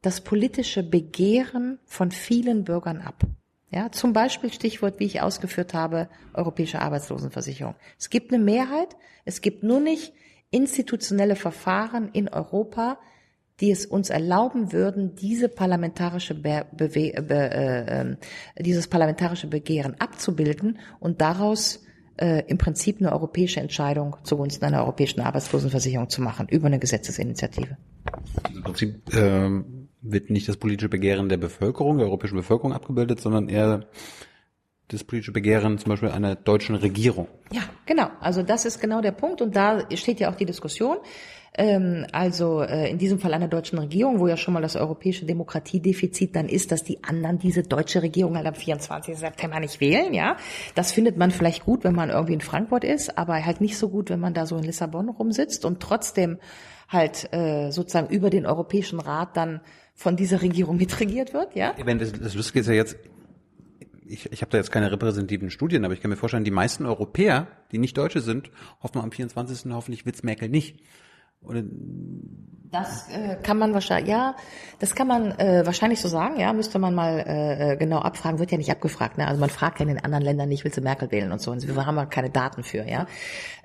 das 0.00 0.20
politische 0.20 0.82
Begehren 0.82 1.78
von 1.84 2.10
vielen 2.10 2.64
Bürgern 2.64 3.00
ab. 3.00 3.24
Ja, 3.72 3.90
zum 3.90 4.12
Beispiel 4.12 4.52
Stichwort, 4.52 5.00
wie 5.00 5.06
ich 5.06 5.22
ausgeführt 5.22 5.72
habe, 5.72 6.08
europäische 6.34 6.82
Arbeitslosenversicherung. 6.82 7.74
Es 7.98 8.10
gibt 8.10 8.32
eine 8.32 8.42
Mehrheit, 8.42 8.96
es 9.24 9.40
gibt 9.40 9.62
nur 9.62 9.80
nicht 9.80 10.12
institutionelle 10.50 11.36
Verfahren 11.36 12.10
in 12.12 12.28
Europa, 12.28 12.98
die 13.60 13.70
es 13.70 13.86
uns 13.86 14.10
erlauben 14.10 14.72
würden, 14.72 15.14
diese 15.14 15.48
parlamentarische 15.48 16.34
Be 16.34 16.66
Bewe 16.72 17.22
Be 17.22 17.50
äh, 17.50 18.00
äh, 18.00 18.16
dieses 18.58 18.88
parlamentarische 18.88 19.46
Begehren 19.46 19.98
abzubilden 19.98 20.78
und 21.00 21.22
daraus 21.22 21.82
äh, 22.18 22.44
im 22.48 22.58
Prinzip 22.58 22.98
eine 23.00 23.12
europäische 23.12 23.60
Entscheidung 23.60 24.16
zugunsten 24.22 24.66
einer 24.66 24.82
europäischen 24.82 25.20
Arbeitslosenversicherung 25.20 26.10
zu 26.10 26.20
machen 26.20 26.46
über 26.50 26.66
eine 26.66 26.78
Gesetzesinitiative. 26.78 27.78
Im 28.52 28.62
Prinzip 28.62 29.00
ähm 29.14 29.81
wird 30.02 30.30
nicht 30.30 30.48
das 30.48 30.56
politische 30.56 30.88
Begehren 30.88 31.28
der 31.28 31.36
Bevölkerung, 31.36 31.98
der 31.98 32.06
europäischen 32.06 32.36
Bevölkerung 32.36 32.72
abgebildet, 32.72 33.20
sondern 33.20 33.48
eher 33.48 33.86
das 34.88 35.04
politische 35.04 35.32
Begehren 35.32 35.78
zum 35.78 35.90
Beispiel 35.90 36.10
einer 36.10 36.34
deutschen 36.34 36.74
Regierung. 36.74 37.28
Ja, 37.52 37.62
genau. 37.86 38.08
Also 38.20 38.42
das 38.42 38.64
ist 38.64 38.80
genau 38.80 39.00
der 39.00 39.12
Punkt 39.12 39.40
und 39.40 39.56
da 39.56 39.88
steht 39.94 40.20
ja 40.20 40.30
auch 40.30 40.34
die 40.34 40.44
Diskussion. 40.44 40.98
Ähm, 41.54 42.06
also 42.12 42.62
äh, 42.62 42.90
in 42.90 42.98
diesem 42.98 43.18
Fall 43.18 43.34
einer 43.34 43.48
deutschen 43.48 43.78
Regierung, 43.78 44.20
wo 44.20 44.26
ja 44.26 44.38
schon 44.38 44.54
mal 44.54 44.62
das 44.62 44.74
europäische 44.74 45.26
Demokratiedefizit 45.26 46.34
dann 46.34 46.48
ist, 46.48 46.72
dass 46.72 46.82
die 46.82 47.04
anderen 47.04 47.38
diese 47.38 47.62
deutsche 47.62 48.02
Regierung 48.02 48.36
halt 48.36 48.46
am 48.46 48.54
24. 48.54 49.18
September 49.18 49.60
nicht 49.60 49.80
wählen. 49.80 50.14
Ja, 50.14 50.36
das 50.74 50.92
findet 50.92 51.18
man 51.18 51.30
vielleicht 51.30 51.64
gut, 51.64 51.84
wenn 51.84 51.94
man 51.94 52.08
irgendwie 52.08 52.34
in 52.34 52.40
Frankfurt 52.40 52.84
ist, 52.84 53.18
aber 53.18 53.44
halt 53.44 53.60
nicht 53.60 53.76
so 53.76 53.90
gut, 53.90 54.08
wenn 54.08 54.20
man 54.20 54.32
da 54.32 54.46
so 54.46 54.56
in 54.56 54.64
Lissabon 54.64 55.10
rumsitzt 55.10 55.64
und 55.66 55.80
trotzdem 55.80 56.38
halt 56.88 57.32
äh, 57.32 57.70
sozusagen 57.70 58.08
über 58.08 58.30
den 58.30 58.46
Europäischen 58.46 59.00
Rat 59.00 59.36
dann 59.36 59.60
von 59.94 60.16
dieser 60.16 60.42
Regierung 60.42 60.76
mitregiert 60.76 61.32
wird, 61.34 61.54
ja? 61.54 61.72
Das, 61.72 62.12
das 62.12 62.34
Lustige 62.34 62.60
ist 62.60 62.66
ja 62.66 62.74
jetzt, 62.74 62.96
ich, 64.04 64.30
ich 64.32 64.42
habe 64.42 64.50
da 64.50 64.58
jetzt 64.58 64.72
keine 64.72 64.90
repräsentativen 64.90 65.50
Studien, 65.50 65.84
aber 65.84 65.94
ich 65.94 66.00
kann 66.00 66.10
mir 66.10 66.16
vorstellen, 66.16 66.44
die 66.44 66.50
meisten 66.50 66.86
Europäer, 66.86 67.46
die 67.72 67.78
nicht 67.78 67.96
Deutsche 67.96 68.20
sind, 68.20 68.50
hoffen 68.82 69.00
am 69.00 69.12
24. 69.12 69.72
hoffentlich 69.72 70.04
wird's 70.06 70.22
Merkel 70.22 70.48
nicht. 70.48 70.80
Oder 71.40 71.62
das 72.72 73.08
äh, 73.10 73.36
kann 73.42 73.58
man 73.58 73.74
wahrscheinlich, 73.74 74.08
ja, 74.08 74.34
das 74.78 74.94
kann 74.94 75.06
man 75.06 75.38
äh, 75.38 75.64
wahrscheinlich 75.64 76.00
so 76.00 76.08
sagen, 76.08 76.40
ja, 76.40 76.52
müsste 76.54 76.78
man 76.78 76.94
mal 76.94 77.18
äh, 77.20 77.72
äh, 77.72 77.76
genau 77.76 77.98
abfragen, 77.98 78.38
wird 78.38 78.50
ja 78.50 78.56
nicht 78.56 78.70
abgefragt, 78.70 79.18
ne? 79.18 79.28
Also 79.28 79.38
man 79.38 79.50
fragt 79.50 79.78
ja 79.78 79.82
in 79.82 79.94
den 79.94 80.02
anderen 80.02 80.24
Ländern 80.24 80.48
nicht, 80.48 80.64
willst 80.64 80.78
du 80.78 80.80
Merkel 80.80 81.10
wählen 81.12 81.30
und 81.32 81.40
so, 81.40 81.50
und 81.50 81.68
wir 81.68 81.86
haben 81.86 81.96
ja 81.96 82.06
keine 82.06 82.30
Daten 82.30 82.62
für, 82.62 82.88
ja. 82.88 83.06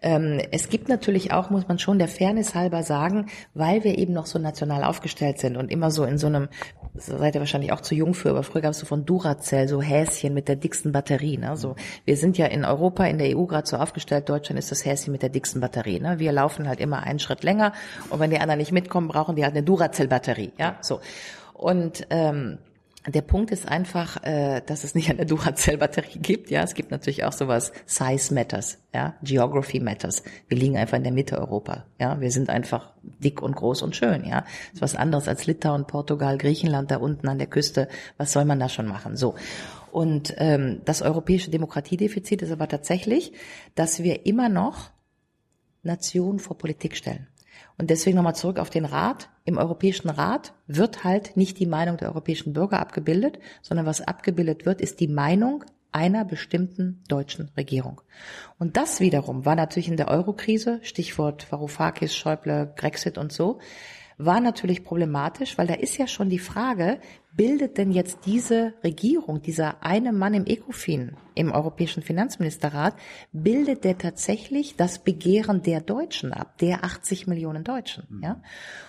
Ähm, 0.02 0.42
es 0.52 0.70
gibt 0.70 0.90
natürlich 0.90 1.32
auch, 1.32 1.50
muss 1.50 1.68
man 1.68 1.80
schon 1.80 2.00
der 2.00 2.10
Fairness 2.10 2.54
halber 2.54 2.84
sagen, 2.84 3.28
weil 3.54 3.84
wir 3.84 3.98
eben 3.98 4.14
noch 4.14 4.26
so 4.26 4.40
national 4.40 4.84
aufgestellt 4.84 5.40
sind 5.40 5.56
und 5.56 5.72
immer 5.72 5.90
so 5.90 6.04
in 6.04 6.18
so 6.18 6.28
einem, 6.28 6.50
seid 6.94 7.34
ihr 7.34 7.42
wahrscheinlich 7.42 7.72
auch 7.72 7.82
zu 7.82 7.96
jung 7.96 8.14
für, 8.14 8.30
aber 8.30 8.44
früher 8.44 8.62
gab 8.62 8.72
es 8.72 8.80
so 8.80 8.86
von 8.86 9.06
Duracell 9.06 9.68
so 9.68 9.82
Häschen 9.82 10.34
mit 10.34 10.50
der 10.50 10.58
dicksten 10.58 10.92
Batterie, 10.92 11.38
ne? 11.38 11.56
So, 11.56 11.78
wir 12.04 12.18
sind 12.18 12.38
ja 12.38 12.48
in 12.48 12.66
Europa, 12.66 13.06
in 13.06 13.18
der 13.18 13.38
EU 13.38 13.46
gerade 13.46 13.68
so 13.68 13.78
aufgestellt, 13.78 14.30
Deutschland 14.30 14.60
ist 14.60 14.70
das 14.70 14.86
Häschen 14.86 15.14
mit 15.14 15.22
der 15.22 15.30
dicksten 15.30 15.62
Batterie, 15.62 16.02
ne? 16.02 16.20
Wir 16.20 16.34
laufen 16.34 16.68
halt 16.68 16.82
immer 16.82 17.04
einen 17.04 17.20
Schritt 17.20 17.44
länger 17.44 17.72
und 18.10 18.20
wenn 18.20 18.30
die 18.30 18.40
anderen 18.40 18.60
nicht 18.60 18.72
mitkommen, 18.72 18.97
brauchen 19.02 19.36
die 19.36 19.44
halt 19.44 19.56
eine 19.56 19.64
Duracell-Batterie. 19.64 20.54
Ja, 20.58 20.78
so. 20.82 21.00
Und 21.54 22.08
ähm, 22.10 22.60
der 23.08 23.22
Punkt 23.22 23.52
ist 23.52 23.68
einfach, 23.68 24.22
äh, 24.24 24.62
dass 24.66 24.84
es 24.84 24.94
nicht 24.94 25.10
eine 25.10 25.26
Duracell-Batterie 25.28 26.20
gibt. 26.20 26.50
Ja, 26.52 26.64
es 26.64 26.74
gibt 26.74 26.92
natürlich 26.92 27.24
auch 27.24 27.32
sowas 27.32 27.72
Size 27.86 28.34
Matters, 28.34 28.80
ja, 28.94 29.16
Geography 29.24 29.80
Matters. 29.80 30.24
Wir 30.48 30.58
liegen 30.58 30.78
einfach 30.78 30.98
in 30.98 31.04
der 31.04 31.14
Mitte 31.14 31.38
Europa. 31.38 31.86
Ja, 32.00 32.20
wir 32.20 32.32
sind 32.32 32.50
einfach 32.50 32.94
dick 33.04 33.42
und 33.42 33.56
groß 33.56 33.82
und 33.82 33.96
schön. 33.96 34.26
Ja, 34.26 34.42
das 34.42 34.74
ist 34.74 34.82
was 34.82 34.96
anderes 34.96 35.28
als 35.28 35.46
Litauen, 35.48 35.88
Portugal, 35.88 36.38
Griechenland 36.38 36.92
da 36.92 36.98
unten 36.98 37.28
an 37.28 37.38
der 37.38 37.48
Küste. 37.48 37.88
Was 38.18 38.34
soll 38.34 38.46
man 38.46 38.60
da 38.60 38.68
schon 38.68 38.88
machen? 38.88 39.16
So. 39.16 39.36
Und 39.92 40.36
ähm, 40.38 40.82
das 40.86 41.02
europäische 41.02 41.50
Demokratiedefizit 41.50 42.42
ist 42.42 42.52
aber 42.52 42.68
tatsächlich, 42.68 43.32
dass 43.74 44.04
wir 44.04 44.26
immer 44.26 44.50
noch 44.50 44.92
Nation 45.82 46.40
vor 46.40 46.58
Politik 46.58 46.98
stellen. 46.98 47.28
Und 47.78 47.90
deswegen 47.90 48.16
nochmal 48.16 48.36
zurück 48.36 48.60
auf 48.60 48.70
den 48.70 48.86
Rat. 48.86 49.30
Im 49.46 49.58
Europäischen 49.58 50.10
Rat 50.10 50.54
wird 50.66 51.04
halt 51.04 51.38
nicht 51.38 51.60
die 51.60 51.68
Meinung 51.68 51.98
der 51.98 52.10
europäischen 52.10 52.54
Bürger 52.54 52.80
abgebildet, 52.80 53.40
sondern 53.62 53.86
was 53.86 54.02
abgebildet 54.02 54.66
wird, 54.66 54.82
ist 54.82 55.00
die 55.00 55.08
Meinung 55.08 55.64
einer 55.92 56.26
bestimmten 56.26 57.04
deutschen 57.08 57.50
Regierung. 57.56 58.02
Und 58.60 58.78
das 58.78 59.00
wiederum 59.00 59.46
war 59.46 59.56
natürlich 59.56 59.88
in 59.88 59.98
der 59.98 60.10
Eurokrise, 60.10 60.80
Stichwort 60.84 61.52
Varoufakis, 61.52 62.16
Schäuble, 62.16 62.74
Grexit 62.76 63.18
und 63.18 63.32
so, 63.32 63.60
war 64.18 64.40
natürlich 64.40 64.84
problematisch, 64.84 65.58
weil 65.58 65.68
da 65.68 65.76
ist 65.76 65.98
ja 65.98 66.08
schon 66.08 66.30
die 66.30 66.40
Frage, 66.40 67.00
bildet 67.32 67.78
denn 67.78 67.92
jetzt 67.92 68.26
diese 68.26 68.74
Regierung, 68.84 69.44
dieser 69.44 69.84
eine 69.84 70.12
Mann 70.12 70.34
im 70.34 70.46
ECOFIN, 70.48 71.16
im 71.36 71.52
Europäischen 71.52 72.02
Finanzministerrat, 72.02 72.96
bildet 73.32 73.84
der 73.84 74.00
tatsächlich 74.00 74.76
das 74.76 75.00
Begehren 75.00 75.62
der 75.62 75.82
Deutschen 75.82 76.34
ab, 76.34 76.58
der 76.58 76.84
80 76.84 77.28
Millionen 77.28 77.64
Deutschen, 77.64 78.08
mhm. 78.10 78.24
ja? 78.24 78.42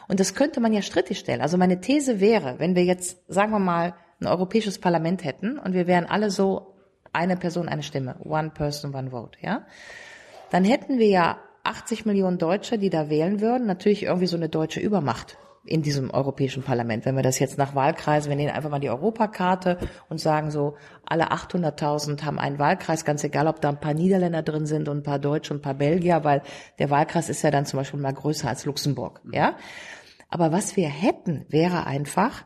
Und 0.09 0.19
das 0.19 0.35
könnte 0.35 0.61
man 0.61 0.73
ja 0.73 0.81
strittig 0.81 1.19
stellen. 1.19 1.43
Also 1.43 1.59
meine 1.59 1.81
These 1.81 2.21
wäre, 2.21 2.59
wenn 2.59 2.75
wir 2.75 2.85
jetzt, 2.85 3.23
sagen 3.29 3.53
wir 3.53 3.59
mal, 3.59 3.95
ein 4.21 4.27
europäisches 4.27 4.79
Parlament 4.79 5.25
hätten 5.25 5.59
und 5.59 5.75
wir 5.75 5.87
wären 5.87 6.07
alle 6.07 6.31
so 6.31 6.75
eine 7.13 7.37
Person, 7.37 7.69
eine 7.69 7.83
Stimme, 7.83 8.17
one 8.25 8.51
person, 8.51 8.95
one 8.95 9.11
vote, 9.11 9.39
ja? 9.43 9.67
Dann 10.51 10.65
hätten 10.65 10.99
wir 10.99 11.09
ja 11.09 11.39
80 11.65 12.07
Millionen 12.07 12.39
Deutsche, 12.39 12.79
die 12.79 12.91
da 12.91 13.11
wählen 13.11 13.41
würden, 13.41 13.67
natürlich 13.67 14.05
irgendwie 14.05 14.27
so 14.27 14.37
eine 14.37 14.49
deutsche 14.49 14.81
Übermacht 14.81 15.39
in 15.65 15.83
diesem 15.83 16.11
Europäischen 16.11 16.63
Parlament. 16.63 17.05
Wenn 17.05 17.17
wir 17.17 17.23
das 17.23 17.39
jetzt 17.39 17.59
nach 17.59 17.75
Wahlkreisen, 17.75 18.31
wir 18.31 18.37
nehmen 18.37 18.51
einfach 18.51 18.71
mal 18.71 18.81
die 18.81 18.91
Europakarte 18.91 19.79
und 20.09 20.19
sagen 20.19 20.51
so, 20.51 20.77
alle 21.05 21.31
800.000 21.31 22.25
haben 22.25 22.39
einen 22.39 22.59
Wahlkreis, 22.59 23.05
ganz 23.05 23.23
egal, 23.25 23.47
ob 23.47 23.61
da 23.61 23.69
ein 23.69 23.81
paar 23.81 23.95
Niederländer 23.95 24.43
drin 24.43 24.67
sind 24.67 24.89
und 24.89 24.99
ein 24.99 25.03
paar 25.03 25.19
Deutsche 25.19 25.53
und 25.53 25.61
ein 25.61 25.63
paar 25.63 25.75
Belgier, 25.75 26.25
weil 26.25 26.43
der 26.79 26.91
Wahlkreis 26.91 27.29
ist 27.29 27.43
ja 27.43 27.51
dann 27.51 27.67
zum 27.67 27.79
Beispiel 27.79 28.01
mal 28.01 28.15
größer 28.15 28.49
als 28.49 28.65
Luxemburg, 28.65 29.21
ja. 29.33 29.57
Aber 30.31 30.53
was 30.53 30.77
wir 30.77 30.89
hätten, 30.89 31.47
wäre 31.49 31.87
einfach 31.87 32.45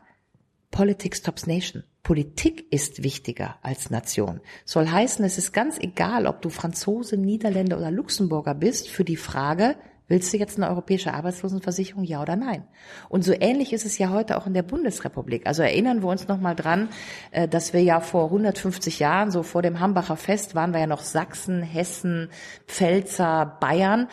Politics 0.71 1.21
Tops 1.21 1.47
Nation. 1.47 1.83
Politik 2.03 2.65
ist 2.69 3.01
wichtiger 3.01 3.55
als 3.61 3.89
Nation. 3.89 4.41
Soll 4.65 4.89
heißen, 4.89 5.23
es 5.23 5.37
ist 5.37 5.53
ganz 5.53 5.79
egal, 5.79 6.27
ob 6.27 6.41
du 6.41 6.49
Franzose, 6.49 7.15
Niederländer 7.15 7.77
oder 7.77 7.91
Luxemburger 7.91 8.53
bist, 8.53 8.89
für 8.89 9.05
die 9.05 9.15
Frage, 9.15 9.77
willst 10.09 10.33
du 10.33 10.37
jetzt 10.37 10.57
eine 10.57 10.69
europäische 10.69 11.13
Arbeitslosenversicherung, 11.13 12.03
ja 12.03 12.21
oder 12.21 12.35
nein? 12.35 12.67
Und 13.07 13.23
so 13.23 13.31
ähnlich 13.31 13.71
ist 13.71 13.85
es 13.85 13.97
ja 13.97 14.09
heute 14.09 14.37
auch 14.37 14.45
in 14.45 14.53
der 14.53 14.63
Bundesrepublik. 14.63 15.47
Also 15.47 15.63
erinnern 15.63 16.03
wir 16.03 16.09
uns 16.09 16.27
nochmal 16.27 16.55
dran, 16.55 16.89
äh, 17.31 17.47
dass 17.47 17.71
wir 17.71 17.81
ja 17.81 18.01
vor 18.01 18.25
150 18.25 18.99
Jahren, 18.99 19.31
so 19.31 19.41
vor 19.41 19.61
dem 19.61 19.79
Hambacher 19.79 20.17
Fest, 20.17 20.55
waren 20.55 20.73
wir 20.73 20.81
ja 20.81 20.87
noch 20.87 21.03
Sachsen, 21.03 21.63
Hessen, 21.63 22.29
Pfälzer, 22.67 23.57
Bayern 23.61 24.09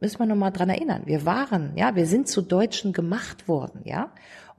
müssen 0.00 0.18
wir 0.18 0.26
nochmal 0.26 0.52
dran 0.52 0.70
erinnern. 0.70 1.02
Wir 1.04 1.26
waren, 1.26 1.72
ja, 1.76 1.94
wir 1.94 2.06
sind 2.06 2.26
zu 2.26 2.40
Deutschen 2.40 2.92
gemacht 2.92 3.48
worden, 3.48 3.82
ja. 3.84 4.10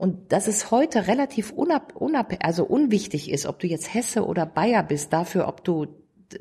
Und 0.02 0.32
dass 0.32 0.48
es 0.48 0.72
heute 0.72 1.06
relativ 1.06 1.52
unab, 1.52 1.94
unab, 1.94 2.34
also 2.40 2.64
unwichtig 2.64 3.30
ist, 3.30 3.46
ob 3.46 3.60
du 3.60 3.68
jetzt 3.68 3.94
Hesse 3.94 4.26
oder 4.26 4.46
Bayer 4.46 4.82
bist, 4.82 5.12
dafür, 5.12 5.46
ob 5.46 5.62
du 5.62 5.86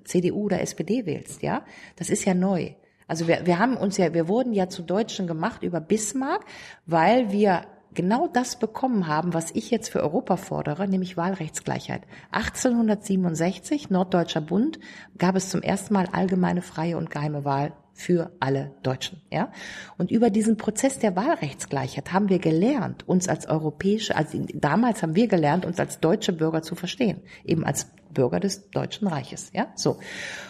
CDU 0.04 0.46
oder 0.46 0.62
SPD 0.62 1.06
wählst, 1.06 1.44
ja, 1.44 1.64
das 1.96 2.10
ist 2.10 2.26
ja 2.26 2.34
neu. 2.34 2.72
Also 3.08 3.28
wir, 3.28 3.46
wir 3.46 3.60
haben 3.60 3.78
uns 3.78 3.98
ja, 3.98 4.16
wir 4.16 4.28
wurden 4.28 4.54
ja 4.54 4.68
zu 4.68 4.82
Deutschen 4.82 5.28
gemacht 5.28 5.62
über 5.62 5.80
Bismarck, 5.80 6.44
weil 6.88 7.32
wir 7.32 7.68
genau 7.94 8.26
das 8.26 8.58
bekommen 8.58 9.06
haben, 9.06 9.36
was 9.36 9.52
ich 9.52 9.70
jetzt 9.70 9.90
für 9.90 10.02
Europa 10.02 10.38
fordere, 10.38 10.88
nämlich 10.88 11.16
Wahlrechtsgleichheit. 11.16 12.02
1867, 12.32 13.92
Norddeutscher 13.92 14.42
Bund, 14.42 14.80
gab 15.20 15.36
es 15.36 15.50
zum 15.50 15.62
ersten 15.62 15.94
Mal 15.94 16.08
allgemeine, 16.12 16.64
freie 16.64 16.98
und 16.98 17.12
geheime 17.12 17.46
Wahl 17.46 17.74
für 17.94 18.32
alle 18.40 18.72
Deutschen, 18.84 19.22
ja. 19.32 19.52
Und 19.98 20.12
über 20.12 20.30
diesen 20.30 20.58
Prozess 20.58 21.00
der 21.00 21.16
Wahlrechtsgleichheit 21.16 22.14
haben 22.14 22.30
wir 22.30 22.40
gelernt, 22.40 23.08
uns 23.08 23.28
als 23.28 23.48
europäische, 23.48 24.16
also 24.16 24.44
damals 24.54 25.04
haben 25.04 25.16
wir 25.16 25.28
gelernt, 25.28 25.66
uns 25.66 25.80
als 25.80 26.00
deutsche 26.00 26.34
Bürger 26.34 26.62
zu 26.62 26.76
verstehen, 26.76 27.22
eben 27.46 27.64
als 27.64 27.88
Bürger 28.14 28.40
des 28.40 28.70
Deutschen 28.72 29.08
Reiches, 29.08 29.52
ja. 29.54 29.68
So. 29.76 30.00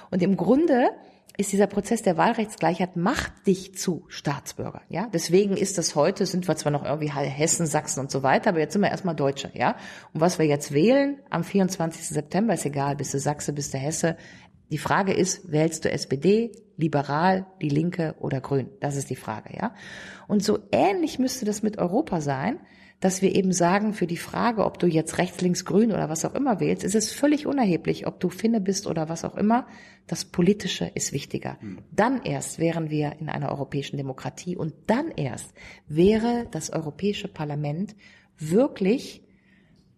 Und 0.09 0.21
im 0.21 0.37
Grunde 0.37 0.89
ist 1.37 1.51
dieser 1.51 1.67
Prozess 1.67 2.03
der 2.03 2.17
Wahlrechtsgleichheit 2.17 2.95
macht 2.95 3.47
dich 3.47 3.77
zu 3.77 4.05
Staatsbürger, 4.07 4.81
ja. 4.89 5.07
Deswegen 5.13 5.57
ist 5.57 5.77
das 5.77 5.95
heute, 5.95 6.25
sind 6.25 6.47
wir 6.47 6.55
zwar 6.55 6.71
noch 6.71 6.85
irgendwie 6.85 7.11
Hessen, 7.11 7.65
Sachsen 7.65 7.99
und 7.99 8.11
so 8.11 8.23
weiter, 8.23 8.51
aber 8.51 8.59
jetzt 8.59 8.73
sind 8.73 8.81
wir 8.81 8.89
erstmal 8.91 9.15
Deutsche, 9.15 9.51
ja. 9.53 9.75
Und 10.13 10.21
was 10.21 10.39
wir 10.39 10.45
jetzt 10.45 10.73
wählen 10.73 11.19
am 11.29 11.43
24. 11.43 12.07
September 12.07 12.53
ist 12.53 12.65
egal, 12.65 12.95
bist 12.95 13.13
du 13.13 13.19
Sachse, 13.19 13.53
bist 13.53 13.73
du 13.73 13.77
Hesse, 13.77 14.17
Die 14.71 14.77
Frage 14.77 15.13
ist, 15.13 15.51
wählst 15.51 15.85
du 15.85 15.91
SPD, 15.91 16.51
liberal, 16.77 17.45
die 17.61 17.69
Linke 17.69 18.15
oder 18.19 18.41
grün? 18.41 18.69
Das 18.79 18.95
ist 18.95 19.09
die 19.09 19.15
Frage, 19.15 19.55
ja? 19.55 19.75
Und 20.27 20.43
so 20.43 20.59
ähnlich 20.71 21.19
müsste 21.19 21.45
das 21.45 21.61
mit 21.61 21.77
Europa 21.77 22.21
sein, 22.21 22.59
dass 23.01 23.21
wir 23.21 23.35
eben 23.35 23.51
sagen, 23.51 23.93
für 23.93 24.07
die 24.07 24.17
Frage, 24.17 24.63
ob 24.63 24.77
du 24.79 24.87
jetzt 24.87 25.17
rechts, 25.17 25.41
links, 25.41 25.65
grün 25.65 25.91
oder 25.91 26.07
was 26.07 26.23
auch 26.23 26.35
immer 26.35 26.59
wählst, 26.59 26.83
ist 26.83 26.95
es 26.95 27.11
völlig 27.11 27.47
unerheblich, 27.47 28.05
ob 28.07 28.19
du 28.19 28.29
Finne 28.29 28.61
bist 28.61 28.87
oder 28.87 29.09
was 29.09 29.25
auch 29.25 29.35
immer. 29.35 29.67
Das 30.07 30.23
Politische 30.23 30.89
ist 30.93 31.11
wichtiger. 31.11 31.57
Dann 31.91 32.21
erst 32.23 32.59
wären 32.59 32.89
wir 32.91 33.13
in 33.19 33.27
einer 33.27 33.49
europäischen 33.49 33.97
Demokratie 33.97 34.55
und 34.55 34.73
dann 34.85 35.09
erst 35.11 35.51
wäre 35.87 36.47
das 36.51 36.69
Europäische 36.69 37.27
Parlament 37.27 37.95
wirklich 38.37 39.23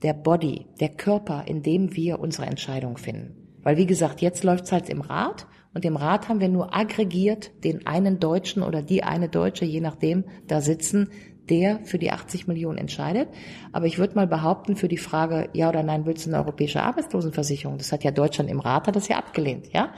der 0.01 0.13
Body, 0.13 0.67
der 0.79 0.89
Körper, 0.89 1.43
in 1.45 1.61
dem 1.61 1.95
wir 1.95 2.19
unsere 2.19 2.47
Entscheidung 2.47 2.97
finden. 2.97 3.42
Weil 3.63 3.77
wie 3.77 3.85
gesagt, 3.85 4.21
jetzt 4.21 4.43
läuft's 4.43 4.71
halt 4.71 4.89
im 4.89 5.01
Rat 5.01 5.47
und 5.73 5.85
im 5.85 5.95
Rat 5.95 6.29
haben 6.29 6.39
wir 6.39 6.49
nur 6.49 6.75
aggregiert 6.75 7.51
den 7.63 7.87
einen 7.87 8.19
Deutschen 8.19 8.61
oder 8.61 8.81
die 8.81 9.03
eine 9.03 9.29
Deutsche, 9.29 9.65
je 9.65 9.81
nachdem, 9.81 10.25
da 10.47 10.61
sitzen, 10.61 11.09
der 11.49 11.79
für 11.83 11.97
die 11.97 12.11
80 12.11 12.47
Millionen 12.47 12.77
entscheidet. 12.77 13.29
Aber 13.71 13.85
ich 13.85 13.97
würde 13.97 14.15
mal 14.15 14.27
behaupten, 14.27 14.75
für 14.75 14.87
die 14.87 14.97
Frage, 14.97 15.49
ja 15.53 15.69
oder 15.69 15.83
nein, 15.83 16.05
willst 16.05 16.25
du 16.25 16.29
eine 16.29 16.39
europäische 16.39 16.81
Arbeitslosenversicherung? 16.81 17.77
Das 17.77 17.91
hat 17.91 18.03
ja 18.03 18.11
Deutschland 18.11 18.49
im 18.49 18.59
Rat, 18.59 18.87
hat 18.87 18.95
das 18.95 19.07
ja 19.07 19.17
abgelehnt, 19.17 19.73
ja. 19.73 19.93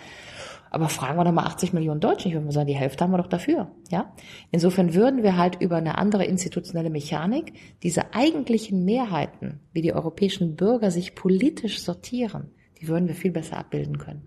Aber 0.71 0.89
fragen 0.89 1.17
wir 1.17 1.23
doch 1.23 1.31
mal 1.31 1.45
80 1.45 1.71
Millionen 1.71 2.01
Deutsche. 2.01 2.27
Ich 2.27 2.33
würde 2.33 2.45
mal 2.45 2.51
sagen, 2.51 2.67
die 2.67 2.75
Hälfte 2.75 3.03
haben 3.03 3.11
wir 3.11 3.19
doch 3.19 3.27
dafür, 3.27 3.71
ja. 3.89 4.13
Insofern 4.51 4.93
würden 4.93 5.23
wir 5.23 5.37
halt 5.37 5.61
über 5.61 5.77
eine 5.77 5.97
andere 5.97 6.25
institutionelle 6.25 6.89
Mechanik 6.89 7.53
diese 7.83 8.13
eigentlichen 8.13 8.83
Mehrheiten, 8.83 9.61
wie 9.71 9.81
die 9.81 9.93
europäischen 9.93 10.55
Bürger 10.55 10.89
sich 10.89 11.15
politisch 11.15 11.81
sortieren, 11.81 12.51
die 12.85 12.87
würden 12.87 13.07
wir 13.07 13.15
viel 13.15 13.31
besser 13.31 13.57
abbilden 13.57 13.97
können. 13.97 14.21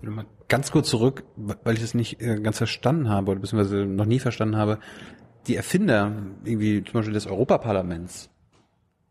Mal 0.00 0.26
ganz 0.48 0.70
kurz 0.70 0.88
zurück, 0.88 1.24
weil 1.36 1.74
ich 1.74 1.82
es 1.82 1.92
nicht 1.92 2.22
äh, 2.22 2.40
ganz 2.40 2.58
verstanden 2.58 3.08
habe 3.08 3.32
oder 3.32 3.40
beziehungsweise 3.40 3.84
noch 3.84 4.06
nie 4.06 4.20
verstanden 4.20 4.56
habe 4.56 4.78
die 5.48 5.56
Erfinder, 5.56 6.12
irgendwie 6.44 6.84
zum 6.84 6.92
Beispiel 6.92 7.14
des 7.14 7.26
Europaparlaments, 7.26 8.30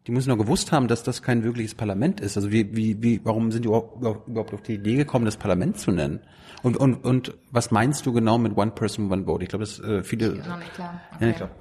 die 0.05 0.11
müssen 0.11 0.29
doch 0.29 0.37
gewusst 0.37 0.71
haben, 0.71 0.87
dass 0.87 1.03
das 1.03 1.21
kein 1.21 1.43
wirkliches 1.43 1.75
Parlament 1.75 2.21
ist. 2.21 2.37
Also 2.37 2.51
wie, 2.51 2.75
wie, 2.75 3.01
wie, 3.03 3.19
warum 3.25 3.51
sind 3.51 3.65
die 3.65 3.67
überhaupt 3.67 4.53
auf 4.53 4.61
die 4.61 4.75
Idee 4.75 4.95
gekommen, 4.95 5.25
das 5.25 5.35
Parlament 5.35 5.79
zu 5.79 5.91
nennen? 5.91 6.21
Und, 6.63 6.77
und, 6.77 7.03
und 7.03 7.37
was 7.51 7.71
meinst 7.71 8.05
du 8.05 8.13
genau 8.13 8.37
mit 8.37 8.55
One 8.55 8.71
Person, 8.71 9.11
One 9.11 9.25
Vote? 9.25 9.43
Ich 9.43 9.49
glaube, 9.49 9.65
das 9.65 9.79
äh, 9.79 10.03
viele. 10.03 10.27
Ist 10.27 10.47
noch 10.47 10.59
nicht 10.59 10.73
klar. 10.73 11.01
Okay. 11.15 11.25
Ja, 11.25 11.29
ich 11.31 11.35
glaube. 11.35 11.51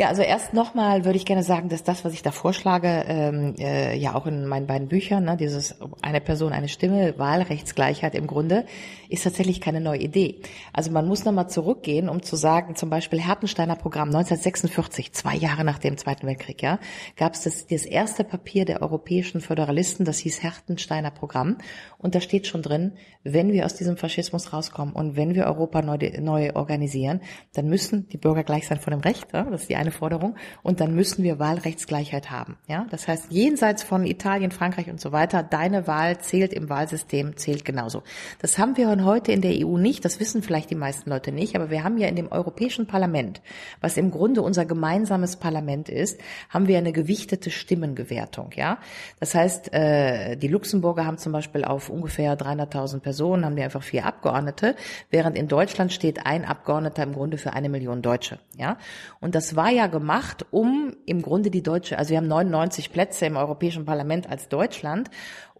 Ja, 0.00 0.08
also 0.08 0.22
erst 0.22 0.54
nochmal 0.54 1.04
würde 1.04 1.18
ich 1.18 1.26
gerne 1.26 1.42
sagen, 1.42 1.68
dass 1.68 1.84
das, 1.84 2.06
was 2.06 2.14
ich 2.14 2.22
da 2.22 2.30
vorschlage, 2.30 3.04
ähm, 3.06 3.54
äh, 3.58 3.94
ja 3.98 4.14
auch 4.14 4.24
in 4.26 4.46
meinen 4.46 4.66
beiden 4.66 4.88
Büchern, 4.88 5.24
ne, 5.24 5.36
dieses 5.36 5.76
eine 6.00 6.22
Person, 6.22 6.54
eine 6.54 6.68
Stimme, 6.68 7.18
Wahlrechtsgleichheit 7.18 8.14
im 8.14 8.26
Grunde, 8.26 8.64
ist 9.10 9.24
tatsächlich 9.24 9.60
keine 9.60 9.82
neue 9.82 9.98
Idee. 9.98 10.40
Also 10.72 10.90
man 10.90 11.06
muss 11.06 11.26
nochmal 11.26 11.50
zurückgehen, 11.50 12.08
um 12.08 12.22
zu 12.22 12.36
sagen, 12.36 12.76
zum 12.76 12.88
Beispiel 12.88 13.20
Hertensteiner 13.20 13.76
Programm 13.76 14.08
1946, 14.08 15.12
zwei 15.12 15.34
Jahre 15.34 15.64
nach 15.64 15.78
dem 15.78 15.98
Zweiten 15.98 16.26
Weltkrieg, 16.26 16.62
ja, 16.62 16.78
gab 17.18 17.34
es 17.34 17.42
das, 17.42 17.66
das 17.66 17.84
erste 17.84 18.24
Papier 18.24 18.64
der 18.64 18.80
europäischen 18.80 19.42
Föderalisten, 19.42 20.06
das 20.06 20.16
hieß 20.20 20.42
Hertensteiner 20.42 21.10
Programm. 21.10 21.58
Und 22.00 22.14
da 22.14 22.20
steht 22.20 22.46
schon 22.46 22.62
drin, 22.62 22.92
wenn 23.22 23.52
wir 23.52 23.66
aus 23.66 23.74
diesem 23.74 23.96
Faschismus 23.96 24.52
rauskommen 24.52 24.94
und 24.94 25.16
wenn 25.16 25.34
wir 25.34 25.46
Europa 25.46 25.82
neu, 25.82 25.98
neu 26.20 26.54
organisieren, 26.54 27.20
dann 27.52 27.68
müssen 27.68 28.08
die 28.08 28.16
Bürger 28.16 28.42
gleich 28.42 28.66
sein 28.66 28.80
vor 28.80 28.90
dem 28.90 29.00
Recht. 29.00 29.32
Ja? 29.32 29.44
Das 29.44 29.62
ist 29.62 29.70
die 29.70 29.76
eine 29.76 29.90
Forderung. 29.90 30.36
Und 30.62 30.80
dann 30.80 30.94
müssen 30.94 31.22
wir 31.22 31.38
Wahlrechtsgleichheit 31.38 32.30
haben. 32.30 32.56
Ja, 32.68 32.86
das 32.90 33.06
heißt, 33.06 33.26
jenseits 33.30 33.82
von 33.82 34.06
Italien, 34.06 34.50
Frankreich 34.50 34.88
und 34.88 35.00
so 35.00 35.12
weiter, 35.12 35.42
deine 35.42 35.86
Wahl 35.86 36.18
zählt 36.18 36.52
im 36.54 36.70
Wahlsystem, 36.70 37.36
zählt 37.36 37.64
genauso. 37.64 38.02
Das 38.40 38.58
haben 38.58 38.76
wir 38.76 39.04
heute 39.04 39.32
in 39.32 39.42
der 39.42 39.52
EU 39.66 39.76
nicht. 39.76 40.04
Das 40.04 40.20
wissen 40.20 40.42
vielleicht 40.42 40.70
die 40.70 40.74
meisten 40.74 41.10
Leute 41.10 41.32
nicht. 41.32 41.54
Aber 41.56 41.70
wir 41.70 41.84
haben 41.84 41.98
ja 41.98 42.08
in 42.08 42.16
dem 42.16 42.32
Europäischen 42.32 42.86
Parlament, 42.86 43.42
was 43.80 43.98
im 43.98 44.10
Grunde 44.10 44.40
unser 44.42 44.64
gemeinsames 44.64 45.36
Parlament 45.36 45.88
ist, 45.88 46.20
haben 46.48 46.66
wir 46.66 46.78
eine 46.78 46.92
gewichtete 46.92 47.50
Stimmengewertung. 47.50 48.52
Ja, 48.56 48.78
das 49.18 49.34
heißt, 49.34 49.72
äh, 49.74 50.36
die 50.36 50.48
Luxemburger 50.48 51.04
haben 51.04 51.18
zum 51.18 51.32
Beispiel 51.32 51.64
auf 51.64 51.89
ungefähr 51.90 52.38
300.000 52.38 53.00
Personen, 53.00 53.44
haben 53.44 53.56
die 53.56 53.62
einfach 53.62 53.82
vier 53.82 54.06
Abgeordnete, 54.06 54.76
während 55.10 55.36
in 55.36 55.48
Deutschland 55.48 55.92
steht 55.92 56.26
ein 56.26 56.44
Abgeordneter 56.44 57.02
im 57.02 57.12
Grunde 57.12 57.38
für 57.38 57.52
eine 57.52 57.68
Million 57.68 58.02
Deutsche. 58.02 58.38
Ja, 58.56 58.78
und 59.20 59.34
das 59.34 59.56
war 59.56 59.70
ja 59.70 59.86
gemacht, 59.86 60.46
um 60.50 60.96
im 61.06 61.22
Grunde 61.22 61.50
die 61.50 61.62
deutsche, 61.62 61.98
also 61.98 62.10
wir 62.10 62.18
haben 62.18 62.28
99 62.28 62.92
Plätze 62.92 63.26
im 63.26 63.36
Europäischen 63.36 63.84
Parlament 63.84 64.28
als 64.28 64.48
Deutschland 64.48 65.10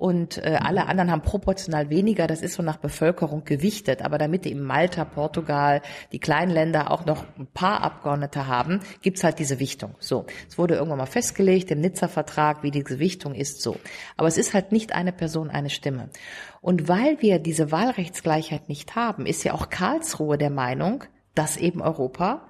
und 0.00 0.38
äh, 0.38 0.58
alle 0.58 0.86
anderen 0.86 1.10
haben 1.10 1.20
proportional 1.20 1.90
weniger. 1.90 2.26
Das 2.26 2.40
ist 2.40 2.54
so 2.54 2.62
nach 2.62 2.78
Bevölkerung 2.78 3.44
gewichtet. 3.44 4.00
Aber 4.00 4.16
damit 4.16 4.46
eben 4.46 4.62
Malta, 4.62 5.04
Portugal, 5.04 5.82
die 6.10 6.18
kleinen 6.18 6.50
Länder 6.50 6.90
auch 6.90 7.04
noch 7.04 7.26
ein 7.38 7.46
paar 7.52 7.82
Abgeordnete 7.82 8.46
haben, 8.46 8.80
gibt's 9.02 9.22
halt 9.22 9.38
diese 9.38 9.60
Wichtung. 9.60 9.94
So, 9.98 10.24
es 10.48 10.56
wurde 10.56 10.76
irgendwann 10.76 10.96
mal 10.96 11.04
festgelegt 11.04 11.70
im 11.70 11.82
Nizza-Vertrag, 11.82 12.62
wie 12.62 12.70
diese 12.70 12.98
Wichtung 12.98 13.34
ist. 13.34 13.60
So, 13.60 13.76
aber 14.16 14.26
es 14.26 14.38
ist 14.38 14.54
halt 14.54 14.72
nicht 14.72 14.94
eine 14.94 15.12
Person, 15.12 15.50
eine 15.50 15.68
Stimme. 15.68 16.08
Und 16.62 16.88
weil 16.88 17.20
wir 17.20 17.38
diese 17.38 17.70
Wahlrechtsgleichheit 17.70 18.70
nicht 18.70 18.96
haben, 18.96 19.26
ist 19.26 19.44
ja 19.44 19.52
auch 19.52 19.68
Karlsruhe 19.68 20.38
der 20.38 20.50
Meinung, 20.50 21.04
dass 21.34 21.58
eben 21.58 21.82
Europa 21.82 22.49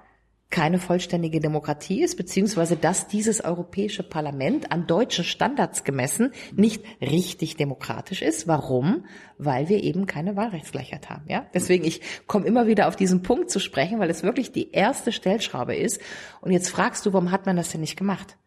keine 0.51 0.79
vollständige 0.79 1.39
Demokratie 1.39 2.03
ist, 2.03 2.17
beziehungsweise 2.17 2.75
dass 2.75 3.07
dieses 3.07 3.43
Europäische 3.43 4.03
Parlament 4.03 4.71
an 4.71 4.85
deutschen 4.85 5.23
Standards 5.23 5.83
gemessen 5.83 6.33
nicht 6.55 6.83
richtig 7.01 7.55
demokratisch 7.55 8.21
ist. 8.21 8.47
Warum? 8.47 9.05
Weil 9.37 9.69
wir 9.69 9.81
eben 9.81 10.05
keine 10.05 10.35
Wahlrechtsgleichheit 10.35 11.09
haben. 11.09 11.23
Ja, 11.27 11.47
deswegen 11.53 11.85
ich 11.85 12.01
komme 12.27 12.45
immer 12.45 12.67
wieder 12.67 12.87
auf 12.87 12.95
diesen 12.95 13.23
Punkt 13.23 13.49
zu 13.49 13.59
sprechen, 13.59 13.99
weil 13.99 14.09
es 14.09 14.23
wirklich 14.23 14.51
die 14.51 14.71
erste 14.71 15.11
Stellschraube 15.11 15.75
ist. 15.75 16.01
Und 16.41 16.51
jetzt 16.51 16.69
fragst 16.69 17.05
du, 17.05 17.13
warum 17.13 17.31
hat 17.31 17.45
man 17.45 17.55
das 17.55 17.69
denn 17.69 17.81
nicht 17.81 17.97
gemacht? 17.97 18.37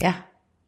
Ja, 0.00 0.14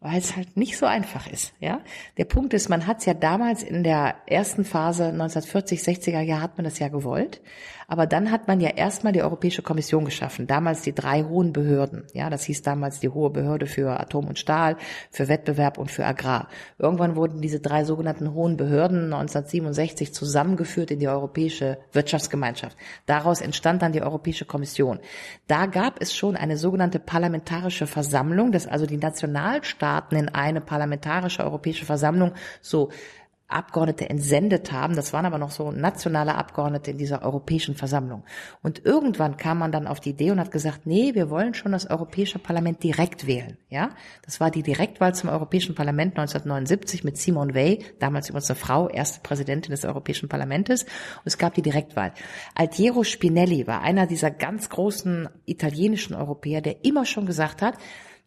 weil 0.01 0.19
es 0.19 0.35
halt 0.35 0.57
nicht 0.57 0.79
so 0.79 0.87
einfach 0.87 1.31
ist. 1.31 1.53
Ja, 1.61 1.81
der 2.17 2.25
Punkt 2.25 2.55
ist, 2.55 2.69
man 2.69 2.87
hat 2.87 3.01
es 3.01 3.05
ja 3.05 3.15
damals 3.15 3.63
in 3.63 3.85
der 3.85 4.17
ersten 4.27 4.65
Phase 4.65 5.05
1940, 5.05 5.81
60er 5.81 6.21
Jahre 6.21 6.43
hat 6.43 6.57
man 6.57 6.65
das 6.65 6.79
ja 6.79 6.89
gewollt, 6.89 7.43
aber 7.91 8.07
dann 8.07 8.31
hat 8.31 8.47
man 8.47 8.61
ja 8.61 8.71
erstmal 8.71 9.13
die 9.13 9.21
Europäische 9.21 9.63
Kommission 9.63 10.05
geschaffen, 10.05 10.47
damals 10.47 10.83
die 10.83 10.95
drei 10.95 11.25
hohen 11.25 11.53
Behörden. 11.53 12.07
Ja, 12.15 12.31
das 12.31 12.45
hieß 12.45 12.63
damals 12.63 13.01
die 13.01 13.09
hohe 13.09 13.31
Behörde 13.31 13.67
für 13.67 13.99
Atom 13.99 14.29
und 14.29 14.39
Stahl, 14.39 14.77
für 15.11 15.27
Wettbewerb 15.27 15.77
und 15.77 15.91
für 15.91 16.07
Agrar. 16.07 16.47
Irgendwann 16.79 17.17
wurden 17.17 17.41
diese 17.41 17.59
drei 17.59 17.83
sogenannten 17.83 18.33
hohen 18.33 18.57
Behörden 18.57 19.13
1967 19.13 20.15
zusammengeführt 20.15 20.93
in 20.93 21.01
die 21.01 21.09
Europäische 21.09 21.79
Wirtschaftsgemeinschaft. 21.91 22.77
Daraus 23.07 23.41
entstand 23.41 23.83
dann 23.83 23.91
die 23.91 24.03
Europäische 24.03 24.45
Kommission. 24.45 25.01
Da 25.49 25.67
gab 25.67 26.01
es 26.01 26.15
schon 26.15 26.37
eine 26.37 26.59
sogenannte 26.59 27.01
parlamentarische 27.01 27.89
Versammlung, 27.89 28.53
dass 28.53 28.69
also 28.69 28.87
die 28.87 28.99
Nationalstaaten 28.99 30.17
in 30.17 30.29
eine 30.29 30.61
parlamentarische 30.61 31.43
Europäische 31.43 31.87
Versammlung 31.87 32.35
so 32.61 32.91
Abgeordnete 33.53 34.09
entsendet 34.09 34.73
haben. 34.73 34.97
Das 34.97 35.13
waren 35.13 35.27
aber 35.27 35.39
noch 35.39 35.51
so 35.51 35.71
nationale 35.71 36.35
Abgeordnete 36.35 36.91
in 36.91 36.99
dieser 36.99 37.23
Europäischen 37.23 37.75
Versammlung. 37.75 38.25
Und 38.63 38.85
irgendwann 38.85 39.37
kam 39.37 39.59
man 39.59 39.73
dann 39.73 39.87
auf 39.87 40.01
die 40.01 40.11
Idee 40.11 40.31
und 40.31 40.41
hat 40.41 40.51
gesagt, 40.51 40.87
nee, 40.87 41.15
wir 41.15 41.31
wollen 41.31 41.55
schon 41.55 41.73
das 41.73 41.89
Europäische 41.89 42.39
Parlament 42.39 42.83
direkt 42.83 43.27
wählen. 43.27 43.59
Ja, 43.69 43.91
das 44.25 44.41
war 44.41 44.51
die 44.51 44.63
Direktwahl 44.63 45.15
zum 45.15 45.31
Europäischen 45.31 45.75
Parlament 45.75 46.19
1979 46.19 47.05
mit 47.05 47.17
Simone 47.17 47.55
Weil, 47.55 47.79
damals 47.99 48.29
übrigens 48.29 48.51
eine 48.51 48.57
Frau, 48.57 48.89
erste 48.89 49.21
Präsidentin 49.21 49.71
des 49.71 49.85
Europäischen 49.85 50.29
Parlaments. 50.29 50.83
Und 50.83 50.89
es 51.25 51.39
gab 51.39 51.55
die 51.55 51.63
Direktwahl. 51.63 52.13
Altiero 52.55 53.05
Spinelli 53.05 53.67
war 53.67 53.83
einer 53.83 54.07
dieser 54.07 54.31
ganz 54.31 54.69
großen 54.69 55.29
italienischen 55.47 56.15
Europäer, 56.15 56.61
der 56.61 56.85
immer 56.85 57.05
schon 57.05 57.27
gesagt 57.27 57.63
hat, 57.63 57.75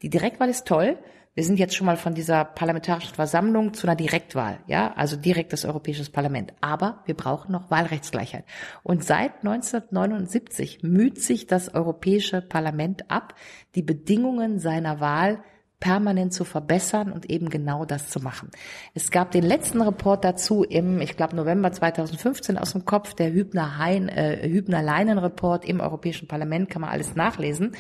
die 0.02 0.10
Direktwahl 0.10 0.50
ist 0.50 0.68
toll, 0.68 0.98
wir 1.36 1.44
sind 1.44 1.58
jetzt 1.58 1.76
schon 1.76 1.86
mal 1.86 1.98
von 1.98 2.14
dieser 2.14 2.46
parlamentarischen 2.46 3.16
Versammlung 3.16 3.74
zu 3.74 3.88
einer 3.88 3.96
Direktwahl, 3.96 4.60
ja, 4.68 4.94
also 4.94 5.16
direkt 5.16 5.52
das 5.52 5.66
Europäische 5.66 6.10
Parlament. 6.12 6.54
Aber 6.62 7.02
wir 7.06 7.16
brauchen 7.16 7.52
noch 7.52 7.72
Wahlrechtsgleichheit. 7.72 8.46
Und 8.84 9.04
seit 9.04 9.38
1979 9.38 10.84
müht 10.84 11.20
sich 11.20 11.48
das 11.48 11.74
Europäische 11.74 12.42
Parlament 12.42 13.10
ab, 13.10 13.34
die 13.74 13.82
Bedingungen 13.82 14.60
seiner 14.60 15.00
Wahl 15.00 15.44
permanent 15.84 16.34
zu 16.34 16.46
verbessern 16.46 17.12
und 17.12 17.30
eben 17.30 17.50
genau 17.50 17.84
das 17.84 18.10
zu 18.10 18.22
machen. 18.22 18.50
Es 18.94 19.12
gab 19.12 19.32
den 19.32 19.44
letzten 19.44 19.82
Report 19.82 20.24
dazu 20.24 20.64
im, 20.64 21.02
ich 21.02 21.18
glaube, 21.18 21.36
November 21.36 21.74
2015 21.74 22.58
aus 22.58 22.72
dem 22.72 22.86
Kopf, 22.86 23.14
der 23.16 23.34
Hübner-Hein, 23.34 24.08
äh, 24.08 24.48
Hübner-Leinen-Report 24.48 25.66
im 25.66 25.82
Europäischen 25.82 26.30
Parlament, 26.30 26.70
kann 26.70 26.84
man 26.84 26.90
alles 26.90 27.16
nachlesen. 27.16 27.76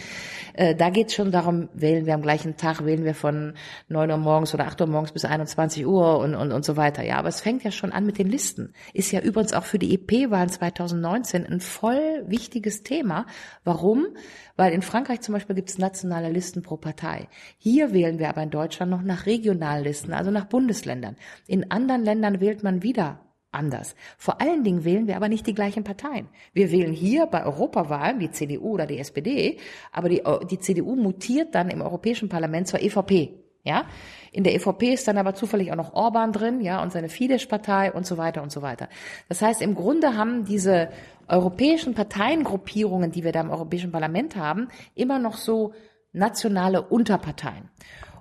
Äh, 0.53 0.75
da 0.75 0.89
geht 0.89 1.07
es 1.07 1.13
schon 1.13 1.31
darum, 1.31 1.69
wählen 1.73 2.05
wir 2.05 2.13
am 2.13 2.21
gleichen 2.21 2.57
Tag, 2.57 2.83
wählen 2.85 3.05
wir 3.05 3.15
von 3.15 3.53
9 3.87 4.11
Uhr 4.11 4.17
morgens 4.17 4.53
oder 4.53 4.65
8 4.65 4.81
Uhr 4.81 4.87
morgens 4.87 5.13
bis 5.13 5.23
21 5.23 5.87
Uhr 5.87 6.17
und, 6.17 6.35
und, 6.35 6.51
und 6.51 6.65
so 6.65 6.75
weiter. 6.75 7.03
Ja, 7.03 7.19
aber 7.19 7.29
es 7.29 7.39
fängt 7.39 7.63
ja 7.63 7.71
schon 7.71 7.93
an 7.93 8.05
mit 8.05 8.17
den 8.17 8.27
Listen. 8.27 8.73
Ist 8.93 9.13
ja 9.13 9.21
übrigens 9.21 9.53
auch 9.53 9.63
für 9.63 9.79
die 9.79 9.93
EP-Wahlen 9.93 10.49
2019 10.49 11.45
ein 11.45 11.61
voll 11.61 12.25
wichtiges 12.27 12.83
Thema. 12.83 13.27
Warum? 13.63 14.07
Weil 14.55 14.73
in 14.73 14.81
Frankreich 14.81 15.21
zum 15.21 15.33
Beispiel 15.33 15.55
gibt 15.55 15.69
es 15.69 15.77
nationale 15.77 16.29
Listen 16.29 16.61
pro 16.61 16.77
Partei. 16.77 17.27
Hier 17.57 17.91
wählen 17.91 18.19
wir 18.19 18.29
aber 18.29 18.43
in 18.43 18.51
Deutschland 18.51 18.91
noch 18.91 19.01
nach 19.01 19.25
Regionallisten, 19.25 20.13
also 20.13 20.29
nach 20.31 20.45
Bundesländern. 20.45 21.15
In 21.47 21.71
anderen 21.71 22.03
Ländern 22.03 22.39
wählt 22.39 22.63
man 22.63 22.83
wieder 22.83 23.19
anders. 23.51 23.95
Vor 24.17 24.41
allen 24.41 24.63
Dingen 24.63 24.83
wählen 24.83 25.07
wir 25.07 25.15
aber 25.15 25.29
nicht 25.29 25.47
die 25.47 25.53
gleichen 25.53 25.83
Parteien. 25.83 26.27
Wir 26.53 26.71
wählen 26.71 26.93
hier 26.93 27.25
bei 27.27 27.45
Europawahlen 27.45 28.19
die 28.19 28.31
CDU 28.31 28.73
oder 28.73 28.85
die 28.85 28.99
SPD, 28.99 29.57
aber 29.91 30.09
die, 30.09 30.23
die 30.49 30.59
CDU 30.59 30.95
mutiert 30.95 31.55
dann 31.55 31.69
im 31.69 31.81
Europäischen 31.81 32.29
Parlament 32.29 32.67
zur 32.67 32.81
EVP. 32.81 33.42
Ja, 33.65 33.85
in 34.33 34.43
der 34.43 34.55
EVP 34.55 34.91
ist 34.93 35.07
dann 35.07 35.17
aber 35.17 35.35
zufällig 35.35 35.71
auch 35.71 35.77
noch 35.77 35.93
Orban 35.93 36.33
drin, 36.33 36.59
ja, 36.59 36.83
und 36.83 36.91
seine 36.91 37.07
Fidesz-Partei 37.07 37.93
und 37.93 38.05
so 38.05 38.17
weiter 38.17 38.43
und 38.43 38.51
so 38.51 38.61
weiter. 38.61 38.89
Das 39.29 39.41
heißt, 39.41 39.61
im 39.61 39.73
Grunde 39.73 40.17
haben 40.17 40.43
diese 40.43 40.89
europäischen 41.29 41.93
Parteiengruppierungen, 41.93 43.11
die 43.11 43.23
wir 43.23 43.31
da 43.31 43.39
im 43.39 43.51
Europäischen 43.51 43.91
Parlament 43.91 44.35
haben, 44.35 44.67
immer 44.95 45.17
noch 45.17 45.37
so 45.37 45.73
nationale 46.11 46.81
Unterparteien. 46.81 47.69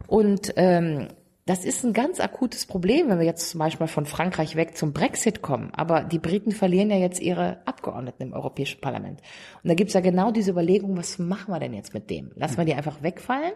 Und 0.06 0.52
ähm, 0.56 1.08
das 1.44 1.64
ist 1.64 1.82
ein 1.82 1.92
ganz 1.92 2.20
akutes 2.20 2.66
Problem, 2.66 3.08
wenn 3.08 3.18
wir 3.18 3.26
jetzt 3.26 3.50
zum 3.50 3.58
Beispiel 3.58 3.88
von 3.88 4.06
Frankreich 4.06 4.54
weg 4.54 4.76
zum 4.76 4.92
Brexit 4.92 5.42
kommen. 5.42 5.72
Aber 5.74 6.04
die 6.04 6.20
Briten 6.20 6.52
verlieren 6.52 6.90
ja 6.90 6.98
jetzt 6.98 7.20
ihre 7.20 7.66
Abgeordneten 7.66 8.22
im 8.22 8.32
Europäischen 8.32 8.80
Parlament. 8.80 9.20
Und 9.62 9.68
da 9.68 9.74
gibt's 9.74 9.94
ja 9.94 10.00
genau 10.00 10.30
diese 10.30 10.52
Überlegung, 10.52 10.96
was 10.96 11.18
machen 11.18 11.52
wir 11.52 11.58
denn 11.58 11.74
jetzt 11.74 11.94
mit 11.94 12.10
dem? 12.10 12.30
Lassen 12.36 12.58
wir 12.58 12.64
die 12.64 12.74
einfach 12.74 13.02
wegfallen? 13.02 13.52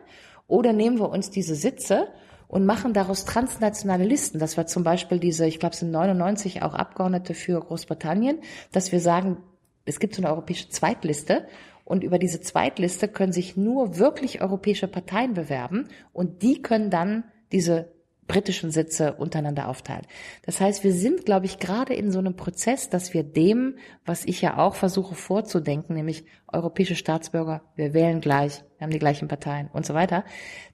Oder 0.48 0.73
nehmen 0.73 0.98
wir 0.98 1.10
uns 1.10 1.31
diese 1.31 1.55
Sitze 1.55 2.09
und 2.48 2.64
machen 2.64 2.93
daraus 2.93 3.24
transnationale 3.24 4.05
Listen, 4.05 4.39
dass 4.39 4.56
wir 4.56 4.66
zum 4.66 4.85
Beispiel 4.85 5.18
diese, 5.18 5.47
ich 5.47 5.59
glaube 5.59 5.73
es 5.73 5.81
sind 5.81 5.90
99 5.90 6.62
auch 6.62 6.74
Abgeordnete 6.74 7.35
für 7.35 7.60
Großbritannien, 7.60 8.39
dass 8.73 8.93
wir 8.93 9.01
sagen, 9.01 9.39
es 9.85 9.98
gibt 9.98 10.14
so 10.14 10.23
eine 10.23 10.31
europäische 10.31 10.68
Zweitliste 10.68 11.47
und 11.85 12.05
über 12.05 12.18
diese 12.18 12.40
Zweitliste 12.40 13.09
können 13.09 13.32
sich 13.32 13.56
nur 13.56 13.98
wirklich 13.98 14.40
europäische 14.40 14.89
Parteien 14.89 15.35
bewerben 15.35 15.89
und 16.12 16.43
die 16.43 16.62
können 16.62 16.90
dann 16.90 17.24
diese 17.52 17.95
britischen 18.27 18.70
Sitze 18.70 19.15
untereinander 19.15 19.69
aufteilen. 19.69 20.07
Das 20.44 20.61
heißt, 20.61 20.85
wir 20.85 20.93
sind, 20.93 21.24
glaube 21.24 21.47
ich, 21.47 21.59
gerade 21.59 21.94
in 21.94 22.11
so 22.11 22.19
einem 22.19 22.35
Prozess, 22.35 22.90
dass 22.90 23.15
wir 23.15 23.23
dem, 23.23 23.77
was 24.05 24.24
ich 24.24 24.43
ja 24.43 24.59
auch 24.59 24.74
versuche 24.74 25.15
vorzudenken, 25.15 25.94
nämlich 25.94 26.24
europäische 26.53 26.97
Staatsbürger, 26.97 27.62
wir 27.77 27.94
wählen 27.94 28.20
gleich, 28.20 28.62
wir 28.78 28.85
haben 28.85 28.93
die 28.93 28.98
gleichen 28.98 29.28
Parteien 29.28 29.69
und 29.73 29.86
so 29.86 29.94
weiter, 29.94 30.24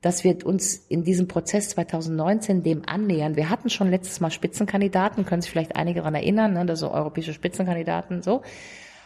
dass 0.00 0.24
wir 0.24 0.44
uns 0.46 0.76
in 0.76 1.04
diesem 1.04 1.28
Prozess 1.28 1.70
2019 1.70 2.62
dem 2.62 2.82
annähern. 2.86 3.36
Wir 3.36 3.50
hatten 3.50 3.70
schon 3.70 3.90
letztes 3.90 4.20
Mal 4.20 4.30
Spitzenkandidaten, 4.30 5.26
können 5.26 5.42
sich 5.42 5.50
vielleicht 5.50 5.76
einige 5.76 6.00
daran 6.00 6.14
erinnern, 6.14 6.52
ne, 6.52 6.76
so 6.76 6.90
europäische 6.90 7.32
Spitzenkandidaten, 7.32 8.22
so. 8.22 8.42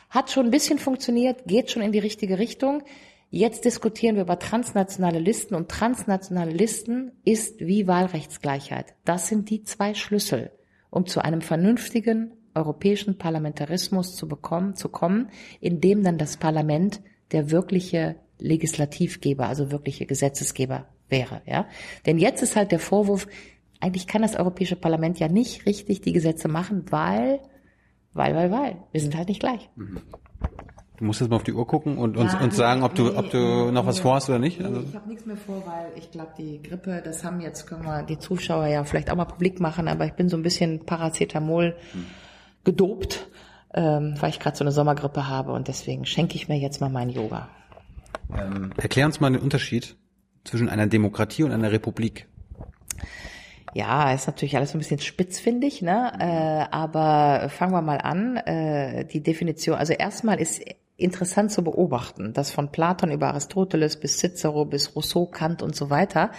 Hat 0.09 0.31
schon 0.31 0.47
ein 0.47 0.51
bisschen 0.52 0.78
funktioniert, 0.78 1.47
geht 1.47 1.73
schon 1.73 1.82
in 1.82 1.90
die 1.90 1.98
richtige 1.98 2.39
Richtung. 2.39 2.85
Jetzt 3.30 3.64
diskutieren 3.64 4.14
wir 4.14 4.22
über 4.22 4.38
transnationale 4.38 5.18
Listen 5.18 5.54
und 5.54 5.68
transnationale 5.68 6.52
Listen 6.52 7.12
ist 7.24 7.60
wie 7.60 7.86
Wahlrechtsgleichheit. 7.86 8.94
Das 9.04 9.28
sind 9.28 9.50
die 9.50 9.64
zwei 9.64 9.94
Schlüssel, 9.94 10.52
um 10.90 11.06
zu 11.06 11.20
einem 11.20 11.40
vernünftigen 11.40 12.32
europäischen 12.54 13.18
Parlamentarismus 13.18 14.16
zu 14.16 14.28
bekommen, 14.28 14.74
zu 14.76 14.88
kommen, 14.88 15.30
in 15.60 15.80
dem 15.80 16.02
dann 16.02 16.18
das 16.18 16.36
Parlament 16.36 17.00
der 17.32 17.50
wirkliche 17.50 18.16
Legislativgeber, 18.38 19.48
also 19.48 19.70
wirkliche 19.70 20.06
Gesetzesgeber 20.06 20.86
wäre, 21.08 21.42
ja. 21.46 21.66
Denn 22.06 22.18
jetzt 22.18 22.42
ist 22.42 22.56
halt 22.56 22.72
der 22.72 22.78
Vorwurf, 22.78 23.26
eigentlich 23.80 24.06
kann 24.06 24.22
das 24.22 24.36
Europäische 24.36 24.76
Parlament 24.76 25.18
ja 25.18 25.28
nicht 25.28 25.66
richtig 25.66 26.00
die 26.00 26.12
Gesetze 26.12 26.48
machen, 26.48 26.84
weil, 26.90 27.40
weil, 28.12 28.34
weil, 28.34 28.50
weil, 28.50 28.76
wir 28.92 29.00
sind 29.00 29.16
halt 29.16 29.28
nicht 29.28 29.40
gleich. 29.40 29.68
Mhm. 29.76 30.02
Du 30.98 31.05
musst 31.05 31.20
jetzt 31.20 31.28
mal 31.28 31.36
auf 31.36 31.43
die 31.43 31.52
Uhr 31.52 31.66
gucken 31.66 31.98
und 31.98 32.16
uns, 32.16 32.32
ja, 32.32 32.40
uns 32.40 32.56
sagen, 32.56 32.82
ob 32.82 32.94
du, 32.94 33.16
ob 33.16 33.31
du 33.31 33.39
nee, 33.39 33.70
noch 33.73 33.86
was 33.86 33.98
vorhast 33.98 34.31
oder 34.31 34.39
nicht. 34.39 34.62
Also. 34.62 34.81
Ich 34.81 34.94
habe 34.94 35.09
nichts 35.09 35.27
mehr 35.27 35.36
vor, 35.36 35.62
weil 35.66 35.93
ich 35.97 36.10
glaube, 36.10 36.31
die 36.39 36.62
Grippe, 36.62 37.02
das 37.05 37.23
haben 37.23 37.40
jetzt, 37.40 37.66
können 37.66 37.85
wir 37.85 38.02
die 38.02 38.18
Zuschauer 38.18 38.66
ja 38.66 38.82
vielleicht 38.85 39.10
auch 39.10 39.16
mal 39.16 39.27
publik 39.27 39.60
machen, 39.60 39.89
aber 39.89 40.06
ich 40.06 40.14
bin 40.14 40.31
so 40.31 40.39
ein 40.39 40.43
bisschen 40.43 40.86
Paracetamol 40.86 41.77
gedopt, 42.64 43.28
ähm, 43.74 44.14
weil 44.20 44.31
ich 44.31 44.40
gerade 44.40 44.56
so 44.56 44.64
eine 44.64 44.73
Sommergrippe 44.73 45.28
habe 45.28 45.52
und 45.52 45.68
deswegen 45.68 46.06
schenke 46.06 46.35
ich 46.35 46.48
mir 46.48 46.59
jetzt 46.59 46.81
mal 46.81 46.89
meinen 46.89 47.10
Yoga. 47.10 47.48
Ähm, 48.35 48.73
erklär 48.78 49.05
uns 49.05 49.20
mal 49.20 49.31
den 49.31 49.43
Unterschied 49.43 49.97
zwischen 50.44 50.70
einer 50.70 50.86
Demokratie 50.86 51.43
und 51.43 51.52
einer 51.52 51.73
Republik. 51.73 52.27
Ja, 53.74 54.12
ist 54.12 54.27
natürlich 54.27 54.56
alles 54.56 54.74
ein 54.74 54.78
bisschen 54.78 55.01
spitzfindig, 55.01 55.82
ne? 55.82 56.12
Äh, 56.18 56.74
aber 56.74 57.51
fangen 57.51 57.73
wir 57.73 57.82
mal 57.82 57.98
an. 57.98 58.39
Äh, 58.39 59.05
die 59.05 59.23
Definition, 59.23 59.77
also 59.77 59.93
erstmal 59.93 60.40
ist 60.40 60.62
interessant 60.97 61.52
zu 61.52 61.62
beobachten, 61.62 62.32
dass 62.32 62.51
von 62.51 62.73
Platon 62.73 63.10
über 63.10 63.28
Aristoteles 63.28 63.98
bis 63.98 64.18
Cicero 64.18 64.64
bis 64.64 64.97
Rousseau, 64.97 65.27
Kant 65.27 65.62
und 65.62 65.77
so 65.77 65.90
weiter, 65.90 66.31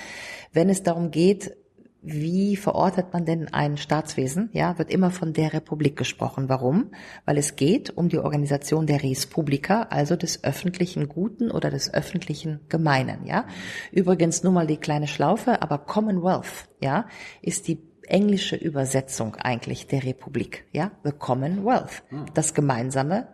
wenn 0.52 0.70
es 0.70 0.84
darum 0.84 1.12
geht, 1.12 1.56
wie 2.02 2.56
verortet 2.56 3.12
man 3.12 3.26
denn 3.26 3.54
ein 3.54 3.76
Staatswesen? 3.76 4.50
Ja, 4.54 4.78
wird 4.78 4.92
immer 4.92 5.12
von 5.12 5.34
der 5.34 5.52
Republik 5.52 5.98
gesprochen. 5.98 6.48
Warum? 6.48 6.92
Weil 7.26 7.38
es 7.38 7.56
geht 7.56 7.98
um 7.98 8.08
die 8.08 8.20
Organisation 8.20 8.88
der 8.88 9.04
Res 9.04 9.26
Publica, 9.26 9.88
also 9.90 10.16
des 10.16 10.44
öffentlichen 10.44 11.10
Guten 11.10 11.52
oder 11.52 11.70
des 11.70 11.94
öffentlichen 11.94 12.62
Gemeinen. 12.70 13.26
Ja, 13.26 13.46
übrigens 13.92 14.44
nur 14.44 14.54
mal 14.54 14.68
die 14.68 14.78
kleine 14.78 15.08
Schlaufe, 15.08 15.62
aber 15.62 15.80
Commonwealth, 15.80 16.70
ja, 16.82 17.08
ist 17.42 17.68
die 17.68 17.82
englische 18.08 18.56
Übersetzung 18.56 19.36
eigentlich 19.36 19.88
der 19.88 20.04
Republik. 20.04 20.66
Ja, 20.72 20.92
the 21.04 21.12
Commonwealth, 21.12 22.04
hm. 22.10 22.26
das 22.34 22.54
gemeinsame 22.54 23.28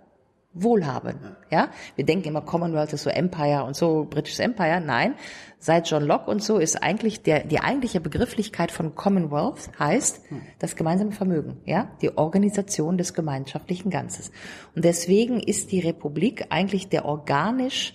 Wohlhaben. 0.53 1.35
Ja, 1.49 1.69
wir 1.95 2.05
denken 2.05 2.27
immer 2.27 2.41
Commonwealth 2.41 2.93
ist 2.93 3.03
so 3.03 3.09
Empire 3.09 3.63
und 3.63 3.75
so 3.75 4.05
British 4.07 4.39
Empire. 4.39 4.81
Nein, 4.81 5.15
seit 5.57 5.89
John 5.89 6.03
Locke 6.03 6.29
und 6.29 6.43
so 6.43 6.59
ist 6.59 6.81
eigentlich 6.83 7.23
der 7.23 7.43
die 7.43 7.59
eigentliche 7.59 7.99
Begrifflichkeit 7.99 8.71
von 8.71 8.93
Commonwealth 8.93 9.71
heißt 9.79 10.21
das 10.59 10.75
gemeinsame 10.75 11.11
Vermögen. 11.11 11.57
Ja, 11.65 11.89
die 12.01 12.17
Organisation 12.17 12.97
des 12.97 13.13
gemeinschaftlichen 13.13 13.89
Ganzes. 13.89 14.31
Und 14.75 14.85
deswegen 14.85 15.39
ist 15.39 15.71
die 15.71 15.79
Republik 15.79 16.45
eigentlich 16.49 16.87
der 16.87 17.05
organisch 17.05 17.93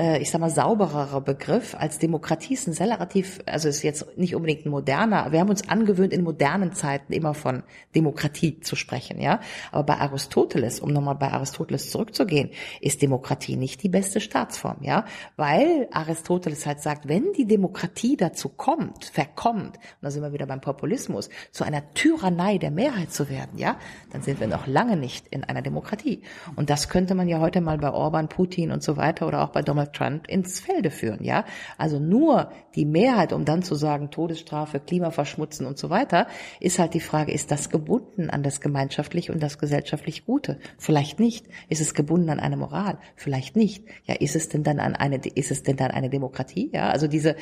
äh, 0.00 0.18
ich 0.18 0.30
sag 0.30 0.40
mal, 0.40 0.50
sauberere 0.50 1.20
Begriff 1.20 1.74
als 1.78 1.98
Demokratie 1.98 2.54
ist 2.54 2.66
ein 2.66 2.72
sehr 2.72 2.86
relativ, 2.86 3.40
also 3.44 3.68
ist 3.68 3.82
jetzt 3.82 4.16
nicht 4.16 4.34
unbedingt 4.34 4.64
ein 4.64 4.70
moderner, 4.70 5.30
wir 5.30 5.40
haben 5.40 5.50
uns 5.50 5.68
angewöhnt, 5.68 6.12
in 6.12 6.24
modernen 6.24 6.72
Zeiten 6.72 7.12
immer 7.12 7.34
von 7.34 7.62
Demokratie 7.94 8.60
zu 8.60 8.76
sprechen, 8.76 9.20
ja. 9.20 9.40
Aber 9.72 9.84
bei 9.84 9.98
Aristoteles, 9.98 10.80
um 10.80 10.92
nochmal 10.92 11.16
bei 11.16 11.30
Aristoteles 11.30 11.90
zurückzugehen, 11.90 12.50
ist 12.80 13.02
Demokratie 13.02 13.56
nicht 13.56 13.82
die 13.82 13.90
beste 13.90 14.20
Staatsform, 14.20 14.78
ja. 14.80 15.04
Weil 15.36 15.88
Aristoteles 15.92 16.64
halt 16.64 16.80
sagt, 16.80 17.06
wenn 17.06 17.32
die 17.34 17.46
Demokratie 17.46 18.16
dazu 18.16 18.48
kommt, 18.48 19.04
verkommt, 19.04 19.76
und 19.76 20.02
da 20.02 20.10
sind 20.10 20.22
wir 20.22 20.32
wieder 20.32 20.46
beim 20.46 20.62
Populismus, 20.62 21.28
zu 21.50 21.64
einer 21.64 21.92
Tyrannei 21.92 22.56
der 22.56 22.70
Mehrheit 22.70 23.12
zu 23.12 23.28
werden, 23.28 23.58
ja, 23.58 23.76
dann 24.12 24.22
sind 24.22 24.40
wir 24.40 24.46
noch 24.46 24.66
lange 24.66 24.96
nicht 24.96 25.28
in 25.28 25.44
einer 25.44 25.60
Demokratie. 25.60 26.22
Und 26.56 26.70
das 26.70 26.88
könnte 26.88 27.14
man 27.14 27.28
ja 27.28 27.40
heute 27.40 27.60
mal 27.60 27.76
bei 27.76 27.90
Orban, 27.90 28.28
Putin 28.28 28.70
und 28.70 28.82
so 28.82 28.96
weiter 28.96 29.26
oder 29.26 29.42
auch 29.42 29.50
bei 29.50 29.60
Donald 29.60 29.89
Trump 29.92 30.28
ins 30.28 30.60
Felde 30.60 30.90
führen, 30.90 31.22
ja. 31.22 31.44
Also 31.78 31.98
nur 31.98 32.50
die 32.74 32.84
Mehrheit, 32.84 33.32
um 33.32 33.44
dann 33.44 33.62
zu 33.62 33.74
sagen, 33.74 34.10
Todesstrafe, 34.10 34.80
Klimaverschmutzen 34.80 35.66
und 35.66 35.78
so 35.78 35.90
weiter, 35.90 36.26
ist 36.60 36.78
halt 36.78 36.94
die 36.94 37.00
Frage, 37.00 37.32
ist 37.32 37.50
das 37.50 37.70
gebunden 37.70 38.30
an 38.30 38.42
das 38.42 38.60
gemeinschaftlich 38.60 39.30
und 39.30 39.42
das 39.42 39.58
gesellschaftlich 39.58 40.24
Gute? 40.24 40.58
Vielleicht 40.78 41.20
nicht. 41.20 41.46
Ist 41.68 41.80
es 41.80 41.94
gebunden 41.94 42.30
an 42.30 42.40
eine 42.40 42.56
Moral? 42.56 42.98
Vielleicht 43.16 43.56
nicht. 43.56 43.84
Ja, 44.04 44.14
ist 44.14 44.36
es 44.36 44.48
denn 44.48 44.62
dann 44.62 44.80
an 44.80 44.94
eine, 44.96 45.20
ist 45.34 45.50
es 45.50 45.62
denn 45.62 45.76
dann 45.76 45.90
eine 45.90 46.10
Demokratie? 46.10 46.70
Ja, 46.72 46.90
also 46.90 47.06
diese, 47.06 47.36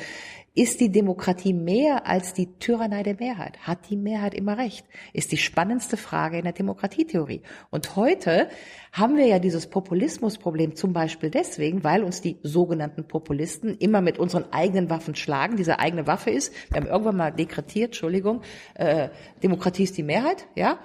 ist 0.53 0.79
die 0.79 0.91
Demokratie 0.91 1.53
mehr 1.53 2.07
als 2.07 2.33
die 2.33 2.57
Tyrannei 2.59 3.03
der 3.03 3.15
Mehrheit? 3.15 3.57
Hat 3.59 3.89
die 3.89 3.95
Mehrheit 3.95 4.33
immer 4.33 4.57
recht? 4.57 4.85
Ist 5.13 5.31
die 5.31 5.37
spannendste 5.37 5.97
Frage 5.97 6.37
in 6.37 6.43
der 6.43 6.53
Demokratietheorie. 6.53 7.41
Und 7.69 7.95
heute 7.95 8.49
haben 8.91 9.17
wir 9.17 9.25
ja 9.25 9.39
dieses 9.39 9.67
Populismusproblem 9.67 10.75
zum 10.75 10.93
Beispiel 10.93 11.29
deswegen, 11.29 11.83
weil 11.83 12.03
uns 12.03 12.21
die 12.21 12.37
sogenannten 12.43 13.07
Populisten 13.07 13.77
immer 13.77 14.01
mit 14.01 14.17
unseren 14.17 14.51
eigenen 14.51 14.89
Waffen 14.89 15.15
schlagen. 15.15 15.55
Diese 15.55 15.79
eigene 15.79 16.07
Waffe 16.07 16.31
ist, 16.31 16.53
wir 16.69 16.81
haben 16.81 16.87
irgendwann 16.87 17.17
mal 17.17 17.31
dekretiert, 17.31 17.89
Entschuldigung, 17.89 18.41
äh, 18.75 19.09
Demokratie 19.43 19.83
ist 19.83 19.97
die 19.97 20.03
Mehrheit, 20.03 20.47
ja, 20.55 20.79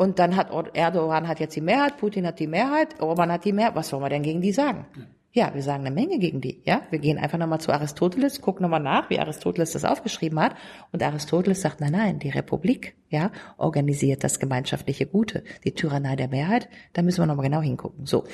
und 0.00 0.18
dann 0.18 0.34
hat 0.34 0.50
Erdogan 0.72 1.28
hat 1.28 1.40
jetzt 1.40 1.56
die 1.56 1.60
Mehrheit, 1.60 1.98
Putin 1.98 2.26
hat 2.26 2.40
die 2.40 2.46
Mehrheit, 2.46 3.00
Orban 3.02 3.30
hat 3.30 3.44
die 3.44 3.52
Mehrheit. 3.52 3.74
Was 3.74 3.92
wollen 3.92 4.02
wir 4.02 4.08
denn 4.08 4.22
gegen 4.22 4.40
die 4.40 4.52
sagen? 4.52 4.86
Ja, 5.32 5.54
wir 5.54 5.62
sagen 5.62 5.86
eine 5.86 5.94
Menge 5.94 6.18
gegen 6.18 6.40
die. 6.40 6.60
Ja, 6.64 6.82
wir 6.90 6.98
gehen 6.98 7.16
einfach 7.16 7.38
nochmal 7.38 7.60
zu 7.60 7.70
Aristoteles, 7.70 8.40
gucken 8.40 8.62
nochmal 8.62 8.80
nach, 8.80 9.10
wie 9.10 9.20
Aristoteles 9.20 9.70
das 9.70 9.84
aufgeschrieben 9.84 10.40
hat. 10.40 10.56
Und 10.90 11.04
Aristoteles 11.04 11.60
sagt, 11.60 11.80
nein, 11.80 11.92
nein, 11.92 12.18
die 12.18 12.30
Republik, 12.30 12.96
ja, 13.10 13.30
organisiert 13.56 14.24
das 14.24 14.40
gemeinschaftliche 14.40 15.06
Gute. 15.06 15.44
Die 15.64 15.72
Tyrannei 15.72 16.16
der 16.16 16.26
Mehrheit, 16.26 16.68
da 16.94 17.02
müssen 17.02 17.22
wir 17.22 17.26
nochmal 17.26 17.46
genau 17.46 17.62
hingucken. 17.62 18.06
So. 18.06 18.24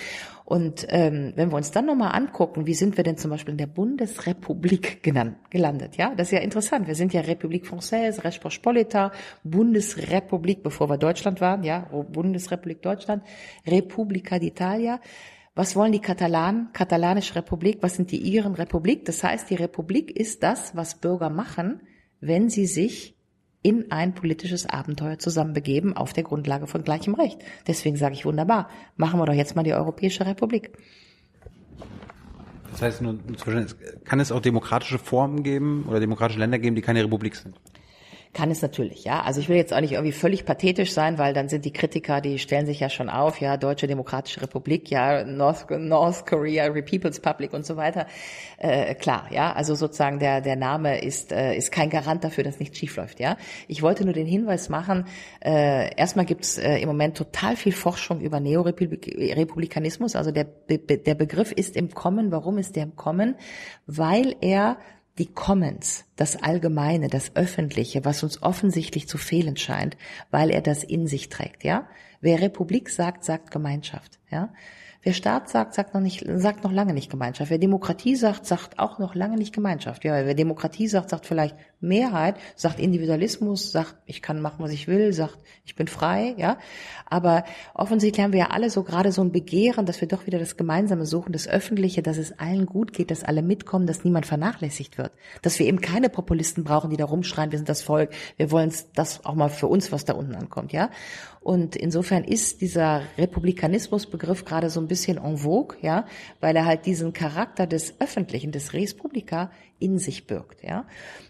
Und 0.47 0.86
ähm, 0.89 1.35
wenn 1.36 1.51
wir 1.51 1.56
uns 1.56 1.70
dann 1.70 1.85
nochmal 1.85 2.14
angucken, 2.14 2.66
wie 2.66 2.73
sind 2.73 2.97
wir 2.97 3.05
denn 3.05 3.18
zum 3.18 3.31
Beispiel 3.31 3.52
in 3.52 3.59
der 3.59 3.66
Bundesrepublik 3.66 5.02
genannt, 5.02 5.36
gelandet? 5.51 5.98
Ja, 5.98 6.14
das 6.14 6.28
ist 6.28 6.32
ja 6.32 6.39
interessant. 6.39 6.86
Wir 6.86 6.94
sind 6.94 7.12
ja 7.12 7.20
Republik 7.20 7.66
Française, 7.66 8.24
Respospolita, 8.24 9.12
Bundesrepublik, 9.44 10.62
bevor 10.62 10.89
wir 10.89 10.97
Deutschland 10.97 11.43
waren, 11.43 11.62
ja, 11.62 11.81
Bundesrepublik 11.81 12.81
Deutschland, 12.81 13.23
Repubblica 13.66 14.36
d'Italia. 14.36 14.98
Was 15.56 15.74
wollen 15.74 15.90
die 15.90 16.00
Katalanen? 16.00 16.68
Katalanische 16.74 17.34
Republik. 17.34 17.78
Was 17.80 17.96
sind 17.96 18.12
die 18.12 18.18
Iren? 18.18 18.54
Republik. 18.54 19.06
Das 19.06 19.24
heißt, 19.24 19.48
die 19.48 19.54
Republik 19.54 20.10
ist 20.10 20.42
das, 20.42 20.76
was 20.76 21.00
Bürger 21.00 21.30
machen, 21.30 21.80
wenn 22.20 22.50
sie 22.50 22.66
sich 22.66 23.16
in 23.62 23.90
ein 23.90 24.14
politisches 24.14 24.66
Abenteuer 24.66 25.18
zusammenbegeben 25.18 25.96
auf 25.96 26.12
der 26.12 26.24
Grundlage 26.24 26.66
von 26.66 26.84
gleichem 26.84 27.14
Recht. 27.14 27.38
Deswegen 27.66 27.96
sage 27.96 28.14
ich 28.14 28.26
wunderbar, 28.26 28.68
machen 28.96 29.18
wir 29.18 29.24
doch 29.24 29.32
jetzt 29.32 29.56
mal 29.56 29.62
die 29.62 29.72
Europäische 29.72 30.26
Republik. 30.26 30.72
Das 32.70 32.82
heißt, 32.82 33.00
nur, 33.00 33.18
kann 34.04 34.20
es 34.20 34.30
auch 34.30 34.40
demokratische 34.40 34.98
Formen 34.98 35.42
geben 35.42 35.86
oder 35.88 36.00
demokratische 36.00 36.38
Länder 36.38 36.58
geben, 36.58 36.76
die 36.76 36.82
keine 36.82 37.02
Republik 37.02 37.34
sind? 37.34 37.56
Kann 38.36 38.50
es 38.50 38.60
natürlich, 38.60 39.04
ja. 39.04 39.22
Also 39.22 39.40
ich 39.40 39.48
will 39.48 39.56
jetzt 39.56 39.72
auch 39.72 39.80
nicht 39.80 39.92
irgendwie 39.92 40.12
völlig 40.12 40.44
pathetisch 40.44 40.92
sein, 40.92 41.16
weil 41.16 41.32
dann 41.32 41.48
sind 41.48 41.64
die 41.64 41.72
Kritiker, 41.72 42.20
die 42.20 42.38
stellen 42.38 42.66
sich 42.66 42.80
ja 42.80 42.90
schon 42.90 43.08
auf, 43.08 43.40
ja, 43.40 43.56
Deutsche 43.56 43.86
Demokratische 43.86 44.42
Republik, 44.42 44.90
ja, 44.90 45.24
North, 45.24 45.70
North 45.70 46.26
Korea, 46.26 46.68
People's 46.68 47.16
Republic 47.16 47.54
und 47.54 47.64
so 47.64 47.78
weiter. 47.78 48.06
Äh, 48.58 48.94
klar, 48.94 49.28
ja. 49.30 49.54
Also 49.54 49.74
sozusagen 49.74 50.18
der, 50.18 50.42
der 50.42 50.56
Name 50.56 51.00
ist, 51.00 51.32
äh, 51.32 51.56
ist 51.56 51.72
kein 51.72 51.88
Garant 51.88 52.24
dafür, 52.24 52.44
dass 52.44 52.58
nichts 52.58 52.76
schief 52.76 52.96
läuft, 52.96 53.20
ja. 53.20 53.38
Ich 53.68 53.80
wollte 53.80 54.04
nur 54.04 54.12
den 54.12 54.26
Hinweis 54.26 54.68
machen, 54.68 55.06
äh, 55.42 55.96
erstmal 55.96 56.26
gibt's 56.26 56.58
äh, 56.58 56.76
im 56.76 56.88
Moment 56.88 57.16
total 57.16 57.56
viel 57.56 57.72
Forschung 57.72 58.20
über 58.20 58.38
Neorepublikanismus. 58.38 60.14
Also 60.14 60.30
der, 60.30 60.44
der 60.44 61.14
Begriff 61.14 61.52
ist 61.52 61.74
im 61.74 61.94
Kommen. 61.94 62.30
Warum 62.32 62.58
ist 62.58 62.76
der 62.76 62.82
im 62.82 62.96
Kommen? 62.96 63.36
Weil 63.86 64.36
er 64.42 64.76
die 65.18 65.26
Commons, 65.26 66.05
das 66.16 66.43
Allgemeine, 66.43 67.09
das 67.09 67.34
Öffentliche, 67.36 68.05
was 68.05 68.22
uns 68.22 68.43
offensichtlich 68.43 69.09
zu 69.09 69.18
fehlen 69.18 69.56
scheint, 69.56 69.97
weil 70.30 70.51
er 70.51 70.60
das 70.60 70.84
in 70.84 71.06
sich 71.06 71.28
trägt, 71.28 71.64
ja? 71.64 71.88
Wer 72.20 72.40
Republik 72.40 72.90
sagt, 72.90 73.24
sagt 73.24 73.51
Gemeinschaft, 73.51 74.18
ja? 74.30 74.52
Wer 75.06 75.12
Staat 75.12 75.48
sagt, 75.48 75.72
sagt 75.72 75.94
noch 75.94 76.00
nicht, 76.00 76.24
sagt 76.34 76.64
noch 76.64 76.72
lange 76.72 76.92
nicht 76.92 77.12
Gemeinschaft. 77.12 77.48
Wer 77.48 77.58
Demokratie 77.58 78.16
sagt, 78.16 78.44
sagt 78.44 78.80
auch 78.80 78.98
noch 78.98 79.14
lange 79.14 79.36
nicht 79.36 79.54
Gemeinschaft. 79.54 80.02
Ja, 80.02 80.26
wer 80.26 80.34
Demokratie 80.34 80.88
sagt, 80.88 81.10
sagt 81.10 81.26
vielleicht 81.26 81.54
Mehrheit, 81.78 82.34
sagt 82.56 82.80
Individualismus, 82.80 83.70
sagt, 83.70 83.94
ich 84.06 84.20
kann 84.20 84.40
machen, 84.40 84.56
was 84.58 84.72
ich 84.72 84.88
will, 84.88 85.12
sagt, 85.12 85.38
ich 85.64 85.76
bin 85.76 85.86
frei, 85.86 86.34
ja. 86.38 86.58
Aber 87.08 87.44
offensichtlich 87.72 88.24
haben 88.24 88.32
wir 88.32 88.40
ja 88.40 88.50
alle 88.50 88.68
so 88.68 88.82
gerade 88.82 89.12
so 89.12 89.22
ein 89.22 89.30
Begehren, 89.30 89.86
dass 89.86 90.00
wir 90.00 90.08
doch 90.08 90.26
wieder 90.26 90.40
das 90.40 90.56
Gemeinsame 90.56 91.06
suchen, 91.06 91.32
das 91.32 91.46
Öffentliche, 91.46 92.02
dass 92.02 92.16
es 92.16 92.36
allen 92.40 92.66
gut 92.66 92.92
geht, 92.92 93.12
dass 93.12 93.22
alle 93.22 93.42
mitkommen, 93.42 93.86
dass 93.86 94.02
niemand 94.02 94.26
vernachlässigt 94.26 94.98
wird. 94.98 95.12
Dass 95.40 95.60
wir 95.60 95.66
eben 95.66 95.80
keine 95.80 96.08
Populisten 96.08 96.64
brauchen, 96.64 96.90
die 96.90 96.96
da 96.96 97.04
rumschreien, 97.04 97.52
wir 97.52 97.60
sind 97.60 97.68
das 97.68 97.82
Volk, 97.82 98.10
wir 98.38 98.50
wollen 98.50 98.72
das 98.96 99.24
auch 99.24 99.36
mal 99.36 99.50
für 99.50 99.68
uns, 99.68 99.92
was 99.92 100.04
da 100.04 100.14
unten 100.14 100.34
ankommt, 100.34 100.72
ja. 100.72 100.90
Und 101.47 101.77
insofern 101.77 102.24
ist 102.24 102.60
dieser 102.60 103.02
Republikanismusbegriff 103.16 104.44
gerade 104.44 104.68
so 104.68 104.81
ein 104.81 104.89
bisschen 104.89 105.16
en 105.16 105.36
vogue, 105.36 105.77
ja, 105.81 106.05
weil 106.40 106.56
er 106.56 106.64
halt 106.64 106.86
diesen 106.86 107.12
Charakter 107.12 107.68
des 107.68 108.01
Öffentlichen, 108.01 108.51
des 108.51 108.73
Res 108.73 108.94
Publica 108.94 109.52
in 109.78 110.01
sich 110.01 110.27
birgt, 110.27 110.64
ja. 110.64 110.86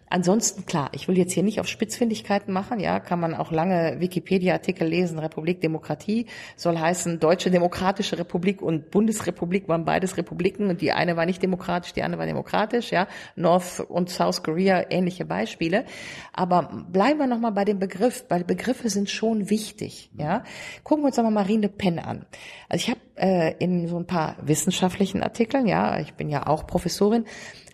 Ansonsten 0.08 0.66
klar, 0.66 0.90
ich 0.92 1.08
will 1.08 1.18
jetzt 1.18 1.32
hier 1.32 1.42
nicht 1.42 1.58
auf 1.58 1.66
Spitzfindigkeiten 1.66 2.52
machen, 2.52 2.78
ja, 2.78 3.00
kann 3.00 3.18
man 3.18 3.34
auch 3.34 3.50
lange 3.50 3.96
Wikipedia-Artikel 3.98 4.86
lesen. 4.86 5.18
Republik 5.18 5.60
Demokratie 5.60 6.26
soll 6.54 6.78
heißen 6.78 7.18
Deutsche 7.18 7.50
Demokratische 7.50 8.16
Republik 8.16 8.62
und 8.62 8.90
Bundesrepublik 8.92 9.68
waren 9.68 9.84
beides 9.84 10.16
Republiken 10.16 10.68
und 10.70 10.80
die 10.80 10.92
eine 10.92 11.16
war 11.16 11.26
nicht 11.26 11.42
demokratisch, 11.42 11.92
die 11.92 12.04
andere 12.04 12.20
war 12.20 12.26
demokratisch, 12.26 12.92
ja. 12.92 13.08
North 13.34 13.80
und 13.80 14.08
South 14.08 14.44
Korea 14.44 14.84
ähnliche 14.90 15.24
Beispiele. 15.24 15.84
Aber 16.32 16.84
bleiben 16.88 17.18
wir 17.18 17.26
nochmal 17.26 17.52
bei 17.52 17.64
dem 17.64 17.80
Begriff, 17.80 18.24
weil 18.28 18.44
Begriffe 18.44 18.90
sind 18.90 19.10
schon 19.10 19.50
wichtig, 19.50 20.10
ja. 20.16 20.44
Gucken 20.84 21.02
wir 21.02 21.08
uns 21.08 21.16
nochmal 21.16 21.32
Marine 21.32 21.66
Le 21.66 21.68
Pen 21.68 21.98
an. 21.98 22.26
Also 22.68 22.84
ich 22.84 22.90
habe 22.90 23.00
äh, 23.16 23.54
in 23.58 23.88
so 23.88 23.96
ein 23.96 24.06
paar 24.06 24.36
wissenschaftlichen 24.40 25.22
Artikeln, 25.22 25.66
ja, 25.66 25.98
ich 25.98 26.14
bin 26.14 26.28
ja 26.28 26.46
auch 26.46 26.66
Professorin, 26.66 27.24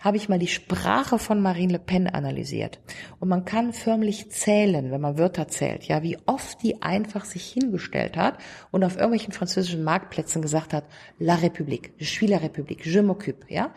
habe 0.03 0.17
ich 0.17 0.27
mal 0.27 0.37
die 0.37 0.47
Sprache 0.47 1.17
von 1.17 1.41
Marine 1.41 1.73
Le 1.73 1.79
Pen 1.79 2.07
analysiert. 2.07 2.81
Und 3.21 3.29
man 3.29 3.45
kann 3.45 3.71
förmlich 3.71 4.29
zählen, 4.29 4.91
wenn 4.91 4.99
man 4.99 5.17
Wörter 5.17 5.47
zählt, 5.47 5.85
ja, 5.85 6.03
wie 6.03 6.17
oft 6.25 6.61
die 6.61 6.81
einfach 6.81 7.23
sich 7.23 7.45
hingestellt 7.45 8.17
hat 8.17 8.37
und 8.71 8.83
auf 8.83 8.95
irgendwelchen 8.95 9.31
französischen 9.31 9.85
Marktplätzen 9.85 10.41
gesagt 10.41 10.73
hat, 10.73 10.83
La 11.19 11.35
République, 11.35 11.91
je 11.97 12.05
suis 12.05 12.29
la 12.29 12.37
République, 12.37 12.85
je 12.85 12.99
m'occupe, 12.99 13.45
ja. 13.47 13.67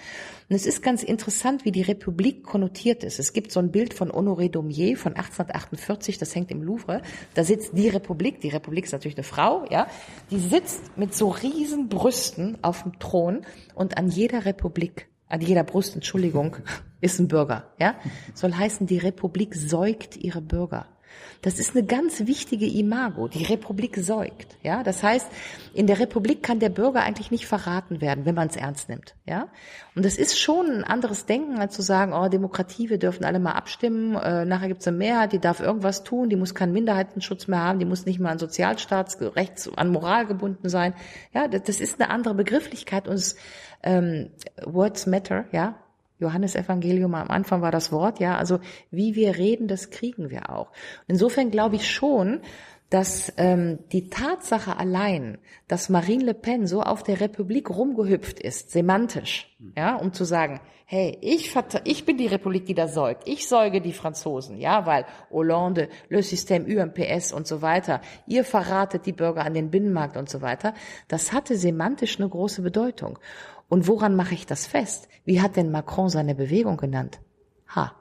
Und 0.48 0.56
es 0.56 0.66
ist 0.66 0.82
ganz 0.82 1.04
interessant, 1.04 1.64
wie 1.64 1.70
die 1.70 1.82
Republik 1.82 2.42
konnotiert 2.42 3.04
ist. 3.04 3.20
Es 3.20 3.32
gibt 3.32 3.52
so 3.52 3.60
ein 3.60 3.70
Bild 3.70 3.94
von 3.94 4.10
Honoré 4.10 4.50
Daumier 4.50 4.96
von 4.96 5.12
1848, 5.12 6.18
das 6.18 6.34
hängt 6.34 6.50
im 6.50 6.60
Louvre. 6.62 7.02
Da 7.34 7.44
sitzt 7.44 7.76
die 7.78 7.88
Republik, 7.88 8.40
die 8.40 8.48
Republik 8.48 8.86
ist 8.86 8.92
natürlich 8.92 9.16
eine 9.16 9.24
Frau, 9.24 9.64
ja, 9.70 9.86
die 10.32 10.40
sitzt 10.40 10.98
mit 10.98 11.14
so 11.14 11.28
riesen 11.28 11.88
Brüsten 11.88 12.58
auf 12.62 12.82
dem 12.82 12.98
Thron 12.98 13.42
und 13.76 13.96
an 13.96 14.08
jeder 14.08 14.44
Republik 14.44 15.08
an 15.28 15.40
jeder 15.40 15.64
Brust, 15.64 15.94
Entschuldigung, 15.94 16.56
ist 17.00 17.18
ein 17.18 17.28
Bürger, 17.28 17.70
ja? 17.78 17.94
Soll 18.34 18.54
heißen, 18.54 18.86
die 18.86 18.98
Republik 18.98 19.54
säugt 19.54 20.16
ihre 20.16 20.40
Bürger. 20.40 20.86
Das 21.42 21.58
ist 21.58 21.76
eine 21.76 21.86
ganz 21.86 22.26
wichtige 22.26 22.66
Imago. 22.66 23.28
Die 23.28 23.44
Republik 23.44 23.96
säugt, 23.96 24.56
ja? 24.62 24.82
Das 24.82 25.02
heißt, 25.02 25.28
in 25.74 25.86
der 25.86 25.98
Republik 25.98 26.42
kann 26.42 26.58
der 26.58 26.70
Bürger 26.70 27.02
eigentlich 27.02 27.30
nicht 27.30 27.46
verraten 27.46 28.00
werden, 28.00 28.24
wenn 28.24 28.34
man 28.34 28.48
es 28.48 28.56
ernst 28.56 28.88
nimmt, 28.88 29.14
ja? 29.26 29.48
Und 29.94 30.04
das 30.04 30.16
ist 30.16 30.38
schon 30.38 30.66
ein 30.66 30.84
anderes 30.84 31.26
Denken, 31.26 31.58
als 31.58 31.74
zu 31.74 31.82
sagen, 31.82 32.12
oh, 32.12 32.28
Demokratie, 32.28 32.90
wir 32.90 32.98
dürfen 32.98 33.24
alle 33.24 33.38
mal 33.38 33.52
abstimmen, 33.52 34.16
äh, 34.16 34.44
nachher 34.44 34.68
gibt's 34.68 34.88
eine 34.88 34.96
Mehrheit, 34.96 35.32
die 35.32 35.38
darf 35.38 35.60
irgendwas 35.60 36.04
tun, 36.04 36.28
die 36.28 36.36
muss 36.36 36.54
keinen 36.54 36.72
Minderheitenschutz 36.72 37.46
mehr 37.46 37.60
haben, 37.60 37.78
die 37.78 37.84
muss 37.84 38.06
nicht 38.06 38.20
mal 38.20 38.30
an 38.30 38.38
Sozialstaatsrechts, 38.38 39.70
an 39.76 39.88
Moral 39.88 40.26
gebunden 40.26 40.68
sein. 40.68 40.94
Ja, 41.32 41.48
das, 41.48 41.62
das 41.64 41.80
ist 41.80 42.00
eine 42.00 42.10
andere 42.10 42.34
Begrifflichkeit 42.34 43.08
und 43.08 43.14
es 43.14 43.36
ähm, 43.82 44.30
Words 44.64 45.06
matter, 45.06 45.46
ja. 45.52 45.76
Johannes 46.18 46.54
Evangelium 46.54 47.14
am 47.14 47.28
Anfang 47.28 47.60
war 47.60 47.70
das 47.70 47.92
Wort, 47.92 48.20
ja. 48.20 48.36
Also 48.36 48.58
wie 48.90 49.14
wir 49.14 49.36
reden, 49.36 49.68
das 49.68 49.90
kriegen 49.90 50.30
wir 50.30 50.50
auch. 50.50 50.72
Insofern 51.06 51.50
glaube 51.50 51.76
ich 51.76 51.90
schon, 51.90 52.40
dass 52.90 53.32
ähm, 53.36 53.80
die 53.90 54.08
Tatsache 54.08 54.78
allein, 54.78 55.38
dass 55.66 55.88
Marine 55.88 56.24
Le 56.24 56.34
Pen 56.34 56.66
so 56.66 56.82
auf 56.82 57.02
der 57.02 57.20
Republik 57.20 57.68
rumgehüpft 57.68 58.38
ist, 58.38 58.70
semantisch, 58.70 59.56
ja, 59.76 59.96
um 59.96 60.12
zu 60.12 60.24
sagen, 60.24 60.60
hey, 60.84 61.18
ich, 61.20 61.52
ich 61.82 62.04
bin 62.04 62.16
die 62.16 62.28
Republik, 62.28 62.66
die 62.66 62.74
da 62.74 62.86
säugt, 62.86 63.24
ich 63.26 63.48
säuge 63.48 63.80
die 63.80 63.92
Franzosen, 63.92 64.56
ja, 64.58 64.86
weil 64.86 65.04
Hollande, 65.32 65.88
le 66.08 66.22
System 66.22 66.64
UMPS 66.64 67.32
und 67.32 67.48
so 67.48 67.60
weiter, 67.60 68.00
ihr 68.28 68.44
verratet 68.44 69.04
die 69.04 69.12
Bürger 69.12 69.44
an 69.44 69.54
den 69.54 69.72
Binnenmarkt 69.72 70.16
und 70.16 70.30
so 70.30 70.40
weiter, 70.40 70.72
das 71.08 71.32
hatte 71.32 71.56
semantisch 71.56 72.20
eine 72.20 72.28
große 72.28 72.62
Bedeutung. 72.62 73.18
Und 73.68 73.88
woran 73.88 74.14
mache 74.14 74.34
ich 74.34 74.46
das 74.46 74.66
fest? 74.66 75.08
Wie 75.24 75.40
hat 75.40 75.56
denn 75.56 75.70
Macron 75.70 76.08
seine 76.08 76.34
Bewegung 76.34 76.76
genannt? 76.76 77.20
Ha. 77.74 77.96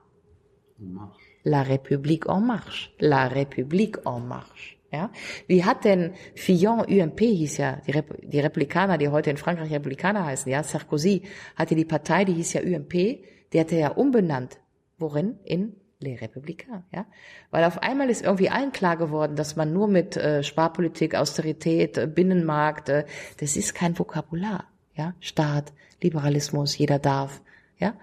La 1.43 1.61
République 1.63 2.27
en 2.27 2.45
marche. 2.45 2.91
La 2.99 3.27
République 3.27 3.99
en 4.05 4.27
marche. 4.27 4.77
Ja? 4.91 5.11
Wie 5.47 5.65
hat 5.65 5.83
denn 5.83 6.13
Fillon, 6.35 6.81
UMP 6.81 7.19
hieß 7.19 7.57
ja, 7.57 7.81
die, 7.87 7.91
Rep 7.91 8.19
die 8.21 8.39
Republikaner, 8.39 8.97
die 8.97 9.09
heute 9.09 9.29
in 9.29 9.37
Frankreich 9.37 9.71
Republikaner 9.71 10.25
heißen, 10.25 10.51
ja, 10.51 10.63
Sarkozy 10.63 11.23
hatte 11.55 11.75
die 11.75 11.85
Partei, 11.85 12.25
die 12.25 12.33
hieß 12.33 12.53
ja 12.53 12.61
UMP, 12.61 12.93
die 12.93 13.59
hatte 13.59 13.75
ja 13.75 13.89
umbenannt. 13.89 14.59
Worin? 14.97 15.39
In 15.43 15.75
Les 15.99 16.19
Républicains, 16.19 16.83
ja. 16.93 17.05
Weil 17.51 17.63
auf 17.63 17.81
einmal 17.81 18.09
ist 18.09 18.23
irgendwie 18.23 18.49
allen 18.49 18.71
klar 18.71 18.97
geworden, 18.97 19.35
dass 19.35 19.55
man 19.55 19.73
nur 19.73 19.87
mit 19.87 20.17
äh, 20.17 20.43
Sparpolitik, 20.43 21.15
Austerität, 21.15 21.97
äh, 21.97 22.05
Binnenmarkt, 22.05 22.89
äh, 22.89 23.05
das 23.39 23.55
ist 23.55 23.73
kein 23.73 23.97
Vokabular 23.97 24.65
ja, 24.95 25.13
Staat, 25.19 25.73
Liberalismus, 26.01 26.77
jeder 26.77 26.99
darf, 26.99 27.41
ja. 27.77 27.93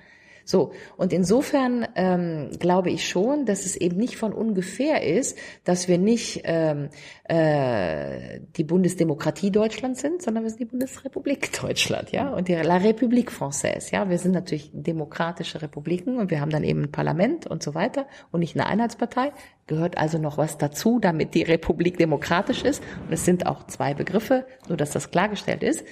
So, 0.44 0.73
und 0.97 1.12
insofern 1.12 1.86
ähm, 1.94 2.51
glaube 2.59 2.90
ich 2.90 3.09
schon, 3.09 3.47
dass 3.47 3.64
es 3.64 3.77
eben 3.77 3.97
nicht 3.97 4.16
von 4.16 4.32
ungefähr 4.32 5.02
ist, 5.02 5.39
dass 5.64 5.89
wir 5.89 5.98
nicht 5.98 6.43
ähm, 6.44 6.89
äh, 7.24 8.40
die 8.56 8.64
Bundesdemokratie 8.64 9.51
Deutschland 9.51 9.97
sind, 9.97 10.23
sondern 10.23 10.43
wir 10.43 10.51
sind 10.51 10.60
die 10.60 10.64
Bundesrepublik 10.66 11.52
Deutschland, 11.60 12.12
ja, 12.12 12.31
und 12.31 12.48
die 12.48 12.55
La 12.55 12.78
République 12.78 13.31
Française, 13.31 13.93
ja. 13.93 14.09
Wir 14.10 14.19
sind 14.19 14.32
natürlich 14.32 14.70
demokratische 14.73 15.62
Republiken 15.62 16.19
und 16.19 16.31
wir 16.31 16.40
haben 16.40 16.51
dann 16.51 16.64
eben 16.64 16.82
ein 16.82 16.93
Parlament 16.93 17.47
und 17.47 17.62
so 17.62 17.74
weiter 17.74 18.06
und 18.31 18.40
nicht 18.40 18.56
eine 18.56 18.66
Einheitspartei. 18.66 19.32
Gehört 19.69 19.97
also 19.97 20.19
noch 20.19 20.39
was 20.39 20.59
dazu, 20.59 20.98
damit 20.98 21.35
die 21.35 21.43
Republik 21.43 21.97
demokratisch 21.97 22.64
ist. 22.64 22.82
Und 23.06 23.12
es 23.12 23.24
sind 23.24 23.47
auch 23.47 23.66
zwei 23.69 23.94
Begriffe, 23.94 24.44
nur 24.69 24.77
dass 24.77 24.90
das 24.90 25.10
klargestellt 25.10 25.62
ist. 25.62 25.85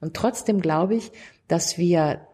Und 0.00 0.14
trotzdem 0.14 0.60
glaube 0.60 0.94
ich, 0.94 1.12
dass 1.48 1.78
wir 1.78 2.26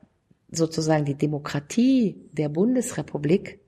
sozusagen 0.51 1.05
die 1.05 1.16
Demokratie 1.16 2.28
der 2.32 2.48
Bundesrepublik 2.48 3.60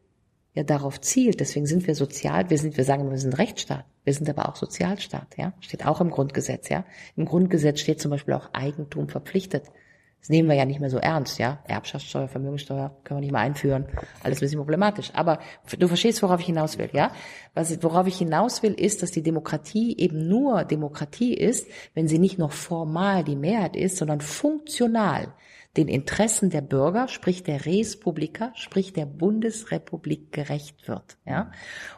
ja 0.54 0.62
darauf 0.62 1.00
zielt. 1.00 1.40
Deswegen 1.40 1.66
sind 1.66 1.86
wir 1.86 1.94
sozial, 1.94 2.50
wir 2.50 2.58
sind, 2.58 2.76
wir 2.76 2.84
sagen, 2.84 3.10
wir 3.10 3.18
sind 3.18 3.38
Rechtsstaat. 3.38 3.84
Wir 4.04 4.12
sind 4.12 4.28
aber 4.28 4.48
auch 4.48 4.56
Sozialstaat, 4.56 5.36
ja. 5.38 5.54
Steht 5.60 5.86
auch 5.86 6.00
im 6.00 6.10
Grundgesetz, 6.10 6.68
ja. 6.68 6.84
Im 7.16 7.24
Grundgesetz 7.24 7.80
steht 7.80 8.00
zum 8.00 8.10
Beispiel 8.10 8.34
auch 8.34 8.52
Eigentum 8.52 9.08
verpflichtet. 9.08 9.64
Das 10.24 10.30
nehmen 10.30 10.48
wir 10.48 10.56
ja 10.56 10.64
nicht 10.64 10.80
mehr 10.80 10.88
so 10.88 10.96
ernst, 10.96 11.38
ja. 11.38 11.58
Erbschaftssteuer, 11.68 12.28
Vermögensteuer 12.28 12.96
können 13.04 13.18
wir 13.18 13.24
nicht 13.24 13.32
mehr 13.32 13.42
einführen. 13.42 13.84
Alles 14.22 14.38
ein 14.38 14.40
bisschen 14.40 14.58
problematisch. 14.58 15.10
Aber 15.12 15.38
du 15.78 15.86
verstehst, 15.86 16.22
worauf 16.22 16.40
ich 16.40 16.46
hinaus 16.46 16.78
will, 16.78 16.88
ja? 16.94 17.10
Was, 17.52 17.82
worauf 17.82 18.06
ich 18.06 18.16
hinaus 18.16 18.62
will, 18.62 18.72
ist, 18.72 19.02
dass 19.02 19.10
die 19.10 19.22
Demokratie 19.22 19.94
eben 19.98 20.26
nur 20.26 20.64
Demokratie 20.64 21.34
ist, 21.34 21.68
wenn 21.92 22.08
sie 22.08 22.18
nicht 22.18 22.38
noch 22.38 22.52
formal 22.52 23.22
die 23.22 23.36
Mehrheit 23.36 23.76
ist, 23.76 23.98
sondern 23.98 24.22
funktional 24.22 25.34
den 25.76 25.88
Interessen 25.88 26.50
der 26.50 26.60
Bürger, 26.60 27.08
sprich 27.08 27.42
der 27.42 27.66
Respublika, 27.66 28.52
sprich 28.54 28.92
der 28.92 29.06
Bundesrepublik 29.06 30.32
gerecht 30.32 30.86
wird. 30.86 31.16
Ja? 31.26 31.50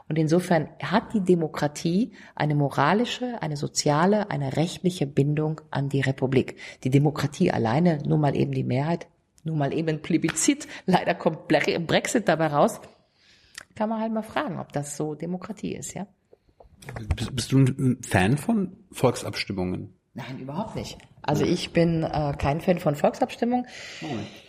Und 0.09 0.19
insofern 0.19 0.69
hat 0.83 1.13
die 1.13 1.21
Demokratie 1.21 2.13
eine 2.35 2.55
moralische, 2.55 3.43
eine 3.43 3.57
soziale, 3.57 4.31
eine 4.31 4.57
rechtliche 4.57 5.07
Bindung 5.07 5.61
an 5.71 5.89
die 5.89 6.01
Republik. 6.01 6.57
Die 6.85 6.91
Demokratie 6.91 7.51
alleine, 7.51 7.99
nur 8.07 8.19
mal 8.19 8.35
eben 8.35 8.53
die 8.53 8.65
Mehrheit, 8.65 9.09
nur 9.45 9.57
mal 9.57 9.73
eben 9.73 9.89
ein 9.89 10.03
Plebiscit, 10.03 10.67
leider 10.87 11.15
kommt 11.15 11.49
Brexit 11.49 12.29
dabei 12.29 12.49
raus, 12.49 12.81
kann 13.75 13.91
man 13.91 14.01
halt 14.01 14.13
mal 14.13 14.23
fragen, 14.23 14.59
ob 14.59 14.73
das 14.73 14.97
so 14.97 15.15
Demokratie 15.15 15.75
ist, 15.77 15.95
ja. 15.95 16.07
Bist 17.33 17.53
du 17.53 17.59
ein 17.59 17.99
Fan 18.03 18.39
von 18.39 18.77
Volksabstimmungen? 18.91 19.96
Nein, 20.17 20.39
überhaupt 20.41 20.77
nicht. 20.77 20.97
Also 21.21 21.45
ich 21.45 21.73
bin 21.73 22.03
äh, 22.03 22.33
kein 22.39 22.63
Fan 22.63 22.79
von 22.79 22.95
Volksabstimmung. 22.95 23.67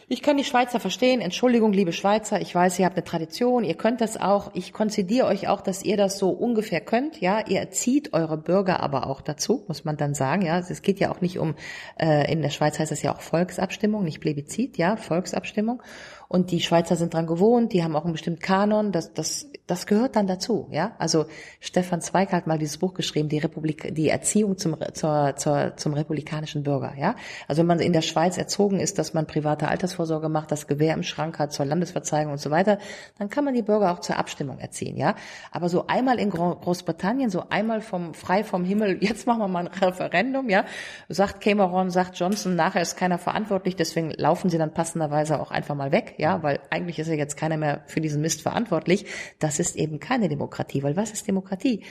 Ich 0.07 0.22
kann 0.22 0.38
die 0.38 0.45
Schweizer 0.45 0.80
verstehen. 0.80 1.19
Entschuldigung, 1.19 1.73
liebe 1.73 1.91
Schweizer. 1.91 2.39
Ich 2.39 2.56
weiß, 2.56 2.80
ihr 2.80 2.85
habt 2.85 2.95
eine 2.95 3.03
Tradition. 3.03 3.65
Ihr 3.65 3.73
könnt 3.73 3.99
das 3.99 4.15
auch. 4.15 4.52
Ich 4.53 4.72
konzidiere 4.72 5.27
euch 5.27 5.49
auch, 5.49 5.60
dass 5.60 5.84
ihr 5.84 5.98
das 5.98 6.18
so 6.18 6.30
ungefähr 6.30 6.80
könnt. 6.80 7.19
Ja, 7.19 7.45
ihr 7.45 7.60
erzieht 7.60 8.14
eure 8.14 8.38
Bürger 8.38 8.80
aber 8.80 9.07
auch 9.07 9.19
dazu, 9.19 9.65
muss 9.68 9.84
man 9.84 9.98
dann 9.98 10.14
sagen. 10.14 10.44
Ja, 10.44 10.60
es 10.60 10.81
geht 10.81 11.02
ja 11.02 11.11
auch 11.11 11.19
nicht 11.19 11.38
um, 11.38 11.56
äh, 11.99 12.31
in 12.31 12.41
der 12.41 12.52
Schweiz 12.52 12.80
heißt 12.80 12.91
das 12.91 13.02
ja 13.02 13.14
auch 13.14 13.19
Volksabstimmung, 13.19 14.06
nicht 14.06 14.22
Plebiscit, 14.22 14.77
ja, 14.77 14.95
Volksabstimmung. 14.95 15.84
Und 16.30 16.52
die 16.52 16.61
Schweizer 16.61 16.95
sind 16.95 17.14
dran 17.14 17.27
gewohnt, 17.27 17.73
die 17.73 17.84
haben 17.84 17.95
auch 17.98 18.06
einen 18.06 18.14
bestimmten 18.14 18.41
Kanon, 18.41 18.94
das, 18.94 19.14
das, 19.14 19.49
das 19.68 19.85
gehört 19.85 20.15
dann 20.15 20.27
dazu, 20.27 20.68
ja. 20.72 20.94
Also 20.98 21.26
Stefan 21.60 21.99
Zweig 21.99 22.31
hat 22.31 22.48
mal 22.48 22.57
dieses 22.57 22.77
Buch 22.77 22.94
geschrieben, 22.94 23.27
die 23.27 23.38
Republik, 23.38 23.94
die 23.94 24.07
Erziehung 24.07 24.57
zum, 24.57 24.77
zur, 24.94 25.35
zur, 25.35 25.73
zum 25.76 25.94
republikanischen 25.94 26.64
Bürger, 26.64 26.94
ja. 26.98 27.15
Also 27.49 27.60
wenn 27.60 27.68
man 27.68 27.80
in 27.80 27.91
der 27.91 28.02
Schweiz 28.02 28.38
erzogen 28.38 28.80
ist, 28.80 28.98
dass 28.98 29.14
man 29.14 29.27
private 29.27 29.68
Altersvorsorge 29.68 30.30
macht, 30.30 30.52
das 30.53 30.68
Gewehr 30.68 30.94
im 30.94 31.03
Schrank 31.03 31.38
hat 31.38 31.52
zur 31.52 31.65
Landesverzeihung 31.65 32.31
und 32.31 32.38
so 32.39 32.49
weiter, 32.49 32.80
dann 33.19 33.30
kann 33.30 33.44
man 33.44 33.53
die 33.53 33.61
Bürger 33.61 33.91
auch 33.91 33.99
zur 33.99 34.18
Abstimmung 34.18 34.57
erziehen, 34.60 34.95
ja. 34.95 35.15
Aber 35.52 35.68
so 35.68 35.88
einmal 35.88 36.18
in 36.18 36.30
Großbritannien, 36.30 37.30
so 37.30 37.49
einmal 37.49 37.81
vom, 37.81 38.14
frei 38.14 38.45
vom 38.45 38.64
Himmel, 38.64 38.98
jetzt 39.02 39.27
machen 39.27 39.39
wir 39.39 39.49
mal 39.49 39.68
ein 39.68 39.68
Referendum, 39.68 40.49
ja, 40.49 40.64
sagt 41.10 41.41
Cameron, 41.41 41.89
sagt 41.89 42.18
Johnson, 42.18 42.56
nachher 42.56 42.81
ist 42.81 42.95
keiner 42.95 43.18
verantwortlich, 43.18 43.76
deswegen 43.76 44.11
laufen 44.11 44.49
sie 44.49 44.57
dann 44.57 44.73
passenderweise 44.73 45.41
auch 45.41 45.52
einfach 45.52 45.76
mal 45.76 45.91
weg, 45.91 46.15
ja, 46.18 46.41
weil 46.41 46.61
eigentlich 46.69 46.99
ist 46.99 47.07
ja 47.07 47.15
jetzt 47.15 47.35
keiner 47.35 47.57
mehr 47.57 47.81
für 47.88 47.99
diesen 47.99 48.22
Mist 48.22 48.41
verantwortlich. 48.41 49.06
Das 49.39 49.57
ist 49.60 49.76
eben 49.76 50.00
keine 50.00 50.30
Demokratie, 50.30 50.84
weil 50.84 50.96
was 50.96 51.12
ist 51.12 51.28
Demokratie? 51.28 51.82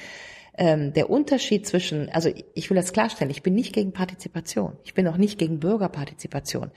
Ähm, 0.58 0.94
der 0.94 1.10
Unterschied 1.10 1.66
zwischen, 1.66 2.08
also 2.08 2.30
ich 2.54 2.70
will 2.70 2.76
das 2.76 2.94
klarstellen, 2.94 3.30
ich 3.30 3.42
bin 3.42 3.54
nicht 3.54 3.74
gegen 3.74 3.92
Partizipation, 3.92 4.72
ich 4.84 4.94
bin 4.94 5.06
auch 5.06 5.18
nicht 5.18 5.38
gegen 5.38 5.60
Bürgerpartizipation, 5.60 6.70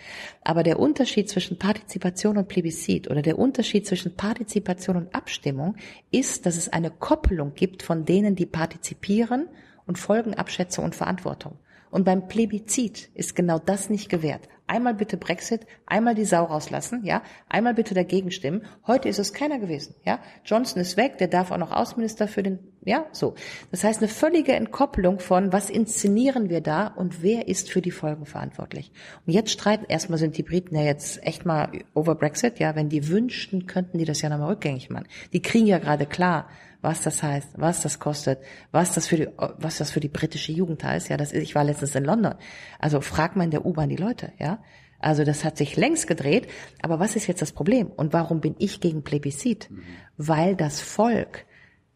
aber 0.44 0.64
der 0.64 0.80
Unterschied 0.80 1.30
zwischen 1.30 1.58
Partizipation 1.58 2.38
und 2.38 2.50
Plebiszit 2.50 3.10
oder 3.10 3.22
der 3.22 3.40
Unterschied 3.40 3.88
zwischen 3.88 4.18
Partizipation 4.18 4.98
und 4.98 5.16
Abstimmung 5.16 5.78
ist, 6.12 6.46
dass 6.46 6.58
es 6.58 6.68
eine 6.68 6.92
Koppelung 6.92 7.54
gibt 7.54 7.82
von 7.82 8.04
denen, 8.04 8.36
die 8.36 8.46
partizipieren 8.46 9.48
und 9.86 9.98
Folgenabschätzung 9.98 10.84
und 10.84 10.96
Verantwortung. 10.96 11.58
Und 11.92 12.06
beim 12.06 12.28
Plebiszit 12.28 13.10
ist 13.14 13.36
genau 13.36 13.60
das 13.60 13.90
nicht 13.90 14.10
gewährt. 14.10 14.48
Einmal 14.70 14.94
bitte 14.94 15.18
Brexit, 15.18 15.66
einmal 15.88 16.14
die 16.14 16.26
Sau 16.26 16.44
rauslassen, 16.44 17.04
ja, 17.04 17.24
einmal 17.48 17.74
bitte 17.74 17.96
dagegen 17.96 18.30
stimmen. 18.30 18.62
Heute 18.86 19.10
ist 19.10 19.18
es 19.18 19.34
keiner 19.34 19.58
gewesen, 19.58 19.96
ja. 20.06 20.20
Johnson 20.46 20.80
ist 20.80 20.96
weg, 20.96 21.18
der 21.18 21.28
darf 21.28 21.50
auch 21.50 21.58
noch 21.58 21.72
Außenminister 21.72 22.28
für 22.28 22.44
den, 22.44 22.60
ja, 22.86 23.08
so. 23.12 23.34
Das 23.72 23.84
heißt, 23.84 24.00
eine 24.00 24.08
völlige 24.08 24.54
Entkopplung 24.54 25.18
von, 25.18 25.52
was 25.52 25.72
inszenieren 25.72 26.52
wir 26.52 26.62
da 26.62 26.86
und 26.86 27.24
wer 27.24 27.48
ist 27.48 27.72
für 27.72 27.82
die 27.82 27.90
Folgen 27.90 28.28
verantwortlich. 28.28 28.92
Und 29.26 29.34
jetzt 29.34 29.50
streiten, 29.50 29.86
erstmal 29.90 30.20
sind 30.20 30.38
die 30.38 30.44
Briten 30.44 30.76
ja 30.76 30.84
jetzt 30.84 31.26
echt 31.26 31.48
mal 31.48 31.72
over 31.96 32.14
Brexit, 32.14 32.60
ja, 32.60 32.76
wenn 32.76 32.90
die 32.90 33.08
wünschten, 33.08 33.66
könnten 33.66 33.98
die 33.98 34.06
das 34.06 34.22
ja 34.22 34.30
nochmal 34.30 34.50
rückgängig 34.50 34.92
machen. 34.92 35.08
Die 35.34 35.42
kriegen 35.42 35.66
ja 35.66 35.80
gerade 35.80 36.06
klar, 36.06 36.48
was 36.82 37.02
das 37.02 37.22
heißt, 37.24 37.50
was 37.56 37.82
das 37.82 38.00
kostet, 38.00 38.40
was 38.72 38.94
das 38.94 39.08
für 39.08 39.18
die, 39.18 39.28
was 39.58 39.78
das 39.78 39.92
für 39.92 40.00
die 40.00 40.08
britische 40.08 40.52
Jugend 40.52 40.84
heißt. 40.84 41.10
Ja, 41.10 41.18
das 41.18 41.32
ist, 41.32 41.44
ich 41.44 41.56
war 41.56 41.64
letztens 41.64 41.96
in 41.96 42.06
London. 42.06 42.36
Also 42.80 43.02
frag 43.02 43.36
mal 43.36 43.44
in 43.44 43.52
der 43.52 43.66
U-Bahn 43.66 43.90
die 43.90 43.98
Leute, 43.98 44.32
ja. 44.40 44.64
Also 45.00 45.24
das 45.24 45.46
hat 45.46 45.58
sich 45.58 45.78
längst 45.78 46.08
gedreht. 46.08 46.48
Aber 46.82 47.00
was 47.00 47.16
ist 47.16 47.28
jetzt 47.28 47.42
das 47.42 47.54
Problem? 47.54 47.88
Und 47.88 48.14
warum 48.14 48.42
bin 48.42 48.56
ich 48.60 48.82
gegen 48.82 49.04
Plebiszit? 49.04 49.70
Mhm. 49.70 49.84
Weil 50.18 50.56
das 50.56 50.82
Volk 50.82 51.46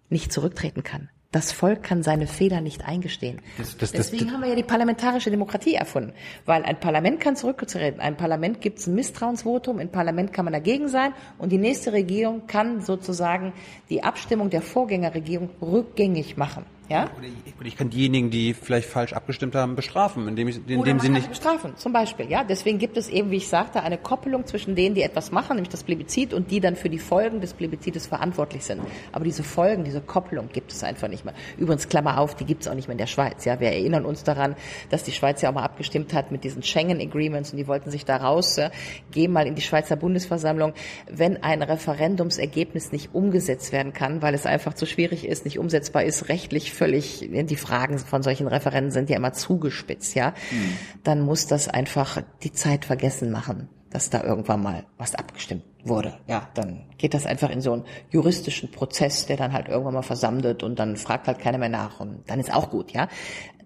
nicht 0.10 0.32
zurücktreten 0.32 0.84
kann. 0.84 1.10
Das 1.34 1.52
Volk 1.52 1.82
kann 1.82 2.04
seine 2.04 2.28
Fehler 2.28 2.62
nicht 2.62 2.86
eingestehen. 2.86 3.42
Das, 3.58 3.76
das, 3.76 3.92
Deswegen 3.92 4.26
das, 4.26 4.34
haben 4.36 4.42
wir 4.42 4.50
ja 4.50 4.56
die 4.56 4.62
parlamentarische 4.62 5.32
Demokratie 5.32 5.74
erfunden. 5.74 6.14
Weil 6.46 6.64
ein 6.64 6.80
Parlament 6.80 7.20
kann 7.20 7.36
zurücktreten. 7.36 8.00
Ein 8.00 8.16
Parlament 8.16 8.62
gibt 8.62 8.78
es 8.78 8.86
ein 8.86 8.94
Misstrauensvotum, 8.94 9.80
im 9.80 9.90
Parlament 9.90 10.32
kann 10.32 10.46
man 10.46 10.54
dagegen 10.54 10.90
sein 10.90 11.12
und 11.40 11.52
die 11.52 11.58
nächste 11.58 11.92
Regierung 11.92 12.46
kann 12.46 12.82
sozusagen 12.82 13.52
die 13.90 14.04
Abstimmung 14.04 14.52
der 14.52 14.62
Vorgängerregierung 14.62 15.50
rückgängig 15.60 16.38
machen. 16.38 16.66
Ja? 16.90 17.10
Oder 17.18 17.28
ich, 17.28 17.54
oder 17.58 17.66
ich 17.68 17.78
kann 17.78 17.90
diejenigen, 17.90 18.30
die 18.30 18.54
vielleicht 18.54 18.90
falsch 18.90 19.14
abgestimmt 19.14 19.56
haben, 19.56 19.76
bestrafen, 19.76 20.28
indem, 20.28 20.50
ich, 20.50 20.58
indem 20.58 20.82
oder 20.82 21.00
sie 21.00 21.10
nicht 21.10 21.30
bestrafen. 21.30 21.78
Zum 21.78 21.94
Beispiel, 21.94 22.30
ja. 22.30 22.44
Deswegen 22.44 22.78
gibt 22.78 22.98
es 22.98 23.08
eben, 23.08 23.32
wie 23.32 23.38
ich 23.38 23.48
sagte, 23.48 23.82
eine 23.82 23.98
Koppelung 23.98 24.46
zwischen 24.46 24.76
denen, 24.76 24.94
die 24.94 25.02
etwas 25.02 25.32
machen, 25.32 25.56
nämlich 25.56 25.70
das 25.70 25.84
Plebiszit, 25.84 26.34
und 26.34 26.52
die 26.52 26.60
dann 26.60 26.76
für 26.76 26.90
die 26.90 27.00
Folgen 27.00 27.40
des 27.40 27.54
Plebizites 27.54 28.08
verantwortlich 28.08 28.64
sind. 28.66 28.82
Aber 29.14 29.24
diese 29.24 29.44
Folgen, 29.44 29.86
diese 29.86 30.02
Koppelung 30.02 30.50
gibt 30.52 30.72
es 30.72 30.84
einfach 30.84 31.08
nicht 31.08 31.24
mehr. 31.24 31.34
Übrigens 31.58 31.88
Klammer 31.88 32.20
auf, 32.20 32.36
die 32.36 32.46
gibt 32.46 32.64
es 32.64 32.68
auch 32.68 32.76
nicht 32.76 32.88
mehr 32.88 32.94
in 32.94 33.00
der 33.00 33.08
Schweiz. 33.08 33.46
Ja, 33.46 33.60
wir 33.60 33.70
erinnern 33.70 34.06
uns 34.06 34.24
daran, 34.24 34.56
dass 34.90 35.04
die 35.04 35.14
Schweiz 35.14 35.42
ja 35.42 35.50
auch 35.50 35.54
mal 35.54 35.64
abgestimmt 35.64 36.14
hat 36.14 36.32
mit 36.32 36.44
diesen 36.44 36.64
Schengen 36.64 37.00
Agreements 37.00 37.52
und 37.52 37.58
die 37.58 37.68
wollten 37.68 37.92
sich 37.92 38.04
da 38.04 38.18
raus. 38.18 38.58
Ja, 38.58 38.72
gehen 39.12 39.32
mal 39.32 39.48
in 39.48 39.56
die 39.56 39.62
Schweizer 39.62 39.96
Bundesversammlung, 39.96 40.74
wenn 41.10 41.42
ein 41.44 41.62
Referendumsergebnis 41.62 42.92
nicht 42.92 43.14
umgesetzt 43.14 43.72
werden 43.72 43.94
kann, 43.94 44.22
weil 44.22 44.34
es 44.34 44.46
einfach 44.46 44.74
zu 44.74 44.86
schwierig 44.86 45.26
ist, 45.26 45.46
nicht 45.46 45.60
umsetzbar 45.60 46.04
ist, 46.04 46.28
rechtlich 46.28 46.73
völlig, 46.74 47.30
die 47.32 47.56
Fragen 47.56 47.98
von 47.98 48.24
solchen 48.24 48.48
Referenten 48.48 48.92
sind 48.92 49.10
ja 49.10 49.18
immer 49.18 49.34
zugespitzt, 49.34 50.16
ja, 50.16 50.30
mhm. 50.52 50.78
dann 51.04 51.22
muss 51.22 51.48
das 51.48 51.68
einfach 51.68 52.22
die 52.44 52.52
Zeit 52.52 52.86
vergessen 52.86 53.32
machen, 53.32 53.70
dass 53.90 54.10
da 54.10 54.24
irgendwann 54.24 54.62
mal 54.62 54.86
was 54.98 55.16
abgestimmt 55.16 55.64
wurde. 55.84 56.18
Ja, 56.28 56.50
dann 56.54 56.86
geht 56.98 57.14
das 57.14 57.26
einfach 57.26 57.50
in 57.50 57.62
so 57.62 57.74
einen 57.74 57.86
juristischen 58.10 58.72
Prozess, 58.72 59.26
der 59.26 59.38
dann 59.38 59.54
halt 59.54 59.68
irgendwann 59.68 59.94
mal 59.94 60.02
versandet 60.02 60.64
und 60.64 60.80
dann 60.80 60.98
fragt 60.98 61.28
halt 61.28 61.40
keiner 61.40 61.58
mehr 61.58 61.70
nach 61.70 62.00
und 62.00 62.24
dann 62.28 62.40
ist 62.40 62.54
auch 62.54 62.70
gut, 62.70 62.92
ja. 62.92 63.08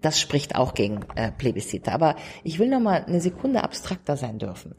Das 0.01 0.19
spricht 0.19 0.55
auch 0.55 0.75
gegen 0.75 0.99
äh, 1.15 1.31
Plebiszite. 1.31 1.91
Aber 1.91 2.15
ich 2.43 2.59
will 2.59 2.69
noch 2.69 2.79
mal 2.79 3.03
eine 3.05 3.19
Sekunde 3.19 3.63
abstrakter 3.63 4.15
sein 4.15 4.37
dürfen. 4.37 4.75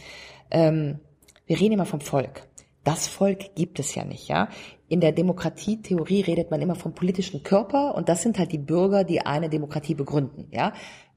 Ähm, 0.51 1.01
wir 1.47 1.59
reden 1.59 1.75
immer 1.75 1.87
vom 1.87 2.01
Volk. 2.01 2.48
Das 2.89 3.07
Volk 3.07 3.55
gibt 3.55 3.79
es 3.79 3.95
ja 3.95 4.05
nicht, 4.05 4.29
ja 4.29 4.49
in 4.89 5.01
der 5.01 5.13
Demokratietheorie 5.13 6.23
redet 6.23 6.51
man 6.51 6.63
immer 6.63 6.75
vom 6.75 6.95
politischen 6.95 7.43
Körper 7.43 7.95
und 7.95 8.09
das 8.09 8.23
sind 8.23 8.39
halt 8.39 8.53
die 8.53 8.59
Bürger, 8.59 9.05
die 9.05 9.25
eine 9.25 9.49
Demokratie 9.49 9.95
begründen, 9.95 10.49
ja. 10.51 10.73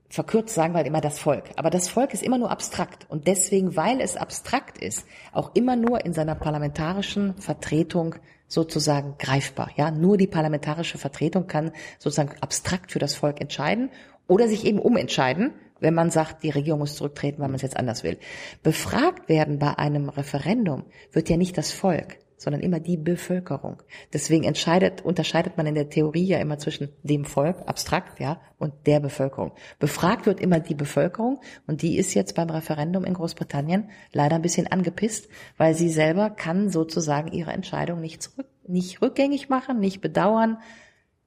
Verkürzt 0.10 0.54
sagen 0.54 0.74
wir 0.74 0.80
halt 0.80 0.88
immer 0.88 1.00
das 1.00 1.20
Volk. 1.20 1.46
Aber 1.56 1.70
das 1.70 1.88
Volk 1.88 2.14
ist 2.14 2.22
immer 2.22 2.38
nur 2.38 2.52
abstrakt 2.52 3.06
und 3.10 3.28
deswegen, 3.28 3.78
weil 3.78 4.02
es 4.02 4.18
abstrakt 4.18 4.78
ist, 4.78 5.08
auch 5.32 5.56
immer 5.56 5.78
nur 5.78 6.04
in 6.04 6.12
seiner 6.12 6.36
parlamentarischen 6.36 7.36
Vertretung 7.38 8.16
sozusagen 8.50 9.16
greifbar. 9.18 9.70
Ja, 9.78 9.90
nur 9.90 10.18
die 10.18 10.28
parlamentarische 10.28 10.98
Vertretung 10.98 11.48
kann 11.48 11.72
sozusagen 11.98 12.34
abstrakt 12.42 12.92
für 12.92 13.00
das 13.00 13.16
Volk 13.16 13.40
entscheiden 13.40 13.90
oder 14.28 14.50
sich 14.50 14.66
eben 14.66 14.80
umentscheiden, 14.80 15.54
wenn 15.82 15.94
man 15.94 16.12
sagt, 16.12 16.44
die 16.44 16.50
Regierung 16.50 16.80
muss 16.80 16.96
zurücktreten, 16.96 17.42
weil 17.42 17.50
man 17.50 17.56
es 17.56 17.64
jetzt 17.64 17.76
anders 17.76 18.04
will. 18.04 18.18
Befragt 18.64 19.28
werden 19.28 19.60
bei 19.60 19.78
einem 19.78 20.08
Referendum 20.08 20.86
wird 21.12 21.30
ja 21.30 21.36
nicht 21.36 21.58
das 21.58 21.74
Volk, 21.74 22.20
sondern 22.38 22.62
immer 22.62 22.80
die 22.80 22.98
Bevölkerung. 22.98 23.84
Deswegen 24.14 24.46
entscheidet, 24.46 25.02
unterscheidet 25.04 25.58
man 25.58 25.68
in 25.68 25.76
der 25.76 25.90
Theorie 25.90 26.26
ja 26.26 26.40
immer 26.40 26.58
zwischen 26.58 26.90
dem 27.04 27.26
Volk, 27.26 27.58
abstrakt, 27.68 28.20
ja, 28.20 28.40
und 28.58 28.74
der 28.86 29.00
Bevölkerung. 29.00 29.52
Befragt 29.80 30.26
wird 30.26 30.40
immer 30.40 30.60
die 30.60 30.76
Bevölkerung 30.76 31.40
und 31.68 31.82
die 31.82 31.98
ist 31.98 32.14
jetzt 32.14 32.36
beim 32.36 32.50
Referendum 32.50 33.04
in 33.04 33.14
Großbritannien 33.14 33.90
leider 34.12 34.36
ein 34.36 34.42
bisschen 34.42 34.68
angepisst, 34.68 35.30
weil 35.58 35.76
sie 35.76 35.90
selber 35.90 36.30
kann 36.30 36.70
sozusagen 36.70 37.32
ihre 37.32 37.52
Entscheidung 37.52 38.02
nicht 38.02 38.24
zurück, 38.24 38.48
nicht 38.68 39.02
rückgängig 39.02 39.50
machen, 39.50 39.80
nicht 39.80 40.02
bedauern. 40.02 40.58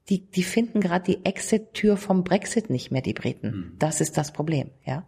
Die, 0.09 0.27
die 0.31 0.43
finden 0.43 0.81
gerade 0.81 1.05
die 1.05 1.25
Exit-Tür 1.25 1.97
vom 1.97 2.25
Brexit 2.25 2.71
nicht 2.71 2.91
mehr, 2.91 3.03
die 3.03 3.15
Briten. 3.15 3.53
Hm. 3.53 3.73
Das 3.79 4.01
ist 4.01 4.17
das 4.19 4.33
Problem, 4.33 4.71
ja. 4.85 5.05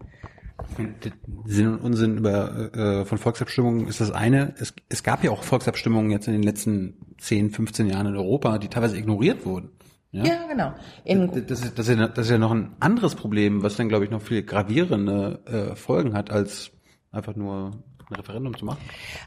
Sinn 1.44 1.68
und 1.74 1.81
Unsinn 1.81 2.16
über, 2.18 2.74
äh, 2.74 3.05
von 3.05 3.18
Volksabstimmungen 3.18 3.89
ist 3.89 4.01
das 4.01 4.10
eine. 4.10 4.55
Es, 4.59 4.73
es 4.89 5.02
gab 5.02 5.23
ja 5.23 5.31
auch 5.31 5.43
Volksabstimmungen 5.43 6.10
jetzt 6.10 6.28
in 6.28 6.32
den 6.32 6.43
letzten 6.43 6.94
10, 7.18 7.51
15 7.51 7.89
Jahren 7.89 8.06
in 8.06 8.16
Europa, 8.16 8.56
die 8.59 8.68
teilweise 8.68 8.97
ignoriert 8.97 9.44
wurden. 9.44 9.70
Ja, 10.12 10.24
ja 10.24 10.47
genau. 10.48 10.73
In 11.05 11.27
das, 11.47 11.60
ist, 11.60 11.78
das, 11.78 11.89
ist, 11.89 11.98
das 11.98 12.24
ist 12.24 12.31
ja 12.31 12.39
noch 12.39 12.52
ein 12.52 12.74
anderes 12.81 13.14
Problem, 13.16 13.62
was 13.62 13.77
dann, 13.77 13.90
glaube 13.90 14.06
ich, 14.06 14.10
noch 14.10 14.23
viel 14.23 14.43
gravierende 14.43 15.40
äh, 15.44 15.77
Folgen 15.77 16.14
hat 16.14 16.31
als 16.31 16.73
Einfach 17.16 17.35
nur 17.35 17.70
ein 18.10 18.16
Referendum 18.16 18.56
zu 18.56 18.64
machen? 18.64 18.78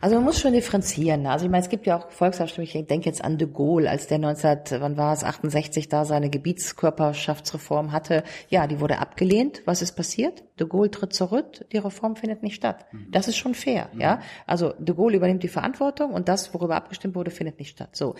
Also 0.01 0.15
man 0.15 0.26
muss 0.26 0.39
schon 0.39 0.53
differenzieren. 0.53 1.23
ne? 1.23 1.31
Also 1.31 1.45
ich 1.45 1.51
meine, 1.51 1.64
es 1.64 1.69
gibt 1.69 1.85
ja 1.85 1.97
auch 1.97 2.11
Volksabstimmungen. 2.11 2.81
Ich 2.81 2.88
denke 2.88 3.07
jetzt 3.07 3.23
an 3.23 3.38
de 3.38 3.47
Gaulle, 3.47 3.89
als 3.89 4.07
der 4.07 4.19
19, 4.19 4.60
wann 4.80 4.97
war 4.97 5.14
es, 5.14 5.23
68 5.23 5.89
da 5.89 6.06
seine 6.06 6.30
Gebietskörperschaftsreform 6.30 7.91
hatte. 7.91 8.23
Ja, 8.49 8.68
die 8.68 8.80
wurde 8.80 8.99
abgelehnt. 8.99 9.61
Was 9.65 9.81
ist 9.81 9.93
passiert? 9.93 10.43
De 10.60 10.68
Gaulle 10.68 10.91
tritt 10.91 11.14
zurück. 11.14 11.65
Die 11.72 11.77
Reform 11.77 12.15
findet 12.15 12.44
nicht 12.44 12.56
statt. 12.56 12.86
Das 13.11 13.27
ist 13.27 13.38
schon 13.38 13.53
fair, 13.53 13.90
ja. 13.98 14.19
Also 14.45 14.73
de 14.77 14.95
Gaulle 14.95 15.18
übernimmt 15.18 15.44
die 15.44 15.48
Verantwortung 15.48 16.11
und 16.11 16.27
das, 16.27 16.53
worüber 16.53 16.76
abgestimmt 16.76 17.15
wurde, 17.15 17.31
findet 17.31 17.60
nicht 17.60 17.72
statt. 17.72 17.95
So. 17.95 18.15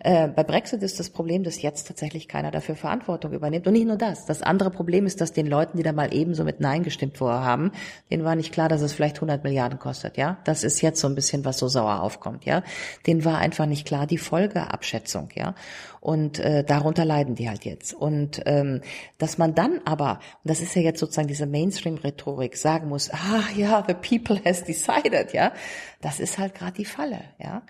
Äh, 0.00 0.28
bei 0.28 0.44
Brexit 0.44 0.82
ist 0.82 0.98
das 0.98 1.10
Problem, 1.10 1.44
dass 1.44 1.62
jetzt 1.62 1.86
tatsächlich 1.86 2.28
keiner 2.28 2.50
dafür 2.50 2.76
Verantwortung 2.76 3.32
übernimmt. 3.32 3.66
Und 3.66 3.74
nicht 3.74 3.86
nur 3.86 3.96
das. 3.96 4.26
Das 4.26 4.42
andere 4.42 4.70
Problem 4.70 5.06
ist, 5.06 5.20
dass 5.20 5.32
den 5.32 5.46
Leuten, 5.46 5.76
die 5.76 5.82
da 5.82 5.92
mal 5.92 6.12
ebenso 6.12 6.44
mit 6.44 6.60
Nein 6.60 6.82
gestimmt 6.82 7.18
vorher 7.18 7.44
haben, 7.44 7.72
denen 8.10 8.24
war 8.24 8.36
nicht 8.36 8.52
klar, 8.52 8.68
dass 8.68 8.82
es 8.82 8.92
vielleicht 8.92 9.16
100 9.16 9.44
Milliarden 9.44 9.78
kostet, 9.78 10.16
ja. 10.16 10.38
Das 10.44 10.64
ist 10.64 10.80
jetzt 10.80 11.00
so 11.00 11.08
ein 11.08 11.14
bisschen, 11.14 11.44
was 11.44 11.58
so 11.58 11.68
sauer 11.68 12.02
aufkommt, 12.02 12.44
ja. 12.44 12.62
Denen 13.06 13.24
war 13.24 13.38
einfach 13.38 13.66
nicht 13.66 13.86
klar 13.86 14.06
die 14.06 14.18
Folgeabschätzung, 14.18 15.28
ja. 15.34 15.54
Und 16.00 16.38
äh, 16.38 16.64
darunter 16.64 17.04
leiden 17.04 17.34
die 17.34 17.48
halt 17.48 17.64
jetzt. 17.64 17.94
Und 17.94 18.42
ähm, 18.46 18.80
dass 19.18 19.38
man 19.38 19.54
dann 19.54 19.80
aber, 19.84 20.20
und 20.44 20.50
das 20.50 20.60
ist 20.60 20.74
ja 20.74 20.82
jetzt 20.82 21.00
sozusagen 21.00 21.28
diese 21.28 21.46
Mainstream-Rhetorik, 21.46 22.56
sagen 22.56 22.88
muss, 22.88 23.10
ah 23.10 23.42
ja, 23.56 23.84
the 23.86 23.94
people 23.94 24.40
has 24.44 24.64
decided, 24.64 25.32
ja, 25.32 25.52
das 26.00 26.20
ist 26.20 26.38
halt 26.38 26.54
gerade 26.54 26.72
die 26.72 26.84
Falle, 26.84 27.20
ja. 27.38 27.62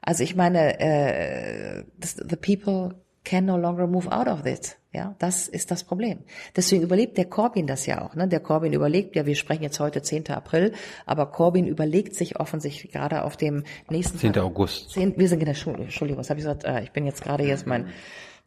Also 0.00 0.24
ich 0.24 0.34
meine, 0.34 0.80
äh, 0.80 1.84
the 2.00 2.36
people 2.36 3.01
can 3.24 3.44
no 3.44 3.56
longer 3.56 3.86
move 3.86 4.10
out 4.10 4.28
of 4.28 4.46
it. 4.46 4.76
Ja, 4.92 5.14
das 5.18 5.48
ist 5.48 5.70
das 5.70 5.84
Problem. 5.84 6.18
Deswegen 6.54 6.82
überlebt 6.82 7.16
der 7.16 7.24
Corbyn 7.24 7.66
das 7.66 7.86
ja 7.86 8.02
auch. 8.02 8.14
Ne? 8.14 8.28
Der 8.28 8.40
Corbyn 8.40 8.74
überlegt, 8.74 9.16
ja, 9.16 9.24
wir 9.24 9.36
sprechen 9.36 9.62
jetzt 9.62 9.80
heute 9.80 10.02
10. 10.02 10.28
April, 10.28 10.72
aber 11.06 11.26
Corbyn 11.26 11.66
überlegt 11.66 12.14
sich 12.14 12.38
offensichtlich 12.38 12.92
gerade 12.92 13.24
auf 13.24 13.38
dem 13.38 13.64
nächsten 13.88 14.18
10. 14.18 14.38
August. 14.38 14.90
10, 14.90 15.16
wir 15.16 15.28
sind 15.28 15.40
in 15.40 15.46
der 15.46 15.54
Schule, 15.54 15.84
Entschuldigung, 15.84 16.20
was 16.20 16.28
habe 16.28 16.40
ich 16.40 16.44
gesagt? 16.44 16.64
Äh, 16.64 16.82
ich 16.82 16.92
bin 16.92 17.06
jetzt 17.06 17.22
gerade 17.22 17.44
jetzt 17.44 17.66
mein 17.66 17.86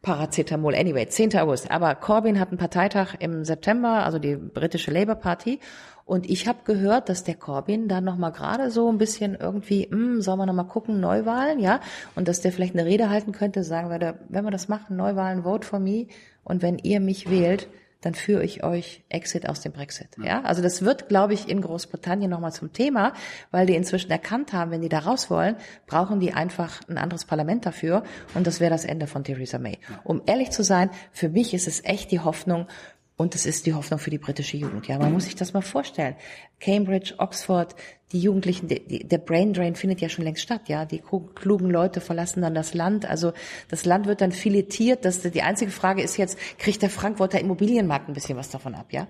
Paracetamol. 0.02 0.76
Anyway, 0.76 1.08
10. 1.08 1.36
August. 1.36 1.68
Aber 1.72 1.92
Corbyn 1.96 2.38
hat 2.38 2.50
einen 2.50 2.58
Parteitag 2.58 3.14
im 3.18 3.44
September, 3.44 4.04
also 4.04 4.20
die 4.20 4.36
britische 4.36 4.92
Labour 4.92 5.16
Party. 5.16 5.58
Und 6.06 6.30
ich 6.30 6.46
habe 6.46 6.60
gehört, 6.64 7.08
dass 7.08 7.24
der 7.24 7.34
Corbyn 7.34 7.88
da 7.88 8.00
noch 8.00 8.16
mal 8.16 8.30
gerade 8.30 8.70
so 8.70 8.88
ein 8.88 8.96
bisschen 8.96 9.34
irgendwie, 9.34 9.88
hm, 9.90 10.22
soll 10.22 10.36
man 10.36 10.46
noch 10.46 10.54
mal 10.54 10.64
gucken, 10.64 11.00
Neuwahlen, 11.00 11.58
ja? 11.58 11.80
Und 12.14 12.28
dass 12.28 12.40
der 12.40 12.52
vielleicht 12.52 12.74
eine 12.74 12.86
Rede 12.86 13.10
halten 13.10 13.32
könnte, 13.32 13.64
sagen 13.64 13.90
würde, 13.90 14.20
wenn 14.28 14.44
wir 14.44 14.52
das 14.52 14.68
machen, 14.68 14.96
Neuwahlen, 14.96 15.42
vote 15.42 15.66
for 15.66 15.80
me. 15.80 16.06
Und 16.44 16.62
wenn 16.62 16.78
ihr 16.78 17.00
mich 17.00 17.28
wählt, 17.28 17.68
dann 18.02 18.14
führe 18.14 18.44
ich 18.44 18.62
euch 18.62 19.02
Exit 19.08 19.48
aus 19.48 19.62
dem 19.62 19.72
Brexit. 19.72 20.08
Ja, 20.22 20.42
also 20.42 20.62
das 20.62 20.82
wird, 20.82 21.08
glaube 21.08 21.34
ich, 21.34 21.48
in 21.48 21.60
Großbritannien 21.60 22.30
nochmal 22.30 22.52
zum 22.52 22.72
Thema, 22.72 23.14
weil 23.50 23.66
die 23.66 23.74
inzwischen 23.74 24.12
erkannt 24.12 24.52
haben, 24.52 24.70
wenn 24.70 24.82
die 24.82 24.88
da 24.88 25.00
raus 25.00 25.28
wollen, 25.28 25.56
brauchen 25.88 26.20
die 26.20 26.32
einfach 26.32 26.80
ein 26.88 26.98
anderes 26.98 27.24
Parlament 27.24 27.66
dafür 27.66 28.04
und 28.34 28.46
das 28.46 28.60
wäre 28.60 28.70
das 28.70 28.84
Ende 28.84 29.08
von 29.08 29.24
Theresa 29.24 29.58
May. 29.58 29.78
Um 30.04 30.22
ehrlich 30.26 30.50
zu 30.50 30.62
sein, 30.62 30.90
für 31.10 31.28
mich 31.28 31.52
ist 31.52 31.66
es 31.66 31.82
echt 31.84 32.12
die 32.12 32.20
Hoffnung, 32.20 32.68
und 33.16 33.34
es 33.34 33.46
ist 33.46 33.64
die 33.64 33.72
Hoffnung 33.72 33.98
für 33.98 34.10
die 34.10 34.18
britische 34.18 34.58
Jugend. 34.58 34.88
Ja, 34.88 34.98
man 34.98 35.12
muss 35.12 35.24
sich 35.24 35.34
das 35.34 35.54
mal 35.54 35.62
vorstellen. 35.62 36.16
Cambridge, 36.60 37.14
Oxford, 37.16 37.74
die 38.12 38.20
Jugendlichen, 38.20 38.68
die, 38.68 38.86
die, 38.86 39.08
der 39.08 39.18
Brain 39.18 39.54
Drain 39.54 39.74
findet 39.74 40.02
ja 40.02 40.10
schon 40.10 40.24
längst 40.24 40.42
statt. 40.42 40.68
Ja, 40.68 40.84
die 40.84 41.02
klugen 41.34 41.70
Leute 41.70 42.02
verlassen 42.02 42.42
dann 42.42 42.54
das 42.54 42.74
Land. 42.74 43.06
Also 43.06 43.32
das 43.68 43.86
Land 43.86 44.06
wird 44.06 44.20
dann 44.20 44.32
filetiert. 44.32 45.06
Das, 45.06 45.22
die 45.22 45.42
einzige 45.42 45.70
Frage 45.70 46.02
ist 46.02 46.18
jetzt, 46.18 46.38
kriegt 46.58 46.82
der 46.82 46.90
Frankfurter 46.90 47.40
Immobilienmarkt 47.40 48.08
ein 48.08 48.12
bisschen 48.14 48.36
was 48.36 48.50
davon 48.50 48.74
ab? 48.74 48.92
Ja. 48.92 49.08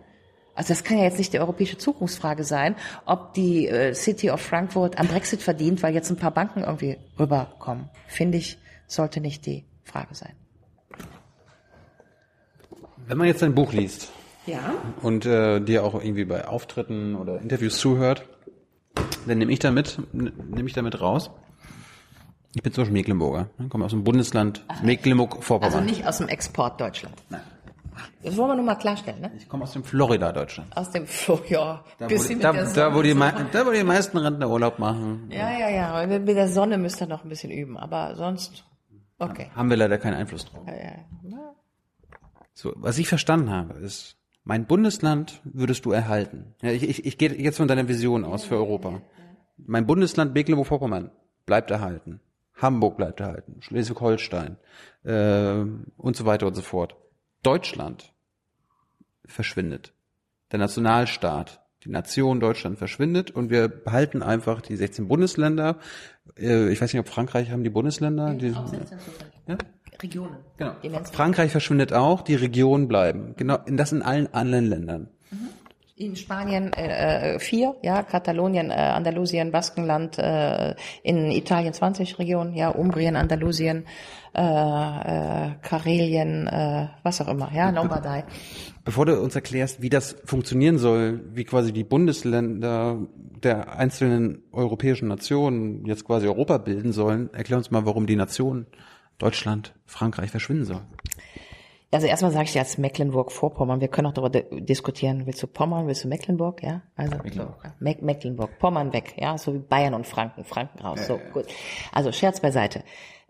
Also 0.55 0.69
das 0.69 0.85
kann 0.85 0.99
ja 0.99 1.05
jetzt 1.05 1.19
nicht 1.19 1.33
die 1.33 1.41
europäische 1.41 1.77
Zukunftsfrage 1.77 2.45
sein, 2.45 2.77
ob 3.07 3.35
die 3.35 3.67
äh, 3.67 3.93
City 3.93 4.31
of 4.31 4.41
Frankfurt 4.41 4.99
am 4.99 5.09
Brexit 5.09 5.43
verdient, 5.43 5.83
weil 5.83 5.95
jetzt 5.95 6.11
ein 6.11 6.17
paar 6.17 6.31
Banken 6.31 6.63
irgendwie 6.63 6.97
rüberkommen. 7.19 7.91
Finde 8.07 8.39
ich, 8.39 8.57
sollte 8.87 9.21
nicht 9.21 9.47
die 9.47 9.65
Frage 9.83 10.15
sein. 10.15 10.33
Wenn 13.07 13.19
man 13.19 13.27
jetzt 13.27 13.43
dein 13.43 13.55
Buch 13.55 13.73
liest 13.73 14.11
Ja. 14.47 14.59
und 15.03 15.27
äh, 15.27 15.61
dir 15.61 15.85
auch 15.85 15.95
irgendwie 15.95 16.25
bei 16.25 16.47
Auftritten 16.47 17.15
oder 17.15 17.41
Interviews 17.41 17.79
zuhört, 17.79 18.25
dann 19.27 19.39
nehme 19.39 19.53
ich 19.53 19.59
damit, 19.59 19.99
nehme 20.13 20.67
ich 20.67 20.73
damit 20.73 21.01
raus. 21.01 21.31
Ich 22.55 22.63
bin 22.63 22.73
zum 22.73 22.83
Beispiel 22.83 22.95
Mecklenburger, 22.95 23.51
ne, 23.59 23.69
komme 23.69 23.85
aus 23.85 23.91
dem 23.91 24.03
Bundesland 24.03 24.65
Mecklenburg-Vorpommern. 24.83 25.75
Also 25.75 25.85
nicht 25.85 26.07
aus 26.07 26.19
dem 26.19 26.29
Export 26.29 26.81
Deutschland. 26.81 27.15
Nein. 27.29 27.43
Das 28.23 28.37
wollen 28.37 28.51
wir 28.51 28.57
nur 28.57 28.65
mal 28.65 28.75
klarstellen, 28.75 29.21
ne? 29.21 29.31
ich 29.37 29.49
komme 29.49 29.65
aus 29.65 29.73
dem 29.73 29.85
Florida, 29.85 30.33
Deutschland. 30.33 30.75
Aus 30.77 30.91
dem 30.91 31.07
Flo, 31.07 31.41
ja. 31.49 31.83
Da, 31.99 32.11
wo, 32.11 32.35
da, 32.41 32.53
da, 32.53 32.95
wo 32.95 33.03
die, 33.03 33.15
da, 33.15 33.67
wo 33.67 33.71
die 33.71 33.85
meisten 33.85 34.19
Rentner 34.19 34.51
Urlaub 34.51 34.79
machen, 34.79 35.31
Ja, 35.31 35.51
ja, 35.59 35.69
ja. 35.69 35.89
Aber 35.91 36.07
Mit 36.07 36.29
der 36.29 36.49
Sonne 36.49 36.77
müsst 36.77 37.01
ihr 37.01 37.07
noch 37.07 37.25
ein 37.25 37.29
bisschen 37.29 37.51
üben, 37.51 37.79
aber 37.79 38.17
sonst, 38.17 38.65
okay. 39.19 39.51
haben 39.55 39.71
wir 39.71 39.77
leider 39.77 39.97
keinen 39.99 40.15
Einfluss 40.15 40.45
drauf. 40.47 40.63
Ja, 40.67 40.75
ja. 40.75 40.93
So, 42.57 42.73
was 42.75 42.97
ich 42.97 43.07
verstanden 43.07 43.51
habe, 43.51 43.75
ist, 43.81 44.17
mein 44.43 44.67
Bundesland 44.67 45.43
würdest 45.45 45.85
du 45.85 45.93
erhalten. 45.93 46.55
Ja, 46.63 46.71
ich, 46.71 46.89
ich, 46.89 47.05
ich 47.05 47.19
gehe 47.19 47.35
jetzt 47.35 47.59
von 47.59 47.69
deiner 47.69 47.87
Vision 47.87 48.25
aus 48.25 48.45
für 48.45 48.57
Europa. 48.57 49.03
Mein 49.59 49.87
Bundesland 49.87 50.33
Mecklenburg-Vorpommern 50.33 51.11
bleibt 51.45 51.71
erhalten. 51.71 52.21
Hamburg 52.55 52.97
bleibt 52.97 53.21
erhalten. 53.21 53.61
Schleswig-Holstein 53.61 54.57
äh, 55.05 55.65
und 55.99 56.17
so 56.17 56.25
weiter 56.25 56.47
und 56.47 56.55
so 56.55 56.63
fort. 56.63 56.97
Deutschland 57.43 58.15
verschwindet. 59.27 59.93
Der 60.51 60.59
Nationalstaat, 60.59 61.61
die 61.85 61.91
Nation 61.91 62.41
Deutschland 62.41 62.79
verschwindet 62.79 63.31
und 63.31 63.51
wir 63.51 63.69
behalten 63.69 64.23
einfach 64.23 64.63
die 64.63 64.77
16 64.77 65.09
Bundesländer. 65.09 65.79
Äh, 66.39 66.73
ich 66.73 66.81
weiß 66.81 66.91
nicht, 66.91 67.01
ob 67.01 67.09
Frankreich 67.09 67.51
haben 67.51 67.65
die 67.65 67.71
Bundesländer. 67.71 68.33
Die, 68.33 68.57
ja? 69.47 69.59
Regionen. 70.03 70.37
Genau. 70.57 70.75
Frankreich 71.13 71.51
verschwindet 71.51 71.93
auch, 71.93 72.23
die 72.23 72.35
Regionen 72.35 72.89
bleiben. 72.89 73.35
Genau, 73.37 73.59
das 73.67 73.93
in 73.93 74.03
allen 74.03 74.33
anderen 74.33 74.67
Ländern. 74.67 75.09
In 75.99 76.15
Spanien 76.15 76.75
äh, 76.75 77.37
äh, 77.37 77.39
vier, 77.39 77.75
ja, 77.83 78.03
Katalonien, 78.03 78.71
äh, 78.71 78.75
Andalusien, 78.75 79.51
Baskenland, 79.51 80.19
äh, 80.19 80.75
in 81.03 81.31
Italien 81.31 81.73
20 81.73 82.19
Regionen, 82.19 82.55
ja, 82.55 82.69
Umbrien, 82.69 83.17
Andalusien, 83.17 83.87
äh, 84.35 84.43
äh, 84.43 85.51
Karelien, 85.63 86.49
äh, 86.49 86.89
was 87.03 87.23
auch 87.23 87.29
immer, 87.29 87.51
ja, 87.55 87.71
Lombardei. 87.71 88.25
Bevor 88.85 89.07
du 89.07 89.19
uns 89.19 89.35
erklärst, 89.35 89.81
wie 89.81 89.89
das 89.89 90.17
funktionieren 90.27 90.77
soll, 90.77 91.23
wie 91.33 91.45
quasi 91.45 91.73
die 91.73 91.85
Bundesländer 91.85 92.99
der 93.43 93.79
einzelnen 93.79 94.43
europäischen 94.53 95.09
Nationen 95.09 95.87
jetzt 95.87 96.05
quasi 96.05 96.27
Europa 96.27 96.59
bilden 96.59 96.93
sollen, 96.93 97.33
erklär 97.33 97.57
uns 97.57 97.71
mal, 97.71 97.87
warum 97.87 98.07
die 98.07 98.17
Nationen 98.17 98.67
Deutschland, 99.19 99.75
Frankreich 99.87 100.31
verschwinden 100.31 100.65
sollen. 100.65 100.87
Also 101.93 102.09
erstmal 102.09 102.33
sage 102.33 102.45
ich 102.45 102.53
dir 102.53 102.59
als 102.59 102.79
Mecklenburg-Vorpommern, 102.79 103.81
wir 103.81 103.89
können 103.89 104.09
auch 104.09 104.13
darüber 104.13 104.29
di- 104.29 104.61
diskutieren, 104.61 105.25
willst 105.25 105.43
du 105.43 105.47
Pommern, 105.47 105.87
willst 105.87 106.05
du 106.05 106.09
Mecklenburg, 106.09 106.63
ja? 106.63 106.83
Also 106.97 107.17
Mecklenburg. 107.17 107.57
So, 107.63 107.71
Meck 107.79 108.03
Mecklenburg, 108.03 108.59
Pommern 108.59 108.93
weg, 108.93 109.15
ja, 109.17 109.39
so 109.39 109.55
wie 109.55 109.59
Bayern 109.59 109.95
und 109.95 110.07
Franken, 110.07 110.45
Franken 110.45 110.81
raus. 110.81 111.07
So, 111.07 111.19
gut. 111.33 111.47
Also 111.93 112.13
Scherz 112.13 112.41
beiseite. 112.41 112.83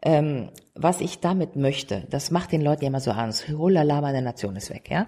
Ähm, 0.03 0.51
was 0.75 1.01
ich 1.01 1.21
damit 1.21 1.55
möchte, 1.55 2.07
das 2.11 2.31
macht 2.31 2.51
den 2.51 2.63
Leuten 2.63 2.83
ja 2.83 2.89
immer 2.89 3.01
so 3.01 3.11
Angst. 3.13 3.49
Holala, 3.49 4.01
meine 4.01 4.23
Nation 4.23 4.57
ist 4.57 4.71
weg, 4.71 4.91
ja? 4.91 5.07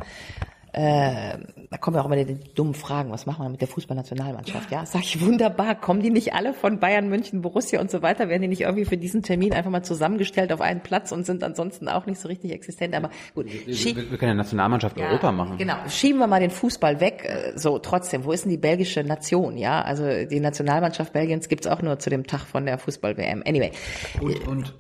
Äh, 0.73 1.39
da 1.71 1.79
kommen 1.79 1.97
ja 1.97 2.03
auch 2.03 2.07
immer 2.07 2.17
die, 2.17 2.27
die 2.35 2.55
dummen 2.55 2.75
Fragen, 2.75 3.11
was 3.11 3.25
machen 3.27 3.45
wir 3.45 3.49
mit 3.49 3.61
der 3.61 3.69
Fußballnationalmannschaft, 3.69 4.71
ja? 4.71 4.85
Sag 4.85 5.03
ich, 5.03 5.21
wunderbar, 5.25 5.75
kommen 5.75 6.03
die 6.03 6.11
nicht 6.11 6.35
alle 6.35 6.53
von 6.53 6.79
Bayern, 6.79 7.09
München, 7.09 7.41
Borussia 7.41 7.81
und 7.81 7.91
so 7.91 8.03
weiter, 8.03 8.29
werden 8.29 8.43
die 8.43 8.49
nicht 8.49 8.61
irgendwie 8.61 8.85
für 8.85 8.97
diesen 8.99 9.23
Termin 9.23 9.53
einfach 9.55 9.71
mal 9.71 9.83
zusammengestellt 9.83 10.53
auf 10.53 10.61
einen 10.61 10.83
Platz 10.83 11.11
und 11.11 11.25
sind 11.25 11.43
ansonsten 11.43 11.89
auch 11.89 12.05
nicht 12.07 12.21
so 12.21 12.29
richtig 12.29 12.53
existent, 12.53 12.95
aber 12.95 13.11
gut. 13.35 13.47
Schieb- 13.71 13.97
Wir, 13.97 14.11
wir 14.11 14.19
können 14.19 14.31
ja 14.31 14.35
Nationalmannschaft 14.35 14.99
ja, 14.99 15.09
Europa 15.09 15.33
machen. 15.33 15.57
Genau. 15.59 15.77
Schieben 15.89 16.19
wir 16.21 16.27
mal 16.27 16.41
den 16.41 16.51
Fußball 16.51 17.01
weg. 17.01 17.25
äh, 17.25 17.59
So, 17.59 17.79
trotzdem, 17.79 18.25
wo 18.25 18.33
ist 18.33 18.45
denn 18.45 18.51
die 18.51 18.59
belgische 18.59 19.03
Nation? 19.05 19.57
Ja, 19.57 19.81
also 19.83 20.05
die 20.27 20.41
Nationalmannschaft 20.41 21.13
Belgiens 21.13 21.49
gibt's 21.49 21.67
auch 21.67 21.81
nur 21.83 21.99
zu 21.99 22.11
dem 22.11 22.27
Tag 22.27 22.43
von 22.43 22.67
der 22.67 22.77
Fußball-WM. 22.79 23.43
Anyway. 23.47 23.73
Und, 24.21 24.47
und 24.47 24.75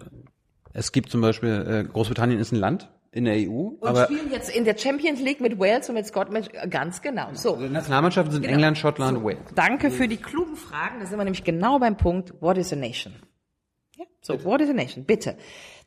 es 0.75 0.93
gibt 0.93 1.11
zum 1.11 1.23
Beispiel, 1.23 1.85
äh, 1.89 1.91
Großbritannien 1.91 2.39
ist 2.39 2.53
ein 2.53 2.57
Land 2.61 2.91
in 3.11 3.25
der 3.25 3.35
EU, 3.37 3.77
Und 3.81 3.89
aber 3.89 4.05
spielen 4.05 4.31
jetzt 4.31 4.51
in 4.55 4.65
der 4.65 4.77
Champions 4.77 5.21
League 5.21 5.41
mit 5.41 5.59
Wales 5.59 5.89
und 5.89 5.95
mit 5.95 6.07
Scotland. 6.07 6.51
Ganz 6.71 7.01
genau. 7.01 7.29
So. 7.33 7.57
die 7.57 7.69
Nationalmannschaften 7.69 8.33
sind 8.33 8.45
England, 8.45 8.79
Schottland, 8.79 9.25
Wales. 9.25 9.39
Danke 9.55 9.91
für 9.91 10.09
die 10.09 10.19
klugen 10.19 10.57
Fragen. 10.57 11.01
Da 11.01 11.07
sind 11.07 11.19
wir 11.19 11.25
nämlich 11.25 11.45
genau 11.45 11.79
beim 11.79 11.97
Punkt, 11.97 12.35
what 12.41 12.59
is 12.59 12.73
a 12.73 12.77
nation? 12.77 13.15
Ja? 13.97 14.05
So, 14.21 14.45
what 14.45 14.61
is 14.61 14.69
a 14.69 14.75
nation? 14.75 15.05
Bitte. 15.05 15.37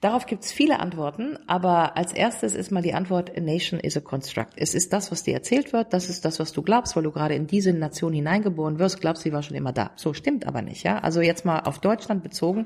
Darauf 0.02 0.26
gibt's 0.26 0.52
viele 0.52 0.80
Antworten, 0.80 1.38
aber 1.46 1.96
als 1.96 2.12
erstes 2.12 2.56
ist 2.56 2.72
mal 2.72 2.82
die 2.82 2.96
Antwort, 2.96 3.38
a 3.38 3.40
nation 3.40 3.80
is 3.80 3.96
a 3.96 4.00
construct. 4.00 4.54
Es 4.56 4.74
ist 4.74 4.92
das, 4.94 5.12
was 5.12 5.22
dir 5.22 5.36
erzählt 5.36 5.74
wird, 5.74 5.94
das 5.94 6.10
ist 6.10 6.26
das, 6.26 6.40
was 6.40 6.54
du 6.54 6.64
glaubst, 6.64 6.96
weil 6.96 7.04
du 7.04 7.12
gerade 7.12 7.36
in 7.36 7.46
diese 7.46 7.72
Nation 7.72 8.12
hineingeboren 8.12 8.80
wirst, 8.80 9.00
glaubst, 9.00 9.22
sie 9.22 9.32
war 9.32 9.44
schon 9.44 9.56
immer 9.56 9.74
da. 9.74 9.92
So 9.98 10.16
stimmt 10.16 10.48
aber 10.48 10.64
nicht, 10.64 10.82
ja. 10.82 10.98
Also 10.98 11.22
jetzt 11.22 11.46
mal 11.46 11.60
auf 11.60 11.78
Deutschland 11.78 12.24
bezogen, 12.24 12.66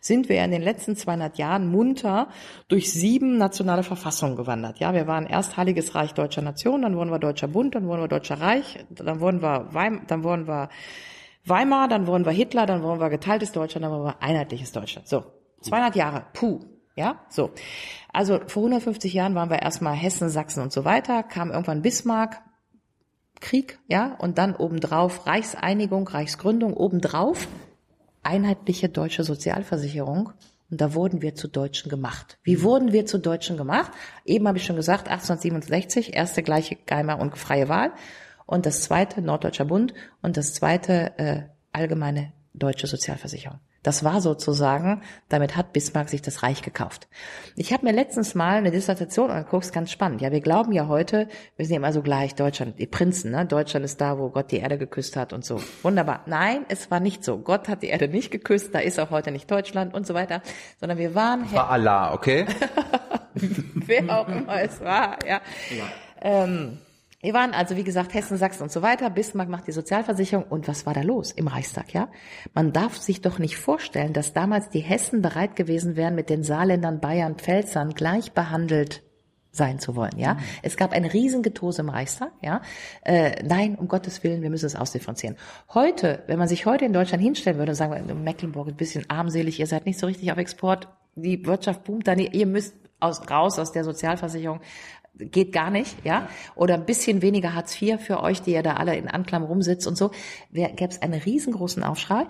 sind 0.00 0.28
wir 0.28 0.44
in 0.44 0.52
den 0.52 0.62
letzten 0.62 0.94
200 0.94 1.38
Jahren 1.38 1.66
munter 1.66 2.28
durch 2.68 2.92
sieben 2.92 3.36
nationale 3.36 3.82
Verfassungen 3.82 4.36
gewandert. 4.36 4.78
Ja, 4.78 4.94
wir 4.94 5.08
waren 5.08 5.26
erst 5.26 5.56
Heiliges 5.56 5.96
Reich 5.96 6.14
Deutscher 6.14 6.42
Nation, 6.42 6.82
dann 6.82 6.96
wurden 6.96 7.10
wir 7.10 7.18
Deutscher 7.18 7.48
Bund, 7.48 7.74
dann 7.74 7.88
wurden 7.88 8.02
wir 8.02 8.08
Deutscher 8.08 8.40
Reich, 8.40 8.78
dann 8.90 9.18
wurden 9.18 9.42
wir 9.42 9.74
Weim, 9.74 10.02
dann 10.06 10.22
wurden 10.22 10.46
wir 10.46 10.68
Weimar, 11.44 11.88
dann 11.88 12.06
wurden 12.06 12.24
wir 12.24 12.32
Hitler, 12.32 12.64
dann 12.64 12.84
wurden 12.84 13.00
wir 13.00 13.10
geteiltes 13.10 13.50
Deutschland, 13.50 13.84
dann 13.84 13.90
wurden 13.90 14.04
wir 14.04 14.22
einheitliches 14.22 14.70
Deutschland. 14.70 15.08
So, 15.08 15.24
200 15.62 15.96
Jahre, 15.96 16.26
puh, 16.32 16.60
ja, 16.96 17.20
so. 17.28 17.50
Also 18.12 18.40
vor 18.48 18.62
150 18.62 19.12
Jahren 19.12 19.34
waren 19.34 19.50
wir 19.50 19.62
erstmal 19.62 19.94
Hessen, 19.94 20.28
Sachsen 20.28 20.62
und 20.62 20.72
so 20.72 20.84
weiter, 20.84 21.22
kam 21.22 21.50
irgendwann 21.50 21.82
Bismarck, 21.82 22.42
Krieg, 23.40 23.78
ja, 23.86 24.14
und 24.18 24.38
dann 24.38 24.56
obendrauf 24.56 25.26
Reichseinigung, 25.26 26.08
Reichsgründung, 26.08 26.74
obendrauf 26.74 27.46
einheitliche 28.22 28.88
deutsche 28.88 29.22
Sozialversicherung. 29.22 30.32
Und 30.68 30.80
da 30.80 30.94
wurden 30.94 31.22
wir 31.22 31.36
zu 31.36 31.46
Deutschen 31.46 31.90
gemacht. 31.90 32.38
Wie 32.42 32.62
wurden 32.62 32.92
wir 32.92 33.06
zu 33.06 33.18
Deutschen 33.18 33.56
gemacht? 33.56 33.92
Eben 34.24 34.48
habe 34.48 34.58
ich 34.58 34.64
schon 34.64 34.74
gesagt, 34.74 35.08
1867, 35.08 36.14
erste 36.14 36.42
gleiche 36.42 36.74
Geimer 36.74 37.20
und 37.20 37.38
freie 37.38 37.68
Wahl. 37.68 37.92
Und 38.46 38.66
das 38.66 38.82
zweite, 38.82 39.22
Norddeutscher 39.22 39.64
Bund. 39.64 39.94
Und 40.22 40.36
das 40.36 40.54
zweite, 40.54 41.16
äh, 41.18 41.42
allgemeine 41.70 42.32
deutsche 42.52 42.88
Sozialversicherung. 42.88 43.60
Das 43.86 44.02
war 44.02 44.20
sozusagen, 44.20 45.00
damit 45.28 45.56
hat 45.56 45.72
Bismarck 45.72 46.08
sich 46.08 46.20
das 46.20 46.42
Reich 46.42 46.62
gekauft. 46.62 47.06
Ich 47.54 47.72
habe 47.72 47.86
mir 47.86 47.92
letztens 47.92 48.34
mal 48.34 48.56
eine 48.56 48.72
Dissertation 48.72 49.30
angeguckt, 49.30 49.72
ganz 49.72 49.92
spannend. 49.92 50.20
Ja, 50.20 50.32
wir 50.32 50.40
glauben 50.40 50.72
ja 50.72 50.88
heute, 50.88 51.28
wir 51.56 51.66
sind 51.66 51.76
immer 51.76 51.92
so 51.92 52.02
gleich, 52.02 52.34
Deutschland, 52.34 52.80
die 52.80 52.88
Prinzen, 52.88 53.30
ne? 53.30 53.46
Deutschland 53.46 53.84
ist 53.84 54.00
da, 54.00 54.18
wo 54.18 54.30
Gott 54.30 54.50
die 54.50 54.56
Erde 54.56 54.76
geküsst 54.76 55.14
hat 55.14 55.32
und 55.32 55.44
so. 55.44 55.62
Wunderbar. 55.82 56.22
Nein, 56.26 56.66
es 56.68 56.90
war 56.90 56.98
nicht 56.98 57.22
so. 57.22 57.38
Gott 57.38 57.68
hat 57.68 57.84
die 57.84 57.86
Erde 57.86 58.08
nicht 58.08 58.32
geküsst, 58.32 58.74
da 58.74 58.80
ist 58.80 58.98
auch 58.98 59.10
heute 59.10 59.30
nicht 59.30 59.48
Deutschland 59.48 59.94
und 59.94 60.04
so 60.04 60.14
weiter, 60.14 60.42
sondern 60.80 60.98
wir 60.98 61.14
waren... 61.14 61.52
War 61.52 61.70
Allah, 61.70 62.12
okay? 62.12 62.44
Wer 63.34 64.18
auch 64.18 64.26
immer 64.26 64.62
es 64.62 64.80
war, 64.80 65.16
ja. 65.24 65.40
ja. 65.70 65.84
Ähm, 66.20 66.78
wir 67.20 67.34
waren 67.34 67.52
also, 67.52 67.76
wie 67.76 67.84
gesagt, 67.84 68.14
Hessen, 68.14 68.36
Sachsen 68.36 68.64
und 68.64 68.72
so 68.72 68.82
weiter. 68.82 69.10
Bismarck 69.10 69.48
macht 69.48 69.66
die 69.66 69.72
Sozialversicherung. 69.72 70.44
Und 70.44 70.68
was 70.68 70.86
war 70.86 70.94
da 70.94 71.02
los 71.02 71.32
im 71.32 71.48
Reichstag, 71.48 71.92
ja? 71.94 72.08
Man 72.54 72.72
darf 72.72 72.96
sich 72.96 73.20
doch 73.20 73.38
nicht 73.38 73.56
vorstellen, 73.56 74.12
dass 74.12 74.32
damals 74.32 74.68
die 74.68 74.80
Hessen 74.80 75.22
bereit 75.22 75.56
gewesen 75.56 75.96
wären, 75.96 76.14
mit 76.14 76.30
den 76.30 76.42
Saarländern, 76.42 77.00
Bayern, 77.00 77.36
Pfälzern 77.36 77.94
gleich 77.94 78.32
behandelt 78.32 79.02
sein 79.56 79.78
zu 79.78 79.96
wollen, 79.96 80.18
ja. 80.18 80.34
Mhm. 80.34 80.40
Es 80.62 80.76
gab 80.76 80.92
ein 80.92 81.04
Riesengetose 81.04 81.80
im 81.80 81.88
Reichstag, 81.88 82.32
ja. 82.42 82.60
Äh, 83.02 83.42
nein, 83.42 83.76
um 83.76 83.88
Gottes 83.88 84.22
Willen, 84.22 84.42
wir 84.42 84.50
müssen 84.50 84.66
es 84.66 84.76
ausdifferenzieren. 84.76 85.36
Heute, 85.72 86.22
wenn 86.26 86.38
man 86.38 86.46
sich 86.46 86.66
heute 86.66 86.84
in 86.84 86.92
Deutschland 86.92 87.22
hinstellen 87.22 87.58
würde 87.58 87.72
und 87.72 87.76
sagen, 87.76 88.22
Mecklenburg 88.22 88.68
ist 88.68 88.74
ein 88.74 88.76
bisschen 88.76 89.10
armselig, 89.10 89.58
ihr 89.58 89.66
seid 89.66 89.86
nicht 89.86 89.98
so 89.98 90.06
richtig 90.06 90.30
auf 90.30 90.38
Export, 90.38 90.88
die 91.14 91.46
Wirtschaft 91.46 91.84
boomt 91.84 92.06
dann, 92.06 92.18
ihr 92.18 92.46
müsst 92.46 92.74
aus, 93.00 93.28
raus 93.30 93.58
aus 93.58 93.72
der 93.72 93.84
Sozialversicherung 93.84 94.60
geht 95.18 95.52
gar 95.52 95.70
nicht, 95.70 96.04
ja, 96.04 96.28
oder 96.54 96.74
ein 96.74 96.86
bisschen 96.86 97.22
weniger 97.22 97.54
Hartz 97.54 97.80
IV 97.80 98.00
für 98.00 98.22
euch, 98.22 98.42
die 98.42 98.52
ja 98.52 98.62
da 98.62 98.74
alle 98.74 98.96
in 98.96 99.08
Anklam 99.08 99.42
rumsitzt 99.42 99.86
und 99.86 99.96
so, 99.96 100.10
gäbe 100.52 100.88
es 100.88 101.02
einen 101.02 101.20
riesengroßen 101.20 101.82
Aufschrei. 101.82 102.26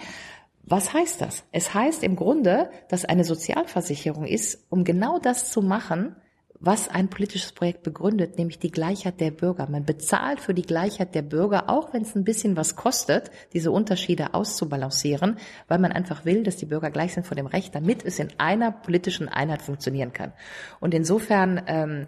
Was 0.63 0.93
heißt 0.93 1.21
das? 1.21 1.45
Es 1.53 1.75
heißt 1.75 2.03
im 2.03 2.17
Grunde, 2.17 2.71
dass 2.89 3.05
eine 3.05 3.25
Sozialversicherung 3.25 4.27
ist, 4.27 4.65
um 4.69 4.83
genau 4.83 5.19
das 5.21 5.51
zu 5.51 5.63
machen, 5.63 6.17
was 6.59 6.89
ein 6.89 7.09
politisches 7.09 7.53
Projekt 7.53 7.83
begründet, 7.83 8.39
nämlich 8.39 8.59
die 8.59 8.71
Gleichheit 8.71 9.21
der 9.21 9.31
Bürger. 9.31 9.69
Man 9.69 9.85
bezahlt 9.85 10.41
für 10.41 10.55
die 10.55 10.63
Gleichheit 10.63 11.15
der 11.15 11.23
Bürger, 11.23 11.69
auch 11.69 11.93
wenn 11.93 12.03
es 12.03 12.15
ein 12.15 12.25
bisschen 12.25 12.57
was 12.57 12.77
kostet, 12.77 13.31
diese 13.53 13.71
Unterschiede 13.71 14.35
auszubalancieren, 14.35 15.39
weil 15.69 15.79
man 15.79 15.93
einfach 15.93 16.25
will, 16.25 16.43
dass 16.43 16.57
die 16.57 16.67
Bürger 16.67 16.91
gleich 16.91 17.15
sind 17.15 17.27
vor 17.27 17.37
dem 17.37 17.47
Recht, 17.47 17.75
damit 17.75 18.05
es 18.05 18.19
in 18.19 18.31
einer 18.39 18.73
politischen 18.73 19.29
Einheit 19.29 19.63
funktionieren 19.63 20.13
kann. 20.13 20.33
Und 20.81 20.95
insofern 20.95 21.63
ähm, 21.67 22.07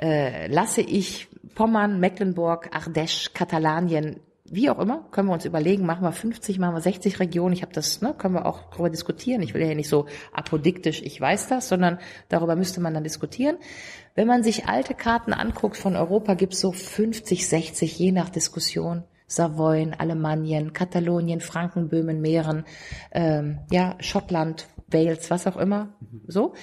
äh, 0.00 0.46
lasse 0.48 0.80
ich 0.80 1.28
Pommern, 1.54 2.00
Mecklenburg, 2.00 2.70
Ardèche, 2.74 3.32
Katalanien, 3.32 4.20
wie 4.50 4.70
auch 4.70 4.78
immer, 4.78 5.04
können 5.10 5.28
wir 5.28 5.34
uns 5.34 5.44
überlegen, 5.44 5.84
machen 5.84 6.02
wir 6.02 6.12
50, 6.12 6.58
machen 6.58 6.74
wir 6.74 6.80
60 6.80 7.20
Regionen. 7.20 7.52
Ich 7.52 7.62
habe 7.62 7.72
das, 7.72 8.00
ne, 8.00 8.14
können 8.16 8.34
wir 8.34 8.46
auch 8.46 8.70
darüber 8.70 8.90
diskutieren. 8.90 9.42
Ich 9.42 9.54
will 9.54 9.62
ja 9.62 9.74
nicht 9.74 9.88
so 9.88 10.06
apodiktisch, 10.32 11.02
ich 11.02 11.20
weiß 11.20 11.48
das, 11.48 11.68
sondern 11.68 11.98
darüber 12.28 12.56
müsste 12.56 12.80
man 12.80 12.94
dann 12.94 13.04
diskutieren. 13.04 13.58
Wenn 14.14 14.26
man 14.26 14.42
sich 14.42 14.66
alte 14.66 14.94
Karten 14.94 15.32
anguckt 15.32 15.76
von 15.76 15.96
Europa, 15.96 16.34
gibt's 16.34 16.60
so 16.60 16.72
50, 16.72 17.46
60, 17.46 17.98
je 17.98 18.12
nach 18.12 18.30
Diskussion. 18.30 19.04
Savoyen, 19.30 19.92
Alemannien, 19.92 20.72
Katalonien, 20.72 21.42
Franken, 21.42 21.88
Böhmen, 21.90 22.22
Mähren, 22.22 22.64
ähm, 23.12 23.58
ja, 23.70 23.96
Schottland, 24.00 24.68
Wales, 24.86 25.30
was 25.30 25.46
auch 25.46 25.58
immer, 25.58 25.90
so. 26.26 26.54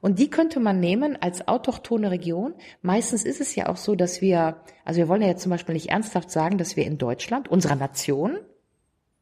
Und 0.00 0.18
die 0.18 0.30
könnte 0.30 0.60
man 0.60 0.80
nehmen 0.80 1.20
als 1.20 1.46
autochtone 1.46 2.10
Region. 2.10 2.54
Meistens 2.82 3.24
ist 3.24 3.40
es 3.40 3.54
ja 3.54 3.68
auch 3.68 3.76
so, 3.76 3.94
dass 3.94 4.20
wir, 4.20 4.62
also 4.84 4.98
wir 4.98 5.08
wollen 5.08 5.22
ja 5.22 5.28
jetzt 5.28 5.42
zum 5.42 5.50
Beispiel 5.50 5.74
nicht 5.74 5.90
ernsthaft 5.90 6.30
sagen, 6.30 6.58
dass 6.58 6.76
wir 6.76 6.86
in 6.86 6.98
Deutschland, 6.98 7.48
unserer 7.48 7.76
Nation, 7.76 8.38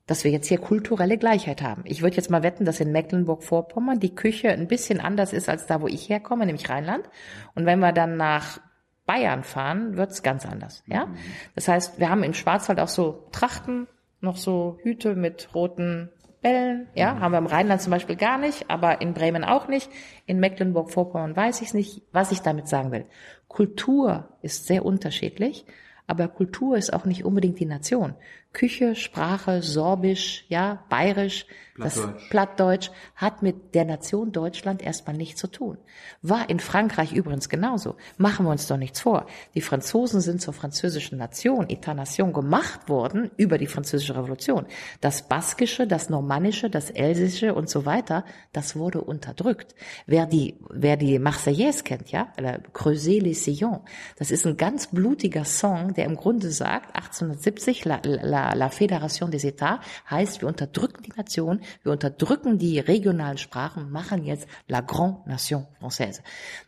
dass 0.06 0.24
wir 0.24 0.30
jetzt 0.30 0.46
hier 0.46 0.58
kulturelle 0.58 1.18
Gleichheit 1.18 1.62
haben. 1.62 1.82
Ich 1.84 2.02
würde 2.02 2.16
jetzt 2.16 2.30
mal 2.30 2.42
wetten, 2.42 2.64
dass 2.64 2.80
in 2.80 2.92
Mecklenburg-Vorpommern 2.92 4.00
die 4.00 4.14
Küche 4.14 4.50
ein 4.50 4.68
bisschen 4.68 5.00
anders 5.00 5.32
ist 5.32 5.48
als 5.48 5.66
da, 5.66 5.82
wo 5.82 5.88
ich 5.88 6.08
herkomme, 6.08 6.46
nämlich 6.46 6.70
Rheinland. 6.70 7.08
Und 7.54 7.66
wenn 7.66 7.80
wir 7.80 7.92
dann 7.92 8.16
nach 8.16 8.60
Bayern 9.04 9.42
fahren, 9.42 9.96
wird's 9.96 10.22
ganz 10.22 10.46
anders. 10.46 10.84
Ja, 10.86 11.06
mhm. 11.06 11.16
das 11.54 11.66
heißt, 11.66 11.98
wir 11.98 12.08
haben 12.08 12.22
im 12.22 12.34
Schwarzwald 12.34 12.78
auch 12.78 12.88
so 12.88 13.26
Trachten, 13.32 13.86
noch 14.20 14.36
so 14.36 14.78
Hüte 14.82 15.14
mit 15.14 15.54
roten 15.54 16.10
Bällen, 16.40 16.88
ja, 16.94 17.14
mhm. 17.14 17.20
haben 17.20 17.32
wir 17.32 17.38
im 17.38 17.46
Rheinland 17.46 17.82
zum 17.82 17.90
Beispiel 17.90 18.16
gar 18.16 18.38
nicht, 18.38 18.70
aber 18.70 19.00
in 19.00 19.14
Bremen 19.14 19.44
auch 19.44 19.68
nicht. 19.68 19.90
In 20.26 20.38
Mecklenburg-Vorpommern 20.40 21.36
weiß 21.36 21.60
ich 21.62 21.68
es 21.68 21.74
nicht, 21.74 22.02
was 22.12 22.32
ich 22.32 22.40
damit 22.40 22.68
sagen 22.68 22.92
will. 22.92 23.06
Kultur 23.48 24.28
ist 24.42 24.66
sehr 24.66 24.84
unterschiedlich, 24.84 25.66
aber 26.06 26.28
Kultur 26.28 26.76
ist 26.76 26.92
auch 26.92 27.04
nicht 27.04 27.24
unbedingt 27.24 27.58
die 27.58 27.66
Nation. 27.66 28.14
Küche, 28.52 28.94
Sprache, 28.94 29.62
Sorbisch, 29.62 30.44
ja, 30.48 30.84
Bayerisch, 30.88 31.46
Plattdeutsch. 31.78 32.14
das 32.14 32.28
Plattdeutsch 32.30 32.90
hat 33.14 33.42
mit 33.42 33.74
der 33.74 33.84
Nation 33.84 34.32
Deutschland 34.32 34.82
erstmal 34.82 35.16
nichts 35.16 35.40
zu 35.40 35.46
tun. 35.46 35.78
War 36.22 36.50
in 36.50 36.58
Frankreich 36.58 37.12
übrigens 37.12 37.48
genauso. 37.48 37.96
Machen 38.16 38.46
wir 38.46 38.50
uns 38.50 38.66
doch 38.66 38.76
nichts 38.76 39.00
vor. 39.00 39.26
Die 39.54 39.60
Franzosen 39.60 40.20
sind 40.20 40.40
zur 40.40 40.54
französischen 40.54 41.18
Nation, 41.18 41.68
Etat-Nation, 41.68 42.32
gemacht 42.32 42.88
worden 42.88 43.30
über 43.36 43.58
die 43.58 43.66
französische 43.66 44.16
Revolution. 44.16 44.66
Das 45.00 45.28
Baskische, 45.28 45.86
das 45.86 46.10
Normannische, 46.10 46.70
das 46.70 46.90
Elsische 46.90 47.54
und 47.54 47.70
so 47.70 47.86
weiter, 47.86 48.24
das 48.52 48.74
wurde 48.74 49.00
unterdrückt. 49.00 49.74
Wer 50.06 50.26
die, 50.26 50.58
wer 50.70 50.96
die 50.96 51.18
Marseillaise 51.18 51.84
kennt, 51.84 52.10
ja, 52.10 52.32
Creuser 52.72 53.20
les 53.20 53.44
Sillons, 53.44 53.80
das 54.16 54.30
ist 54.30 54.46
ein 54.46 54.56
ganz 54.56 54.88
blutiger 54.88 55.44
Song, 55.44 55.94
der 55.94 56.06
im 56.06 56.16
Grunde 56.16 56.50
sagt, 56.50 56.96
1870, 56.96 57.84
la, 57.84 58.00
la, 58.04 58.22
la, 58.54 58.70
Fédération 58.70 59.28
des 59.28 59.44
États 59.44 59.80
heißt, 60.10 60.40
wir 60.40 60.48
unterdrücken 60.48 61.02
die 61.02 61.12
Nation, 61.16 61.60
wir 61.82 61.92
unterdrücken 61.92 62.58
die 62.58 62.78
regionalen 62.78 63.38
Sprachen, 63.38 63.90
machen 63.90 64.24
jetzt 64.24 64.46
la 64.66 64.80
Grande 64.80 65.20
Nation 65.26 65.66
Française. 65.80 66.20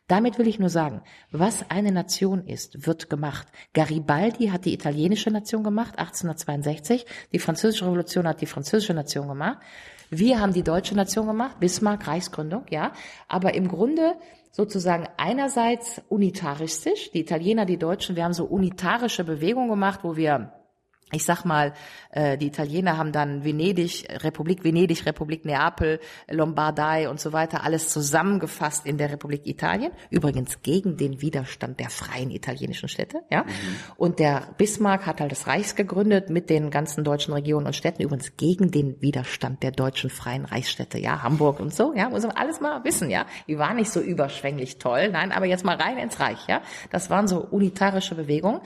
Damit 0.06 0.38
will 0.38 0.48
ich 0.48 0.58
nur 0.58 0.70
sagen, 0.70 1.02
was 1.30 1.70
eine 1.70 1.92
Nation 1.92 2.46
ist, 2.46 2.86
wird 2.86 3.10
gemacht. 3.10 3.46
Garibaldi 3.74 4.48
hat 4.48 4.64
die 4.64 4.74
italienische 4.74 5.30
Nation 5.30 5.62
gemacht, 5.62 5.98
1862. 5.98 7.06
Die 7.32 7.38
französische 7.38 7.86
Revolution 7.86 8.26
hat 8.26 8.40
die 8.40 8.46
französische 8.46 8.94
Nation 8.94 9.28
gemacht. 9.28 9.58
Wir 10.10 10.40
haben 10.40 10.52
die 10.52 10.64
deutsche 10.64 10.96
Nation 10.96 11.28
gemacht, 11.28 11.60
Bismarck, 11.60 12.08
Reichsgründung, 12.08 12.64
ja. 12.70 12.92
Aber 13.28 13.54
im 13.54 13.68
Grunde 13.68 14.14
sozusagen 14.50 15.08
einerseits 15.16 16.02
unitaristisch, 16.08 17.12
die 17.12 17.20
Italiener, 17.20 17.64
die 17.64 17.78
Deutschen, 17.78 18.16
wir 18.16 18.24
haben 18.24 18.32
so 18.32 18.44
unitarische 18.44 19.22
Bewegungen 19.22 19.68
gemacht, 19.68 20.00
wo 20.02 20.16
wir 20.16 20.52
ich 21.12 21.24
sag 21.24 21.44
mal, 21.44 21.72
äh, 22.10 22.38
die 22.38 22.46
Italiener 22.46 22.96
haben 22.96 23.12
dann 23.12 23.44
Venedig, 23.44 24.06
Republik 24.22 24.64
Venedig, 24.64 25.06
Republik 25.06 25.44
Neapel, 25.44 26.00
Lombardei 26.28 27.08
und 27.08 27.20
so 27.20 27.32
weiter 27.32 27.64
alles 27.64 27.88
zusammengefasst 27.88 28.86
in 28.86 28.98
der 28.98 29.10
Republik 29.10 29.46
Italien. 29.46 29.92
Übrigens 30.10 30.62
gegen 30.62 30.96
den 30.96 31.20
Widerstand 31.20 31.80
der 31.80 31.90
freien 31.90 32.30
italienischen 32.30 32.88
Städte, 32.88 33.22
ja. 33.30 33.42
Mhm. 33.42 33.48
Und 33.96 34.18
der 34.18 34.48
Bismarck 34.56 35.06
hat 35.06 35.20
halt 35.20 35.32
das 35.32 35.46
Reichs 35.46 35.74
gegründet 35.74 36.30
mit 36.30 36.50
den 36.50 36.70
ganzen 36.70 37.04
deutschen 37.04 37.34
Regionen 37.34 37.66
und 37.66 37.76
Städten. 37.76 38.02
Übrigens 38.02 38.36
gegen 38.36 38.70
den 38.70 39.00
Widerstand 39.00 39.62
der 39.62 39.72
deutschen 39.72 40.10
freien 40.10 40.44
Reichsstädte, 40.44 40.98
ja, 40.98 41.22
Hamburg 41.22 41.60
und 41.60 41.74
so, 41.74 41.92
ja. 41.94 42.08
Muss 42.08 42.22
man 42.22 42.32
alles 42.32 42.60
mal 42.60 42.84
wissen, 42.84 43.10
ja. 43.10 43.26
Die 43.48 43.58
waren 43.58 43.76
nicht 43.76 43.90
so 43.90 44.00
überschwänglich 44.00 44.78
toll, 44.78 45.10
nein, 45.10 45.32
aber 45.32 45.46
jetzt 45.46 45.64
mal 45.64 45.76
rein 45.76 45.98
ins 45.98 46.20
Reich, 46.20 46.46
ja. 46.48 46.62
Das 46.90 47.10
waren 47.10 47.26
so 47.26 47.40
unitarische 47.40 48.14
Bewegungen. 48.14 48.60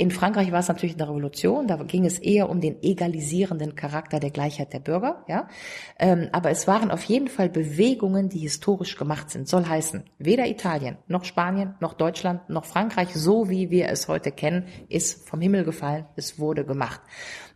In 0.00 0.10
Frankreich 0.10 0.50
war 0.50 0.60
es 0.60 0.68
natürlich 0.68 0.94
eine 0.94 1.10
Revolution, 1.10 1.66
da 1.66 1.76
ging 1.76 2.06
es 2.06 2.18
eher 2.18 2.48
um 2.48 2.62
den 2.62 2.82
egalisierenden 2.82 3.74
Charakter 3.74 4.18
der 4.18 4.30
Gleichheit 4.30 4.72
der 4.72 4.78
Bürger, 4.78 5.26
ja. 5.28 5.46
Ähm, 5.98 6.30
aber 6.32 6.48
es 6.48 6.66
waren 6.66 6.90
auf 6.90 7.02
jeden 7.04 7.28
Fall 7.28 7.50
Bewegungen, 7.50 8.30
die 8.30 8.38
historisch 8.38 8.96
gemacht 8.96 9.28
sind. 9.28 9.46
Soll 9.46 9.66
heißen, 9.66 10.04
weder 10.16 10.46
Italien, 10.46 10.96
noch 11.06 11.24
Spanien, 11.24 11.74
noch 11.80 11.92
Deutschland, 11.92 12.48
noch 12.48 12.64
Frankreich, 12.64 13.10
so 13.12 13.50
wie 13.50 13.68
wir 13.68 13.90
es 13.90 14.08
heute 14.08 14.32
kennen, 14.32 14.64
ist 14.88 15.28
vom 15.28 15.42
Himmel 15.42 15.64
gefallen, 15.64 16.06
es 16.16 16.38
wurde 16.38 16.64
gemacht. 16.64 17.02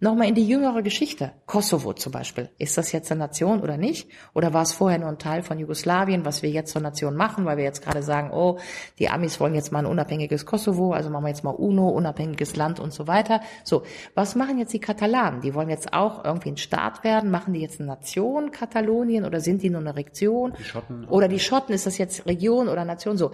Nochmal 0.01 0.29
in 0.29 0.35
die 0.35 0.47
jüngere 0.47 0.83
Geschichte. 0.83 1.33
Kosovo 1.47 1.93
zum 1.93 2.13
Beispiel. 2.13 2.51
Ist 2.59 2.77
das 2.77 2.93
jetzt 2.93 3.11
eine 3.11 3.21
Nation 3.21 3.61
oder 3.61 3.77
nicht? 3.77 4.09
Oder 4.35 4.53
war 4.53 4.63
es 4.63 4.73
vorher 4.73 4.99
nur 4.99 5.09
ein 5.09 5.19
Teil 5.19 5.43
von 5.43 5.59
Jugoslawien, 5.59 6.25
was 6.25 6.43
wir 6.43 6.51
jetzt 6.51 6.73
zur 6.73 6.83
Nation 6.83 7.17
machen, 7.17 7.45
weil 7.45 7.57
wir 7.57 7.65
jetzt 7.65 7.83
gerade 7.83 8.03
sagen, 8.03 8.31
oh, 8.33 8.59
die 8.99 9.09
Amis 9.09 9.41
wollen 9.41 9.55
jetzt 9.55 9.73
mal 9.73 9.81
ein 9.81 9.87
unabhängiges 9.87 10.47
Kosovo, 10.47 10.93
also 10.93 11.11
machen 11.11 11.25
wir 11.25 11.29
jetzt 11.29 11.45
mal 11.45 11.51
UNO, 11.51 11.89
unabhängiges 11.89 12.57
Land 12.57 12.81
und 12.81 12.93
so 12.93 13.07
weiter. 13.07 13.41
So, 13.63 13.83
was 14.15 14.35
machen 14.35 14.59
jetzt 14.59 14.73
die 14.73 14.81
Katalanen? 14.81 15.41
Die 15.41 15.55
wollen 15.55 15.69
jetzt 15.69 15.93
auch 15.93 16.25
irgendwie 16.25 16.51
ein 16.51 16.57
Staat 16.57 17.05
werden. 17.05 17.31
Machen 17.31 17.55
die 17.55 17.61
jetzt 17.61 17.81
eine 17.81 17.89
Nation, 17.89 18.51
Katalonien, 18.51 19.25
oder 19.25 19.41
sind 19.41 19.63
die 19.63 19.71
nur 19.71 19.81
eine 19.81 19.97
Region? 19.97 20.55
Die 20.59 20.65
Schotten. 20.65 21.07
Oder 21.09 21.29
die 21.29 21.41
Schotten, 21.41 21.75
ist 21.75 21.87
das 21.87 21.99
jetzt 21.99 22.27
Region 22.27 22.69
oder 22.69 22.85
Nation? 22.85 23.17
So 23.17 23.33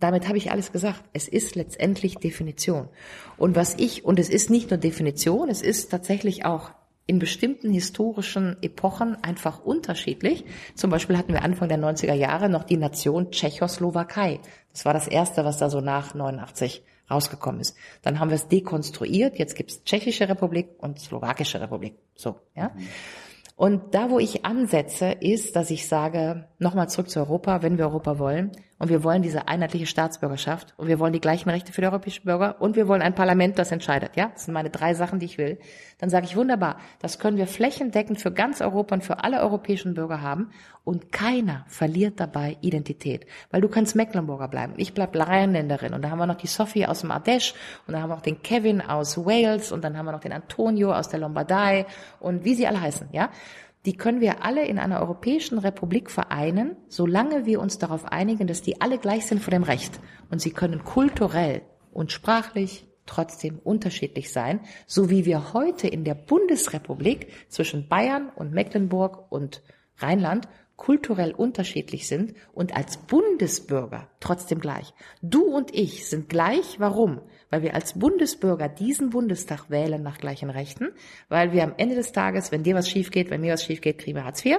damit 0.00 0.28
habe 0.28 0.38
ich 0.38 0.50
alles 0.50 0.72
gesagt. 0.72 1.02
Es 1.12 1.28
ist 1.28 1.54
letztendlich 1.54 2.16
Definition. 2.16 2.88
Und 3.36 3.56
was 3.56 3.74
ich, 3.78 4.04
und 4.04 4.18
es 4.18 4.28
ist 4.28 4.50
nicht 4.50 4.70
nur 4.70 4.78
Definition, 4.78 5.48
es 5.48 5.62
ist 5.62 5.90
tatsächlich 5.90 6.44
auch 6.44 6.70
in 7.06 7.18
bestimmten 7.18 7.72
historischen 7.72 8.56
Epochen 8.60 9.16
einfach 9.24 9.64
unterschiedlich. 9.64 10.44
Zum 10.74 10.90
Beispiel 10.90 11.16
hatten 11.16 11.32
wir 11.32 11.42
Anfang 11.42 11.68
der 11.68 11.78
90er 11.78 12.12
Jahre 12.12 12.50
noch 12.50 12.64
die 12.64 12.76
Nation 12.76 13.30
Tschechoslowakei. 13.30 14.40
Das 14.72 14.84
war 14.84 14.92
das 14.92 15.08
erste, 15.08 15.44
was 15.44 15.56
da 15.56 15.70
so 15.70 15.80
nach 15.80 16.14
89 16.14 16.82
rausgekommen 17.10 17.62
ist. 17.62 17.76
Dann 18.02 18.20
haben 18.20 18.28
wir 18.28 18.34
es 18.34 18.48
dekonstruiert. 18.48 19.38
Jetzt 19.38 19.56
gibt 19.56 19.70
es 19.70 19.84
Tschechische 19.84 20.28
Republik 20.28 20.68
und 20.78 21.00
Slowakische 21.00 21.60
Republik. 21.60 21.94
So, 22.14 22.36
ja. 22.54 22.72
Und 23.56 23.94
da, 23.94 24.10
wo 24.10 24.18
ich 24.18 24.44
ansetze, 24.44 25.10
ist, 25.10 25.56
dass 25.56 25.70
ich 25.70 25.88
sage, 25.88 26.46
nochmal 26.58 26.90
zurück 26.90 27.10
zu 27.10 27.20
Europa, 27.20 27.62
wenn 27.62 27.78
wir 27.78 27.86
Europa 27.86 28.18
wollen. 28.18 28.52
Und 28.78 28.90
wir 28.90 29.02
wollen 29.02 29.22
diese 29.22 29.48
einheitliche 29.48 29.86
Staatsbürgerschaft. 29.86 30.74
Und 30.76 30.86
wir 30.86 31.00
wollen 31.00 31.12
die 31.12 31.20
gleichen 31.20 31.50
Rechte 31.50 31.72
für 31.72 31.80
die 31.80 31.88
europäischen 31.88 32.24
Bürger. 32.24 32.60
Und 32.60 32.76
wir 32.76 32.86
wollen 32.86 33.02
ein 33.02 33.14
Parlament, 33.14 33.58
das 33.58 33.72
entscheidet. 33.72 34.14
Ja, 34.14 34.30
das 34.32 34.44
sind 34.44 34.54
meine 34.54 34.70
drei 34.70 34.94
Sachen, 34.94 35.18
die 35.18 35.26
ich 35.26 35.36
will. 35.36 35.58
Dann 35.98 36.10
sage 36.10 36.26
ich, 36.26 36.36
wunderbar, 36.36 36.78
das 37.00 37.18
können 37.18 37.36
wir 37.36 37.48
flächendeckend 37.48 38.20
für 38.20 38.30
ganz 38.30 38.60
Europa 38.60 38.94
und 38.94 39.02
für 39.02 39.24
alle 39.24 39.40
europäischen 39.40 39.94
Bürger 39.94 40.22
haben. 40.22 40.50
Und 40.84 41.10
keiner 41.10 41.64
verliert 41.66 42.20
dabei 42.20 42.56
Identität. 42.60 43.26
Weil 43.50 43.60
du 43.60 43.68
kannst 43.68 43.96
Mecklenburger 43.96 44.46
bleiben. 44.46 44.74
Ich 44.76 44.94
bleib 44.94 45.14
Rheinländerin. 45.16 45.92
Und 45.92 46.02
da 46.02 46.10
haben 46.10 46.18
wir 46.18 46.26
noch 46.26 46.36
die 46.36 46.46
Sophie 46.46 46.86
aus 46.86 47.00
dem 47.00 47.10
Ardèche. 47.10 47.54
Und 47.86 47.94
da 47.94 48.00
haben 48.00 48.10
wir 48.10 48.14
noch 48.14 48.22
den 48.22 48.42
Kevin 48.42 48.80
aus 48.80 49.18
Wales. 49.18 49.72
Und 49.72 49.82
dann 49.82 49.98
haben 49.98 50.06
wir 50.06 50.12
noch 50.12 50.20
den 50.20 50.32
Antonio 50.32 50.92
aus 50.92 51.08
der 51.08 51.18
Lombardei. 51.18 51.86
Und 52.20 52.44
wie 52.44 52.54
sie 52.54 52.68
alle 52.68 52.80
heißen, 52.80 53.08
ja 53.10 53.30
die 53.88 53.96
können 53.96 54.20
wir 54.20 54.44
alle 54.44 54.66
in 54.66 54.78
einer 54.78 55.00
europäischen 55.00 55.56
Republik 55.56 56.10
vereinen, 56.10 56.76
solange 56.88 57.46
wir 57.46 57.58
uns 57.58 57.78
darauf 57.78 58.04
einigen, 58.04 58.46
dass 58.46 58.60
die 58.60 58.82
alle 58.82 58.98
gleich 58.98 59.24
sind 59.24 59.40
vor 59.40 59.50
dem 59.50 59.62
Recht. 59.62 59.98
Und 60.30 60.42
sie 60.42 60.50
können 60.50 60.84
kulturell 60.84 61.62
und 61.90 62.12
sprachlich 62.12 62.86
trotzdem 63.06 63.58
unterschiedlich 63.58 64.30
sein, 64.30 64.60
so 64.86 65.08
wie 65.08 65.24
wir 65.24 65.54
heute 65.54 65.88
in 65.88 66.04
der 66.04 66.14
Bundesrepublik 66.14 67.28
zwischen 67.48 67.88
Bayern 67.88 68.28
und 68.28 68.52
Mecklenburg 68.52 69.32
und 69.32 69.62
Rheinland 69.96 70.48
kulturell 70.78 71.32
unterschiedlich 71.32 72.08
sind 72.08 72.32
und 72.54 72.74
als 72.74 72.96
Bundesbürger 72.96 74.08
trotzdem 74.20 74.60
gleich. 74.60 74.94
Du 75.20 75.42
und 75.42 75.74
ich 75.74 76.08
sind 76.08 76.30
gleich. 76.30 76.80
Warum? 76.80 77.20
weil 77.50 77.62
wir 77.62 77.74
als 77.74 77.98
Bundesbürger 77.98 78.68
diesen 78.68 79.10
Bundestag 79.10 79.70
wählen 79.70 80.02
nach 80.02 80.18
gleichen 80.18 80.50
Rechten, 80.50 80.88
weil 81.28 81.52
wir 81.52 81.64
am 81.64 81.74
Ende 81.76 81.94
des 81.94 82.12
Tages, 82.12 82.52
wenn 82.52 82.62
dir 82.62 82.74
was 82.74 82.88
schief 82.88 83.10
geht, 83.10 83.30
wenn 83.30 83.40
mir 83.40 83.54
was 83.54 83.64
schief 83.64 83.80
geht, 83.80 83.98
kriegen 83.98 84.16
wir 84.16 84.24
Hartz 84.24 84.44
IV 84.44 84.58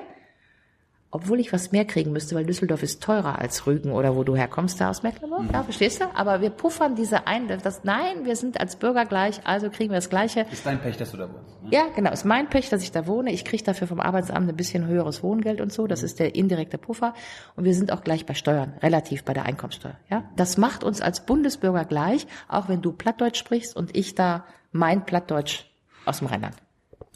obwohl 1.12 1.40
ich 1.40 1.52
was 1.52 1.72
mehr 1.72 1.86
kriegen 1.86 2.12
müsste, 2.12 2.36
weil 2.36 2.46
Düsseldorf 2.46 2.84
ist 2.84 3.02
teurer 3.02 3.40
als 3.40 3.66
Rügen 3.66 3.92
oder 3.92 4.16
wo 4.16 4.24
du 4.24 4.36
herkommst, 4.36 4.80
da 4.80 4.90
aus 4.90 5.02
Mecklenburg, 5.02 5.44
mhm. 5.44 5.50
ja, 5.52 5.64
verstehst 5.64 6.02
du? 6.02 6.06
Aber 6.14 6.42
wir 6.42 6.52
puffern 6.52 6.96
diese 6.96 7.26
ein, 7.26 7.48
das, 7.48 7.84
nein, 7.84 8.26
wir 8.26 8.36
sind 8.36 8.60
als 8.60 8.76
Bürger 8.76 9.06
gleich, 9.06 9.42
also 9.44 9.70
kriegen 9.70 9.90
wir 9.90 9.98
das 9.98 10.10
Gleiche. 10.10 10.46
Ist 10.52 10.66
dein 10.66 10.80
Pech, 10.80 10.98
dass 10.98 11.12
du 11.12 11.18
da 11.18 11.24
wohnst? 11.24 11.64
Ne? 11.64 11.70
Ja, 11.72 11.88
genau, 11.96 12.12
ist 12.12 12.26
mein 12.26 12.48
Pech, 12.50 12.70
dass 12.70 12.84
ich 12.84 12.92
da 12.92 13.08
wohne. 13.08 13.32
Ich 13.32 13.44
kriege 13.44 13.64
dafür 13.64 13.88
vom 13.88 14.00
Arbeitsamt 14.00 14.48
ein 14.48 14.56
bisschen 14.56 14.86
höheres 14.86 15.24
Wohngeld 15.24 15.62
und 15.62 15.74
so, 15.74 15.88
das 15.88 16.02
mhm. 16.02 16.06
ist 16.06 16.20
der 16.20 16.36
indirekte 16.36 16.78
Puffer. 16.78 17.14
Und 17.56 17.64
wir 17.64 17.74
sind 17.74 17.92
auch 17.92 18.04
gleich 18.04 18.28
bei 18.28 18.36
Steuern, 18.36 18.74
relativ 18.84 19.24
bei 19.24 19.34
der 19.34 19.46
Einkommensteuer, 19.46 19.98
ja. 20.10 20.24
Das 20.36 20.58
macht 20.58 20.84
uns 20.84 21.02
als 21.02 21.26
Bundesbürger 21.26 21.86
gleich, 21.86 22.28
auch 22.48 22.70
wenn 22.70 22.82
du 22.82 22.92
Plattdeutsch 22.92 23.40
sprichst 23.40 23.76
und 23.76 23.96
ich 23.98 24.14
da 24.14 24.46
mein 24.72 25.06
Plattdeutsch 25.06 25.66
aus 26.06 26.20
dem 26.20 26.28
Rheinland. 26.28 26.56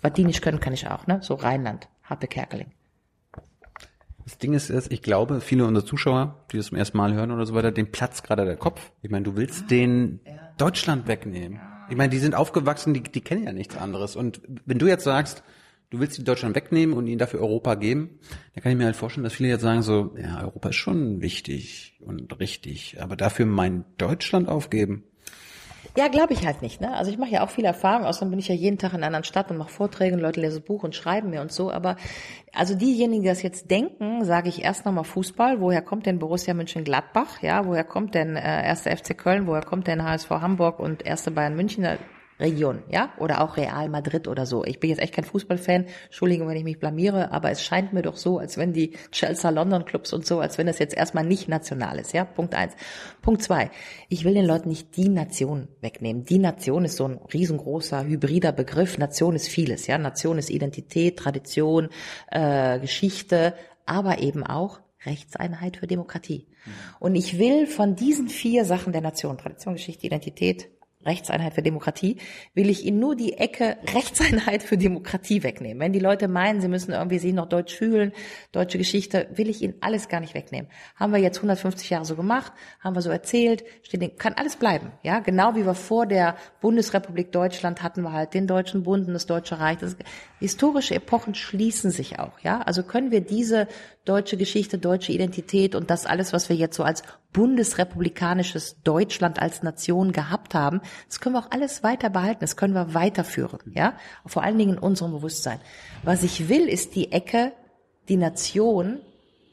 Was 0.01 0.13
die 0.13 0.25
nicht 0.25 0.41
können, 0.41 0.59
kann 0.59 0.73
ich 0.73 0.87
auch, 0.87 1.05
ne? 1.05 1.19
So 1.21 1.35
Rheinland, 1.35 1.87
Happe 2.03 2.27
Kerkeling. 2.27 2.71
Das 4.23 4.37
Ding 4.37 4.53
ist, 4.53 4.69
ich 4.69 5.01
glaube, 5.01 5.41
viele 5.41 5.65
unserer 5.65 5.85
Zuschauer, 5.85 6.45
die 6.51 6.57
das 6.57 6.67
zum 6.67 6.77
ersten 6.77 6.97
Mal 6.97 7.13
hören 7.13 7.31
oder 7.31 7.45
so 7.45 7.53
weiter, 7.53 7.71
dem 7.71 7.91
platzt 7.91 8.23
gerade 8.23 8.45
der 8.45 8.55
Kopf. 8.55 8.91
Ich 9.01 9.09
meine, 9.09 9.23
du 9.23 9.35
willst 9.35 9.69
den 9.69 10.21
Deutschland 10.57 11.07
wegnehmen. 11.07 11.59
Ich 11.89 11.97
meine, 11.97 12.09
die 12.09 12.19
sind 12.19 12.33
aufgewachsen, 12.33 12.93
die, 12.93 13.03
die 13.03 13.21
kennen 13.21 13.43
ja 13.43 13.53
nichts 13.53 13.77
anderes. 13.77 14.15
Und 14.15 14.41
wenn 14.65 14.79
du 14.79 14.87
jetzt 14.87 15.03
sagst, 15.03 15.43
du 15.89 15.99
willst 15.99 16.17
die 16.17 16.23
Deutschland 16.23 16.55
wegnehmen 16.55 16.95
und 16.95 17.07
ihnen 17.07 17.19
dafür 17.19 17.41
Europa 17.41 17.75
geben, 17.75 18.19
dann 18.53 18.63
kann 18.63 18.71
ich 18.71 18.77
mir 18.77 18.85
halt 18.85 18.95
vorstellen, 18.95 19.25
dass 19.25 19.33
viele 19.33 19.49
jetzt 19.49 19.61
sagen 19.61 19.81
so, 19.81 20.15
ja, 20.17 20.41
Europa 20.41 20.69
ist 20.69 20.75
schon 20.75 21.21
wichtig 21.21 21.99
und 21.99 22.39
richtig, 22.39 23.01
aber 23.01 23.15
dafür 23.15 23.45
mein 23.45 23.85
Deutschland 23.97 24.47
aufgeben. 24.47 25.03
Ja, 25.95 26.07
glaube 26.07 26.33
ich 26.33 26.43
halt 26.43 26.63
nicht. 26.63 26.81
Ne? 26.81 26.91
Also 26.95 27.11
ich 27.11 27.19
mache 27.19 27.29
ja 27.29 27.43
auch 27.43 27.51
viel 27.51 27.65
Erfahrung, 27.65 28.05
außerdem 28.05 28.31
bin 28.31 28.39
ich 28.39 28.47
ja 28.47 28.55
jeden 28.55 28.79
Tag 28.79 28.93
in 28.93 28.97
einer 28.97 29.07
anderen 29.07 29.25
Stadt 29.25 29.51
und 29.51 29.57
mache 29.57 29.69
Vorträge 29.69 30.15
und 30.15 30.21
Leute 30.21 30.41
lesen 30.41 30.63
Buch 30.63 30.83
und 30.83 30.95
schreiben 30.95 31.29
mir 31.29 31.41
und 31.41 31.51
so. 31.51 31.71
Aber 31.71 31.97
also 32.51 32.73
diejenigen, 32.73 33.21
die 33.21 33.29
das 33.29 33.43
jetzt 33.43 33.69
denken, 33.69 34.25
sage 34.25 34.49
ich 34.49 34.63
erst 34.63 34.85
nochmal 34.85 35.03
Fußball. 35.03 35.61
Woher 35.61 35.83
kommt 35.83 36.07
denn 36.07 36.17
Borussia 36.17 36.55
Mönchengladbach? 36.55 37.43
Ja, 37.43 37.67
woher 37.67 37.83
kommt 37.83 38.15
denn 38.15 38.35
äh, 38.35 38.39
1. 38.39 38.81
FC 38.87 39.15
Köln? 39.15 39.45
Woher 39.45 39.61
kommt 39.61 39.85
denn 39.85 40.03
HSV 40.03 40.31
Hamburg 40.31 40.79
und 40.79 41.05
1. 41.05 41.29
Bayern 41.29 41.55
München? 41.55 41.85
Region, 42.39 42.83
ja, 42.89 43.13
oder 43.19 43.41
auch 43.41 43.57
Real 43.57 43.89
Madrid 43.89 44.27
oder 44.27 44.45
so. 44.45 44.63
Ich 44.65 44.79
bin 44.79 44.89
jetzt 44.89 44.99
echt 44.99 45.13
kein 45.13 45.23
Fußballfan, 45.23 45.85
Entschuldigung, 46.05 46.47
wenn 46.47 46.57
ich 46.57 46.63
mich 46.63 46.79
blamiere, 46.79 47.31
aber 47.31 47.51
es 47.51 47.63
scheint 47.63 47.93
mir 47.93 48.01
doch 48.01 48.17
so, 48.17 48.39
als 48.39 48.57
wenn 48.57 48.73
die 48.73 48.93
Chelsea 49.11 49.49
London 49.49 49.85
Clubs 49.85 50.13
und 50.13 50.25
so, 50.25 50.39
als 50.39 50.57
wenn 50.57 50.67
das 50.67 50.79
jetzt 50.79 50.95
erstmal 50.95 51.25
nicht 51.25 51.47
national 51.47 51.99
ist, 51.99 52.13
ja. 52.13 52.25
Punkt 52.25 52.55
eins. 52.55 52.73
Punkt 53.21 53.43
zwei. 53.43 53.69
Ich 54.09 54.25
will 54.25 54.33
den 54.33 54.45
Leuten 54.45 54.69
nicht 54.69 54.97
die 54.97 55.09
Nation 55.09 55.67
wegnehmen. 55.81 56.25
Die 56.25 56.39
Nation 56.39 56.85
ist 56.85 56.97
so 56.97 57.07
ein 57.07 57.19
riesengroßer 57.33 58.05
hybrider 58.05 58.51
Begriff. 58.51 58.97
Nation 58.97 59.35
ist 59.35 59.47
vieles, 59.47 59.87
ja. 59.87 59.97
Nation 59.97 60.37
ist 60.37 60.49
Identität, 60.49 61.17
Tradition, 61.17 61.89
äh, 62.31 62.79
Geschichte, 62.79 63.53
aber 63.85 64.19
eben 64.19 64.43
auch 64.43 64.79
Rechtseinheit 65.05 65.77
für 65.77 65.87
Demokratie. 65.87 66.47
Mhm. 66.65 66.71
Und 66.99 67.15
ich 67.15 67.37
will 67.37 67.67
von 67.67 67.95
diesen 67.95 68.29
vier 68.29 68.65
Sachen 68.65 68.93
der 68.93 69.01
Nation, 69.01 69.37
Tradition, 69.37 69.75
Geschichte, 69.75 70.07
Identität, 70.07 70.69
Rechtseinheit 71.05 71.53
für 71.53 71.61
Demokratie, 71.61 72.17
will 72.53 72.69
ich 72.69 72.85
ihnen 72.85 72.99
nur 72.99 73.15
die 73.15 73.33
Ecke 73.33 73.77
Rechtseinheit 73.93 74.63
für 74.63 74.77
Demokratie 74.77 75.43
wegnehmen. 75.43 75.79
Wenn 75.79 75.93
die 75.93 75.99
Leute 75.99 76.27
meinen, 76.27 76.61
sie 76.61 76.67
müssen 76.67 76.91
irgendwie 76.91 77.19
sich 77.19 77.33
noch 77.33 77.47
Deutsch 77.47 77.75
fühlen, 77.75 78.11
deutsche 78.51 78.77
Geschichte, 78.77 79.27
will 79.33 79.49
ich 79.49 79.61
ihnen 79.61 79.75
alles 79.81 80.07
gar 80.07 80.19
nicht 80.19 80.33
wegnehmen. 80.33 80.69
Haben 80.95 81.13
wir 81.13 81.19
jetzt 81.19 81.37
150 81.37 81.89
Jahre 81.89 82.05
so 82.05 82.15
gemacht, 82.15 82.53
haben 82.79 82.95
wir 82.95 83.01
so 83.01 83.09
erzählt, 83.09 83.63
steht, 83.83 84.19
kann 84.19 84.33
alles 84.33 84.55
bleiben. 84.55 84.91
Ja, 85.03 85.19
genau 85.19 85.55
wie 85.55 85.65
wir 85.65 85.75
vor 85.75 86.05
der 86.05 86.35
Bundesrepublik 86.61 87.31
Deutschland 87.31 87.83
hatten 87.83 88.01
wir 88.01 88.11
halt 88.11 88.33
den 88.33 88.47
Deutschen 88.47 88.83
Bund 88.83 89.07
und 89.07 89.13
das 89.13 89.25
Deutsche 89.25 89.59
Reich. 89.59 89.77
Das, 89.79 89.95
historische 90.43 90.95
Epochen 90.95 91.35
schließen 91.35 91.89
sich 91.89 92.19
auch. 92.19 92.37
Ja, 92.39 92.61
also 92.61 92.83
können 92.83 93.11
wir 93.11 93.21
diese 93.21 93.67
deutsche 94.03 94.35
Geschichte, 94.35 94.77
deutsche 94.77 95.13
Identität 95.13 95.73
und 95.73 95.89
das 95.89 96.05
alles, 96.05 96.33
was 96.33 96.49
wir 96.49 96.55
jetzt 96.57 96.75
so 96.75 96.83
als 96.83 97.01
bundesrepublikanisches 97.33 98.81
Deutschland 98.83 99.41
als 99.41 99.63
Nation 99.63 100.11
gehabt 100.11 100.55
haben, 100.55 100.81
das 101.07 101.19
können 101.19 101.35
wir 101.35 101.39
auch 101.39 101.51
alles 101.51 101.83
weiter 101.83 102.09
behalten, 102.09 102.41
das 102.41 102.55
können 102.55 102.75
wir 102.75 102.93
weiterführen, 102.93 103.59
ja? 103.73 103.95
Vor 104.25 104.43
allen 104.43 104.57
Dingen 104.57 104.77
in 104.77 104.79
unserem 104.79 105.11
Bewusstsein. 105.11 105.59
Was 106.03 106.23
ich 106.23 106.47
will, 106.47 106.69
ist 106.69 106.95
die 106.95 107.11
Ecke, 107.11 107.51
die 108.07 108.17
Nation 108.17 109.01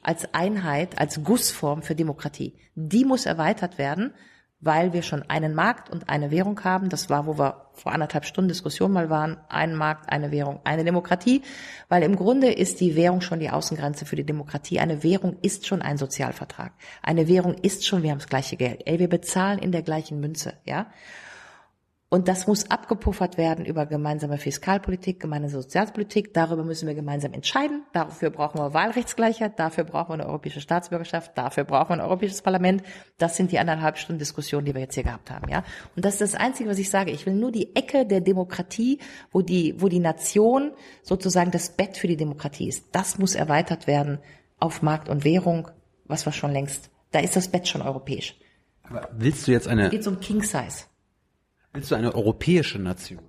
als 0.02 0.32
Einheit, 0.35 0.98
als 0.98 1.23
Gussform 1.24 1.82
für 1.82 1.94
Demokratie. 1.94 2.55
Die 2.74 3.05
muss 3.05 3.27
erweitert 3.27 3.78
werden, 3.78 4.12
weil 4.61 4.93
wir 4.93 5.03
schon 5.03 5.23
einen 5.28 5.55
Markt 5.55 5.91
und 5.91 6.09
eine 6.09 6.31
Währung 6.31 6.62
haben. 6.65 6.89
Das 6.91 7.09
war, 7.09 7.27
wo 7.27 7.39
wir 7.39 7.66
vor 7.73 7.93
anderthalb 7.93 8.27
Stunden 8.27 8.49
Diskussion 8.49 8.93
mal 8.93 9.09
waren. 9.09 9.39
Ein 9.49 9.74
Markt, 9.74 10.12
eine 10.12 10.31
Währung, 10.31 10.61
eine 10.65 10.85
Demokratie. 10.85 11.43
Weil 11.89 12.03
im 12.03 12.16
Grunde 12.16 12.53
ist 12.53 12.81
die 12.81 12.95
Währung 12.95 13.23
schon 13.23 13.41
die 13.41 13.51
Außengrenze 13.51 14.05
für 14.05 14.16
die 14.16 14.24
Demokratie. 14.24 14.78
Eine 14.78 15.03
Währung 15.03 15.39
ist 15.41 15.66
schon 15.66 15.81
ein 15.81 15.97
Sozialvertrag. 15.97 16.73
Eine 17.03 17.27
Währung 17.27 17.55
ist 17.55 17.87
schon, 17.87 18.03
wir 18.03 18.11
haben 18.11 18.19
das 18.19 18.28
gleiche 18.28 18.57
Geld. 18.57 18.82
Ey, 18.85 18.99
wir 18.99 19.09
bezahlen 19.09 19.59
in 19.59 19.73
der 19.73 19.82
gleichen 19.82 20.20
Münze, 20.20 20.55
ja. 20.65 20.87
Und 22.12 22.27
das 22.27 22.49
muss 22.49 22.69
abgepuffert 22.73 23.39
werden 23.39 23.65
über 23.65 23.87
gemeinsame 23.87 24.37
Fiskalpolitik, 24.37 25.20
gemeinsame 25.20 25.62
Sozialpolitik. 25.62 26.35
Darüber 26.35 26.65
müssen 26.65 26.89
wir 26.89 26.97
gemeinsam 26.97 27.32
entscheiden. 27.32 27.85
Dafür 27.93 28.31
brauchen 28.31 28.59
wir 28.59 28.74
Wahlrechtsgleichheit. 28.74 29.61
Dafür 29.61 29.85
brauchen 29.85 30.09
wir 30.09 30.15
eine 30.15 30.27
europäische 30.27 30.61
Staatsbürgerschaft. 30.61 31.39
Dafür 31.39 31.62
brauchen 31.62 31.91
wir 31.91 31.95
ein 31.95 32.01
europäisches 32.01 32.43
Parlament. 32.43 32.82
Das 33.16 33.37
sind 33.37 33.53
die 33.53 33.61
anderthalb 33.61 33.97
Stunden 33.97 34.19
Diskussion, 34.19 34.65
die 34.65 34.74
wir 34.74 34.81
jetzt 34.81 34.95
hier 34.95 35.05
gehabt 35.05 35.31
haben, 35.31 35.49
ja. 35.49 35.62
Und 35.95 36.05
das 36.05 36.15
ist 36.15 36.20
das 36.20 36.35
Einzige, 36.35 36.69
was 36.69 36.78
ich 36.78 36.91
sage. 36.91 37.12
Ich 37.12 37.27
will 37.27 37.35
nur 37.35 37.53
die 37.53 37.77
Ecke 37.77 38.05
der 38.05 38.20
Demokratie, 38.20 38.99
wo 39.31 39.41
die, 39.41 39.81
wo 39.81 39.87
die 39.87 40.01
Nation 40.01 40.73
sozusagen 41.05 41.53
das 41.53 41.77
Bett 41.77 41.97
für 41.97 42.09
die 42.09 42.16
Demokratie 42.16 42.69
ist. 42.69 42.87
Das 42.91 43.19
muss 43.19 43.37
erweitert 43.37 43.87
werden 43.87 44.19
auf 44.59 44.82
Markt 44.82 45.09
und 45.09 45.23
Währung, 45.23 45.70
was 46.07 46.27
wir 46.27 46.32
schon 46.32 46.51
längst, 46.51 46.91
da 47.12 47.20
ist 47.20 47.37
das 47.37 47.49
Bett 47.49 47.69
schon 47.69 47.82
europäisch. 47.82 48.35
Aber 48.82 49.09
willst 49.12 49.47
du 49.47 49.53
jetzt 49.53 49.69
eine, 49.69 49.85
Es 49.85 49.91
geht 49.91 50.07
um 50.09 50.19
King 50.19 50.43
Size. 50.43 50.90
Willst 51.73 51.91
du 51.91 51.95
eine 51.95 52.15
europäische 52.15 52.79
Nation? 52.79 53.23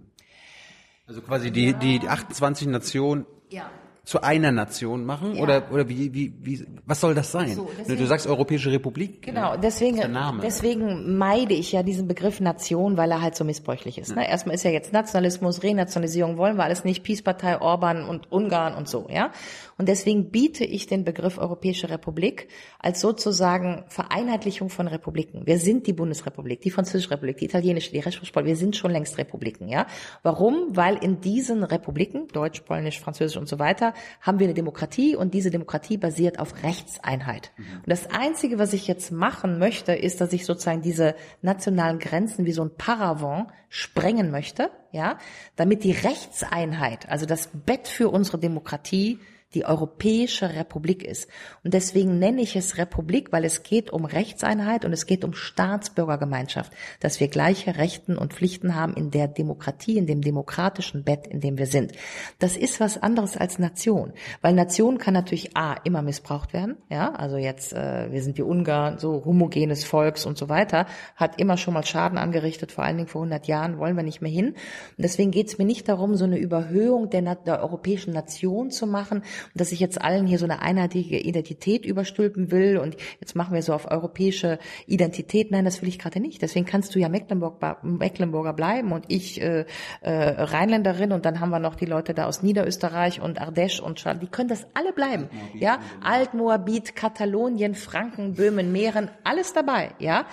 Also 1.07 1.22
quasi 1.22 1.51
die, 1.51 1.73
die, 1.73 1.99
die 1.99 2.07
28 2.07 2.68
Nationen 2.68 3.26
Ja. 3.49 3.69
Zu 4.03 4.21
einer 4.23 4.51
Nation 4.51 5.05
machen? 5.05 5.35
Ja. 5.35 5.43
Oder, 5.43 5.71
oder 5.71 5.87
wie, 5.87 6.11
wie, 6.13 6.33
wie, 6.41 6.65
was 6.85 6.99
soll 7.01 7.13
das 7.13 7.31
sein? 7.31 7.53
So, 7.55 7.65
du 7.65 7.71
deswegen- 7.77 8.07
sagst 8.07 8.25
Europäische 8.27 8.71
Republik. 8.71 9.21
Genau, 9.21 9.51
Ja. 9.53 9.57
deswegen, 9.57 10.01
deswegen 10.41 11.17
meide 11.17 11.53
ich 11.53 11.71
ja 11.71 11.83
diesen 11.83 12.07
Begriff 12.07 12.39
Nation, 12.39 12.97
weil 12.97 13.11
er 13.11 13.21
halt 13.21 13.35
so 13.35 13.43
missbräuchlich 13.43 13.97
ist. 13.99 14.15
Ne? 14.15 14.27
Erstmal 14.27 14.55
ist 14.55 14.63
ja 14.63 14.71
jetzt 14.71 14.91
Nationalismus, 14.91 15.61
Renationalisierung, 15.61 16.37
wollen 16.37 16.57
wir 16.57 16.63
alles 16.63 16.83
nicht, 16.83 17.03
Peace-Partei, 17.03 17.61
Orban 17.61 18.03
und 18.07 18.31
Ungarn 18.31 18.73
und 18.73 18.87
so, 18.87 19.07
ja. 19.09 19.31
Und 19.77 19.87
deswegen 19.87 20.29
biete 20.29 20.63
ich 20.63 20.85
den 20.87 21.03
Begriff 21.05 21.37
Europäische 21.39 21.89
Republik 21.89 22.47
als 22.79 23.01
sozusagen 23.01 23.83
Vereinheitlichung 23.87 24.69
von 24.69 24.87
Republiken. 24.87 25.45
Wir 25.45 25.57
sind 25.57 25.87
die 25.87 25.93
Bundesrepublik, 25.93 26.61
die 26.61 26.69
Französische 26.69 27.11
Republik, 27.11 27.37
die 27.37 27.45
italienische, 27.45 27.91
die 27.91 27.99
Rechtssport, 27.99 28.45
wir 28.45 28.55
sind 28.55 28.75
schon 28.75 28.91
längst 28.91 29.17
Republiken, 29.17 29.67
ja. 29.67 29.87
Warum? 30.23 30.67
Weil 30.75 30.97
in 30.97 31.21
diesen 31.21 31.63
Republiken, 31.63 32.27
Deutsch, 32.27 32.61
Polnisch, 32.61 32.99
Französisch 32.99 33.37
und 33.37 33.47
so 33.47 33.57
weiter, 33.59 33.90
haben 34.22 34.39
wir 34.39 34.47
eine 34.47 34.53
Demokratie 34.53 35.15
und 35.15 35.34
diese 35.34 35.51
Demokratie 35.51 35.97
basiert 35.97 36.39
auf 36.39 36.63
Rechtseinheit. 36.63 37.51
Und 37.57 37.89
das 37.89 38.09
Einzige, 38.09 38.59
was 38.59 38.73
ich 38.73 38.88
jetzt 38.88 39.11
machen 39.11 39.59
möchte, 39.59 39.93
ist, 39.93 40.22
dass 40.22 40.34
ich 40.34 40.45
sozusagen 40.45 40.81
diese 40.81 41.15
nationalen 41.41 41.99
Grenzen 41.99 42.45
wie 42.45 42.51
so 42.51 42.63
ein 42.63 42.76
Paravent 42.76 43.47
sprengen 43.69 44.31
möchte, 44.31 44.69
ja, 44.91 45.18
damit 45.55 45.84
die 45.84 45.91
Rechtseinheit, 45.91 47.09
also 47.09 47.26
das 47.26 47.49
Bett 47.53 47.88
für 47.88 48.09
unsere 48.09 48.38
Demokratie, 48.38 49.19
die 49.53 49.65
Europäische 49.65 50.53
Republik 50.53 51.03
ist. 51.03 51.29
Und 51.63 51.73
deswegen 51.73 52.19
nenne 52.19 52.41
ich 52.41 52.55
es 52.55 52.77
Republik, 52.77 53.31
weil 53.31 53.45
es 53.45 53.63
geht 53.63 53.91
um 53.91 54.05
Rechtseinheit 54.05 54.85
und 54.85 54.93
es 54.93 55.05
geht 55.05 55.23
um 55.23 55.33
Staatsbürgergemeinschaft, 55.33 56.71
dass 56.99 57.19
wir 57.19 57.27
gleiche 57.27 57.77
Rechten 57.77 58.17
und 58.17 58.33
Pflichten 58.33 58.75
haben 58.75 58.93
in 58.93 59.11
der 59.11 59.27
Demokratie, 59.27 59.97
in 59.97 60.07
dem 60.07 60.21
demokratischen 60.21 61.03
Bett, 61.03 61.27
in 61.27 61.41
dem 61.41 61.57
wir 61.57 61.67
sind. 61.67 61.91
Das 62.39 62.55
ist 62.55 62.79
was 62.79 63.01
anderes 63.01 63.37
als 63.37 63.59
Nation, 63.59 64.13
weil 64.41 64.53
Nation 64.53 64.97
kann 64.97 65.13
natürlich 65.13 65.55
a 65.57 65.75
immer 65.83 66.01
missbraucht 66.01 66.53
werden, 66.53 66.77
ja, 66.89 67.13
also 67.13 67.37
jetzt 67.37 67.73
äh, 67.73 68.11
wir 68.11 68.21
sind 68.21 68.37
die 68.37 68.43
Ungarn, 68.43 68.99
so 68.99 69.23
homogenes 69.25 69.83
Volks 69.83 70.25
und 70.25 70.37
so 70.37 70.49
weiter, 70.49 70.85
hat 71.15 71.39
immer 71.39 71.57
schon 71.57 71.73
mal 71.73 71.85
Schaden 71.85 72.17
angerichtet, 72.17 72.71
vor 72.71 72.83
allen 72.83 72.97
Dingen 72.97 73.09
vor 73.09 73.21
100 73.21 73.47
Jahren 73.47 73.77
wollen 73.77 73.95
wir 73.95 74.03
nicht 74.03 74.21
mehr 74.21 74.31
hin. 74.31 74.49
Und 74.49 74.55
deswegen 74.97 75.31
geht 75.31 75.47
es 75.47 75.57
mir 75.57 75.65
nicht 75.65 75.89
darum, 75.89 76.15
so 76.15 76.25
eine 76.25 76.37
Überhöhung 76.37 77.09
der, 77.09 77.35
der 77.35 77.61
europäischen 77.61 78.13
Nation 78.13 78.71
zu 78.71 78.87
machen 78.87 79.23
und 79.47 79.59
dass 79.59 79.72
ich 79.72 79.80
jetzt 79.80 80.01
allen 80.01 80.27
hier 80.27 80.38
so 80.38 80.45
eine 80.45 80.61
einheitliche 80.61 81.18
Identität 81.18 81.85
überstülpen 81.85 82.51
will 82.51 82.77
und 82.77 82.95
jetzt 83.19 83.35
machen 83.35 83.53
wir 83.53 83.61
so 83.61 83.73
auf 83.73 83.89
europäische 83.89 84.59
Identität. 84.88 85.51
Nein, 85.51 85.65
das 85.65 85.81
will 85.81 85.89
ich 85.89 85.99
gerade 85.99 86.19
nicht. 86.19 86.41
Deswegen 86.41 86.65
kannst 86.65 86.95
du 86.95 86.99
ja 86.99 87.09
Mecklenburg, 87.09 87.61
Mecklenburger 87.84 88.53
bleiben 88.53 88.91
und 88.91 89.05
ich 89.07 89.41
äh, 89.41 89.65
äh, 90.01 90.11
Rheinländerin 90.11 91.11
und 91.11 91.26
dann 91.26 91.39
haben 91.39 91.49
wir 91.49 91.59
noch 91.59 91.76
die 91.76 91.85
Leute 91.85 92.13
da 92.13 92.26
aus 92.26 92.43
Niederösterreich 92.43 93.22
und 93.22 93.41
Ardèche 93.41 93.81
und 93.81 93.99
Schal 93.99 94.22
die 94.22 94.27
können 94.27 94.49
das 94.49 94.65
alle 94.73 94.93
bleiben. 94.93 95.30
Ja, 95.53 95.80
Altmoabit, 96.03 96.95
Katalonien, 96.95 97.76
Franken, 97.76 98.34
Böhmen, 98.34 98.72
Mähren, 98.72 99.09
alles 99.23 99.53
dabei. 99.53 99.91
Ja. 99.99 100.26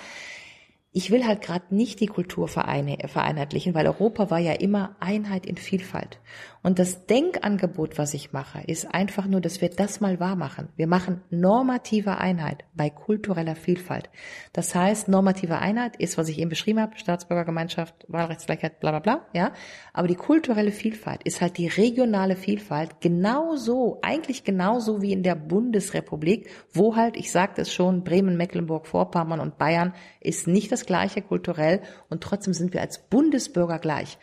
Ich 0.90 1.10
will 1.10 1.26
halt 1.26 1.42
gerade 1.42 1.74
nicht 1.74 2.00
die 2.00 2.06
Kultur 2.06 2.48
vereinheitlichen, 2.48 3.74
weil 3.74 3.86
Europa 3.86 4.30
war 4.30 4.38
ja 4.38 4.54
immer 4.54 4.96
Einheit 5.00 5.44
in 5.44 5.56
Vielfalt. 5.56 6.18
Und 6.62 6.78
das 6.78 7.06
Denkangebot, 7.06 7.98
was 7.98 8.14
ich 8.14 8.32
mache, 8.32 8.60
ist 8.66 8.92
einfach 8.92 9.26
nur, 9.26 9.40
dass 9.40 9.60
wir 9.60 9.68
das 9.68 10.00
mal 10.00 10.18
wahr 10.18 10.36
machen. 10.36 10.68
Wir 10.76 10.86
machen 10.86 11.22
normative 11.30 12.18
Einheit 12.18 12.64
bei 12.74 12.90
kultureller 12.90 13.54
Vielfalt. 13.54 14.10
Das 14.52 14.74
heißt, 14.74 15.08
normative 15.08 15.58
Einheit 15.58 15.96
ist, 15.96 16.18
was 16.18 16.28
ich 16.28 16.38
eben 16.38 16.50
beschrieben 16.50 16.80
habe, 16.80 16.98
Staatsbürgergemeinschaft, 16.98 17.94
Wahlrechtsgleichheit, 18.08 18.80
bla 18.80 18.90
bla 18.90 18.98
bla, 19.00 19.26
ja. 19.32 19.52
Aber 19.92 20.08
die 20.08 20.16
kulturelle 20.16 20.72
Vielfalt 20.72 21.22
ist 21.22 21.40
halt 21.40 21.58
die 21.58 21.68
regionale 21.68 22.36
Vielfalt 22.36 23.00
genauso, 23.00 23.98
eigentlich 24.02 24.44
genauso 24.44 25.00
wie 25.00 25.12
in 25.12 25.22
der 25.22 25.36
Bundesrepublik, 25.36 26.48
wo 26.72 26.96
halt, 26.96 27.16
ich 27.16 27.30
sagte 27.30 27.62
es 27.62 27.72
schon, 27.72 28.02
Bremen, 28.02 28.36
Mecklenburg, 28.36 28.86
Vorpommern 28.86 29.40
und 29.40 29.58
Bayern 29.58 29.94
ist 30.20 30.46
nicht 30.48 30.72
das 30.72 30.86
gleiche 30.86 31.22
kulturell 31.22 31.82
und 32.10 32.22
trotzdem 32.22 32.52
sind 32.52 32.72
wir 32.74 32.80
als 32.80 32.98
Bundesbürger 32.98 33.78
gleich. 33.78 34.18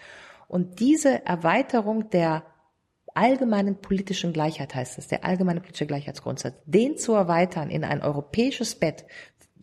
Und 0.47 0.80
diese 0.80 1.26
Erweiterung 1.26 2.09
der 2.09 2.43
allgemeinen 3.13 3.77
politischen 3.77 4.34
Gleichheit 4.34 4.76
heißt 4.76 4.97
es, 4.97 5.07
der 5.07 5.23
allgemeine 5.23 5.61
politische 5.61 5.85
Gleichheitsgrundsatz, 5.85 6.55
den 6.65 6.97
zu 6.97 7.13
erweitern 7.13 7.69
in 7.69 7.84
ein 7.84 8.01
europäisches 8.01 8.76
Bett, 8.76 9.05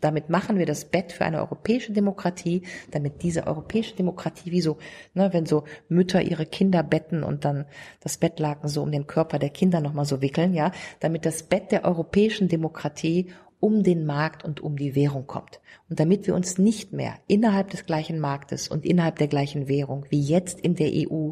damit 0.03 0.29
machen 0.29 0.59
wir 0.59 0.67
das 0.67 0.87
Bett 0.87 1.13
für 1.13 1.25
eine 1.25 1.39
europäische 1.39 1.93
Demokratie, 1.93 2.63
damit 2.91 3.23
diese 3.23 3.47
europäische 3.47 3.95
Demokratie, 3.95 4.51
wie 4.51 4.61
so, 4.61 4.79
ne, 5.15 5.33
wenn 5.33 5.47
so 5.47 5.65
Mütter 5.89 6.21
ihre 6.21 6.45
Kinder 6.45 6.83
betten 6.83 7.23
und 7.23 7.45
dann 7.45 7.67
das 8.01 8.17
Bettlaken 8.17 8.69
so 8.69 8.83
um 8.83 8.91
den 8.91 9.07
Körper 9.07 9.39
der 9.39 9.51
Kinder 9.51 9.81
nochmal 9.81 10.05
so 10.05 10.21
wickeln, 10.21 10.55
ja, 10.55 10.73
damit 10.99 11.25
das 11.25 11.45
Bett 11.45 11.71
der 11.71 11.85
europäischen 11.85 12.49
Demokratie 12.49 13.31
um 13.63 13.85
den 13.85 14.05
Markt 14.05 14.45
und 14.45 14.61
um 14.61 14.77
die 14.77 14.97
Währung 14.97 15.29
kommt. 15.29 15.61
Und 15.89 16.01
damit 16.01 16.27
wir 16.27 16.35
uns 16.35 16.59
nicht 16.59 16.93
mehr 16.93 17.15
innerhalb 17.29 17.71
des 17.71 17.87
gleichen 17.87 18.19
Marktes 18.19 18.67
und 18.67 18.85
innerhalb 18.85 19.19
der 19.19 19.29
gleichen 19.29 19.69
Währung 19.69 20.05
wie 20.11 20.21
jetzt 20.21 20.59
in 20.61 20.75
der 20.75 20.91
EU 20.93 21.31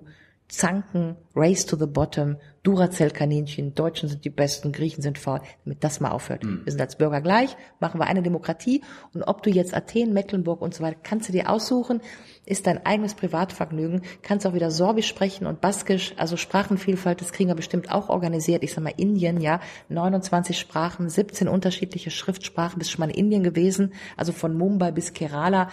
zanken, 0.50 1.16
race 1.34 1.64
to 1.66 1.76
the 1.76 1.86
bottom, 1.86 2.36
Duracell-Kaninchen, 2.62 3.74
Deutschen 3.74 4.08
sind 4.08 4.24
die 4.24 4.30
Besten, 4.30 4.72
Griechen 4.72 5.02
sind 5.02 5.18
faul, 5.18 5.40
damit 5.64 5.82
das 5.82 6.00
mal 6.00 6.10
aufhört. 6.10 6.42
Wir 6.44 6.70
sind 6.70 6.80
als 6.80 6.96
Bürger 6.96 7.22
gleich, 7.22 7.56
machen 7.78 7.98
wir 7.98 8.06
eine 8.06 8.22
Demokratie. 8.22 8.82
Und 9.14 9.22
ob 9.22 9.42
du 9.42 9.50
jetzt 9.50 9.74
Athen, 9.74 10.12
Mecklenburg 10.12 10.60
und 10.60 10.74
so 10.74 10.82
weiter, 10.82 10.98
kannst 11.02 11.28
du 11.28 11.32
dir 11.32 11.48
aussuchen, 11.48 12.02
ist 12.44 12.66
dein 12.66 12.84
eigenes 12.84 13.14
Privatvergnügen, 13.14 14.02
kannst 14.22 14.46
auch 14.46 14.52
wieder 14.52 14.70
Sorbisch 14.70 15.08
sprechen 15.08 15.46
und 15.46 15.62
Baskisch, 15.62 16.12
also 16.18 16.36
Sprachenvielfalt, 16.36 17.20
das 17.20 17.32
kriegen 17.32 17.48
wir 17.48 17.54
bestimmt 17.54 17.90
auch 17.90 18.10
organisiert. 18.10 18.62
Ich 18.62 18.74
sag 18.74 18.84
mal 18.84 18.92
Indien, 18.96 19.40
ja, 19.40 19.60
29 19.88 20.58
Sprachen, 20.58 21.08
17 21.08 21.48
unterschiedliche 21.48 22.10
Schriftsprachen, 22.10 22.78
bist 22.78 22.90
schon 22.90 23.00
mal 23.00 23.10
in 23.10 23.16
Indien 23.16 23.42
gewesen, 23.42 23.94
also 24.18 24.32
von 24.32 24.56
Mumbai 24.56 24.90
bis 24.92 25.14
Kerala, 25.14 25.68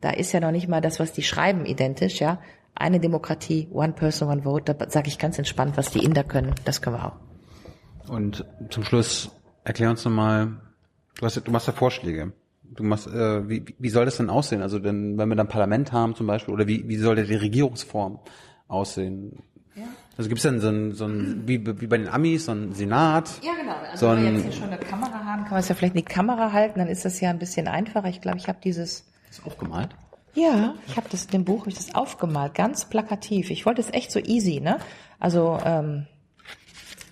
da 0.00 0.10
ist 0.10 0.32
ja 0.32 0.40
noch 0.40 0.50
nicht 0.50 0.68
mal 0.68 0.80
das, 0.80 0.98
was 0.98 1.12
die 1.12 1.22
schreiben, 1.22 1.66
identisch, 1.66 2.20
ja. 2.20 2.40
Eine 2.80 2.98
Demokratie, 2.98 3.68
one 3.70 3.92
person, 3.92 4.28
one 4.28 4.42
vote, 4.42 4.74
da 4.74 4.90
sage 4.90 5.08
ich 5.08 5.18
ganz 5.18 5.36
entspannt, 5.36 5.76
was 5.76 5.90
die 5.90 6.02
Inder 6.02 6.24
können, 6.24 6.54
das 6.64 6.80
können 6.80 6.96
wir 6.96 7.04
auch. 7.04 8.10
Und 8.10 8.46
zum 8.70 8.84
Schluss 8.84 9.30
erklär 9.64 9.90
uns 9.90 10.02
nochmal, 10.04 10.56
du 11.18 11.26
hast, 11.26 11.36
du 11.36 11.50
machst 11.50 11.66
ja 11.66 11.74
Vorschläge. 11.74 12.32
Du 12.62 12.82
machst, 12.82 13.06
äh, 13.06 13.46
wie, 13.48 13.64
wie 13.78 13.88
soll 13.90 14.06
das 14.06 14.16
denn 14.16 14.30
aussehen? 14.30 14.62
Also 14.62 14.78
denn, 14.78 15.18
wenn 15.18 15.28
wir 15.28 15.36
dann 15.36 15.48
Parlament 15.48 15.92
haben 15.92 16.14
zum 16.14 16.26
Beispiel, 16.26 16.54
oder 16.54 16.66
wie, 16.66 16.88
wie 16.88 16.96
soll 16.96 17.16
die 17.16 17.34
Regierungsform 17.34 18.18
aussehen? 18.66 19.42
Ja. 19.74 19.82
Also 20.16 20.28
gibt 20.28 20.38
es 20.38 20.44
dann 20.44 20.60
so 20.60 20.68
ein, 20.68 20.92
so 20.92 21.04
ein 21.04 21.42
wie, 21.46 21.66
wie 21.80 21.86
bei 21.86 21.98
den 21.98 22.08
Amis, 22.08 22.46
so 22.46 22.52
ein 22.52 22.72
Senat? 22.72 23.30
Ja, 23.42 23.52
genau. 23.60 23.74
Also 23.90 24.06
so 24.06 24.12
wenn 24.12 24.24
wir 24.24 24.32
jetzt 24.32 24.42
hier 24.44 24.52
schon 24.52 24.68
eine 24.68 24.78
Kamera 24.78 25.22
haben, 25.24 25.42
kann 25.42 25.50
man 25.50 25.60
es 25.60 25.68
ja 25.68 25.74
vielleicht 25.74 25.94
in 25.94 26.00
die 26.00 26.06
Kamera 26.06 26.52
halten, 26.52 26.78
dann 26.78 26.88
ist 26.88 27.04
das 27.04 27.20
ja 27.20 27.28
ein 27.28 27.38
bisschen 27.38 27.68
einfacher. 27.68 28.08
Ich 28.08 28.22
glaube, 28.22 28.38
ich 28.38 28.48
habe 28.48 28.58
dieses 28.64 29.04
ist 29.28 29.44
aufgemalt? 29.44 29.90
Ja, 30.34 30.74
ich 30.86 30.96
habe 30.96 31.08
das 31.10 31.24
in 31.24 31.30
dem 31.30 31.44
Buch, 31.44 31.62
hab 31.62 31.66
ich 31.68 31.74
das 31.74 31.94
aufgemalt, 31.94 32.54
ganz 32.54 32.84
plakativ. 32.84 33.50
Ich 33.50 33.66
wollte 33.66 33.80
es 33.80 33.92
echt 33.92 34.12
so 34.12 34.20
easy, 34.20 34.60
ne? 34.60 34.78
Also 35.18 35.58
ähm, 35.64 36.06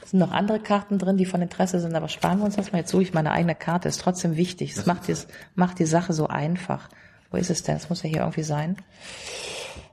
es 0.02 0.10
sind 0.12 0.20
noch 0.20 0.30
andere 0.30 0.60
Karten 0.60 0.98
drin, 0.98 1.16
die 1.16 1.26
von 1.26 1.42
Interesse 1.42 1.80
sind, 1.80 1.94
aber 1.94 2.08
sparen 2.08 2.38
wir 2.38 2.44
uns 2.44 2.56
das 2.56 2.72
mal. 2.72 2.78
Jetzt 2.78 2.90
suche 2.90 3.02
ich 3.02 3.12
meine 3.12 3.32
eigene 3.32 3.54
Karte, 3.54 3.88
ist 3.88 4.00
trotzdem 4.00 4.36
wichtig. 4.36 4.76
Es 4.76 4.86
macht, 4.86 5.08
dies, 5.08 5.26
macht 5.54 5.78
die 5.78 5.84
Sache 5.84 6.12
so 6.12 6.28
einfach. 6.28 6.88
Wo 7.30 7.36
ist 7.36 7.50
es 7.50 7.62
denn? 7.62 7.76
Es 7.76 7.90
muss 7.90 8.02
ja 8.02 8.08
hier 8.08 8.20
irgendwie 8.20 8.42
sein. 8.42 8.76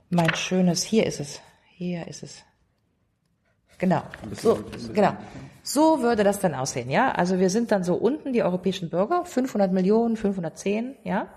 Mein 0.08 0.34
schönes, 0.34 0.84
hier 0.84 1.04
ist 1.04 1.20
es. 1.20 1.40
Hier 1.74 2.06
ist 2.06 2.22
es. 2.22 2.42
Genau. 3.78 4.02
So, 4.32 4.64
genau. 4.94 5.16
So 5.62 6.00
würde 6.00 6.24
das 6.24 6.38
dann 6.40 6.54
aussehen, 6.54 6.88
ja? 6.88 7.12
Also 7.12 7.38
wir 7.38 7.50
sind 7.50 7.70
dann 7.72 7.84
so 7.84 7.94
unten, 7.96 8.32
die 8.32 8.42
europäischen 8.42 8.88
Bürger, 8.88 9.24
500 9.26 9.72
Millionen, 9.72 10.16
510, 10.16 10.94
ja? 11.04 11.28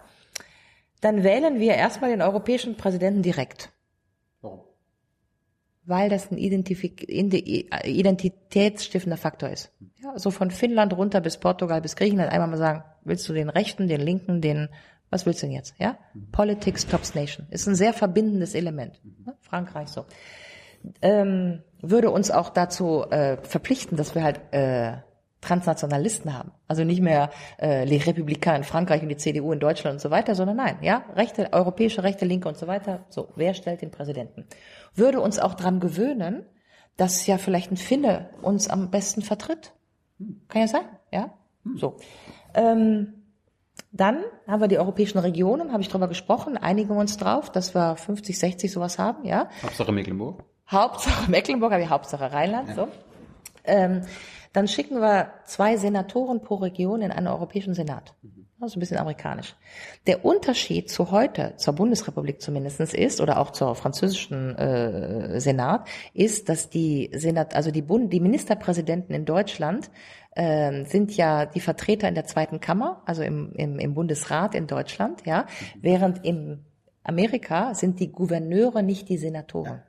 Dann 1.01 1.23
wählen 1.23 1.59
wir 1.59 1.75
erstmal 1.75 2.09
den 2.09 2.21
europäischen 2.21 2.75
Präsidenten 2.75 3.21
direkt. 3.21 3.71
Warum? 4.41 4.61
Weil 5.85 6.09
das 6.09 6.29
ein 6.31 6.37
Identifik 6.37 7.09
identitätsstiftender 7.09 9.17
Faktor 9.17 9.49
ist. 9.49 9.71
Ja, 10.01 10.19
so 10.19 10.31
von 10.31 10.51
Finnland 10.51 10.91
runter 10.93 11.21
bis 11.21 11.37
Portugal 11.37 11.81
bis 11.81 11.95
Griechenland 11.95 12.31
einmal 12.31 12.49
mal 12.49 12.57
sagen, 12.57 12.83
willst 13.03 13.29
du 13.29 13.33
den 13.33 13.49
rechten, 13.49 13.87
den 13.87 14.01
linken, 14.01 14.41
den 14.41 14.67
Was 15.09 15.25
willst 15.25 15.41
du 15.41 15.47
denn 15.47 15.55
jetzt? 15.55 15.73
Ja? 15.79 15.97
Politics 16.31 16.85
tops 16.85 17.15
nation. 17.15 17.47
Ist 17.49 17.67
ein 17.67 17.75
sehr 17.75 17.93
verbindendes 17.93 18.53
Element. 18.53 19.01
Ne? 19.25 19.35
Frankreich 19.41 19.87
so. 19.87 20.05
Ähm, 21.01 21.63
würde 21.81 22.11
uns 22.11 22.31
auch 22.31 22.49
dazu 22.49 23.03
äh, 23.09 23.37
verpflichten, 23.41 23.97
dass 23.97 24.15
wir 24.15 24.23
halt 24.23 24.39
äh, 24.51 24.97
Transnationalisten 25.41 26.37
haben. 26.37 26.51
Also 26.67 26.83
nicht 26.83 27.01
mehr 27.01 27.29
äh, 27.61 27.85
Les 27.85 28.05
Républicains 28.05 28.57
in 28.57 28.63
Frankreich 28.63 29.01
und 29.01 29.09
die 29.09 29.17
CDU 29.17 29.51
in 29.51 29.59
Deutschland 29.59 29.95
und 29.95 29.99
so 29.99 30.11
weiter, 30.11 30.35
sondern 30.35 30.57
nein, 30.57 30.77
ja, 30.81 31.05
Rechte, 31.15 31.53
europäische 31.53 32.03
Rechte, 32.03 32.25
Linke 32.25 32.47
und 32.49 32.57
so 32.57 32.67
weiter. 32.67 33.05
So, 33.09 33.29
wer 33.35 33.53
stellt 33.53 33.81
den 33.81 33.91
Präsidenten? 33.91 34.45
Würde 34.95 35.21
uns 35.21 35.39
auch 35.39 35.53
dran 35.53 35.79
gewöhnen, 35.79 36.45
dass 36.97 37.25
ja 37.25 37.37
vielleicht 37.37 37.71
ein 37.71 37.77
Finne 37.77 38.29
uns 38.41 38.69
am 38.69 38.91
besten 38.91 39.21
vertritt. 39.21 39.71
Kann 40.49 40.61
ja 40.61 40.67
sein, 40.67 40.85
ja. 41.11 41.33
So. 41.75 41.95
Ähm, 42.53 43.13
dann 43.91 44.23
haben 44.47 44.61
wir 44.61 44.67
die 44.67 44.77
europäischen 44.77 45.17
Regionen, 45.17 45.71
habe 45.71 45.81
ich 45.81 45.89
drüber 45.89 46.07
gesprochen, 46.07 46.57
einigen 46.57 46.95
uns 46.97 47.17
drauf, 47.17 47.51
dass 47.51 47.73
wir 47.73 47.95
50, 47.95 48.37
60 48.37 48.71
sowas 48.71 48.99
haben, 48.99 49.25
ja. 49.25 49.49
Hauptsache 49.63 49.91
Mecklenburg. 49.91 50.43
Hauptsache 50.69 51.31
Mecklenburg, 51.31 51.71
aber 51.71 51.81
die 51.81 51.89
Hauptsache 51.89 52.31
Rheinland, 52.31 52.69
ja. 52.69 52.75
so. 52.75 52.87
Ähm, 53.63 54.01
dann 54.53 54.67
schicken 54.67 54.99
wir 54.99 55.31
zwei 55.45 55.77
Senatoren 55.77 56.41
pro 56.41 56.55
Region 56.55 57.01
in 57.01 57.11
einen 57.11 57.27
europäischen 57.27 57.73
Senat. 57.73 58.13
Also 58.61 58.77
ein 58.77 58.81
bisschen 58.81 58.97
amerikanisch. 58.97 59.55
Der 60.05 60.25
Unterschied 60.25 60.89
zu 60.89 61.11
heute, 61.11 61.53
zur 61.55 61.75
Bundesrepublik 61.75 62.41
zumindestens 62.41 62.93
ist, 62.93 63.21
oder 63.21 63.39
auch 63.39 63.51
zur 63.51 63.73
französischen 63.73 64.53
äh, 64.57 65.39
Senat, 65.39 65.87
ist, 66.13 66.49
dass 66.49 66.69
die 66.69 67.09
Senat, 67.13 67.55
also 67.55 67.71
die, 67.71 67.81
Bund, 67.81 68.11
die 68.11 68.19
Ministerpräsidenten 68.19 69.13
in 69.13 69.23
Deutschland 69.23 69.89
äh, 70.31 70.83
sind 70.83 71.15
ja 71.15 71.45
die 71.45 71.61
Vertreter 71.61 72.09
in 72.09 72.15
der 72.15 72.25
zweiten 72.25 72.59
Kammer, 72.59 73.01
also 73.05 73.23
im, 73.23 73.53
im, 73.53 73.79
im 73.79 73.93
Bundesrat 73.93 74.55
in 74.55 74.67
Deutschland, 74.67 75.25
ja, 75.25 75.45
während 75.79 76.25
im 76.25 76.65
Amerika 77.03 77.73
sind 77.73 78.01
die 78.01 78.11
Gouverneure 78.11 78.83
nicht 78.83 79.07
die 79.07 79.17
Senatoren. 79.17 79.77
Ja, 79.77 79.83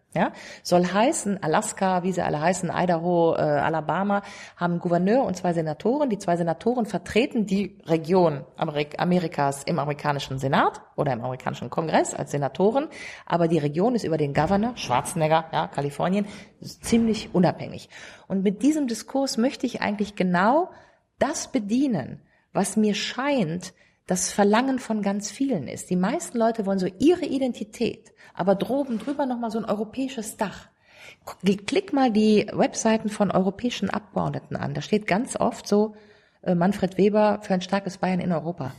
soll 0.63 0.87
heißen, 0.87 1.43
Alaska, 1.43 2.03
wie 2.03 2.13
sie 2.13 2.23
alle 2.23 2.41
heißen, 2.41 2.71
Idaho, 2.75 3.35
äh, 3.35 3.41
Alabama, 3.41 4.23
haben 4.57 4.81
Gouverneur 4.81 5.25
und 5.25 5.37
zwei 5.37 5.53
Senatoren. 5.53 6.11
Die 6.11 6.19
zwei 6.19 6.37
Senatoren 6.37 6.87
vertreten 6.87 7.47
die 7.47 7.79
Region 7.87 8.45
Amerik 8.57 8.99
Amerikas 8.99 9.63
im 9.65 9.79
amerikanischen 9.79 10.39
Senat 10.39 10.83
oder 10.97 11.13
im 11.13 11.21
amerikanischen 11.21 11.71
Kongress 11.71 12.13
als 12.13 12.33
Senatoren. 12.33 12.89
Aber 13.25 13.47
die 13.47 13.59
Region 13.59 13.95
ist 13.95 14.05
über 14.05 14.19
den 14.19 14.35
Governor, 14.35 14.77
Schwarzenegger, 14.77 15.45
ja, 15.53 15.69
Kalifornien, 15.69 16.27
ziemlich 16.61 17.33
unabhängig. 17.33 17.89
Und 18.27 18.43
mit 18.43 18.63
diesem 18.63 18.89
Diskurs 18.89 19.37
möchte 19.37 19.67
ich 19.67 19.81
eigentlich 19.81 20.17
genau 20.17 20.71
das 21.21 21.53
bedienen, 21.53 22.21
was 22.53 22.77
mir 22.77 22.95
scheint, 22.95 23.75
das 24.07 24.33
Verlangen 24.33 24.81
von 24.81 25.03
ganz 25.03 25.31
vielen 25.31 25.69
ist. 25.69 25.89
Die 25.89 25.95
meisten 25.95 26.37
Leute 26.37 26.67
wollen 26.67 26.81
so 26.81 26.89
ihre 26.99 27.27
Identität, 27.27 28.13
aber 28.41 28.55
droben 28.55 28.99
drüber 28.99 29.27
nochmal 29.27 29.51
so 29.51 29.59
ein 29.59 29.67
europäisches 29.67 30.39
Dach. 30.39 30.69
Klick 31.45 31.93
mal 31.93 32.11
die 32.11 32.47
Webseiten 32.51 33.11
von 33.11 33.31
europäischen 33.31 33.91
Abgeordneten 33.91 34.57
an. 34.57 34.73
Da 34.73 34.81
steht 34.81 35.07
ganz 35.07 35.37
oft 35.37 35.69
so 35.69 35.95
äh, 36.41 36.55
Manfred 36.55 36.97
Weber 36.97 37.41
für 37.43 37.53
ein 37.53 37.61
starkes 37.61 37.99
Bayern 37.99 38.19
in 38.19 38.33
Europa. 38.33 38.73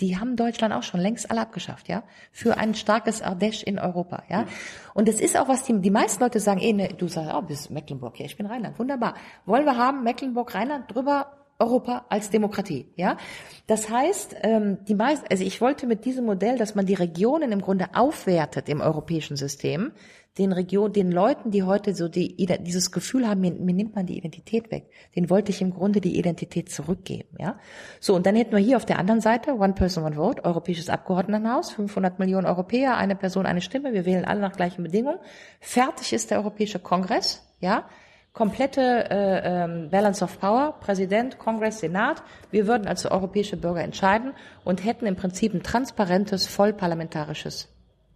Die 0.00 0.18
haben 0.18 0.36
Deutschland 0.36 0.72
auch 0.72 0.82
schon 0.82 1.00
längst 1.00 1.30
alle 1.30 1.42
abgeschafft, 1.42 1.88
ja, 1.88 2.02
für 2.32 2.56
ein 2.56 2.74
starkes 2.74 3.22
Ardèche 3.22 3.62
in 3.64 3.78
Europa, 3.78 4.22
ja. 4.30 4.46
Und 4.94 5.06
es 5.10 5.20
ist 5.20 5.36
auch 5.36 5.48
was 5.48 5.64
die, 5.64 5.78
die 5.78 5.90
meisten 5.90 6.22
Leute 6.22 6.40
sagen, 6.40 6.60
eh, 6.60 6.72
ne, 6.72 6.88
du 6.88 7.06
sagst, 7.06 7.30
oh, 7.34 7.42
bist 7.42 7.70
Mecklenburg, 7.70 8.18
ja, 8.18 8.24
ich 8.24 8.38
bin 8.38 8.46
Rheinland, 8.46 8.78
wunderbar. 8.78 9.14
Wollen 9.44 9.66
wir 9.66 9.76
haben 9.76 10.02
Mecklenburg, 10.02 10.54
Rheinland 10.54 10.92
drüber 10.92 11.41
Europa 11.62 12.06
als 12.08 12.30
Demokratie. 12.30 12.86
Ja, 12.96 13.16
das 13.66 13.88
heißt, 13.88 14.36
ähm, 14.42 14.78
die 14.88 14.94
meisten, 14.94 15.26
also 15.30 15.44
ich 15.44 15.60
wollte 15.60 15.86
mit 15.86 16.04
diesem 16.04 16.24
Modell, 16.26 16.58
dass 16.58 16.74
man 16.74 16.86
die 16.86 16.94
Regionen 16.94 17.52
im 17.52 17.60
Grunde 17.60 17.86
aufwertet 17.94 18.68
im 18.68 18.80
europäischen 18.80 19.36
System, 19.36 19.92
den 20.38 20.52
Region, 20.52 20.92
den 20.92 21.12
Leuten, 21.12 21.50
die 21.50 21.62
heute 21.62 21.94
so 21.94 22.08
die, 22.08 22.36
dieses 22.60 22.90
Gefühl 22.90 23.28
haben, 23.28 23.42
mir, 23.42 23.52
mir 23.52 23.74
nimmt 23.74 23.94
man 23.94 24.06
die 24.06 24.16
Identität 24.16 24.70
weg, 24.70 24.90
den 25.14 25.28
wollte 25.28 25.50
ich 25.50 25.60
im 25.60 25.74
Grunde 25.74 26.00
die 26.00 26.18
Identität 26.18 26.70
zurückgeben. 26.70 27.36
Ja, 27.38 27.58
so 28.00 28.14
und 28.14 28.24
dann 28.24 28.34
hätten 28.34 28.52
wir 28.52 28.58
hier 28.58 28.78
auf 28.78 28.86
der 28.86 28.98
anderen 28.98 29.20
Seite 29.20 29.54
One 29.54 29.74
Person 29.74 30.04
One 30.04 30.16
Vote, 30.16 30.44
Europäisches 30.44 30.88
Abgeordnetenhaus, 30.88 31.72
500 31.72 32.18
Millionen 32.18 32.46
Europäer, 32.46 32.96
eine 32.96 33.14
Person, 33.14 33.44
eine 33.44 33.60
Stimme, 33.60 33.92
wir 33.92 34.06
wählen 34.06 34.24
alle 34.24 34.40
nach 34.40 34.56
gleichen 34.56 34.82
Bedingungen. 34.82 35.18
Fertig 35.60 36.14
ist 36.14 36.30
der 36.30 36.38
Europäische 36.38 36.78
Kongress. 36.78 37.46
Ja, 37.60 37.84
komplette 38.32 39.10
äh, 39.10 39.64
ähm, 39.64 39.90
Balance 39.90 40.24
of 40.24 40.40
Power, 40.40 40.74
Präsident, 40.80 41.38
Kongress, 41.38 41.80
Senat. 41.80 42.22
Wir 42.50 42.66
würden 42.66 42.86
als 42.86 43.04
europäische 43.04 43.56
Bürger 43.56 43.82
entscheiden 43.82 44.32
und 44.64 44.84
hätten 44.84 45.06
im 45.06 45.16
Prinzip 45.16 45.54
ein 45.54 45.62
transparentes, 45.62 46.46
vollparlamentarisches 46.46 47.68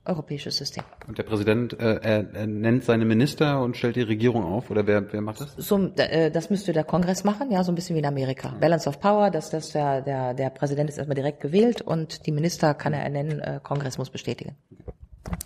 europäisches 0.06 0.56
System. 0.56 0.84
Und 1.06 1.18
der 1.18 1.24
Präsident, 1.24 1.78
äh, 1.78 1.98
er, 2.00 2.34
er 2.34 2.46
nennt 2.46 2.84
seine 2.84 3.04
Minister 3.04 3.60
und 3.60 3.76
stellt 3.76 3.96
die 3.96 4.02
Regierung 4.02 4.44
auf, 4.44 4.70
oder 4.70 4.86
wer, 4.86 5.12
wer 5.12 5.20
macht 5.20 5.40
das? 5.40 5.54
So, 5.56 5.90
äh, 5.96 6.30
das 6.30 6.48
müsste 6.48 6.72
der 6.72 6.84
Kongress 6.84 7.24
machen, 7.24 7.50
ja, 7.50 7.64
so 7.64 7.72
ein 7.72 7.74
bisschen 7.74 7.96
wie 7.96 8.00
in 8.00 8.06
Amerika. 8.06 8.54
Balance 8.60 8.88
of 8.88 9.00
Power, 9.00 9.30
dass 9.30 9.50
das 9.50 9.72
der, 9.72 10.02
der, 10.02 10.34
der 10.34 10.50
Präsident 10.50 10.88
ist 10.88 10.98
erstmal 10.98 11.16
direkt 11.16 11.40
gewählt 11.40 11.82
und 11.82 12.26
die 12.26 12.32
Minister 12.32 12.74
kann 12.74 12.92
er 12.92 13.02
ernennen, 13.02 13.40
äh, 13.40 13.60
Kongress 13.62 13.98
muss 13.98 14.10
bestätigen. 14.10 14.56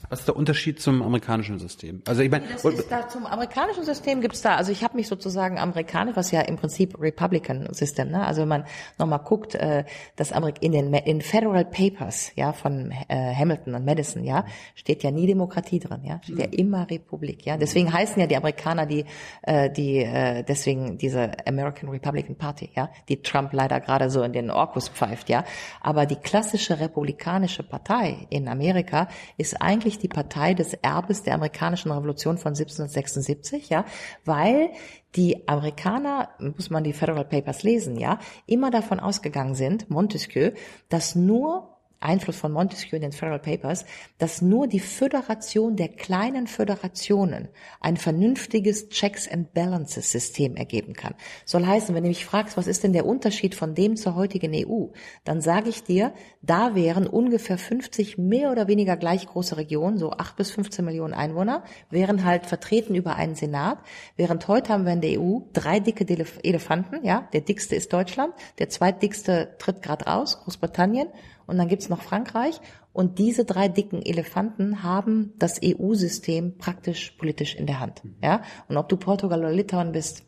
Was 0.09 0.20
ist 0.20 0.28
der 0.28 0.36
Unterschied 0.36 0.81
zum 0.81 1.02
amerikanischen 1.02 1.59
System? 1.59 2.02
Also 2.07 2.23
ich 2.23 2.31
meine, 2.31 2.44
da, 2.89 3.09
zum 3.09 3.27
amerikanischen 3.27 3.85
System 3.85 4.20
gibt's 4.20 4.43
da, 4.43 4.57
also 4.57 4.73
ich 4.73 4.82
habe 4.82 4.97
mich 4.97 5.07
sozusagen 5.07 5.59
amerikanisch, 5.59 6.16
was 6.16 6.31
ja 6.32 6.40
im 6.40 6.57
Prinzip 6.57 7.01
Republican 7.01 7.69
System, 7.73 8.11
ne? 8.11 8.27
Also 8.27 8.43
wenn 8.43 8.48
man 8.48 8.65
nochmal 8.98 9.20
guckt, 9.20 9.55
äh, 9.55 9.85
das 10.16 10.32
Amerik 10.32 10.57
in 10.62 10.73
den 10.73 10.93
in 10.93 11.20
Federal 11.20 11.65
Papers, 11.65 12.32
ja, 12.35 12.52
von 12.52 12.93
äh, 13.09 13.35
Hamilton 13.35 13.74
und 13.74 13.85
Madison, 13.85 14.24
ja, 14.24 14.44
steht 14.74 15.02
ja 15.02 15.11
nie 15.11 15.27
Demokratie 15.27 15.78
drin, 15.78 16.01
ja, 16.05 16.20
steht 16.23 16.36
mhm. 16.36 16.43
ja 16.43 16.48
immer 16.59 16.90
Republik, 16.90 17.47
ja. 17.47 17.57
Deswegen 17.57 17.93
heißen 17.93 18.20
ja 18.20 18.27
die 18.27 18.36
Amerikaner 18.36 18.86
die 18.86 19.05
äh, 19.43 19.70
die 19.70 19.98
äh, 19.98 20.43
deswegen 20.43 20.98
diese 20.98 21.31
American 21.47 21.89
Republican 21.89 22.36
Party, 22.36 22.70
ja, 22.74 22.90
die 23.09 23.23
Trump 23.23 23.52
leider 23.52 23.81
gerade 23.81 24.11
so 24.11 24.23
in 24.23 24.32
den 24.32 24.51
Orkus 24.51 24.89
pfeift, 24.89 25.28
ja. 25.28 25.44
Aber 25.81 26.07
die 26.07 26.16
klassische 26.16 26.81
republikanische 26.81 27.62
Partei 27.62 28.27
in 28.31 28.48
Amerika 28.48 29.09
ist 29.36 29.61
eigentlich 29.70 29.98
die 29.98 30.09
Partei 30.09 30.52
des 30.55 30.74
Erbes 30.74 31.22
der 31.22 31.34
amerikanischen 31.34 31.92
Revolution 31.92 32.38
von 32.38 32.51
1776, 32.51 33.68
ja, 33.68 33.84
weil 34.24 34.70
die 35.14 35.48
Amerikaner, 35.48 36.30
muss 36.40 36.70
man 36.70 36.82
die 36.82 36.92
Federal 36.92 37.24
Papers 37.24 37.62
lesen, 37.62 37.97
ja, 37.97 38.18
immer 38.47 38.72
davon 38.72 38.98
ausgegangen 38.98 39.55
sind, 39.55 39.88
Montesquieu, 39.88 40.52
dass 40.88 41.14
nur 41.14 41.69
Einfluss 42.01 42.36
von 42.36 42.52
Montesquieu 42.52 42.97
in 42.97 43.02
den 43.02 43.12
Federal 43.12 43.39
Papers, 43.39 43.85
dass 44.18 44.40
nur 44.40 44.66
die 44.66 44.81
Föderation 44.81 45.77
der 45.77 45.89
kleinen 45.89 46.47
Föderationen 46.47 47.48
ein 47.81 47.98
vernünftiges 47.98 48.89
Checks 48.89 49.31
and 49.31 49.52
Balances 49.52 50.10
System 50.10 50.56
ergeben 50.56 50.94
kann. 50.94 51.14
Soll 51.44 51.66
heißen, 51.66 51.94
wenn 51.94 52.02
du 52.02 52.09
mich 52.09 52.24
fragst, 52.24 52.56
was 52.56 52.66
ist 52.66 52.85
denn 52.85 52.94
der 52.94 53.06
Unterschied 53.06 53.55
von 53.55 53.74
dem 53.74 53.97
zur 53.97 54.14
heutigen 54.14 54.52
EU, 54.55 54.86
dann 55.24 55.43
sage 55.43 55.68
ich 55.68 55.85
dir, 55.85 56.14
da 56.40 56.74
wären 56.74 57.06
ungefähr 57.06 57.59
50 57.59 58.16
mehr 58.16 58.51
oder 58.51 58.66
weniger 58.66 58.97
gleich 58.97 59.27
große 59.27 59.59
Regionen, 59.59 59.98
so 59.98 60.12
8 60.12 60.36
bis 60.36 60.51
15 60.52 60.85
Millionen 60.85 61.12
Einwohner, 61.12 61.64
wären 61.90 62.24
halt 62.24 62.47
vertreten 62.47 62.94
über 62.94 63.16
einen 63.16 63.35
Senat, 63.35 63.78
während 64.16 64.48
heute 64.48 64.72
haben 64.72 64.86
wir 64.86 64.94
in 64.94 65.01
der 65.02 65.20
EU 65.20 65.40
drei 65.52 65.81
dicke 65.81 66.06
Elefanten, 66.43 67.05
ja, 67.05 67.28
der 67.32 67.43
dickste 67.43 67.77
ist 67.77 67.93
Deutschland, 67.93 68.32
der 68.59 68.70
zweitdickste 68.70 69.56
tritt 69.59 69.82
gerade 69.82 70.06
raus, 70.06 70.40
Großbritannien 70.44 71.09
und 71.51 71.59
dann 71.59 71.66
gibt's 71.66 71.89
noch 71.89 72.01
Frankreich. 72.01 72.60
Und 72.93 73.18
diese 73.18 73.44
drei 73.44 73.66
dicken 73.66 74.02
Elefanten 74.02 74.85
haben 74.85 75.32
das 75.36 75.60
EU-System 75.62 76.59
praktisch 76.59 77.10
politisch 77.18 77.56
in 77.56 77.66
der 77.66 77.81
Hand. 77.81 78.02
Ja? 78.22 78.43
Und 78.68 78.77
ob 78.77 78.89
du 78.89 78.97
Portugal 78.97 79.40
oder 79.40 79.52
Litauen 79.52 79.90
bist, 79.90 80.22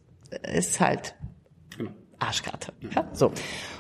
ist 0.53 0.81
halt 0.81 1.15
genau. 1.79 1.93
Arschkarte. 2.19 2.73
Ja? 2.95 3.09
So. 3.13 3.31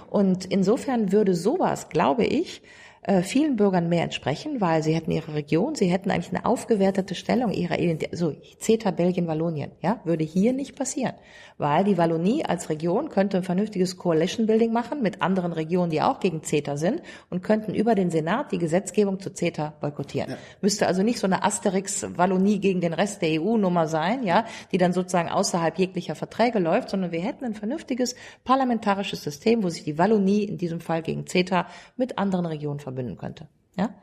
Und 0.08 0.44
insofern 0.44 1.10
würde 1.10 1.34
sowas, 1.34 1.88
glaube 1.88 2.24
ich, 2.24 2.62
äh, 3.04 3.22
vielen 3.22 3.56
Bürgern 3.56 3.88
mehr 3.88 4.04
entsprechen, 4.04 4.60
weil 4.60 4.84
sie 4.84 4.94
hätten 4.94 5.10
ihre 5.10 5.34
Region, 5.34 5.74
sie 5.74 5.86
hätten 5.86 6.10
eigentlich 6.10 6.32
eine 6.32 6.46
aufgewertete 6.46 7.16
Stellung 7.16 7.50
ihrer 7.50 7.80
Identität. 7.80 8.16
So, 8.16 8.32
CETA, 8.60 8.92
Belgien, 8.92 9.26
Wallonien, 9.26 9.72
ja, 9.80 10.00
würde 10.04 10.22
hier 10.22 10.52
nicht 10.52 10.76
passieren, 10.76 11.14
weil 11.58 11.82
die 11.82 11.98
Wallonie 11.98 12.44
als 12.44 12.70
Region 12.70 13.08
könnte 13.08 13.38
ein 13.38 13.42
vernünftiges 13.42 13.96
Coalition 13.96 14.46
Building 14.46 14.72
machen 14.72 15.02
mit 15.02 15.20
anderen 15.20 15.52
Regionen, 15.52 15.90
die 15.90 16.00
auch 16.00 16.20
gegen 16.20 16.44
CETA 16.44 16.76
sind 16.76 17.02
und 17.28 17.42
könnten 17.42 17.74
über 17.74 17.96
den 17.96 18.10
Senat 18.10 18.52
die 18.52 18.58
Gesetzgebung 18.58 19.18
zu 19.18 19.34
CETA 19.34 19.74
boykottieren. 19.80 20.30
Ja. 20.30 20.36
Müsste 20.60 20.86
also 20.86 21.02
nicht 21.02 21.18
so 21.18 21.26
eine 21.26 21.42
Asterix 21.42 22.06
Wallonie 22.16 22.60
gegen 22.60 22.80
den 22.80 22.92
Rest 22.92 23.20
der 23.20 23.42
EU-Nummer 23.42 23.88
sein, 23.88 24.22
ja, 24.22 24.44
die 24.70 24.78
dann 24.78 24.92
sozusagen 24.92 25.28
außerhalb 25.28 25.76
jeglicher 25.76 26.14
Verträge 26.14 26.60
läuft, 26.60 26.90
sondern 26.90 27.10
wir 27.10 27.20
hätten 27.20 27.44
ein 27.44 27.54
vernünftiges 27.54 28.14
parlamentarisches 28.44 29.24
System, 29.24 29.64
wo 29.64 29.70
sich 29.70 29.82
die 29.82 29.98
Wallonie 29.98 30.44
in 30.44 30.56
diesem 30.56 30.80
Fall 30.80 31.02
gegen 31.02 31.26
CETA 31.26 31.66
mit 31.96 32.18
anderen 32.18 32.46
Regionen 32.46 32.78
verbünden 32.92 33.16
könnte. 33.16 33.48
Ja? 33.76 33.94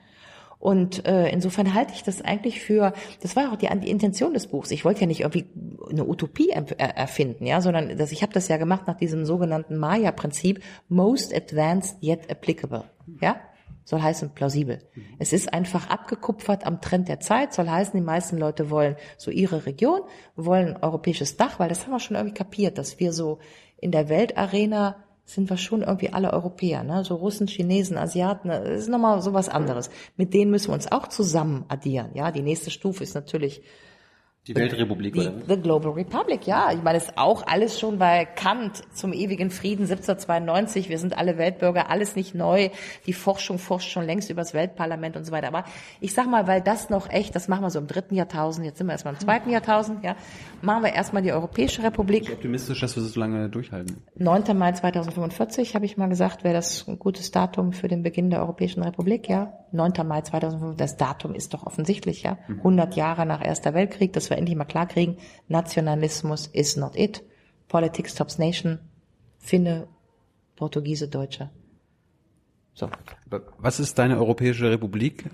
Und 0.59 1.05
äh, 1.05 1.29
insofern 1.29 1.73
halte 1.73 1.93
ich 1.93 2.03
das 2.03 2.21
eigentlich 2.21 2.59
für, 2.59 2.91
das 3.21 3.37
war 3.37 3.53
auch 3.53 3.55
die, 3.55 3.69
die 3.79 3.89
Intention 3.89 4.33
des 4.33 4.47
Buchs. 4.47 4.71
Ich 4.71 4.83
wollte 4.83 5.01
ja 5.01 5.07
nicht 5.07 5.21
irgendwie 5.21 5.45
eine 5.89 6.05
Utopie 6.05 6.49
erfinden, 6.49 7.45
ja, 7.45 7.61
sondern 7.61 7.97
das, 7.97 8.11
ich 8.11 8.21
habe 8.21 8.33
das 8.33 8.49
ja 8.49 8.57
gemacht 8.57 8.85
nach 8.85 8.97
diesem 8.97 9.25
sogenannten 9.25 9.77
Maya-Prinzip, 9.77 10.61
most 10.89 11.33
advanced 11.33 12.03
yet 12.03 12.29
applicable. 12.29 12.83
Ja, 13.21 13.37
soll 13.85 14.01
heißen 14.01 14.31
plausibel. 14.31 14.79
Es 15.17 15.31
ist 15.31 15.53
einfach 15.53 15.89
abgekupfert 15.89 16.65
am 16.65 16.81
Trend 16.81 17.07
der 17.07 17.21
Zeit, 17.21 17.53
soll 17.53 17.69
heißen, 17.69 17.97
die 17.97 18.05
meisten 18.05 18.37
Leute 18.37 18.69
wollen 18.69 18.97
so 19.17 19.31
ihre 19.31 19.65
Region, 19.65 20.01
wollen 20.35 20.77
europäisches 20.81 21.37
Dach, 21.37 21.57
weil 21.59 21.69
das 21.69 21.85
haben 21.85 21.91
wir 21.91 21.99
schon 21.99 22.17
irgendwie 22.17 22.35
kapiert, 22.35 22.77
dass 22.77 22.99
wir 22.99 23.13
so 23.13 23.39
in 23.77 23.91
der 23.91 24.09
Weltarena 24.09 24.97
sind 25.29 25.49
wir 25.49 25.57
schon 25.57 25.83
irgendwie 25.83 26.11
alle 26.11 26.33
Europäer, 26.33 26.83
ne? 26.83 27.03
So 27.05 27.15
Russen, 27.15 27.47
Chinesen, 27.47 27.97
Asiaten, 27.97 28.49
das 28.49 28.67
ist 28.67 28.89
nochmal 28.89 29.21
so 29.21 29.33
was 29.33 29.47
anderes. 29.47 29.91
Mit 30.17 30.33
denen 30.33 30.49
müssen 30.49 30.69
wir 30.69 30.73
uns 30.73 30.91
auch 30.91 31.07
zusammen 31.07 31.65
addieren, 31.67 32.09
ja? 32.15 32.31
Die 32.31 32.41
nächste 32.41 32.71
Stufe 32.71 33.03
ist 33.03 33.13
natürlich 33.13 33.61
die 34.49 34.55
Weltrepublik, 34.55 35.13
die, 35.13 35.19
oder? 35.19 35.33
The 35.47 35.61
Global 35.61 35.91
Republic, 35.91 36.47
ja. 36.47 36.71
Ich 36.71 36.81
meine, 36.81 36.97
das 36.97 37.09
ist 37.09 37.17
auch 37.17 37.45
alles 37.45 37.79
schon 37.79 37.99
bei 37.99 38.25
Kant 38.25 38.81
zum 38.93 39.13
ewigen 39.13 39.51
Frieden 39.51 39.83
1792. 39.83 40.89
Wir 40.89 40.97
sind 40.97 41.15
alle 41.17 41.37
Weltbürger, 41.37 41.89
alles 41.91 42.15
nicht 42.15 42.33
neu. 42.33 42.69
Die 43.05 43.13
Forschung 43.13 43.59
forscht 43.59 43.91
schon 43.91 44.05
längst 44.05 44.31
über 44.31 44.41
das 44.41 44.55
Weltparlament 44.55 45.15
und 45.17 45.23
so 45.23 45.31
weiter. 45.31 45.47
Aber 45.47 45.65
ich 46.01 46.13
sag 46.13 46.27
mal, 46.27 46.47
weil 46.47 46.61
das 46.61 46.89
noch 46.89 47.11
echt, 47.11 47.35
das 47.35 47.47
machen 47.47 47.61
wir 47.61 47.69
so 47.69 47.77
im 47.77 47.85
dritten 47.85 48.15
Jahrtausend, 48.15 48.65
jetzt 48.65 48.79
sind 48.79 48.87
wir 48.87 48.93
erstmal 48.93 49.13
im 49.13 49.19
zweiten 49.19 49.51
Jahrtausend, 49.51 50.03
ja, 50.03 50.15
machen 50.63 50.83
wir 50.83 50.93
erstmal 50.93 51.21
die 51.21 51.31
Europäische 51.31 51.83
Republik. 51.83 52.23
Ich 52.23 52.29
bin 52.29 52.35
optimistisch, 52.37 52.81
dass 52.81 52.95
wir 52.95 53.03
so 53.03 53.19
lange 53.19 53.49
durchhalten. 53.49 53.97
9. 54.15 54.57
Mai 54.57 54.71
2045, 54.71 55.75
habe 55.75 55.85
ich 55.85 55.95
mal 55.95 56.09
gesagt, 56.09 56.43
wäre 56.43 56.55
das 56.55 56.87
ein 56.87 56.97
gutes 56.97 57.29
Datum 57.29 57.71
für 57.71 57.87
den 57.87 58.01
Beginn 58.01 58.31
der 58.31 58.39
Europäischen 58.39 58.81
Republik, 58.81 59.29
ja. 59.29 59.58
9. 59.71 59.93
Mai 60.05 60.21
2045, 60.21 60.77
das 60.77 60.97
Datum 60.97 61.35
ist 61.35 61.53
doch 61.53 61.65
offensichtlich, 61.65 62.23
ja. 62.23 62.37
100 62.47 62.95
Jahre 62.95 63.25
nach 63.25 63.43
Erster 63.43 63.73
Weltkrieg, 63.73 64.13
dass 64.13 64.29
wir 64.29 64.37
endlich 64.37 64.57
mal 64.57 64.65
klar 64.65 64.87
kriegen, 64.87 65.17
Nationalismus 65.47 66.47
is 66.47 66.75
not 66.75 66.95
it. 66.95 67.23
Politics 67.67 68.13
stops 68.13 68.37
nation. 68.37 68.79
Finne, 69.37 69.87
Portugiese, 70.55 71.07
Deutsche. 71.07 71.49
So. 72.73 72.89
Was 73.57 73.79
ist 73.79 73.97
deine 73.99 74.17
Europäische 74.17 74.69
Republik? 74.69 75.25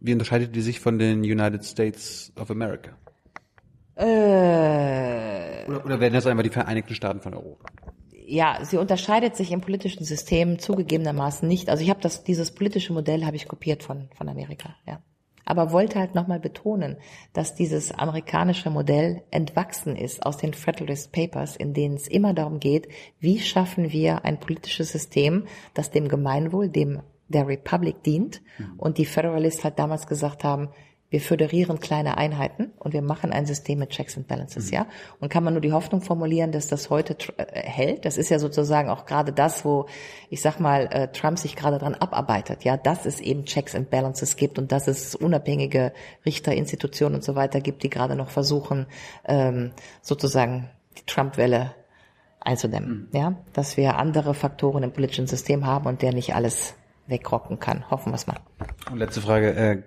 Wie 0.00 0.12
unterscheidet 0.12 0.54
die 0.54 0.62
sich 0.62 0.80
von 0.80 0.98
den 0.98 1.20
United 1.20 1.64
States 1.64 2.32
of 2.36 2.50
America? 2.50 2.90
Äh, 3.96 5.66
Oder, 5.66 5.84
oder 5.84 6.00
werden 6.00 6.14
das 6.14 6.26
einfach 6.26 6.44
die 6.44 6.50
Vereinigten 6.50 6.94
Staaten 6.94 7.20
von 7.20 7.34
Europa? 7.34 7.66
Ja, 8.28 8.58
sie 8.62 8.76
unterscheidet 8.76 9.36
sich 9.36 9.52
im 9.52 9.62
politischen 9.62 10.04
System 10.04 10.58
zugegebenermaßen 10.58 11.48
nicht. 11.48 11.70
Also 11.70 11.82
ich 11.82 11.88
habe 11.88 12.00
das, 12.00 12.24
dieses 12.24 12.50
politische 12.52 12.92
Modell 12.92 13.24
habe 13.24 13.36
ich 13.36 13.48
kopiert 13.48 13.82
von, 13.82 14.08
von 14.14 14.28
Amerika, 14.28 14.74
ja. 14.86 15.00
Aber 15.46 15.72
wollte 15.72 15.98
halt 15.98 16.14
nochmal 16.14 16.40
betonen, 16.40 16.98
dass 17.32 17.54
dieses 17.54 17.90
amerikanische 17.90 18.68
Modell 18.68 19.22
entwachsen 19.30 19.96
ist 19.96 20.26
aus 20.26 20.36
den 20.36 20.52
Federalist 20.52 21.10
Papers, 21.10 21.56
in 21.56 21.72
denen 21.72 21.94
es 21.94 22.06
immer 22.06 22.34
darum 22.34 22.60
geht, 22.60 22.88
wie 23.18 23.40
schaffen 23.40 23.90
wir 23.90 24.26
ein 24.26 24.40
politisches 24.40 24.92
System, 24.92 25.46
das 25.72 25.90
dem 25.90 26.08
Gemeinwohl, 26.08 26.68
dem 26.68 27.00
der 27.28 27.48
Republic 27.48 28.02
dient. 28.02 28.42
Und 28.76 28.98
die 28.98 29.06
Federalists 29.06 29.64
halt 29.64 29.78
damals 29.78 30.06
gesagt 30.06 30.44
haben, 30.44 30.68
wir 31.10 31.22
föderieren 31.22 31.80
kleine 31.80 32.18
Einheiten 32.18 32.72
und 32.78 32.92
wir 32.92 33.00
machen 33.00 33.32
ein 33.32 33.46
System 33.46 33.78
mit 33.78 33.90
Checks 33.90 34.16
and 34.18 34.28
Balances, 34.28 34.70
ja. 34.70 34.86
Und 35.20 35.30
kann 35.30 35.42
man 35.42 35.54
nur 35.54 35.62
die 35.62 35.72
Hoffnung 35.72 36.02
formulieren, 36.02 36.52
dass 36.52 36.68
das 36.68 36.90
heute 36.90 37.16
äh, 37.38 37.62
hält. 37.62 38.04
Das 38.04 38.18
ist 38.18 38.28
ja 38.28 38.38
sozusagen 38.38 38.90
auch 38.90 39.06
gerade 39.06 39.32
das, 39.32 39.64
wo 39.64 39.86
ich 40.28 40.42
sag 40.42 40.60
mal 40.60 40.88
äh, 40.90 41.08
Trump 41.08 41.38
sich 41.38 41.56
gerade 41.56 41.78
dran 41.78 41.94
abarbeitet, 41.94 42.64
ja, 42.64 42.76
dass 42.76 43.06
es 43.06 43.20
eben 43.20 43.46
Checks 43.46 43.74
and 43.74 43.88
Balances 43.88 44.36
gibt 44.36 44.58
und 44.58 44.70
dass 44.70 44.86
es 44.86 45.14
unabhängige 45.14 45.92
Richterinstitutionen 46.26 47.16
und 47.16 47.24
so 47.24 47.34
weiter 47.34 47.60
gibt, 47.60 47.82
die 47.82 47.90
gerade 47.90 48.14
noch 48.14 48.28
versuchen, 48.28 48.86
ähm, 49.24 49.72
sozusagen 50.02 50.68
die 50.98 51.06
Trump-Welle 51.06 51.74
einzudämmen, 52.40 53.08
ja, 53.12 53.36
dass 53.54 53.78
wir 53.78 53.96
andere 53.96 54.34
Faktoren 54.34 54.82
im 54.82 54.92
politischen 54.92 55.26
System 55.26 55.66
haben 55.66 55.86
und 55.86 56.02
der 56.02 56.12
nicht 56.12 56.34
alles 56.34 56.74
wegrocken 57.06 57.58
kann. 57.58 57.90
Hoffen 57.90 58.12
wir 58.12 58.16
es 58.16 58.26
mal. 58.26 58.36
Und 58.90 58.98
letzte 58.98 59.22
Frage. 59.22 59.54
Äh, 59.54 59.82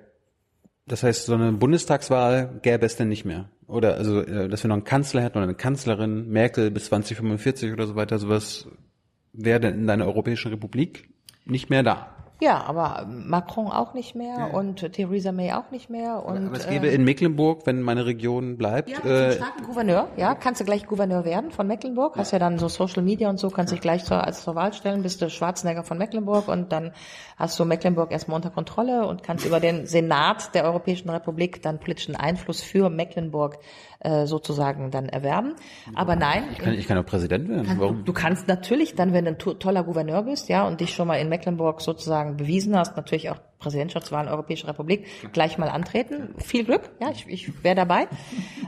das 0.87 1.03
heißt, 1.03 1.25
so 1.25 1.33
eine 1.33 1.51
Bundestagswahl 1.51 2.59
gäbe 2.61 2.85
es 2.85 2.95
denn 2.95 3.09
nicht 3.09 3.25
mehr? 3.25 3.49
Oder 3.67 3.95
also, 3.95 4.21
äh, 4.21 4.49
dass 4.49 4.63
wir 4.63 4.67
noch 4.67 4.75
einen 4.75 4.83
Kanzler 4.83 5.21
hätten 5.21 5.37
oder 5.37 5.45
eine 5.45 5.55
Kanzlerin, 5.55 6.29
Merkel 6.29 6.71
bis 6.71 6.85
2045 6.85 7.71
oder 7.71 7.87
so 7.87 7.95
weiter, 7.95 8.19
sowas 8.19 8.67
wäre 9.33 9.59
denn 9.59 9.75
in 9.75 9.87
deiner 9.87 10.05
Europäischen 10.05 10.49
Republik 10.49 11.09
nicht 11.45 11.69
mehr 11.69 11.83
da. 11.83 12.20
Ja, 12.41 12.63
aber 12.63 13.05
Macron 13.07 13.68
auch 13.68 13.93
nicht 13.93 14.15
mehr 14.15 14.51
und 14.55 14.77
Theresa 14.93 15.31
May 15.31 15.53
auch 15.53 15.69
nicht 15.69 15.91
mehr. 15.91 16.26
Und, 16.26 16.47
Aber 16.47 16.57
es 16.57 16.68
gäbe 16.68 16.88
in 16.88 17.03
Mecklenburg, 17.03 17.68
wenn 17.68 17.84
meine 17.84 18.07
Region 18.07 18.57
bleibt, 18.57 18.89
Ja, 18.89 18.97
äh, 18.99 19.34
starken 19.34 19.63
Gouverneur, 19.65 20.07
ja, 20.18 20.34
kannst 20.34 20.59
du 20.59 20.65
gleich 20.65 20.88
Gouverneur 20.88 21.23
werden 21.23 21.51
von 21.51 21.68
Mecklenburg, 21.68 22.15
hast 22.18 22.31
ja 22.31 22.39
dann 22.39 22.57
so 22.57 22.68
Social 22.68 23.03
Media 23.03 23.30
und 23.30 23.38
so, 23.38 23.51
kannst 23.51 23.72
dich 23.73 23.80
gleich 23.80 24.03
zur, 24.05 24.26
als 24.26 24.41
zur 24.41 24.55
Wahl 24.55 24.73
stellen, 24.73 25.03
bist 25.03 25.22
du 25.22 25.30
Schwarzenegger 25.30 25.84
von 25.84 25.99
Mecklenburg 25.99 26.47
und 26.47 26.72
dann 26.72 26.93
hast 27.38 27.59
du 27.59 27.65
Mecklenburg 27.65 28.11
erstmal 28.11 28.38
unter 28.38 28.49
Kontrolle 28.49 29.05
und 29.05 29.22
kannst 29.22 29.45
über 29.45 29.59
den 29.59 29.85
Senat 29.85 30.55
der 30.55 30.65
Europäischen 30.65 31.11
Republik 31.11 31.61
dann 31.61 31.80
politischen 31.80 32.15
Einfluss 32.15 32.61
für 32.61 32.89
Mecklenburg 32.89 33.59
äh, 34.02 34.26
sozusagen 34.26 34.91
dann 34.91 35.07
erwerben. 35.10 35.53
Aber 35.95 36.15
nein, 36.15 36.44
ich, 36.52 36.57
kann, 36.60 36.73
ich 36.73 36.88
kann 36.88 36.98
auch 36.98 37.06
Präsident 37.06 37.49
werden. 37.49 37.64
Du, 37.76 37.80
Warum? 37.80 38.06
du 38.06 38.14
kannst 38.14 38.48
natürlich 38.48 38.95
dann, 38.95 39.14
wenn 39.14 39.26
du 39.26 39.32
ein 39.32 39.38
to- 39.38 39.53
toller 39.53 39.84
Gouverneur 39.84 40.23
bist, 40.23 40.49
ja, 40.49 40.68
und 40.68 40.82
dich 40.82 40.94
schon 40.94 41.07
mal 41.07 41.15
in 41.15 41.30
Mecklenburg 41.30 41.82
sozusagen 41.82 42.38
bewiesen 42.38 42.76
hast, 42.78 42.98
natürlich 42.98 43.30
auch 43.30 43.38
Präsidentschaftswahlen 43.61 44.27
Europäische 44.27 44.67
Republik, 44.67 45.07
gleich 45.31 45.57
mal 45.57 45.69
antreten. 45.69 46.35
Viel 46.39 46.65
Glück, 46.65 46.89
ja, 46.99 47.11
ich, 47.11 47.27
ich 47.27 47.63
wäre 47.63 47.75
dabei. 47.75 48.07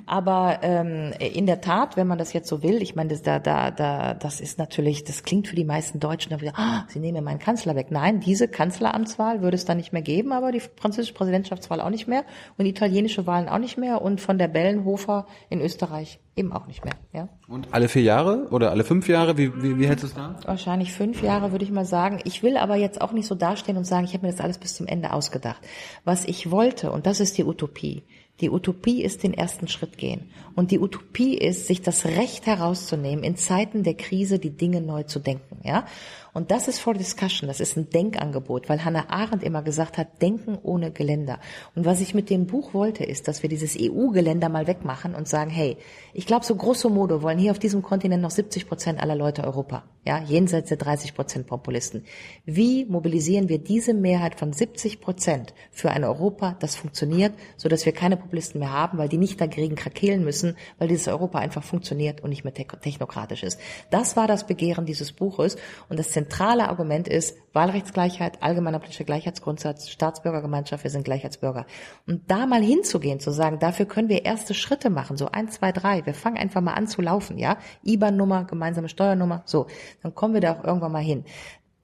Aber 0.06 0.60
ähm, 0.62 1.14
in 1.20 1.46
der 1.46 1.62
Tat, 1.62 1.98
wenn 1.98 2.08
man 2.08 2.18
das 2.18 2.34
jetzt 2.34 2.48
so 2.48 2.64
will, 2.64 2.82
ich 2.82 2.96
meine, 2.96 3.10
das, 3.10 3.22
da, 3.22 3.40
da, 3.40 3.72
da, 3.72 4.14
das 4.14 4.40
ist 4.40 4.60
natürlich, 4.60 5.04
das 5.04 5.24
klingt 5.24 5.48
für 5.48 5.56
die 5.56 5.66
meisten 5.66 6.00
Deutschen 6.00 6.40
wieder, 6.40 6.54
ah, 6.56 6.86
sie 6.88 7.00
nehmen 7.00 7.14
mir 7.14 7.22
meinen 7.22 7.40
Kanzler 7.40 7.76
weg. 7.76 7.88
Nein, 7.90 8.20
diese 8.20 8.48
Kanzleramtswahl 8.48 9.42
würde 9.42 9.56
es 9.56 9.66
dann 9.66 9.78
nicht 9.78 9.94
mehr 9.94 10.02
geben, 10.02 10.32
aber 10.32 10.52
die 10.52 10.60
französische 10.60 11.14
Präsidentschaftswahl 11.14 11.82
auch 11.82 11.90
nicht 11.90 12.08
mehr 12.08 12.24
und 12.58 12.66
die 12.66 12.72
italienische 12.72 13.26
Wahlen 13.28 13.50
auch 13.50 13.60
nicht 13.60 13.78
mehr 13.78 14.02
und 14.02 14.22
von 14.22 14.38
der 14.38 14.48
Bellenhofer 14.48 15.28
in 15.50 15.62
Österreich 15.62 16.20
eben 16.36 16.52
auch 16.52 16.68
nicht 16.68 16.84
mehr. 16.84 16.96
Ja. 17.14 17.30
Und 17.54 17.68
alle 17.72 17.88
vier 17.88 18.02
Jahre 18.02 18.48
oder 18.50 18.72
alle 18.72 18.84
fünf 18.84 19.08
Jahre? 19.08 19.38
Wie, 19.38 19.62
wie, 19.62 19.78
wie 19.78 19.88
hältst 19.88 20.02
du 20.02 20.08
es 20.08 20.16
da? 20.16 20.36
Wahrscheinlich 20.44 20.92
fünf 20.92 21.22
Jahre, 21.22 21.52
würde 21.52 21.64
ich 21.64 21.70
mal 21.70 21.86
sagen. 21.86 22.20
Ich 22.24 22.42
will 22.42 22.58
aber 22.58 22.78
jetzt 22.78 23.00
auch 23.00 23.12
nicht 23.12 23.28
so 23.28 23.36
dastehen 23.36 23.78
und 23.78 23.86
sagen, 23.86 24.06
ich 24.06 24.16
habe 24.16 24.26
mir 24.26 24.32
das 24.32 24.42
alles 24.42 24.58
bis 24.58 24.74
zum 24.74 24.88
Ende 24.88 25.14
ausgedacht. 25.14 25.62
Was 26.04 26.26
ich 26.26 26.50
wollte, 26.50 26.92
und 26.92 27.06
das 27.06 27.20
ist 27.20 27.38
die 27.38 27.44
Utopie, 27.44 28.02
die 28.42 28.50
Utopie 28.50 29.04
ist 29.04 29.22
den 29.22 29.36
ersten 29.36 29.68
Schritt 29.68 30.00
gehen. 30.00 30.32
Und 30.56 30.72
die 30.72 30.80
Utopie 30.80 31.38
ist, 31.38 31.68
sich 31.68 31.84
das 31.84 32.06
Recht 32.06 32.48
herauszunehmen, 32.48 33.24
in 33.24 33.38
Zeiten 33.38 33.84
der 33.84 33.94
Krise 33.94 34.40
die 34.40 34.58
Dinge 34.58 34.82
neu 34.82 35.04
zu 35.04 35.20
denken, 35.20 35.60
ja. 35.64 35.86
Und 36.34 36.50
das 36.50 36.68
ist 36.68 36.80
for 36.80 36.94
discussion, 36.96 37.48
das 37.48 37.60
ist 37.60 37.78
ein 37.78 37.90
Denkangebot, 37.90 38.68
weil 38.68 38.84
Hannah 38.84 39.10
Arendt 39.10 39.44
immer 39.44 39.62
gesagt 39.62 39.98
hat, 39.98 40.22
denken 40.22 40.58
ohne 40.64 40.92
Geländer. 40.92 41.40
Und 41.76 41.86
was 41.86 42.02
ich 42.02 42.16
mit 42.16 42.30
dem 42.30 42.48
Buch 42.48 42.74
wollte, 42.74 43.04
ist, 43.04 43.28
dass 43.28 43.44
wir 43.44 43.50
dieses 43.50 43.78
EU-Geländer 43.80 44.50
mal 44.50 44.66
wegmachen 44.66 45.14
und 45.14 45.28
sagen, 45.28 45.52
hey, 45.52 45.78
ich 46.14 46.26
glaube, 46.26 46.46
so 46.46 46.56
grosso 46.56 46.90
modo 46.90 47.22
wollen 47.22 47.38
hier 47.38 47.52
auf 47.52 47.60
diesem 47.60 47.82
Kontinent 47.84 48.24
noch 48.24 48.32
70 48.32 48.68
Prozent 48.68 49.00
aller 49.00 49.16
Leute 49.16 49.44
Europa, 49.44 49.84
ja, 50.06 50.20
jenseits 50.24 50.70
der 50.70 50.78
30 50.78 51.14
Prozent 51.14 51.46
Populisten. 51.48 52.04
Wie 52.46 52.86
mobilisieren 52.86 53.48
wir 53.48 53.60
diese 53.60 53.94
Mehrheit 53.94 54.40
von 54.40 54.54
70 54.54 55.02
Prozent 55.02 55.54
für 55.72 55.92
ein 55.92 56.04
Europa, 56.04 56.56
das 56.60 56.76
funktioniert, 56.76 57.34
so 57.58 57.70
dass 57.70 57.86
wir 57.86 57.94
keine 57.94 58.18
Populisten 58.18 58.60
mehr 58.60 58.74
haben, 58.74 58.98
weil 58.98 59.10
die 59.10 59.18
nicht 59.18 59.40
dagegen 59.40 59.76
krakeelen 59.76 60.24
müssen, 60.24 60.56
weil 60.80 60.88
dieses 60.88 61.08
Europa 61.08 61.40
einfach 61.40 61.64
funktioniert 61.64 62.22
und 62.22 62.30
nicht 62.30 62.44
mehr 62.44 62.54
te- 62.54 62.66
technokratisch 62.66 63.44
ist. 63.44 63.60
Das 63.92 64.16
war 64.18 64.28
das 64.28 64.48
Begehren 64.48 64.86
dieses 64.86 65.12
Buches 65.12 65.58
und 65.90 66.00
das 66.00 66.12
zentrale 66.24 66.70
Argument 66.70 67.08
ist 67.08 67.38
Wahlrechtsgleichheit, 67.54 68.42
allgemeiner 68.42 68.80
politischer 68.80 69.04
Gleichheitsgrundsatz, 69.04 69.90
Staatsbürgergemeinschaft, 69.90 70.84
wir 70.84 70.92
sind 70.92 71.04
Gleichheitsbürger. 71.04 71.66
Und 72.08 72.32
da 72.32 72.46
mal 72.46 72.62
hinzugehen, 72.62 73.20
zu 73.20 73.32
sagen, 73.32 73.60
dafür 73.60 73.86
können 73.86 74.10
wir 74.10 74.26
erste 74.26 74.54
Schritte 74.54 74.90
machen, 74.90 75.18
so 75.18 75.30
eins, 75.30 75.56
zwei, 75.56 75.72
drei, 75.72 76.06
wir 76.06 76.14
fangen 76.14 76.38
einfach 76.38 76.62
mal 76.62 76.74
an 76.74 76.88
zu 76.88 77.02
laufen, 77.02 77.38
ja, 77.38 77.58
IBAN-Nummer, 77.84 78.46
gemeinsame 78.46 78.90
Steuernummer, 78.90 79.44
so, 79.46 79.68
dann 80.02 80.16
kommen 80.16 80.34
wir 80.34 80.42
da 80.42 80.54
auch 80.54 80.64
irgendwann 80.64 80.92
mal 80.94 81.04
hin 81.04 81.26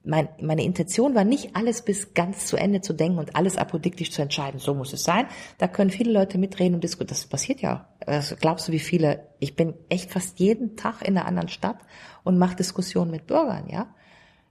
mein, 0.02 0.28
meine 0.40 0.64
Intention 0.64 1.14
war 1.14 1.24
nicht, 1.24 1.56
alles 1.56 1.82
bis 1.82 2.14
ganz 2.14 2.46
zu 2.46 2.56
Ende 2.56 2.80
zu 2.80 2.94
denken 2.94 3.18
und 3.18 3.36
alles 3.36 3.56
apodiktisch 3.56 4.10
zu 4.10 4.22
entscheiden. 4.22 4.58
So 4.58 4.74
muss 4.74 4.92
es 4.92 5.04
sein. 5.04 5.26
Da 5.58 5.68
können 5.68 5.90
viele 5.90 6.12
Leute 6.12 6.38
mitreden 6.38 6.74
und 6.74 6.84
diskutieren. 6.84 7.08
Das 7.08 7.26
passiert 7.26 7.60
ja. 7.60 7.88
Also 8.06 8.36
glaubst 8.36 8.68
du, 8.68 8.72
wie 8.72 8.78
viele? 8.78 9.28
Ich 9.40 9.56
bin 9.56 9.74
echt 9.88 10.10
fast 10.10 10.38
jeden 10.38 10.76
Tag 10.76 11.02
in 11.02 11.16
einer 11.16 11.26
anderen 11.26 11.48
Stadt 11.48 11.78
und 12.24 12.38
mache 12.38 12.56
Diskussionen 12.56 13.10
mit 13.10 13.26
Bürgern, 13.26 13.68
ja. 13.68 13.94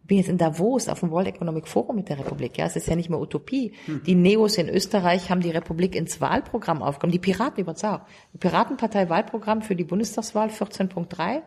Bin 0.09 0.17
jetzt 0.17 0.27
in 0.27 0.39
Davos 0.39 0.89
auf 0.89 1.01
dem 1.01 1.11
World 1.11 1.27
Economic 1.27 1.67
Forum 1.67 1.95
mit 1.97 2.09
der 2.09 2.17
Republik. 2.17 2.57
Ja, 2.57 2.65
es 2.65 2.75
ist 2.75 2.87
ja 2.87 2.95
nicht 2.95 3.11
mehr 3.11 3.19
Utopie. 3.19 3.73
Die 4.07 4.15
Neos 4.15 4.57
in 4.57 4.67
Österreich 4.67 5.29
haben 5.29 5.41
die 5.41 5.51
Republik 5.51 5.95
ins 5.95 6.19
Wahlprogramm 6.19 6.81
aufgenommen. 6.81 7.11
Die 7.11 7.19
Piraten 7.19 7.61
übrigens 7.61 7.83
auch. 7.83 8.01
Die 8.33 8.39
Piratenpartei 8.39 9.07
Wahlprogramm 9.07 9.61
für 9.61 9.75
die 9.75 9.83
Bundestagswahl 9.83 10.49
14.3 10.49 11.43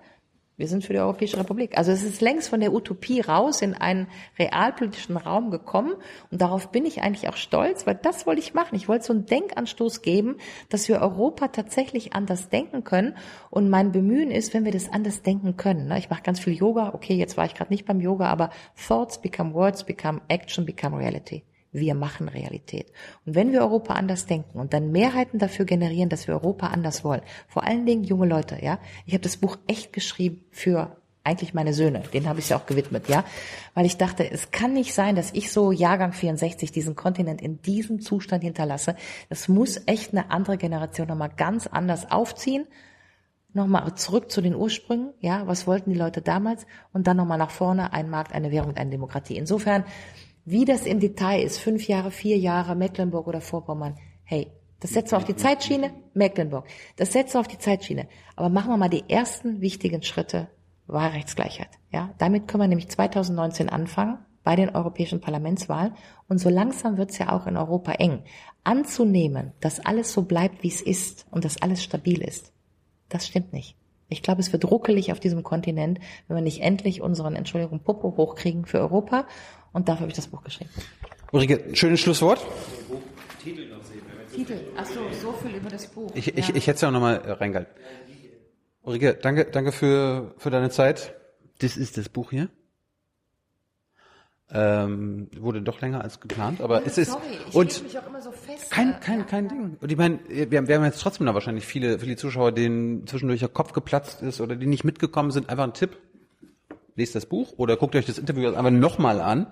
wir 0.57 0.69
sind 0.69 0.85
für 0.85 0.93
die 0.93 0.99
Europäische 0.99 1.39
Republik. 1.39 1.79
Also 1.79 1.93
es 1.93 2.03
ist 2.03 2.21
längst 2.21 2.51
von 2.51 2.61
der 2.61 2.73
Utopie 2.73 3.21
raus 3.21 3.63
in 3.63 3.75
einen 3.75 4.07
realpolitischen 4.39 5.17
Raum 5.17 5.51
gekommen. 5.51 5.95
Und 6.31 6.43
darauf 6.43 6.71
bin 6.71 6.85
ich 6.85 7.03
eigentlich 7.03 7.29
auch 7.29 7.37
stolz, 7.37 7.87
weil 7.87 7.95
das 7.95 8.27
wollte 8.27 8.41
ich 8.41 8.53
machen. 8.53 8.75
Ich 8.75 8.87
wollte 8.89 9.07
so 9.07 9.13
einen 9.13 9.27
Denkanstoß 9.27 10.03
geben, 10.03 10.37
dass 10.69 10.89
wir 10.89 11.01
Europa 11.01 11.49
tatsächlich 11.49 12.13
anders 12.13 12.51
denken 12.51 12.85
können. 12.85 13.17
Und 13.51 13.71
mein 13.71 13.93
Bemühen 13.93 14.31
ist, 14.31 14.53
wenn 14.53 14.65
wir 14.65 14.73
das 14.73 14.93
anders 14.93 15.23
denken 15.23 15.57
können. 15.57 15.89
ne, 15.89 15.99
Ich 15.99 16.11
mache 16.11 16.23
ganz 16.23 16.39
viel 16.39 16.53
Yoga. 16.53 16.93
Okay, 16.95 17.15
jetzt 17.15 17.37
war 17.37 17.47
ich 17.47 17.55
gerade 17.55 17.73
nicht 17.73 17.87
beim 17.87 18.01
Yoga, 18.01 18.27
aber 18.27 18.51
Thoughts 18.87 19.21
become 19.21 19.55
Words, 19.55 19.85
become 19.85 20.21
Action, 20.29 20.67
become 20.67 20.99
Reality. 20.99 21.45
Wir 21.73 21.95
machen 21.95 22.29
Realität. 22.29 22.93
Und 23.25 23.35
wenn 23.35 23.51
wir 23.51 23.63
Europa 23.63 23.95
anders 23.95 24.27
denken 24.27 24.61
und 24.61 24.75
dann 24.75 24.93
Mehrheiten 24.93 25.39
dafür 25.39 25.65
generieren, 25.65 26.11
dass 26.11 26.29
wir 26.29 26.35
Europa 26.35 26.69
anders 26.69 27.03
wollen, 27.03 27.23
vor 27.49 27.65
allen 27.65 27.87
Dingen 27.87 28.05
junge 28.05 28.27
Leute, 28.27 28.63
ja. 28.63 28.79
Ich 29.07 29.15
habe 29.15 29.23
das 29.23 29.39
Buch 29.39 29.57
echt 29.67 29.93
geschrieben 29.93 30.45
für 30.51 30.97
eigentlich 31.25 31.55
meine 31.55 31.73
Söhne, 31.73 32.03
denen 32.13 32.29
habe 32.29 32.41
ich 32.41 32.49
ja 32.49 32.57
auch 32.57 32.67
gewidmet, 32.67 33.09
ja, 33.09 33.25
weil 33.75 33.87
ich 33.87 33.97
dachte, 33.97 34.29
es 34.29 34.51
kann 34.51 34.73
nicht 34.73 34.93
sein, 34.93 35.15
dass 35.15 35.33
ich 35.33 35.53
so 35.53 35.71
Jahrgang 35.71 36.13
64 36.13 36.73
diesen 36.73 36.97
Kontinent 36.97 37.41
in 37.41 37.63
diesem 37.63 38.01
Zustand 38.01 38.43
hinterlasse. 38.43 38.97
Das 39.29 39.49
muss 39.49 39.81
echt 39.87 40.13
eine 40.13 40.31
andere 40.31 40.59
Generation 40.59 41.07
nochmal 41.07 41.31
ganz 41.37 41.67
anders 41.69 42.11
aufziehen, 42.11 42.67
nochmal 43.53 43.95
zurück 43.95 44.31
zu 44.31 44.41
den 44.41 44.55
Ursprüngen, 44.55 45.13
ja, 45.21 45.47
was 45.47 45.67
wollten 45.67 45.91
die 45.91 45.99
Leute 45.99 46.23
damals 46.23 46.67
und 46.93 47.07
dann 47.07 47.19
nochmal 47.19 47.39
nach 47.39 47.51
vorne, 47.51 47.93
ein 47.93 48.11
Markt, 48.11 48.35
eine 48.35 48.51
Währung, 48.51 48.77
eine 48.77 48.91
Demokratie. 48.91 49.37
Insofern, 49.37 49.85
wie 50.45 50.65
das 50.65 50.87
im 50.87 51.01
Detail 51.01 51.43
ist, 51.43 51.59
fünf 51.59 51.87
Jahre, 51.89 52.11
vier 52.11 52.39
Jahre, 52.39 52.75
Mecklenburg 52.75 53.27
oder 53.27 53.41
Vorpommern, 53.41 53.97
hey, 54.25 54.49
das 54.81 54.93
setzen 54.93 55.13
wir 55.13 55.19
auf 55.19 55.25
die 55.25 55.37
Zeitschiene, 55.37 55.93
Mecklenburg. 56.13 56.67
Das 56.97 57.13
setzen 57.13 57.35
wir 57.35 57.41
auf 57.41 57.49
die 57.49 57.59
Zeitschiene. 57.59 58.09
Aber 58.35 58.49
machen 58.49 58.71
wir 58.71 58.77
mal 58.77 58.89
die 58.89 59.05
ersten 59.09 59.61
wichtigen 59.61 60.03
Schritte 60.03 60.49
Wahlrechtsgleichheit. 60.89 61.69
Ja, 61.93 62.13
damit 62.19 62.49
können 62.49 62.65
wir 62.65 62.69
nämlich 62.69 62.89
2019 62.89 63.69
anfangen 63.69 64.19
bei 64.43 64.57
den 64.57 64.75
europäischen 64.75 65.21
Parlamentswahlen. 65.21 65.95
Und 66.29 66.39
so 66.39 66.49
langsam 66.49 66.97
wird 66.97 67.11
es 67.11 67.19
ja 67.19 67.31
auch 67.31 67.47
in 67.47 67.57
Europa 67.57 67.93
eng. 67.93 68.25
Anzunehmen, 68.65 69.53
dass 69.61 69.79
alles 69.79 70.13
so 70.13 70.23
bleibt, 70.23 70.65
wie 70.65 70.69
es 70.69 70.83
ist 70.83 71.27
und 71.31 71.45
dass 71.45 71.63
alles 71.63 71.83
stabil 71.83 72.21
ist, 72.21 72.53
das 73.09 73.27
stimmt 73.27 73.53
nicht. 73.53 73.77
Ich 74.09 74.23
glaube, 74.23 74.41
es 74.41 74.53
wird 74.53 74.71
ruckelig 74.71 75.11
auf 75.13 75.21
diesem 75.21 75.43
Kontinent, 75.43 75.99
wenn 76.29 76.37
wir 76.37 76.43
nicht 76.43 76.61
endlich 76.61 77.01
unseren, 77.01 77.35
Entschuldigung, 77.35 77.81
Popo 77.81 78.17
hochkriegen 78.17 78.67
für 78.67 78.79
Europa. 78.79 79.27
Und 79.73 79.89
dafür 79.89 80.03
habe 80.03 80.11
ich 80.11 80.17
das 80.17 80.27
Buch 80.27 80.43
geschrieben. 80.43 80.71
Ulrike, 81.33 81.75
schönes 81.75 82.01
Schlusswort. 82.01 82.45
Titel 83.43 83.69
noch 83.69 83.83
sehen. 83.83 84.03
Titel. 84.35 84.61
Ach 84.77 84.87
so, 84.87 85.01
so 85.21 85.33
viel 85.33 85.57
über 85.57 85.71
das 85.71 85.87
Buch. 85.87 86.11
Ich, 86.15 86.29
ich, 86.29 86.55
ich 86.55 86.67
hätte 86.67 86.77
es 86.77 86.81
ja 86.81 86.89
auch 86.89 86.93
nochmal 86.93 87.23
äh, 87.25 87.33
reingehalten. 87.33 87.73
Ulrike, 88.83 89.15
danke, 89.15 89.47
danke 89.47 89.73
für, 89.73 90.35
für 90.39 90.51
deine 90.51 90.71
Zeit. 90.71 91.15
Das 91.61 91.77
ist 91.77 91.97
das 91.97 92.09
Buch 92.09 92.31
hier. 92.31 92.49
Ähm, 94.55 95.29
wurde 95.39 95.63
doch 95.63 95.81
länger 95.81 96.03
als 96.03 96.21
geplant, 96.21 96.61
aber 96.61 96.81
ja, 96.81 96.87
es 96.87 96.99
ist 96.99 97.13
sorry, 97.13 97.23
ich 97.49 97.55
und 97.55 97.83
mich 97.85 97.99
auch 97.99 98.07
immer 98.07 98.21
so 98.21 98.33
fest, 98.33 98.71
kein 98.71 99.01
kein 99.01 99.21
ja, 99.21 99.25
kein 99.25 99.45
ja. 99.47 99.51
Ding. 99.51 99.79
Und 99.81 99.91
ich 99.91 99.97
meine, 99.97 100.19
wir, 100.29 100.59
haben, 100.59 100.69
wir 100.69 100.75
haben 100.75 100.85
jetzt 100.85 101.01
trotzdem 101.01 101.25
noch 101.25 101.33
wahrscheinlich 101.33 101.65
viele 101.65 101.99
viele 101.99 102.17
Zuschauer, 102.17 102.53
denen 102.53 103.07
zwischendurch 103.07 103.41
der 103.41 103.49
Kopf 103.49 103.73
geplatzt 103.73 104.21
ist 104.21 104.43
oder 104.43 104.55
die 104.55 104.67
nicht 104.67 104.85
mitgekommen 104.85 105.31
sind. 105.31 105.49
Einfach 105.49 105.65
ein 105.65 105.73
Tipp: 105.73 105.97
Lest 106.95 107.15
das 107.15 107.27
Buch 107.27 107.53
oder 107.57 107.77
guckt 107.77 107.97
euch 107.97 108.07
das 108.07 108.19
Interview 108.19 108.49
einfach 108.49 108.71
nochmal 108.71 109.21
an. 109.21 109.47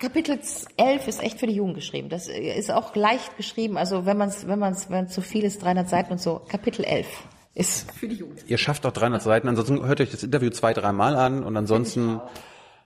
Kapitel 0.00 0.38
11 0.76 1.08
ist 1.08 1.22
echt 1.22 1.38
für 1.38 1.46
die 1.46 1.54
Jugend 1.54 1.74
geschrieben. 1.74 2.08
Das 2.08 2.26
ist 2.26 2.70
auch 2.70 2.96
leicht 2.96 3.36
geschrieben. 3.36 3.76
Also 3.76 4.06
wenn 4.06 4.16
man 4.16 4.30
es 4.30 4.46
wenn 4.48 4.58
man 4.58 4.72
es 4.72 4.90
wenn 4.90 5.04
es 5.04 5.12
zu 5.12 5.20
viel 5.20 5.44
ist, 5.44 5.62
300 5.62 5.88
Seiten 5.88 6.12
und 6.12 6.20
so. 6.20 6.40
Kapitel 6.48 6.84
11 6.84 7.06
ist 7.54 7.90
für 7.92 8.08
die 8.08 8.16
Jugend. 8.16 8.44
Ihr 8.48 8.58
schafft 8.58 8.86
auch 8.86 8.92
300 8.92 9.22
Seiten, 9.22 9.48
ansonsten 9.48 9.84
hört 9.84 10.00
euch 10.00 10.10
das 10.10 10.22
Interview 10.22 10.50
zwei, 10.50 10.72
dreimal 10.72 11.16
an 11.16 11.42
und 11.44 11.56
ansonsten... 11.56 12.20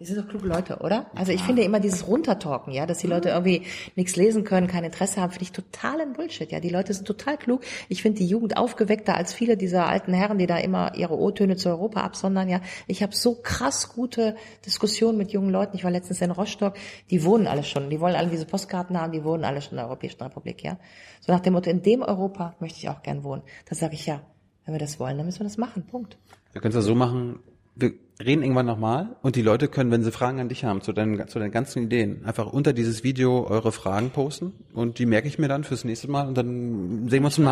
Die 0.00 0.06
sind 0.06 0.18
doch 0.18 0.28
kluge 0.28 0.48
Leute, 0.48 0.78
oder? 0.78 1.06
Also 1.14 1.32
ich 1.32 1.42
finde 1.42 1.62
immer 1.62 1.78
dieses 1.78 2.06
Runtertalken, 2.06 2.72
ja, 2.72 2.84
dass 2.84 2.98
die 2.98 3.06
Leute 3.06 3.28
irgendwie 3.28 3.62
nichts 3.94 4.16
lesen 4.16 4.44
können, 4.44 4.66
kein 4.66 4.84
Interesse 4.84 5.20
haben, 5.20 5.30
finde 5.30 5.44
ich 5.44 5.52
totalen 5.52 6.12
Bullshit, 6.14 6.50
ja. 6.50 6.60
Die 6.60 6.68
Leute 6.68 6.92
sind 6.92 7.06
total 7.06 7.36
klug. 7.36 7.62
Ich 7.88 8.02
finde 8.02 8.18
die 8.18 8.26
Jugend 8.26 8.56
aufgeweckter 8.56 9.16
als 9.16 9.32
viele 9.32 9.56
dieser 9.56 9.86
alten 9.86 10.12
Herren, 10.12 10.38
die 10.38 10.46
da 10.46 10.58
immer 10.58 10.94
ihre 10.96 11.16
O-Töne 11.16 11.56
zu 11.56 11.68
Europa 11.68 12.00
absondern, 12.00 12.48
ja. 12.48 12.60
Ich 12.86 13.02
habe 13.02 13.14
so 13.14 13.36
krass 13.36 13.88
gute 13.88 14.36
Diskussionen 14.66 15.16
mit 15.16 15.32
jungen 15.32 15.50
Leuten. 15.50 15.76
Ich 15.76 15.84
war 15.84 15.90
letztens 15.90 16.20
in 16.20 16.30
Rostock, 16.30 16.74
die 17.10 17.24
wohnen 17.24 17.46
alle 17.46 17.62
schon, 17.62 17.88
die 17.88 18.00
wollen 18.00 18.16
alle 18.16 18.28
diese 18.28 18.46
Postkarten 18.46 19.00
haben, 19.00 19.12
die 19.12 19.24
wohnen 19.24 19.44
alle 19.44 19.62
schon 19.62 19.72
in 19.72 19.76
der 19.76 19.86
Europäischen 19.86 20.22
Republik, 20.22 20.64
ja. 20.64 20.78
So 21.20 21.32
nach 21.32 21.40
dem 21.40 21.52
Motto, 21.52 21.70
in 21.70 21.82
dem 21.82 22.02
Europa 22.02 22.54
möchte 22.60 22.78
ich 22.78 22.88
auch 22.88 23.02
gern 23.02 23.24
wohnen. 23.24 23.42
Da 23.68 23.74
sage 23.74 23.94
ich 23.94 24.06
ja, 24.06 24.20
wenn 24.64 24.74
wir 24.74 24.80
das 24.80 24.98
wollen, 24.98 25.16
dann 25.16 25.26
müssen 25.26 25.40
wir 25.40 25.44
das 25.44 25.56
machen. 25.56 25.86
Punkt. 25.86 26.18
Wir 26.52 26.60
können 26.60 26.70
es 26.70 26.76
ja 26.76 26.82
so 26.82 26.94
machen, 26.94 27.40
wir 27.74 27.92
reden 28.22 28.42
irgendwann 28.42 28.66
nochmal 28.66 29.16
und 29.22 29.34
die 29.34 29.42
Leute 29.42 29.66
können, 29.68 29.90
wenn 29.90 30.04
sie 30.04 30.12
Fragen 30.12 30.38
an 30.38 30.48
dich 30.48 30.64
haben, 30.64 30.82
zu 30.82 30.92
deinen, 30.92 31.26
zu 31.26 31.38
deinen 31.38 31.50
ganzen 31.50 31.84
Ideen, 31.84 32.24
einfach 32.24 32.52
unter 32.52 32.72
dieses 32.72 33.02
Video 33.02 33.44
eure 33.46 33.72
Fragen 33.72 34.10
posten 34.10 34.52
und 34.72 34.98
die 34.98 35.06
merke 35.06 35.26
ich 35.26 35.38
mir 35.38 35.48
dann 35.48 35.64
fürs 35.64 35.84
nächste 35.84 36.08
Mal 36.08 36.28
und 36.28 36.38
dann 36.38 37.08
sehen 37.08 37.22
wir 37.22 37.26
uns 37.26 37.38
in, 37.38 37.46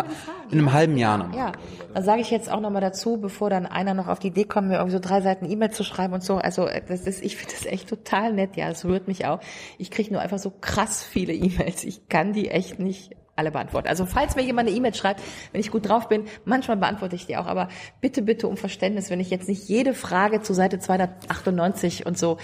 in 0.50 0.58
einem 0.58 0.72
halben 0.72 0.96
Jahr 0.96 1.18
nochmal. 1.18 1.36
Ja, 1.36 1.52
dann 1.94 2.04
sage 2.04 2.20
ich 2.20 2.30
jetzt 2.30 2.50
auch 2.50 2.60
nochmal 2.60 2.80
dazu, 2.80 3.16
bevor 3.16 3.50
dann 3.50 3.66
einer 3.66 3.94
noch 3.94 4.06
auf 4.06 4.20
die 4.20 4.28
Idee 4.28 4.44
kommt, 4.44 4.68
mir 4.68 4.74
irgendwie 4.74 4.92
so 4.92 5.00
drei 5.00 5.20
Seiten 5.20 5.50
E-Mail 5.50 5.70
zu 5.70 5.82
schreiben 5.82 6.14
und 6.14 6.22
so. 6.22 6.36
Also 6.36 6.68
das 6.86 7.06
ist, 7.06 7.24
ich 7.24 7.36
finde 7.36 7.54
das 7.54 7.66
echt 7.66 7.88
total 7.88 8.32
nett, 8.32 8.56
ja, 8.56 8.68
es 8.68 8.84
rührt 8.84 9.08
mich 9.08 9.26
auch. 9.26 9.40
Ich 9.78 9.90
kriege 9.90 10.12
nur 10.12 10.22
einfach 10.22 10.38
so 10.38 10.52
krass 10.60 11.02
viele 11.02 11.32
E-Mails. 11.32 11.82
Ich 11.82 12.08
kann 12.08 12.32
die 12.32 12.48
echt 12.48 12.78
nicht 12.78 13.16
alle 13.42 13.50
beantworten. 13.50 13.88
Also 13.88 14.06
falls 14.06 14.36
mir 14.36 14.42
jemand 14.42 14.68
eine 14.68 14.76
E-Mail 14.76 14.94
schreibt, 14.94 15.20
wenn 15.50 15.60
ich 15.60 15.70
gut 15.70 15.88
drauf 15.88 16.08
bin, 16.08 16.24
manchmal 16.44 16.76
beantworte 16.76 17.16
ich 17.16 17.26
die 17.26 17.36
auch, 17.36 17.46
aber 17.46 17.68
bitte, 18.00 18.22
bitte 18.22 18.48
um 18.48 18.56
Verständnis, 18.56 19.10
wenn 19.10 19.20
ich 19.20 19.30
jetzt 19.30 19.48
nicht 19.48 19.68
jede 19.68 19.94
Frage 19.94 20.40
zu 20.40 20.54
Seite 20.54 20.78
298 20.78 22.06
und 22.06 22.16
so 22.16 22.38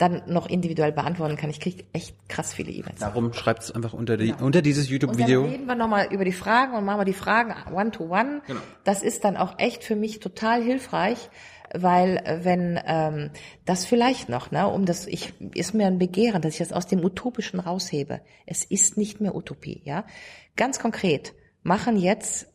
dann 0.00 0.22
noch 0.26 0.48
individuell 0.48 0.92
beantworten 0.92 1.36
kann. 1.36 1.50
Ich 1.50 1.60
kriege 1.60 1.84
echt 1.92 2.16
krass 2.28 2.54
viele 2.54 2.70
E-Mails. 2.72 3.00
Darum 3.00 3.32
schreibt 3.34 3.62
es 3.62 3.70
einfach 3.70 3.92
unter, 3.92 4.16
die, 4.16 4.32
genau. 4.32 4.44
unter 4.44 4.62
dieses 4.62 4.88
YouTube-Video. 4.88 5.42
Dann 5.42 5.50
reden 5.50 5.66
wir 5.66 5.74
nochmal 5.74 6.08
über 6.10 6.24
die 6.24 6.32
Fragen 6.32 6.74
und 6.74 6.84
machen 6.84 7.00
wir 7.00 7.04
die 7.04 7.12
Fragen 7.12 7.54
one-to-one. 7.70 8.40
-one. 8.40 8.46
Genau. 8.46 8.60
Das 8.84 9.02
ist 9.02 9.24
dann 9.24 9.36
auch 9.36 9.58
echt 9.58 9.84
für 9.84 9.96
mich 9.96 10.20
total 10.20 10.62
hilfreich, 10.62 11.28
weil 11.74 12.18
äh, 12.18 12.44
wenn 12.44 12.78
ähm, 12.84 13.30
das 13.64 13.84
vielleicht 13.84 14.28
noch, 14.28 14.50
ne, 14.50 14.68
um 14.68 14.86
das, 14.86 15.06
ich 15.06 15.32
ist 15.54 15.74
mir 15.74 15.86
ein 15.86 15.98
Begehren, 15.98 16.42
dass 16.42 16.54
ich 16.54 16.58
das 16.58 16.72
aus 16.72 16.86
dem 16.86 17.04
Utopischen 17.04 17.60
raushebe. 17.60 18.20
Es 18.46 18.64
ist 18.64 18.96
nicht 18.96 19.20
mehr 19.20 19.34
Utopie, 19.34 19.82
ja. 19.84 20.04
Ganz 20.56 20.78
konkret 20.78 21.34
machen 21.62 21.96
jetzt 21.96 22.48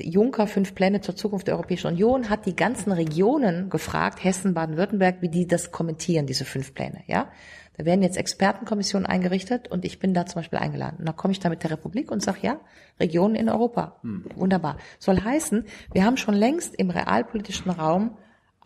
Juncker 0.00 0.46
fünf 0.46 0.74
Pläne 0.74 1.00
zur 1.00 1.14
Zukunft 1.14 1.46
der 1.46 1.54
Europäischen 1.54 1.88
Union 1.88 2.30
hat 2.30 2.46
die 2.46 2.56
ganzen 2.56 2.90
Regionen 2.90 3.68
gefragt, 3.68 4.24
Hessen, 4.24 4.54
Baden-Württemberg, 4.54 5.20
wie 5.20 5.28
die 5.28 5.46
das 5.46 5.72
kommentieren, 5.72 6.26
diese 6.26 6.44
fünf 6.44 6.74
Pläne, 6.74 7.02
ja. 7.06 7.30
Da 7.76 7.84
werden 7.84 8.02
jetzt 8.02 8.16
Expertenkommissionen 8.16 9.06
eingerichtet 9.06 9.68
und 9.68 9.84
ich 9.84 10.00
bin 10.00 10.12
da 10.12 10.26
zum 10.26 10.40
Beispiel 10.40 10.58
eingeladen. 10.58 10.96
Und 10.98 11.06
da 11.06 11.12
komme 11.12 11.30
ich 11.30 11.38
da 11.38 11.48
mit 11.48 11.62
der 11.62 11.70
Republik 11.70 12.10
und 12.10 12.20
sage, 12.20 12.38
ja, 12.42 12.60
Regionen 12.98 13.36
in 13.36 13.48
Europa. 13.48 14.00
Hm. 14.02 14.24
Wunderbar. 14.34 14.78
Soll 14.98 15.22
heißen, 15.22 15.64
wir 15.92 16.04
haben 16.04 16.16
schon 16.16 16.34
längst 16.34 16.74
im 16.74 16.90
realpolitischen 16.90 17.70
Raum 17.70 18.16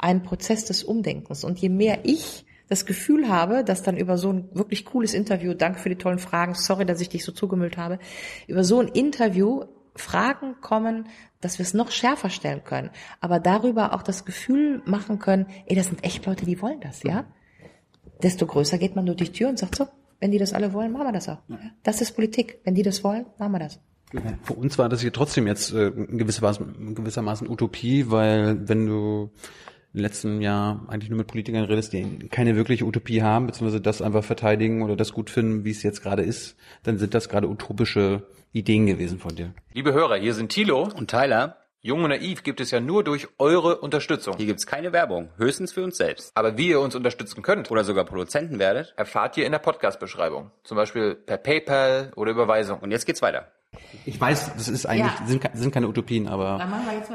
ein 0.03 0.23
Prozess 0.23 0.67
des 0.67 0.85
Umdenkens. 0.85 1.45
Und 1.45 1.59
je 1.59 1.71
mehr 1.71 2.01
ich 2.05 2.45
das 2.69 2.87
Gefühl 2.87 3.29
habe, 3.29 3.65
dass 3.65 3.83
dann 3.83 3.97
über 3.97 4.19
so 4.19 4.33
ein 4.33 4.49
wirklich 4.53 4.85
cooles 4.85 5.15
Interview, 5.15 5.55
danke 5.55 5.79
für 5.79 5.89
die 5.89 5.97
tollen 5.97 6.19
Fragen, 6.19 6.55
sorry, 6.55 6.85
dass 6.85 7.01
ich 7.01 7.09
dich 7.09 7.25
so 7.25 7.33
zugemüllt 7.33 7.77
habe, 7.77 7.99
über 8.47 8.65
so 8.65 8.81
ein 8.81 8.89
Interview 8.89 9.65
Fragen 9.95 10.57
kommen, 10.63 11.07
dass 11.41 11.59
wir 11.59 11.65
es 11.65 11.75
noch 11.75 11.91
schärfer 11.91 12.31
stellen 12.31 12.65
können, 12.65 12.91
aber 13.21 13.41
darüber 13.41 13.95
auch 13.95 14.03
das 14.03 14.25
Gefühl 14.25 14.83
machen 14.87 15.19
können, 15.19 15.47
ey, 15.67 15.77
das 15.77 15.87
sind 15.87 16.03
echt 16.03 16.25
Leute, 16.25 16.47
die 16.47 16.63
wollen 16.63 16.81
das, 16.81 17.03
ja? 17.03 17.27
Desto 18.23 18.47
größer 18.47 18.79
geht 18.79 18.97
man 18.97 19.05
durch 19.05 19.19
die 19.19 19.33
Tür 19.33 19.51
und 19.51 19.59
sagt 19.59 19.77
so, 19.77 19.87
wenn 20.21 20.31
die 20.31 20.39
das 20.39 20.53
alle 20.53 20.73
wollen, 20.73 20.93
machen 20.93 21.09
wir 21.09 21.13
das 21.13 21.29
auch. 21.29 21.39
Das 21.83 22.01
ist 22.01 22.13
Politik. 22.13 22.61
Wenn 22.63 22.77
die 22.77 22.85
das 22.85 23.03
wollen, 23.03 23.27
machen 23.39 23.53
wir 23.53 23.59
das. 23.59 23.81
Für 24.43 24.55
uns 24.55 24.79
war 24.79 24.89
das 24.89 25.01
hier 25.01 25.13
trotzdem 25.13 25.49
jetzt 25.49 25.73
äh, 25.73 25.91
gewissermaßen, 25.91 26.95
gewissermaßen 26.95 27.49
Utopie, 27.49 28.11
weil 28.11 28.69
wenn 28.69 28.87
du 28.87 29.33
im 29.95 30.01
letzten 30.01 30.41
Jahr 30.41 30.85
eigentlich 30.89 31.11
nur 31.11 31.19
mit 31.19 31.27
Politikern 31.27 31.65
redest, 31.65 31.93
die 31.93 32.29
keine 32.31 32.57
wirkliche 32.57 32.85
Utopie 32.85 33.23
haben, 33.23 33.47
beziehungsweise 33.47 33.81
das 33.81 34.01
einfach 34.01 34.25
verteidigen 34.25 34.83
oder 34.83 34.97
das 34.97 35.13
gut 35.13 35.31
finden, 35.31 35.65
wie 35.65 35.71
es 35.71 35.83
jetzt 35.83 36.03
gerade 36.03 36.23
ist, 36.23 36.57
dann 36.83 36.99
sind 36.99 37.15
das 37.15 37.29
gerade 37.29 37.49
utopische 37.49 38.27
Ideen 38.53 38.87
gewesen 38.87 39.19
von 39.19 39.35
dir. 39.35 39.53
Liebe 39.73 39.93
Hörer, 39.93 40.17
hier 40.17 40.35
sind 40.35 40.51
Thilo 40.51 40.89
und 40.95 41.11
Tyler. 41.11 41.59
Jung 41.85 42.05
und 42.05 42.11
Naiv 42.11 42.45
gibt 42.45 42.61
es 42.61 42.71
ja 42.71 42.79
nur 42.79 43.03
durch 43.03 43.27
eure 43.39 43.79
Unterstützung. 43.79 44.37
Hier 44.37 44.47
gibt's 44.47 44.69
keine 44.69 44.93
Werbung, 44.93 45.31
höchstens 45.37 45.73
für 45.73 45.83
uns 45.83 45.97
selbst. 45.97 46.31
Aber 46.37 46.57
wie 46.57 46.69
ihr 46.69 46.79
uns 46.79 46.95
unterstützen 46.95 47.43
könnt 47.43 47.73
oder 47.73 47.83
sogar 47.83 48.05
Produzenten 48.05 48.61
werdet, 48.61 48.95
erfahrt 48.97 49.37
ihr 49.37 49.47
in 49.47 49.53
der 49.53 49.59
Podcast-Beschreibung. 49.59 50.53
Zum 50.63 50.77
Beispiel 50.77 51.17
per 51.17 51.39
PayPal 51.39 52.13
oder 52.15 52.31
Überweisung. 52.31 52.79
Und 52.79 52.93
jetzt 52.93 53.05
geht's 53.05 53.21
weiter. 53.21 53.51
Ich 54.05 54.21
weiß, 54.21 54.53
das 54.57 54.69
ist 54.69 54.87
eigentlich, 54.87 55.13
ja. 55.21 55.27
sind, 55.27 55.49
sind 55.55 55.73
keine 55.73 55.89
Utopien, 55.89 56.27
aber 56.27 56.61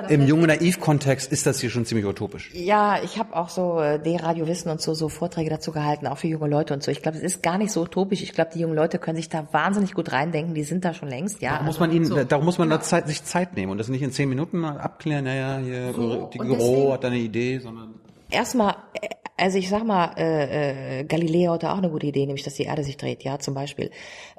im 0.10 0.26
jungen 0.26 0.48
Naiv-Kontext 0.48 1.32
ist 1.32 1.46
das 1.46 1.60
hier 1.60 1.70
schon 1.70 1.86
ziemlich 1.86 2.06
utopisch. 2.06 2.52
Ja, 2.54 3.02
ich 3.04 3.20
habe 3.20 3.36
auch 3.36 3.50
so 3.50 3.80
äh, 3.80 4.00
D-Radio 4.00 4.48
Wissen 4.48 4.70
und 4.70 4.82
so, 4.82 4.94
so 4.94 5.10
Vorträge 5.10 5.50
dazu 5.50 5.72
gehalten, 5.72 6.08
auch 6.08 6.18
für 6.18 6.28
junge 6.28 6.48
Leute 6.48 6.74
und 6.74 6.84
so. 6.84 6.92
Ich 6.92 7.02
glaube, 7.02 7.18
es 7.18 7.24
ist 7.24 7.44
gar 7.44 7.58
nicht 7.58 7.72
so 7.72 7.82
utopisch. 7.82 8.22
Ich 8.22 8.32
glaube, 8.32 8.52
die 8.54 8.60
jungen 8.60 8.76
Leute 8.76 9.00
können 9.00 9.18
sich 9.18 9.28
da 9.28 9.48
wahnsinnig 9.52 9.94
gut 9.94 10.12
reindenken, 10.12 10.56
die 10.56 10.64
sind 10.64 10.86
da 10.86 10.94
schon 10.94 11.10
längst, 11.10 11.42
ja. 11.42 11.58
Da 11.58 11.64
muss 11.64 11.80
man 11.80 11.92
ihnen, 11.92 12.06
so. 12.06 12.24
darum 12.24 12.46
muss 12.46 12.58
man 12.58 12.70
da 12.70 12.80
Zeit, 12.80 13.08
sich 13.08 13.24
Zeit 13.24 13.56
nehmen 13.56 13.72
und 13.72 13.78
das 13.78 13.90
nicht 13.90 14.02
in 14.02 14.12
zehn 14.12 14.30
Minuten 14.30 14.58
mal 14.58 14.78
abklären, 14.78 15.26
naja, 15.26 15.58
hier, 15.58 15.94
so, 15.94 16.30
die 16.34 16.38
Büro 16.38 16.94
hat 16.94 17.04
da 17.04 17.08
eine 17.08 17.18
Idee, 17.18 17.60
sondern 17.60 17.96
erstmal, 18.30 18.76
äh, 19.02 19.10
also 19.38 19.58
ich 19.58 19.70
sag 19.70 19.84
mal, 19.86 20.14
äh, 20.18 21.02
äh, 21.02 21.04
Galileo 21.04 21.54
hatte 21.54 21.72
auch 21.72 21.78
eine 21.78 21.90
gute 21.90 22.08
Idee, 22.08 22.26
nämlich 22.26 22.44
dass 22.44 22.56
die 22.56 22.64
Erde 22.64 22.84
sich 22.84 22.98
dreht, 22.98 23.24
ja, 23.24 23.40
zum 23.40 23.54
Beispiel. 23.54 23.92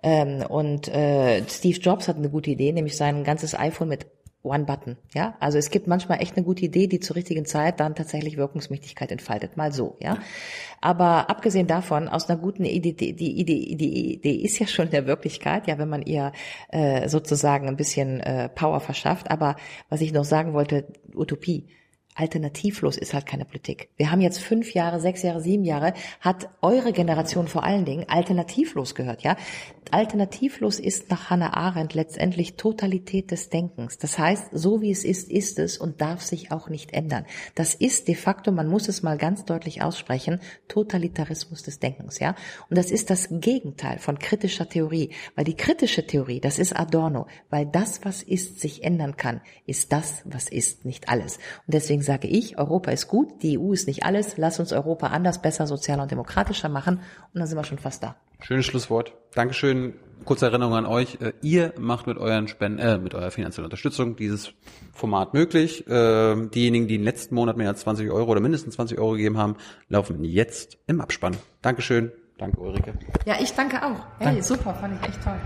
Ähm, 0.02 0.44
und 0.48 0.88
äh, 0.88 1.42
Steve 1.48 1.78
Jobs 1.78 2.08
hat 2.08 2.16
eine 2.16 2.30
gute 2.30 2.50
Idee, 2.50 2.72
nämlich 2.72 2.96
sein 2.96 3.24
ganzes 3.24 3.54
iPhone 3.54 3.88
mit 3.88 4.06
One 4.42 4.64
Button, 4.64 4.96
ja. 5.14 5.34
Also 5.40 5.58
es 5.58 5.70
gibt 5.70 5.88
manchmal 5.88 6.22
echt 6.22 6.36
eine 6.36 6.44
gute 6.44 6.64
Idee, 6.64 6.86
die 6.86 7.00
zur 7.00 7.16
richtigen 7.16 7.44
Zeit 7.44 7.80
dann 7.80 7.94
tatsächlich 7.94 8.36
Wirkungsmächtigkeit 8.36 9.10
entfaltet. 9.10 9.56
Mal 9.56 9.72
so, 9.72 9.96
ja. 10.00 10.18
Aber 10.80 11.28
abgesehen 11.28 11.66
davon, 11.66 12.08
aus 12.08 12.28
einer 12.28 12.38
guten 12.38 12.64
Idee, 12.64 12.92
die 12.92 13.10
Idee, 13.10 13.76
die 13.76 14.14
Idee 14.14 14.36
ist 14.36 14.58
ja 14.58 14.66
schon 14.66 14.86
in 14.86 14.92
der 14.92 15.06
Wirklichkeit, 15.06 15.66
ja, 15.66 15.78
wenn 15.78 15.88
man 15.88 16.02
ihr 16.02 16.32
äh, 16.70 17.08
sozusagen 17.08 17.68
ein 17.68 17.76
bisschen 17.76 18.20
äh, 18.20 18.48
Power 18.48 18.80
verschafft. 18.80 19.30
Aber 19.30 19.56
was 19.88 20.00
ich 20.00 20.12
noch 20.12 20.24
sagen 20.24 20.52
wollte, 20.52 20.86
Utopie 21.14 21.66
alternativlos 22.18 22.96
ist 22.96 23.14
halt 23.14 23.26
keine 23.26 23.44
Politik. 23.44 23.90
Wir 23.96 24.10
haben 24.10 24.20
jetzt 24.20 24.40
fünf 24.40 24.74
Jahre, 24.74 24.98
sechs 24.98 25.22
Jahre, 25.22 25.40
sieben 25.40 25.64
Jahre, 25.64 25.94
hat 26.20 26.48
eure 26.62 26.92
Generation 26.92 27.46
vor 27.46 27.62
allen 27.62 27.84
Dingen 27.84 28.06
alternativlos 28.08 28.94
gehört, 28.96 29.22
ja. 29.22 29.36
Alternativlos 29.90 30.80
ist 30.80 31.08
nach 31.10 31.30
Hannah 31.30 31.54
Arendt 31.54 31.94
letztendlich 31.94 32.56
Totalität 32.56 33.30
des 33.30 33.48
Denkens. 33.48 33.96
Das 33.96 34.18
heißt, 34.18 34.48
so 34.52 34.82
wie 34.82 34.90
es 34.90 35.02
ist, 35.02 35.30
ist 35.30 35.58
es 35.58 35.78
und 35.78 36.02
darf 36.02 36.20
sich 36.20 36.52
auch 36.52 36.68
nicht 36.68 36.92
ändern. 36.92 37.24
Das 37.54 37.74
ist 37.74 38.06
de 38.06 38.14
facto, 38.14 38.52
man 38.52 38.68
muss 38.68 38.88
es 38.88 39.02
mal 39.02 39.16
ganz 39.16 39.46
deutlich 39.46 39.80
aussprechen, 39.80 40.40
Totalitarismus 40.66 41.62
des 41.62 41.78
Denkens, 41.78 42.18
ja. 42.18 42.34
Und 42.68 42.76
das 42.76 42.90
ist 42.90 43.08
das 43.08 43.28
Gegenteil 43.30 43.98
von 43.98 44.18
kritischer 44.18 44.68
Theorie, 44.68 45.10
weil 45.36 45.44
die 45.44 45.56
kritische 45.56 46.06
Theorie, 46.06 46.40
das 46.40 46.58
ist 46.58 46.78
Adorno, 46.78 47.26
weil 47.48 47.64
das, 47.64 48.04
was 48.04 48.22
ist, 48.22 48.60
sich 48.60 48.84
ändern 48.84 49.16
kann, 49.16 49.40
ist 49.64 49.92
das, 49.92 50.22
was 50.24 50.48
ist, 50.48 50.84
nicht 50.84 51.08
alles. 51.08 51.36
Und 51.66 51.74
deswegen 51.74 52.02
sage 52.08 52.26
ich, 52.26 52.58
Europa 52.58 52.90
ist 52.90 53.06
gut, 53.06 53.42
die 53.42 53.58
EU 53.58 53.72
ist 53.72 53.86
nicht 53.86 54.02
alles, 54.02 54.36
lass 54.38 54.58
uns 54.58 54.72
Europa 54.72 55.08
anders, 55.08 55.40
besser, 55.40 55.66
sozialer 55.66 56.02
und 56.02 56.10
demokratischer 56.10 56.68
machen 56.68 56.96
und 57.32 57.38
dann 57.38 57.46
sind 57.46 57.56
wir 57.56 57.64
schon 57.64 57.78
fast 57.78 58.02
da. 58.02 58.16
Schönes 58.40 58.66
Schlusswort. 58.66 59.12
Dankeschön. 59.34 59.94
Kurze 60.24 60.46
Erinnerung 60.46 60.74
an 60.74 60.86
euch. 60.86 61.20
Äh, 61.20 61.32
ihr 61.42 61.74
macht 61.78 62.06
mit 62.06 62.18
euren 62.18 62.48
Spenden, 62.48 62.78
äh, 62.78 62.98
mit 62.98 63.14
eurer 63.14 63.30
finanziellen 63.30 63.66
Unterstützung 63.66 64.16
dieses 64.16 64.52
Format 64.92 65.34
möglich. 65.34 65.86
Äh, 65.86 66.48
diejenigen, 66.48 66.88
die 66.88 66.96
im 66.96 67.02
letzten 67.02 67.34
Monat 67.34 67.56
mehr 67.56 67.68
als 67.68 67.80
20 67.80 68.10
Euro 68.10 68.30
oder 68.30 68.40
mindestens 68.40 68.74
20 68.74 68.98
Euro 68.98 69.12
gegeben 69.12 69.38
haben, 69.38 69.56
laufen 69.88 70.24
jetzt 70.24 70.78
im 70.86 71.00
Abspann. 71.00 71.36
Dankeschön. 71.62 72.10
Danke, 72.38 72.60
Ulrike. 72.60 72.94
Ja, 73.26 73.36
ich 73.40 73.52
danke 73.52 73.84
auch. 73.84 74.00
Hey, 74.18 74.26
danke. 74.26 74.42
super, 74.42 74.74
fand 74.74 74.98
ich 75.00 75.08
echt 75.08 75.22
toll. 75.22 75.38